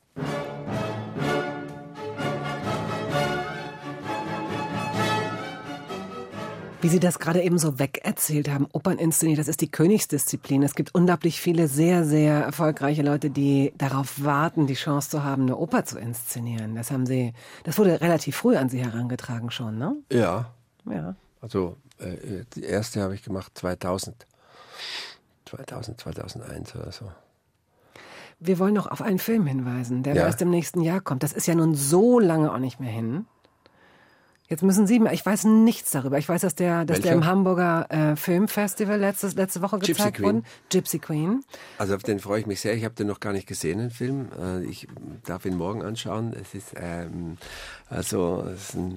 Wie 6.81 6.87
Sie 6.87 7.01
das 7.01 7.19
gerade 7.19 7.41
eben 7.41 7.57
so 7.57 7.77
wegerzählt 7.77 8.49
haben, 8.49 8.65
Opern 8.71 8.99
inszeniert, 8.99 9.37
das 9.37 9.49
ist 9.49 9.59
die 9.59 9.69
Königsdisziplin. 9.69 10.63
Es 10.63 10.75
gibt 10.75 10.95
unglaublich 10.95 11.41
viele 11.41 11.67
sehr, 11.67 12.05
sehr 12.05 12.35
erfolgreiche 12.35 13.01
Leute, 13.01 13.29
die 13.29 13.73
darauf 13.77 14.23
warten, 14.23 14.65
die 14.65 14.75
Chance 14.75 15.09
zu 15.09 15.23
haben, 15.23 15.41
eine 15.43 15.57
Oper 15.57 15.83
zu 15.83 15.99
inszenieren. 15.99 16.75
Das 16.75 16.89
haben 16.89 17.05
Sie, 17.05 17.33
das 17.65 17.77
wurde 17.77 17.99
relativ 17.99 18.37
früh 18.37 18.55
an 18.55 18.69
Sie 18.69 18.79
herangetragen 18.81 19.51
schon, 19.51 19.77
ne? 19.77 19.95
Ja, 20.11 20.53
Ja. 20.85 21.15
Also 21.41 21.75
äh, 21.99 22.43
die 22.55 22.63
erste 22.63 23.01
habe 23.01 23.13
ich 23.15 23.23
gemacht 23.23 23.51
2000. 23.55 24.25
2000, 25.45 25.99
2001 25.99 26.75
oder 26.75 26.91
so. 26.91 27.11
Wir 28.39 28.57
wollen 28.59 28.73
noch 28.73 28.87
auf 28.87 29.01
einen 29.01 29.19
Film 29.19 29.45
hinweisen, 29.47 30.03
der 30.03 30.15
Ja. 30.15 30.25
erst 30.27 30.41
im 30.41 30.49
nächsten 30.49 30.81
Jahr 30.81 31.01
kommt. 31.01 31.23
Das 31.23 31.33
ist 31.33 31.45
ja 31.47 31.55
nun 31.55 31.75
so 31.75 32.19
lange 32.19 32.53
auch 32.53 32.57
nicht 32.59 32.79
mehr 32.79 32.91
hin. 32.91 33.25
Jetzt 34.49 34.63
müssen 34.63 34.87
Sie 34.87 34.97
mal, 34.99 35.13
ich 35.13 35.23
weiß 35.23 35.43
nichts 35.43 35.91
darüber. 35.91 36.17
Ich 36.17 36.27
weiß, 36.27 36.41
dass 36.41 36.55
der, 36.55 36.83
dass 36.83 37.01
der 37.01 37.13
im 37.13 37.27
Hamburger 37.27 37.85
äh, 37.89 38.15
Filmfestival 38.15 38.99
letztes, 38.99 39.35
letzte 39.35 39.61
Woche 39.61 39.77
Gypsy 39.77 39.93
gezeigt 39.93 40.17
Queen. 40.17 40.25
wurde. 40.25 40.43
Gypsy 40.71 40.97
Queen. 40.97 41.43
Also 41.77 41.93
auf 41.93 42.01
den 42.01 42.19
freue 42.19 42.39
ich 42.39 42.47
mich 42.47 42.59
sehr. 42.59 42.73
Ich 42.73 42.83
habe 42.83 42.95
den 42.95 43.05
noch 43.05 43.19
gar 43.19 43.31
nicht 43.31 43.47
gesehen, 43.47 43.77
den 43.77 43.91
Film. 43.91 44.29
Äh, 44.41 44.63
Ich 44.65 44.87
darf 45.23 45.45
ihn 45.45 45.55
morgen 45.55 45.83
anschauen. 45.83 46.33
Es 46.33 46.55
ist 46.55 46.73
ähm, 46.75 47.37
also 47.89 48.43
es 48.51 48.69
ist 48.69 48.75
eine 48.75 48.95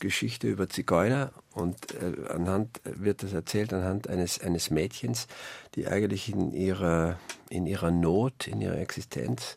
Geschichte 0.00 0.48
über 0.48 0.68
Zigeuner 0.68 1.30
und 1.54 1.76
äh, 1.94 2.28
anhand 2.32 2.80
wird 2.82 3.22
das 3.22 3.32
erzählt 3.32 3.72
anhand 3.72 4.08
eines 4.08 4.40
eines 4.40 4.70
Mädchens, 4.70 5.28
die 5.76 5.86
eigentlich 5.86 6.28
in 6.28 6.52
ihrer 6.52 7.18
in 7.50 7.66
ihrer 7.66 7.92
Not, 7.92 8.48
in 8.48 8.60
ihrer 8.60 8.78
Existenz 8.78 9.56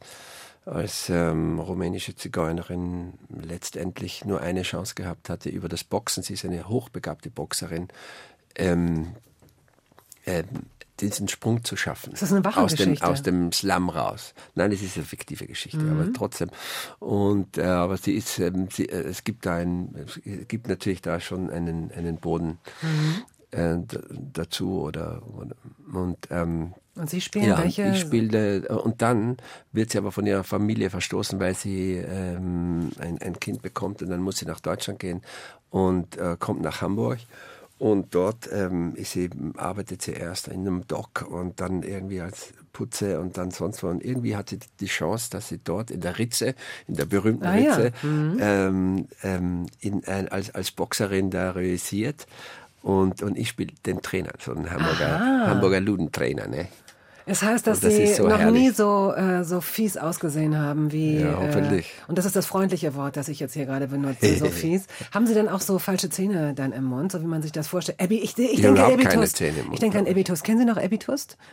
als 0.72 1.09
ähm, 1.09 1.59
rumänische 1.59 2.15
Zigeunerin 2.15 3.13
letztendlich 3.30 4.26
nur 4.26 4.41
eine 4.41 4.61
Chance 4.61 4.95
gehabt 4.95 5.30
hatte 5.30 5.49
über 5.49 5.67
das 5.67 5.84
Boxen. 5.84 6.24
Sie 6.24 6.34
ist 6.34 6.45
eine 6.45 6.69
hochbegabte 6.69 7.30
Boxerin. 7.30 7.89
Ähm, 8.55 9.15
ähm, 10.26 10.45
diesen 11.01 11.28
Sprung 11.28 11.63
zu 11.63 11.76
schaffen. 11.76 12.13
Ist 12.13 12.22
das 12.22 12.32
eine 12.32 12.45
wahre 12.45 12.61
aus 12.61 12.76
dem, 12.76 13.01
aus 13.01 13.24
dem 13.24 13.51
Slum 13.51 13.89
raus. 13.89 14.34
Nein, 14.55 14.72
es 14.72 14.82
ist 14.82 14.97
eine 14.97 15.05
fiktive 15.05 15.47
Geschichte, 15.47 15.80
aber 15.80 16.13
trotzdem. 16.13 16.49
Und 16.99 17.57
äh, 17.57 17.63
aber 17.63 17.97
sie 17.97 18.13
ist, 18.13 18.39
ähm, 18.39 18.67
sie, 18.72 18.88
äh, 18.88 19.01
es 19.01 19.24
gibt 19.24 19.45
da 19.45 19.55
ein, 19.55 19.95
es 20.05 20.47
gibt 20.47 20.67
natürlich 20.67 21.01
da 21.01 21.19
schon 21.19 21.49
einen 21.49 21.91
einen 21.91 22.17
Boden 22.17 22.59
äh, 23.52 23.78
dazu 24.34 24.82
oder, 24.82 25.22
oder 25.38 25.56
und 25.93 26.18
ähm, 26.30 26.74
Und 26.95 27.10
Sie 27.10 27.22
spielen 27.22 27.45
ja, 27.45 27.58
welche? 27.58 27.89
ich 27.89 27.99
spielte 27.99 28.68
und 28.84 29.02
dann 29.02 29.38
wird 29.72 29.91
sie 29.91 29.97
aber 29.97 30.12
von 30.12 30.26
ihrer 30.26 30.43
Familie 30.43 30.89
verstoßen, 30.89 31.39
weil 31.39 31.56
sie 31.56 31.95
ähm, 31.95 32.89
ein, 32.99 33.18
ein 33.22 33.39
Kind 33.39 33.62
bekommt 33.62 34.02
und 34.02 34.10
dann 34.10 34.22
muss 34.22 34.38
sie 34.38 34.45
nach 34.45 34.60
Deutschland 34.60 34.99
gehen 34.99 35.22
und 35.70 36.18
äh, 36.18 36.36
kommt 36.39 36.62
nach 36.62 36.82
Hamburg 36.82 37.20
und 37.78 38.14
dort 38.14 38.47
ähm, 38.54 38.93
ist 38.95 39.14
sie, 39.14 39.30
arbeitet 39.58 40.02
sie 40.04 40.12
erst 40.14 40.47
in 40.47 40.62
einem 40.62 40.88
Dock 40.88 41.26
und 41.30 41.60
dann 41.60 41.82
irgendwie 41.82 42.22
als 42.22 42.54
Putze 42.74 43.20
und 43.20 43.38
dann 43.38 43.49
sonst 43.52 43.82
wo. 43.84 43.88
Und 43.88 44.06
irgendwie 44.06 44.36
hat 44.36 44.49
sie 44.49 44.60
die 44.80 44.86
Chance, 44.86 45.30
dass 45.32 45.47
sie 45.49 45.58
dort 45.64 45.89
in 45.91 45.99
der 45.99 46.20
Ritze, 46.20 46.54
in 46.88 46.93
der 46.95 47.06
berühmten 47.06 47.45
Ah, 47.45 47.58
ja. 47.58 47.76
Ritze, 47.76 47.91
ähm, 48.04 49.08
ähm, 49.24 49.66
in, 49.80 50.06
ein, 50.06 50.30
als, 50.30 50.54
als 50.54 50.72
Boxerin 50.72 51.32
da 51.32 51.52
realisiert. 51.52 52.28
Und, 52.82 53.22
und 53.22 53.38
ich 53.38 53.50
spiele 53.50 53.74
den 53.86 54.02
Trainer, 54.02 54.32
so 54.40 54.52
einen 54.54 54.70
Hamburger, 54.72 55.20
Hamburger 55.48 55.80
Ludentrainer. 55.80 56.48
Ne? 56.48 56.68
Es 57.26 57.44
heißt, 57.44 57.68
dass 57.68 57.80
das 57.80 57.96
Sie 57.96 58.08
so 58.08 58.28
noch 58.28 58.40
herrlich. 58.40 58.62
nie 58.62 58.70
so, 58.72 59.14
äh, 59.16 59.44
so 59.44 59.62
fies 59.62 59.96
ausgesehen 59.98 60.58
haben 60.58 60.92
wie. 60.92 61.20
Ja, 61.20 61.38
hoffentlich. 61.40 61.86
Äh, 61.88 62.10
und 62.10 62.18
das 62.18 62.26
ist 62.26 62.36
das 62.36 62.46
freundliche 62.48 62.96
Wort, 62.96 63.16
das 63.16 63.28
ich 63.28 63.40
jetzt 63.40 63.54
hier 63.54 63.66
gerade 63.66 63.88
benutze, 63.88 64.36
so 64.38 64.46
fies. 64.50 64.86
Haben 65.14 65.28
Sie 65.28 65.34
denn 65.34 65.48
auch 65.48 65.62
so 65.62 65.78
falsche 65.78 66.10
Zähne 66.10 66.54
dann 66.56 66.72
im 66.72 66.84
Mund, 66.86 67.12
so 67.12 67.22
wie 67.22 67.26
man 67.28 67.42
sich 67.44 67.52
das 67.52 67.68
vorstellt? 67.68 68.02
Abby, 68.02 68.18
ich, 68.18 68.38
ich 68.38 68.54
Ich 68.54 68.62
denke 68.62 68.82
habe 68.82 68.94
Abby 68.94 69.04
keine 69.04 69.22
Tust. 69.22 69.38
Zähne 69.38 69.60
im 69.60 69.66
Mund, 69.66 69.74
Ich 69.76 69.80
denke 69.80 70.00
an 70.00 70.24
Tust. 70.24 70.44
Kennen 70.44 70.60
Sie 70.60 70.66
noch? 70.66 70.78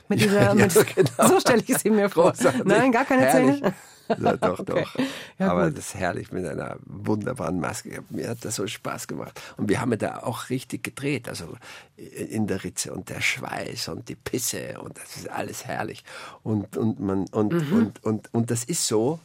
Mit 0.09 0.21
dieser, 0.21 0.43
Ja, 0.43 0.55
mit, 0.55 0.73
genau. 0.95 1.29
So 1.29 1.41
stelle 1.41 1.63
ich 1.67 1.77
sie 1.79 1.91
mir 1.91 2.09
vor. 2.09 2.33
Großartig. 2.33 2.65
Nein, 2.65 2.91
gar 2.91 3.05
keine 3.05 3.23
Herrlich. 3.23 3.57
Zähne. 3.61 3.75
Ja, 4.19 4.37
doch, 4.37 4.61
Okay. 4.61 4.73
doch. 4.85 4.97
Ja, 5.39 5.51
Aber 5.51 5.67
gut. 5.69 5.79
das 5.79 5.87
ist 5.89 5.95
herrlich 5.95 6.33
mit 6.33 6.47
einer 6.47 6.77
wunderbaren 6.87 7.61
Maske. 7.61 8.03
Mir 8.11 8.31
hat 8.31 8.45
das 8.45 8.57
so 8.57 8.67
Spaß 8.67 9.07
gemacht. 9.07 9.41
Und 9.57 9.69
wir 9.69 9.81
haben 9.81 9.97
da 9.99 10.19
auch 10.23 10.49
richtig 10.51 10.83
gedreht, 10.85 11.29
also 11.29 11.57
in 11.97 12.47
der 12.47 12.65
Ritze 12.65 12.93
und 12.93 13.09
der 13.09 13.21
Schweiß 13.21 13.89
und 13.89 14.09
die 14.09 14.15
Pisse 14.15 14.81
und 14.81 14.99
das 14.99 15.17
ist 15.17 15.29
alles 15.31 15.65
herrlich. 15.67 16.05
Und, 16.43 16.77
und, 16.77 17.01
man, 17.01 17.27
und, 17.33 17.53
Mhm. 17.53 17.73
und, 17.77 18.05
und, 18.05 18.35
und 18.35 18.51
das 18.51 18.65
ist 18.65 18.87
so. 18.87 19.21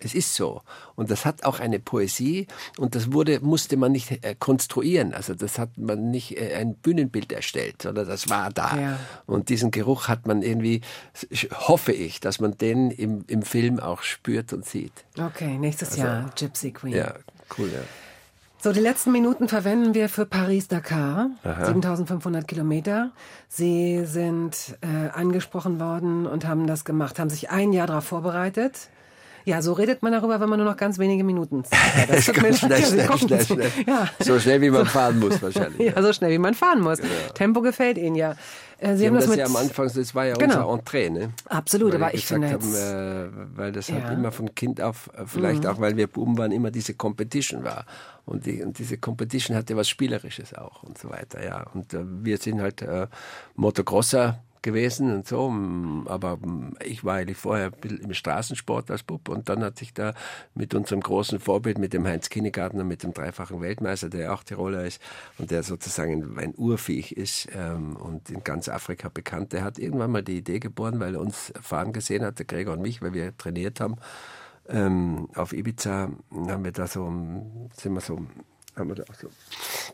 Es 0.00 0.14
ist 0.14 0.34
so. 0.34 0.62
Und 0.96 1.10
das 1.10 1.24
hat 1.24 1.44
auch 1.44 1.60
eine 1.60 1.78
Poesie 1.78 2.46
und 2.76 2.94
das 2.94 3.12
wurde, 3.12 3.40
musste 3.40 3.76
man 3.76 3.92
nicht 3.92 4.24
äh, 4.24 4.34
konstruieren. 4.38 5.14
Also 5.14 5.34
das 5.34 5.58
hat 5.58 5.76
man 5.76 6.10
nicht 6.10 6.36
äh, 6.36 6.54
ein 6.54 6.74
Bühnenbild 6.74 7.32
erstellt, 7.32 7.82
sondern 7.82 8.06
das 8.06 8.28
war 8.28 8.50
da. 8.50 8.76
Ja. 8.78 8.98
Und 9.26 9.48
diesen 9.48 9.70
Geruch 9.70 10.08
hat 10.08 10.26
man 10.26 10.42
irgendwie, 10.42 10.80
hoffe 11.52 11.92
ich, 11.92 12.20
dass 12.20 12.40
man 12.40 12.56
den 12.56 12.90
im, 12.90 13.24
im 13.26 13.42
Film 13.42 13.80
auch 13.80 14.02
spürt 14.02 14.52
und 14.52 14.64
sieht. 14.64 14.92
Okay, 15.18 15.58
nächstes 15.58 15.96
Jahr 15.96 16.30
Gypsy 16.36 16.72
Queen. 16.72 16.94
Ja, 16.94 17.14
cool, 17.58 17.70
ja. 17.72 17.80
So, 18.60 18.72
die 18.72 18.80
letzten 18.80 19.12
Minuten 19.12 19.46
verwenden 19.46 19.94
wir 19.94 20.08
für 20.08 20.26
Paris-Dakar. 20.26 21.30
7500 21.44 22.48
Kilometer. 22.48 23.12
Sie 23.48 24.04
sind 24.04 24.76
äh, 24.80 25.10
angesprochen 25.10 25.78
worden 25.78 26.26
und 26.26 26.44
haben 26.44 26.66
das 26.66 26.84
gemacht, 26.84 27.20
haben 27.20 27.30
sich 27.30 27.50
ein 27.50 27.72
Jahr 27.72 27.86
darauf 27.86 28.04
vorbereitet. 28.04 28.88
Ja, 29.48 29.62
so 29.62 29.72
redet 29.72 30.02
man 30.02 30.12
darüber, 30.12 30.40
wenn 30.40 30.48
man 30.48 30.58
nur 30.58 30.68
noch 30.68 30.76
ganz 30.76 30.98
wenige 30.98 31.24
Minuten 31.24 31.64
Zeit 31.64 31.78
hat. 31.78 32.08
Das 32.14 32.26
tut 32.26 32.36
mir 32.36 32.42
Ganz 32.50 32.62
leid. 32.62 32.68
schnell, 32.68 32.80
Ja, 32.80 32.86
Sie 32.86 32.92
schnell, 32.92 33.06
gucken 33.06 33.28
schnell, 33.28 33.40
zu. 33.40 33.54
schnell. 33.54 33.70
Ja. 33.86 34.08
So 34.20 34.38
schnell, 34.40 34.60
wie 34.60 34.70
man 34.70 34.86
fahren 34.86 35.18
muss 35.18 35.40
wahrscheinlich. 35.42 35.94
ja, 35.94 36.02
so 36.02 36.12
schnell 36.12 36.30
wie 36.32 36.38
man 36.38 36.54
fahren 36.54 36.80
muss. 36.82 36.98
Tempo 37.34 37.60
gefällt 37.62 37.96
Ihnen 37.98 38.14
ja. 38.16 38.34
Äh, 38.80 38.92
Sie 38.92 38.98
Sie 38.98 39.06
haben 39.08 39.14
das, 39.16 39.26
das 39.26 39.36
ja 39.36 39.46
am 39.46 39.56
Anfang, 39.56 39.90
das 39.92 40.14
war 40.14 40.26
ja 40.26 40.34
Genau. 40.34 40.68
unser 40.68 40.78
Entree, 40.78 41.10
ne? 41.10 41.30
Absolut, 41.46 41.94
weil 41.94 42.02
aber 42.02 42.14
ich 42.14 42.26
finde 42.26 42.48
gesagt 42.48 42.62
jetzt, 42.64 42.84
haben, 42.84 43.54
äh, 43.54 43.58
weil 43.58 43.72
das 43.72 43.88
Ja. 43.88 43.94
Mhm. 43.96 44.04
halt 44.04 44.18
immer 44.18 44.32
von 44.32 44.54
Kind 44.54 44.80
auf, 44.82 45.10
äh, 45.16 45.22
vielleicht 45.26 45.66
auch, 45.66 45.80
weil 45.80 45.96
wir 45.96 46.06
Buben 46.06 46.36
waren, 46.38 46.52
immer 46.52 46.70
diese 46.70 46.94
Competition 46.94 47.64
war. 47.64 47.86
Und, 48.26 48.44
die, 48.44 48.62
und 48.62 48.78
diese 48.78 48.98
Competition 48.98 49.56
hatte 49.56 49.74
was 49.76 49.88
Spielerisches 49.88 50.52
auch 50.54 50.82
und 50.82 50.98
so 50.98 51.08
weiter, 51.08 51.42
ja. 51.44 51.64
Und 51.72 51.94
äh, 51.94 52.00
wir 52.04 52.36
sind 52.36 52.60
halt 52.60 52.82
äh, 52.82 53.06
Motocrosser 53.56 54.42
gewesen 54.62 55.14
und 55.14 55.26
so, 55.26 55.52
aber 56.06 56.38
ich 56.84 57.04
war 57.04 57.16
eigentlich 57.16 57.38
vorher 57.38 57.72
im 57.82 58.14
Straßensport 58.14 58.90
als 58.90 59.02
Bub 59.02 59.28
und 59.28 59.48
dann 59.48 59.62
hat 59.62 59.78
sich 59.78 59.94
da 59.94 60.14
mit 60.54 60.74
unserem 60.74 61.00
großen 61.00 61.40
Vorbild, 61.40 61.78
mit 61.78 61.92
dem 61.92 62.06
Heinz 62.06 62.28
Kinnegartner, 62.28 62.84
mit 62.84 63.02
dem 63.02 63.12
dreifachen 63.12 63.60
Weltmeister, 63.60 64.08
der 64.08 64.32
auch 64.32 64.42
Tiroler 64.42 64.84
ist 64.84 65.00
und 65.38 65.50
der 65.50 65.62
sozusagen 65.62 66.38
ein 66.38 66.54
Urviech 66.56 67.12
ist 67.12 67.48
ähm, 67.54 67.96
und 67.96 68.30
in 68.30 68.44
ganz 68.44 68.68
Afrika 68.68 69.08
bekannt, 69.08 69.52
der 69.52 69.64
hat 69.64 69.78
irgendwann 69.78 70.12
mal 70.12 70.22
die 70.22 70.38
Idee 70.38 70.58
geboren, 70.58 71.00
weil 71.00 71.14
er 71.14 71.20
uns 71.20 71.52
fahren 71.60 71.92
gesehen 71.92 72.24
hat, 72.24 72.38
der 72.38 72.46
Gregor 72.46 72.74
und 72.74 72.82
mich, 72.82 73.02
weil 73.02 73.14
wir 73.14 73.36
trainiert 73.36 73.80
haben, 73.80 73.96
ähm, 74.68 75.28
auf 75.34 75.52
Ibiza 75.52 76.10
haben 76.30 76.64
wir 76.64 76.72
da 76.72 76.86
so, 76.86 77.06
sind 77.74 77.94
wir 77.94 78.00
so, 78.00 78.20
haben 78.78 78.88
wir 78.88 78.96
da 78.96 79.04
auch 79.04 79.14
so 79.20 79.28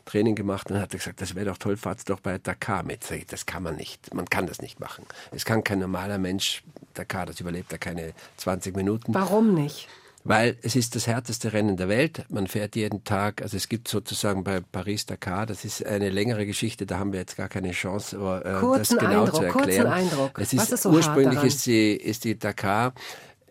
Training 0.05 0.35
gemacht 0.35 0.69
und 0.71 0.79
hat 0.79 0.93
er 0.93 0.99
gesagt, 0.99 1.21
das 1.21 1.35
wäre 1.35 1.45
doch 1.45 1.57
toll, 1.57 1.77
fahrt 1.77 2.07
doch 2.09 2.19
bei 2.19 2.37
Dakar 2.37 2.83
mit. 2.83 3.09
Ich, 3.11 3.25
das 3.25 3.45
kann 3.45 3.63
man 3.63 3.75
nicht, 3.75 4.13
man 4.13 4.25
kann 4.25 4.47
das 4.47 4.61
nicht 4.61 4.79
machen. 4.79 5.05
Es 5.31 5.45
kann 5.45 5.63
kein 5.63 5.79
normaler 5.79 6.17
Mensch 6.17 6.63
Dakar, 6.93 7.25
das 7.25 7.39
überlebt 7.39 7.71
er 7.71 7.79
keine 7.79 8.13
20 8.37 8.75
Minuten. 8.75 9.13
warum 9.13 9.53
nicht? 9.53 9.87
Weil 10.27 10.57
es 10.63 10.75
ist 10.75 10.95
das 10.95 11.05
härteste 11.05 11.53
Rennen 11.53 11.77
der 11.77 11.87
Welt. 11.87 12.25
Man 12.29 12.47
fährt 12.47 12.75
jeden 12.75 13.03
Tag, 13.03 13.43
also 13.43 13.55
es 13.55 13.69
gibt 13.69 13.87
sozusagen 13.87 14.43
bei 14.43 14.59
Paris-Dakar, 14.59 15.45
das 15.45 15.63
ist 15.65 15.85
eine 15.85 16.09
längere 16.09 16.47
Geschichte, 16.47 16.87
da 16.87 16.97
haben 16.97 17.13
wir 17.13 17.19
jetzt 17.19 17.37
gar 17.37 17.47
keine 17.47 17.71
Chance, 17.73 18.17
aber, 18.17 18.43
äh, 18.43 18.59
Kurzen 18.59 18.95
das 18.95 19.05
genau 19.05 19.25
Eindruck, 19.25 19.35
zu 19.35 19.47
kurzen 19.49 19.69
erklären. 19.69 19.87
Eindruck. 19.87 20.39
Es 20.39 20.57
Was 20.57 20.63
ist, 20.63 20.71
ist 20.71 20.81
so 20.81 20.89
hart 20.89 20.97
ursprünglich 20.97 21.35
daran? 21.35 21.47
ist 21.47 21.65
die, 21.67 21.95
ist 21.95 22.23
die 22.23 22.39
Dakar 22.39 22.95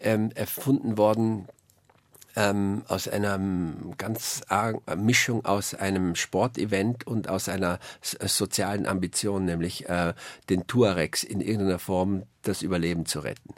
ähm, 0.01 0.32
erfunden 0.35 0.99
worden 0.99 1.47
ähm, 2.37 2.82
aus 2.89 3.09
einer 3.09 3.35
ähm, 3.35 3.95
ganz 3.99 4.43
argen 4.49 4.80
Mischung 5.05 5.45
aus 5.45 5.74
einem 5.74 6.14
Sportevent 6.14 7.07
und 7.07 7.28
aus 7.28 7.49
einer 7.49 7.78
äh, 8.18 8.28
sozialen 8.28 8.87
Ambition, 8.87 9.45
nämlich 9.45 9.89
äh, 9.89 10.14
den 10.51 10.66
Tuaregs 10.66 11.22
in 11.24 11.41
irgendeiner 11.41 11.78
Form 11.78 12.24
das 12.45 12.62
Überleben 12.62 13.07
zu 13.07 13.20
retten 13.20 13.55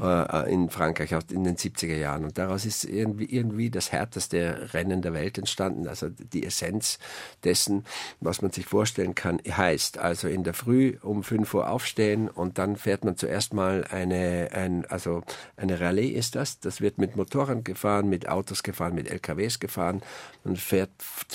äh, 0.00 0.52
in 0.52 0.70
Frankreich 0.70 1.14
auch 1.14 1.22
in 1.30 1.44
den 1.44 1.56
70er 1.56 1.96
Jahren. 1.96 2.24
Und 2.24 2.38
daraus 2.38 2.64
ist 2.64 2.84
irgendwie, 2.84 3.24
irgendwie 3.24 3.70
das 3.70 3.92
härteste 3.92 4.72
Rennen 4.72 5.02
der 5.02 5.12
Welt 5.12 5.38
entstanden. 5.38 5.88
Also 5.88 6.08
die 6.08 6.44
Essenz 6.44 6.98
dessen, 7.44 7.84
was 8.20 8.42
man 8.42 8.50
sich 8.50 8.66
vorstellen 8.66 9.14
kann, 9.14 9.40
heißt 9.46 9.98
also 9.98 10.28
in 10.28 10.44
der 10.44 10.54
Früh 10.54 10.96
um 11.02 11.22
5 11.22 11.52
Uhr 11.54 11.68
aufstehen 11.70 12.28
und 12.28 12.58
dann 12.58 12.76
fährt 12.76 13.04
man 13.04 13.16
zuerst 13.16 13.52
mal 13.52 13.84
eine, 13.90 14.50
ein, 14.52 14.84
also 14.86 15.22
eine 15.56 15.80
Rallye 15.80 16.10
ist 16.10 16.34
das. 16.34 16.60
Das 16.60 16.80
wird 16.80 16.98
mit 16.98 17.16
Motorrad 17.16 17.64
gefahren, 17.64 18.08
mit 18.08 18.28
Autos 18.28 18.62
gefahren, 18.62 18.94
mit 18.94 19.10
LKWs 19.10 19.58
gefahren. 19.58 20.02
Man 20.44 20.56
fährt 20.56 20.90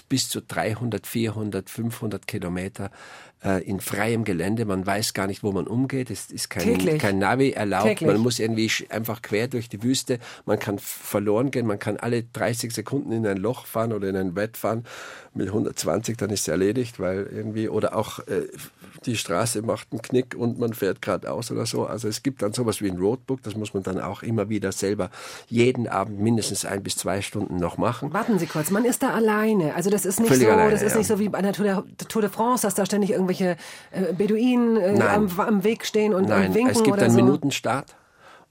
bis 0.09 0.29
zu 0.29 0.41
300, 0.41 1.05
400, 1.05 1.69
500 1.69 2.27
Kilometer 2.27 2.91
äh, 3.43 3.63
in 3.63 3.79
freiem 3.79 4.23
Gelände. 4.23 4.65
Man 4.65 4.85
weiß 4.85 5.13
gar 5.13 5.27
nicht, 5.27 5.43
wo 5.43 5.51
man 5.51 5.67
umgeht. 5.67 6.09
Es 6.09 6.31
ist 6.31 6.49
kein, 6.49 6.63
Täglich. 6.63 7.01
kein 7.01 7.19
Navi 7.19 7.51
erlaubt. 7.51 7.87
Täglich. 7.87 8.07
Man 8.07 8.21
muss 8.21 8.39
irgendwie 8.39 8.69
einfach 8.89 9.21
quer 9.21 9.47
durch 9.47 9.69
die 9.69 9.83
Wüste. 9.83 10.19
Man 10.45 10.59
kann 10.59 10.79
verloren 10.79 11.51
gehen. 11.51 11.65
Man 11.65 11.79
kann 11.79 11.97
alle 11.97 12.23
30 12.23 12.73
Sekunden 12.73 13.11
in 13.11 13.25
ein 13.27 13.37
Loch 13.37 13.65
fahren 13.65 13.93
oder 13.93 14.09
in 14.09 14.15
ein 14.15 14.33
Bett 14.33 14.57
fahren 14.57 14.83
mit 15.35 15.47
120, 15.47 16.17
dann 16.17 16.29
ist 16.29 16.41
es 16.41 16.47
erledigt, 16.47 16.99
weil 16.99 17.27
irgendwie, 17.31 17.67
oder 17.67 17.95
auch 17.95 18.19
äh, 18.27 18.47
die 19.05 19.17
Straße 19.17 19.61
macht 19.63 19.87
einen 19.91 20.01
Knick 20.01 20.35
und 20.35 20.59
man 20.59 20.73
fährt 20.73 21.01
geradeaus 21.01 21.51
oder 21.51 21.65
so. 21.65 21.85
Also 21.85 22.07
es 22.07 22.21
gibt 22.21 22.41
dann 22.41 22.53
sowas 22.53 22.81
wie 22.81 22.89
ein 22.89 22.97
Roadbook, 22.97 23.41
das 23.41 23.55
muss 23.55 23.73
man 23.73 23.83
dann 23.83 23.99
auch 23.99 24.21
immer 24.21 24.49
wieder 24.49 24.71
selber 24.71 25.09
jeden 25.47 25.87
Abend 25.87 26.19
mindestens 26.19 26.65
ein 26.65 26.83
bis 26.83 26.97
zwei 26.97 27.21
Stunden 27.21 27.57
noch 27.57 27.77
machen. 27.77 28.13
Warten 28.13 28.37
Sie 28.37 28.45
kurz, 28.45 28.69
man 28.69 28.85
ist 28.85 29.01
da 29.01 29.09
alleine. 29.09 29.73
Also 29.73 29.89
das 29.89 30.05
ist 30.05 30.19
nicht 30.19 30.29
Völlig 30.29 30.45
so, 30.45 30.51
alleine, 30.51 30.71
das 30.71 30.83
ist 30.83 30.91
ja. 30.91 30.97
nicht 30.99 31.07
so 31.07 31.19
wie 31.19 31.29
bei 31.29 31.41
der 31.41 31.53
Tour 31.53 31.65
de, 31.65 32.07
Tour 32.07 32.21
de 32.21 32.29
France, 32.29 32.61
dass 32.61 32.75
da 32.75 32.85
ständig 32.85 33.11
irgendwelche 33.11 33.32
äh, 33.41 33.55
Beduinen 34.17 34.77
äh, 34.77 35.01
am, 35.01 35.29
am 35.39 35.63
Weg 35.63 35.85
stehen 35.85 36.13
und, 36.13 36.23
und 36.23 36.29
Nein, 36.29 36.53
winken 36.53 36.71
es 36.71 36.83
gibt 36.83 36.97
oder 36.97 37.03
einen 37.03 37.15
so. 37.15 37.21
Minutenstart 37.23 37.95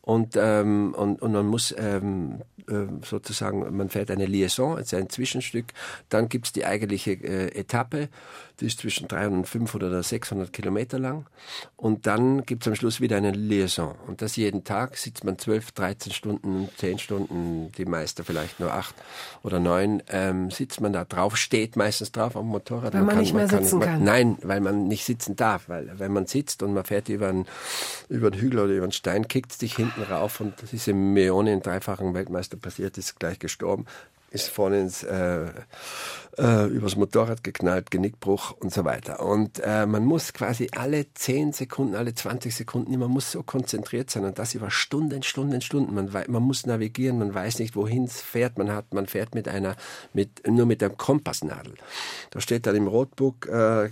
Und, 0.03 0.37
ähm, 0.37 0.95
und, 0.97 1.23
und 1.23 1.33
man 1.33 1.47
muss 1.47 1.75
ähm, 1.79 2.41
äh, 2.69 2.87
sozusagen, 3.05 3.77
man 3.77 3.89
fährt 3.89 4.11
eine 4.11 4.27
Liaison, 4.27 4.77
also 4.77 4.97
ein 4.97 5.09
Zwischenstück. 5.09 5.67
Dann 6.09 6.29
gibt's 6.29 6.53
die 6.53 6.65
eigentliche 6.65 7.13
äh, 7.13 7.59
Etappe, 7.59 8.09
die 8.63 8.69
ist 8.69 8.79
zwischen 8.79 9.09
300 9.09 9.39
und 9.39 9.47
500 9.47 9.91
oder 9.91 10.03
600 10.03 10.53
Kilometer 10.53 10.99
lang. 10.99 11.27
Und 11.77 12.07
dann 12.07 12.45
gibt's 12.47 12.69
am 12.69 12.75
Schluss 12.75 13.01
wieder 13.01 13.17
eine 13.17 13.33
Liaison. 13.33 13.95
Und 14.07 14.23
das 14.23 14.37
jeden 14.37 14.65
Tag 14.65 14.97
sitzt 14.97 15.25
man 15.25 15.39
12, 15.39 15.73
13 15.73 16.13
Stunden, 16.13 16.69
10 16.77 16.99
Stunden, 16.99 17.73
die 17.77 17.85
meisten 17.85 18.25
vielleicht 18.25 18.61
nur 18.61 18.73
8 18.73 18.95
oder 19.43 19.59
9, 19.59 20.03
ähm, 20.09 20.51
sitzt 20.51 20.81
man 20.81 20.93
da 20.93 21.05
drauf, 21.05 21.37
steht 21.37 21.77
meistens 21.77 22.13
drauf 22.13 22.37
am 22.37 22.47
Motorrad. 22.47 22.95
Weil 22.95 23.03
man 23.03 23.19
nicht 23.19 23.35
mehr 23.35 23.49
sitzen 23.49 23.81
man, 23.81 23.89
kann. 23.89 24.05
Nein, 24.05 24.39
weil 24.43 24.61
man 24.61 24.87
nicht 24.89 25.05
sitzen 25.05 25.37
darf. 25.37 25.69
Weil 25.69 25.99
wenn 25.99 26.13
man 26.13 26.27
sitzt 26.27 26.63
und 26.63 26.73
man 26.73 26.85
fährt 26.85 27.09
über 27.09 27.29
einen, 27.29 27.47
über 28.09 28.29
einen 28.29 28.41
Hügel 28.41 28.61
oder 28.61 28.73
über 28.73 28.85
einen 28.85 28.93
Stein, 28.93 29.29
kickt 29.29 29.61
dich 29.61 29.77
hinten 29.77 30.03
rauf 30.03 30.41
und 30.41 30.55
das 30.63 30.73
ist 30.73 30.89
im 30.89 31.13
Millionen 31.13 31.63
dreifachen 31.63 32.15
Weltmeister 32.15 32.57
passiert, 32.57 32.97
ist 32.97 33.19
gleich 33.19 33.39
gestorben, 33.39 33.87
ist 34.31 34.49
vorne 34.49 34.81
ins, 34.81 35.03
äh, 35.03 35.47
äh, 36.39 36.67
übers 36.67 36.97
Motorrad 36.97 37.45
geknallt, 37.45 37.91
Genickbruch 37.91 38.53
und 38.53 38.73
so 38.73 38.85
weiter. 38.85 39.21
Und 39.21 39.61
äh, 39.65 39.87
man 39.87 40.05
muss 40.05 40.33
quasi 40.33 40.69
alle 40.75 41.13
10 41.13 41.53
Sekunden, 41.53 41.95
alle 41.95 42.15
20 42.15 42.55
Sekunden, 42.55 42.99
man 42.99 43.11
muss 43.11 43.33
so 43.33 43.43
konzentriert 43.43 44.11
sein 44.11 44.25
und 44.25 44.39
das 44.39 44.55
über 44.55 44.71
Stunden, 44.71 45.23
Stunden, 45.23 45.61
Stunden. 45.61 45.95
Man, 45.95 46.11
man 46.11 46.43
muss 46.43 46.67
navigieren, 46.67 47.19
man 47.19 47.35
weiß 47.35 47.59
nicht, 47.59 47.77
wohin 47.77 48.05
es 48.05 48.21
fährt. 48.21 48.59
Man 48.59 48.73
hat, 48.73 48.95
man 48.95 49.07
fährt 49.07 49.35
mit 49.35 49.49
einer, 49.49 49.77
mit, 50.13 50.47
nur 50.47 50.67
mit 50.67 50.81
der 50.81 50.91
Kompassnadel. 50.91 51.75
Da 52.31 52.41
steht 52.41 52.67
dann 52.67 52.77
im 52.77 52.87
Roadbook, 52.87 53.47
äh, 53.47 53.91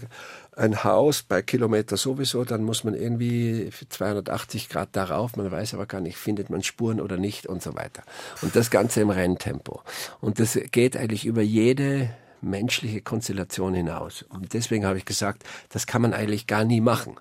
ein 0.56 0.84
Haus 0.84 1.22
bei 1.22 1.42
Kilometer 1.42 1.96
sowieso, 1.96 2.44
dann 2.44 2.62
muss 2.64 2.84
man 2.84 2.94
irgendwie 2.94 3.70
für 3.70 3.88
280 3.88 4.68
Grad 4.68 4.90
darauf, 4.92 5.36
man 5.36 5.50
weiß 5.50 5.74
aber 5.74 5.86
gar 5.86 6.00
nicht, 6.00 6.18
findet 6.18 6.50
man 6.50 6.62
Spuren 6.62 7.00
oder 7.00 7.16
nicht 7.16 7.46
und 7.46 7.62
so 7.62 7.74
weiter. 7.76 8.02
Und 8.42 8.56
das 8.56 8.70
Ganze 8.70 9.00
im 9.00 9.10
Renntempo. 9.10 9.82
Und 10.20 10.38
das 10.38 10.58
geht 10.70 10.96
eigentlich 10.96 11.24
über 11.24 11.40
jede 11.40 12.10
menschliche 12.42 13.00
Konstellation 13.00 13.74
hinaus. 13.74 14.24
Und 14.28 14.52
deswegen 14.54 14.84
habe 14.84 14.98
ich 14.98 15.04
gesagt, 15.04 15.44
das 15.70 15.86
kann 15.86 16.02
man 16.02 16.14
eigentlich 16.14 16.46
gar 16.46 16.64
nie 16.64 16.80
machen. 16.80 17.16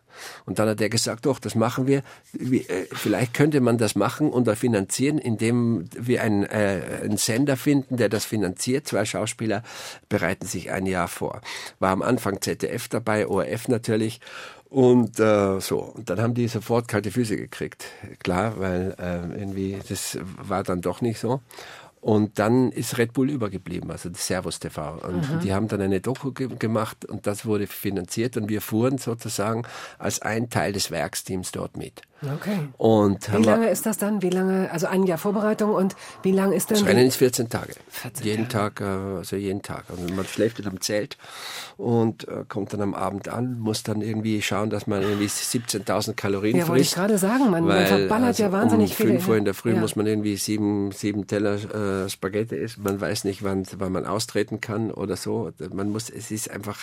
Und 0.45 0.59
dann 0.59 0.67
hat 0.67 0.81
er 0.81 0.89
gesagt, 0.89 1.25
doch, 1.25 1.39
das 1.39 1.55
machen 1.55 1.87
wir. 1.87 2.03
Äh, 2.39 2.85
Vielleicht 2.91 3.33
könnte 3.33 3.61
man 3.61 3.77
das 3.77 3.95
machen 3.95 4.29
und 4.29 4.47
da 4.47 4.55
finanzieren, 4.55 5.17
indem 5.17 5.85
wir 5.95 6.21
einen, 6.23 6.43
äh, 6.43 7.01
einen 7.03 7.17
Sender 7.17 7.57
finden, 7.57 7.97
der 7.97 8.09
das 8.09 8.25
finanziert. 8.25 8.87
Zwei 8.87 9.05
Schauspieler 9.05 9.63
bereiten 10.09 10.45
sich 10.45 10.71
ein 10.71 10.85
Jahr 10.85 11.07
vor. 11.07 11.41
War 11.79 11.91
am 11.91 12.01
Anfang 12.01 12.41
ZDF 12.41 12.87
dabei, 12.87 13.27
ORF 13.27 13.67
natürlich. 13.67 14.19
Und 14.69 15.19
äh, 15.19 15.59
so, 15.59 15.79
und 15.79 16.11
dann 16.11 16.21
haben 16.21 16.35
die 16.35 16.47
sofort 16.47 16.87
kalte 16.87 17.09
Füße 17.09 17.35
gekriegt. 17.37 17.85
Klar, 18.19 18.59
weil 18.59 18.95
äh, 18.99 19.39
irgendwie 19.39 19.79
das 19.89 20.19
war 20.21 20.63
dann 20.63 20.81
doch 20.81 21.01
nicht 21.01 21.19
so. 21.19 21.41
Und 22.01 22.39
dann 22.39 22.71
ist 22.71 22.97
Red 22.97 23.13
Bull 23.13 23.29
übergeblieben, 23.29 23.91
also 23.91 24.09
Servus 24.13 24.59
TV. 24.59 24.99
Und 24.99 25.43
die 25.43 25.53
haben 25.53 25.67
dann 25.67 25.81
eine 25.81 25.99
Doku 25.99 26.31
ge 26.31 26.47
gemacht 26.57 27.05
und 27.05 27.27
das 27.27 27.45
wurde 27.45 27.67
finanziert 27.67 28.37
und 28.37 28.47
wir 28.47 28.61
fuhren 28.61 28.97
sozusagen 28.97 29.63
als 29.97 30.21
ein 30.21 30.49
Teil 30.49 30.71
des 30.71 30.91
Werksteams 30.91 31.51
dort 31.51 31.75
mit. 31.75 32.01
Okay. 32.21 32.67
Und 32.77 33.27
Wie 33.31 33.37
wir- 33.37 33.45
lange 33.45 33.69
ist 33.69 33.85
das 33.85 33.97
dann? 33.97 34.21
Wie 34.21 34.29
lange, 34.29 34.69
also 34.71 34.87
ein 34.87 35.03
Jahr 35.03 35.17
Vorbereitung 35.17 35.71
und 35.73 35.95
wie 36.23 36.31
lange 36.31 36.55
ist 36.55 36.69
Das 36.71 36.79
denn 36.79 36.87
Rennen 36.87 37.01
die, 37.01 37.07
ist 37.07 37.15
14 37.15 37.49
Tage. 37.49 37.73
14 37.89 38.25
jeden 38.25 38.49
Tag, 38.49 38.81
äh, 38.81 38.83
also 38.83 39.35
jeden 39.35 39.61
Tag. 39.61 39.85
Also 39.89 40.13
man 40.13 40.25
schläft 40.25 40.59
in 40.59 40.67
einem 40.67 40.81
Zelt 40.81 41.17
und 41.77 42.27
äh, 42.27 42.43
kommt 42.47 42.73
dann 42.73 42.81
am 42.81 42.93
Abend 42.93 43.29
an, 43.29 43.57
muss 43.59 43.83
dann 43.83 44.01
irgendwie 44.01 44.41
schauen, 44.41 44.69
dass 44.69 44.85
man 44.87 45.01
irgendwie 45.01 45.27
17.000 45.27 46.13
Kalorien 46.15 46.57
Ja, 46.57 46.67
wollte 46.67 46.81
ich 46.81 46.87
frisst. 46.89 46.95
gerade 46.97 47.17
sagen, 47.17 47.49
man, 47.51 47.63
man 47.63 47.77
Weil, 47.77 47.85
verballert 47.87 48.27
also 48.27 48.43
ja 48.43 48.51
wahnsinnig 48.51 48.91
um 48.91 48.95
viele. 48.97 49.09
5 49.13 49.27
Uhr 49.29 49.37
in 49.37 49.45
der 49.45 49.53
Früh 49.53 49.73
ja. 49.73 49.79
muss 49.79 49.95
man 49.95 50.05
irgendwie 50.05 50.35
sieben, 50.35 50.91
sieben 50.91 51.25
Teller 51.27 51.55
äh, 52.03 52.09
Spaghetti 52.09 52.57
essen. 52.57 52.83
Man 52.83 52.99
weiß 52.99 53.23
nicht, 53.23 53.43
wann, 53.43 53.63
wann 53.77 53.91
man 53.91 54.05
austreten 54.05 54.59
kann 54.59 54.91
oder 54.91 55.15
so. 55.15 55.51
Man 55.73 55.89
muss, 55.89 56.09
es 56.09 56.31
ist 56.31 56.51
einfach 56.51 56.79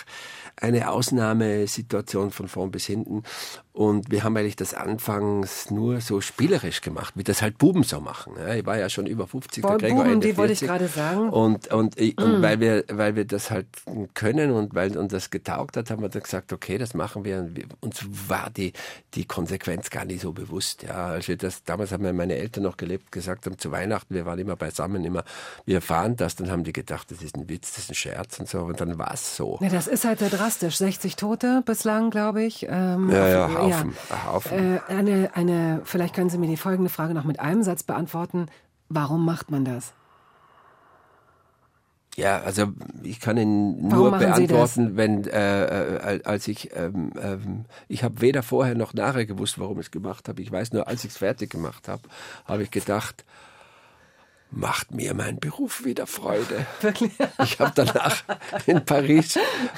eine 0.59 0.89
Ausnahmesituation 0.89 2.31
von 2.31 2.47
vorn 2.47 2.71
bis 2.71 2.85
hinten. 2.85 3.23
Und 3.73 4.09
wir 4.09 4.23
haben 4.23 4.35
eigentlich 4.35 4.55
das 4.55 4.73
anfangs 5.27 5.71
nur 5.71 6.01
so 6.01 6.21
spielerisch 6.21 6.81
gemacht, 6.81 7.13
wie 7.15 7.23
das 7.23 7.41
halt 7.41 7.57
Buben 7.57 7.83
so 7.83 7.99
machen. 8.01 8.33
Ja, 8.39 8.53
ich 8.55 8.65
war 8.65 8.77
ja 8.77 8.89
schon 8.89 9.05
über 9.05 9.27
50, 9.27 9.61
Boah, 9.61 9.77
der 9.77 9.89
Gregor 9.89 10.03
Buben, 10.03 10.13
Ende 10.15 10.27
die 10.27 10.37
wollte 10.37 10.53
ich 10.53 10.59
40. 10.59 10.67
gerade 10.67 10.87
sagen. 10.87 11.29
Und, 11.29 11.67
und, 11.73 11.99
ich- 11.99 12.17
und 12.17 12.41
weil, 12.41 12.59
wir, 12.59 12.83
weil 12.91 13.15
wir 13.15 13.25
das 13.25 13.51
halt 13.51 13.67
können 14.13 14.51
und 14.51 14.73
weil 14.75 14.95
uns 14.97 15.11
das 15.11 15.29
getaugt 15.29 15.77
hat, 15.77 15.89
haben 15.91 16.01
wir 16.01 16.09
dann 16.09 16.23
gesagt, 16.23 16.53
okay, 16.53 16.77
das 16.77 16.93
machen 16.93 17.23
wir. 17.25 17.39
Und 17.39 17.65
uns 17.81 18.05
war 18.27 18.49
die, 18.49 18.73
die 19.13 19.25
Konsequenz 19.25 19.89
gar 19.89 20.05
nicht 20.05 20.21
so 20.21 20.31
bewusst. 20.33 20.83
Ja, 20.83 21.07
als 21.07 21.27
wir 21.27 21.37
das, 21.37 21.63
damals 21.63 21.91
haben 21.91 22.05
ja 22.05 22.13
meine 22.13 22.35
Eltern 22.35 22.63
noch 22.63 22.77
gelebt, 22.77 23.11
gesagt 23.11 23.45
haben, 23.45 23.57
zu 23.57 23.71
Weihnachten, 23.71 24.13
wir 24.13 24.25
waren 24.25 24.39
immer 24.39 24.55
beisammen, 24.55 25.03
immer, 25.05 25.23
wir 25.65 25.81
fahren 25.81 26.15
das, 26.15 26.35
dann 26.35 26.49
haben 26.51 26.63
die 26.63 26.73
gedacht, 26.73 27.11
das 27.11 27.21
ist 27.21 27.35
ein 27.35 27.49
Witz, 27.49 27.73
das 27.73 27.83
ist 27.85 27.91
ein 27.91 27.95
Scherz 27.95 28.39
und 28.39 28.47
so. 28.49 28.59
Und 28.59 28.79
dann 28.81 28.97
war 28.97 29.13
es 29.13 29.35
so. 29.35 29.57
Ja, 29.61 29.69
das 29.69 29.87
ist 29.87 30.05
halt 30.05 30.19
sehr 30.19 30.29
drastisch. 30.29 30.77
60 30.77 31.15
Tote 31.15 31.61
bislang, 31.65 32.09
glaube 32.09 32.43
ich. 32.43 32.65
Ähm, 32.69 33.09
Ja, 33.09 33.27
ja, 33.27 33.45
auf- 33.47 33.57
Haufen, 33.57 33.95
Haufen. 34.25 34.75
Äh, 34.77 34.79
eine, 35.17 35.35
eine, 35.35 35.81
vielleicht 35.83 36.15
können 36.15 36.29
Sie 36.29 36.37
mir 36.37 36.47
die 36.47 36.57
folgende 36.57 36.89
Frage 36.89 37.13
noch 37.13 37.23
mit 37.23 37.39
einem 37.39 37.63
Satz 37.63 37.83
beantworten. 37.83 38.47
Warum 38.89 39.25
macht 39.25 39.51
man 39.51 39.65
das? 39.65 39.93
Ja, 42.15 42.39
also 42.39 42.73
ich 43.03 43.19
kann 43.19 43.37
ihn 43.37 43.77
Warum 43.91 44.09
nur 44.09 44.17
beantworten, 44.17 44.97
wenn 44.97 45.25
äh, 45.25 46.15
äh, 46.15 46.23
als 46.23 46.47
ich 46.47 46.75
ähm, 46.75 47.11
ähm, 47.21 47.65
ich 47.87 48.03
habe 48.03 48.21
weder 48.21 48.41
vorher 48.41 48.73
noch 48.73 48.95
nachher 48.95 49.27
gewusst, 49.27 49.59
warum 49.59 49.79
ich 49.79 49.87
es 49.87 49.91
gemacht 49.91 50.27
habe. 50.27 50.41
Ich 50.41 50.51
weiß 50.51 50.73
nur, 50.73 50.87
als 50.87 51.03
ich 51.03 51.11
es 51.11 51.17
fertig 51.17 51.51
gemacht 51.51 51.87
habe, 51.87 52.01
habe 52.45 52.63
ich 52.63 52.71
gedacht, 52.71 53.23
macht 54.51 54.91
mir 54.91 55.13
mein 55.13 55.39
Beruf 55.39 55.83
wieder 55.83 56.07
Freude. 56.07 56.65
Wirklich? 56.81 57.11
Ich 57.43 57.59
habe 57.59 57.71
danach 57.75 58.23
in 58.65 58.83
Paris 58.85 59.37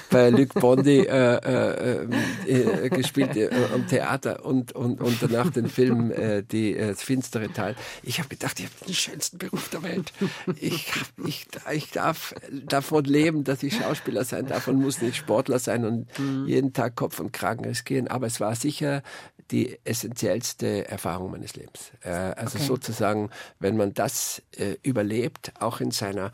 bei 0.10 0.30
Luc 0.30 0.54
Bondy 0.54 1.00
äh, 1.00 1.36
äh, 1.36 2.06
äh, 2.48 2.86
äh, 2.86 2.90
gespielt 2.90 3.36
äh, 3.36 3.50
am 3.74 3.88
Theater 3.88 4.46
und, 4.46 4.72
und, 4.74 5.02
und 5.02 5.22
danach 5.22 5.50
den 5.50 5.70
Film 5.70 6.12
äh, 6.12 6.44
die, 6.44 6.76
äh, 6.76 6.90
Das 6.90 7.04
finstere 7.04 7.52
Teil. 7.52 7.76
Ich 8.04 8.20
habe 8.20 8.30
gedacht, 8.30 8.60
ich 8.60 8.66
habe 8.66 8.86
den 8.86 8.94
schönsten 8.94 9.38
Beruf 9.38 9.70
der 9.70 9.84
Welt. 9.84 10.14
Ich, 10.60 10.92
ich, 11.26 11.48
ich 11.72 11.92
darf 11.92 12.36
davon 12.66 13.06
leben, 13.06 13.44
dass 13.44 13.64
ich 13.64 13.76
Schauspieler 13.78 14.24
sein 14.24 14.48
darf 14.48 14.68
und 14.68 14.82
muss 14.82 15.02
nicht 15.02 15.16
Sportler 15.16 15.60
sein 15.60 15.86
und 15.86 16.08
jeden 16.46 16.74
Tag 16.74 16.96
Kopf 16.96 17.20
und 17.20 17.34
Kragen 17.34 17.66
riskieren. 17.66 18.08
Aber 18.08 18.28
es 18.28 18.40
war 18.40 18.56
sicher 18.56 19.04
die 19.52 19.80
essentiellste 19.84 20.88
Erfahrung 20.88 21.32
meines 21.32 21.56
Lebens. 21.56 21.92
Äh, 22.02 22.10
also 22.10 22.58
sozusagen, 22.60 23.30
wenn 23.60 23.78
man 23.78 23.94
das 23.94 24.42
äh, 24.58 24.76
überlebt, 24.84 25.52
auch 25.60 25.82
in 25.82 25.92
seiner 25.92 26.32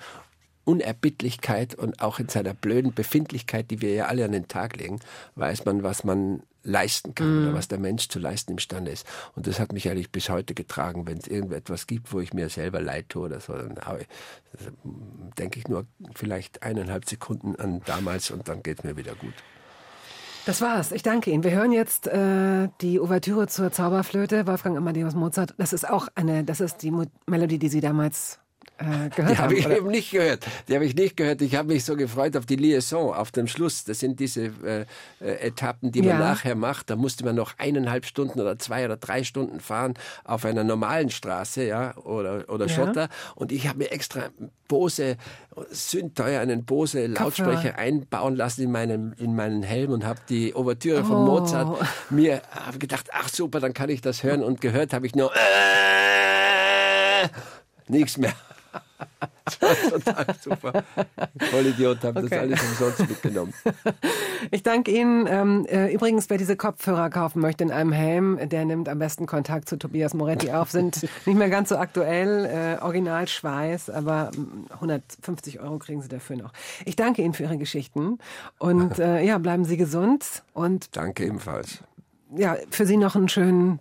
Unerbittlichkeit 0.65 1.75
und 1.75 2.01
auch 2.01 2.19
in 2.19 2.27
seiner 2.27 2.53
blöden 2.53 2.93
Befindlichkeit, 2.93 3.69
die 3.71 3.81
wir 3.81 3.93
ja 3.93 4.05
alle 4.07 4.25
an 4.25 4.31
den 4.31 4.47
Tag 4.47 4.77
legen, 4.77 4.99
weiß 5.35 5.65
man, 5.65 5.83
was 5.83 6.03
man 6.03 6.41
leisten 6.63 7.13
kann 7.13 7.43
oder 7.43 7.53
was 7.53 7.67
der 7.67 7.77
Mensch 7.77 8.09
zu 8.09 8.17
leisten 8.17 8.53
imstande 8.53 8.91
ist. 8.91 9.05
Und 9.35 9.45
das 9.45 9.59
hat 9.59 9.71
mich 9.71 9.87
eigentlich 9.87 10.11
bis 10.11 10.29
heute 10.29 10.55
getragen. 10.55 11.05
Wenn 11.05 11.19
es 11.19 11.27
irgendetwas 11.27 11.85
gibt, 11.85 12.11
wo 12.11 12.19
ich 12.19 12.33
mir 12.33 12.49
selber 12.49 12.81
leid 12.81 13.09
tue 13.09 13.27
oder 13.27 13.39
so, 13.39 13.53
dann 13.53 13.75
denke 15.37 15.59
ich 15.59 15.67
nur 15.67 15.85
vielleicht 16.15 16.63
eineinhalb 16.63 17.07
Sekunden 17.07 17.55
an 17.55 17.81
damals 17.85 18.31
und 18.31 18.47
dann 18.47 18.63
geht 18.63 18.79
es 18.79 18.83
mir 18.83 18.97
wieder 18.97 19.13
gut. 19.13 19.35
Das 20.45 20.61
war's. 20.61 20.91
Ich 20.91 21.01
danke 21.01 21.31
Ihnen. 21.31 21.43
Wir 21.43 21.51
hören 21.51 21.71
jetzt 21.71 22.05
äh, 22.07 22.69
die 22.81 22.99
Ouvertüre 22.99 23.47
zur 23.47 23.71
Zauberflöte, 23.71 24.45
Wolfgang 24.45 24.77
Amadeus 24.77 25.15
Mozart. 25.15 25.55
Das 25.57 25.73
ist 25.73 25.89
auch 25.89 26.07
eine, 26.13 26.43
das 26.43 26.61
ist 26.61 26.83
die 26.83 26.93
Melodie, 27.25 27.57
die 27.57 27.67
Sie 27.67 27.81
damals 27.81 28.39
äh, 28.77 29.09
gehört 29.09 29.17
Die 29.17 29.21
haben. 29.21 29.37
habe 29.37 29.55
ich 29.55 29.65
oder? 29.65 29.77
eben 29.77 29.87
nicht 29.87 30.11
gehört. 30.11 30.45
Die 30.67 30.75
habe 30.75 30.85
ich 30.85 30.95
nicht 30.95 31.15
gehört. 31.17 31.41
Ich 31.41 31.55
habe 31.55 31.69
mich 31.73 31.85
so 31.85 31.95
gefreut 31.95 32.35
auf 32.37 32.45
die 32.45 32.55
Liaison, 32.57 33.13
auf 33.13 33.31
den 33.31 33.47
Schluss. 33.47 33.83
Das 33.85 33.99
sind 33.99 34.19
diese 34.19 34.45
äh, 34.65 34.85
äh, 35.21 35.47
Etappen, 35.47 35.91
die 35.91 36.01
man 36.01 36.09
Ja. 36.11 36.19
nachher 36.19 36.55
macht. 36.55 36.89
Da 36.89 36.95
musste 36.95 37.23
man 37.25 37.35
noch 37.35 37.53
eineinhalb 37.57 38.05
Stunden 38.05 38.39
oder 38.41 38.57
zwei 38.59 38.85
oder 38.85 38.97
drei 38.97 39.23
Stunden 39.23 39.59
fahren 39.59 39.93
auf 40.23 40.45
einer 40.45 40.63
normalen 40.63 41.09
Straße, 41.09 41.63
ja, 41.65 41.95
oder, 41.97 42.45
oder 42.49 42.67
Ja. 42.67 42.73
Schotter. 42.75 43.09
Und 43.35 43.51
ich 43.51 43.67
habe 43.67 43.79
mir 43.79 43.91
extra 43.91 44.29
Bose, 44.67 45.17
sündteuer 45.69 46.41
einen 46.41 46.65
Bose 46.65 47.05
Lautsprecher 47.05 47.77
einbauen 47.77 48.35
lassen 48.35 48.63
in 48.63 48.71
meinen, 48.71 49.13
in 49.13 49.35
meinen 49.35 49.61
Helm 49.63 49.91
und 49.91 50.03
habe 50.03 50.19
die 50.27 50.55
Ouvertüre 50.55 51.03
von 51.05 51.17
Oh. 51.17 51.25
Mozart 51.25 51.77
mir 52.09 52.41
habe 52.51 52.79
gedacht, 52.79 53.09
ach 53.13 53.29
super, 53.29 53.59
dann 53.59 53.73
kann 53.73 53.89
ich 53.89 54.01
das 54.01 54.23
hören. 54.23 54.43
Und 54.43 54.59
gehört 54.61 54.91
habe 54.93 55.05
ich 55.05 55.15
nur 55.15 55.31
äh, 55.35 57.27
nichts 57.87 58.17
mehr. 58.17 58.33
Das 59.45 59.61
war 59.61 59.99
total 59.99 60.25
super. 60.41 60.83
Vollidiot, 61.51 62.03
habe 62.03 62.19
Okay. 62.21 62.29
das 62.29 62.39
alles 62.39 62.61
umsonst 62.63 62.99
mitgenommen. 63.09 63.53
Ich 64.51 64.63
danke 64.63 64.91
Ihnen. 64.91 65.27
Ähm, 65.27 65.65
äh, 65.67 65.93
übrigens, 65.93 66.29
wer 66.29 66.37
diese 66.37 66.55
Kopfhörer 66.55 67.09
kaufen 67.09 67.41
möchte 67.41 67.63
in 67.63 67.71
einem 67.71 67.91
Helm, 67.91 68.39
der 68.49 68.65
nimmt 68.65 68.89
am 68.89 68.97
besten 68.99 69.25
Kontakt 69.27 69.69
zu 69.69 69.77
Tobias 69.77 70.13
Moretti 70.13 70.51
auf. 70.51 70.71
Sind 70.71 71.03
nicht 71.25 71.37
mehr 71.37 71.49
ganz 71.49 71.69
so 71.69 71.77
aktuell, 71.77 72.45
äh, 72.79 72.83
original 72.83 73.27
Schweiß, 73.27 73.89
aber 73.91 74.31
mm, 74.35 74.71
150 74.73 75.59
Euro 75.59 75.77
kriegen 75.77 76.01
Sie 76.01 76.07
dafür 76.09 76.37
noch. 76.37 76.51
Ich 76.85 76.95
danke 76.95 77.21
Ihnen 77.21 77.33
für 77.33 77.43
Ihre 77.43 77.57
Geschichten 77.57 78.17
und 78.57 78.97
äh, 78.99 79.21
ja, 79.23 79.37
bleiben 79.37 79.65
Sie 79.65 79.77
gesund 79.77 80.43
und 80.53 80.95
Danke 80.95 81.25
ebenfalls. 81.25 81.83
ja, 82.35 82.55
für 82.71 82.85
Sie 82.87 82.97
noch 82.97 83.15
einen 83.15 83.29
schönen 83.29 83.79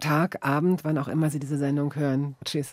Tag, 0.00 0.38
Abend, 0.44 0.84
wann 0.84 0.96
auch 0.98 1.08
immer 1.08 1.28
Sie 1.30 1.38
diese 1.38 1.58
Sendung 1.58 1.94
hören. 1.96 2.36
Tschüss. 2.44 2.72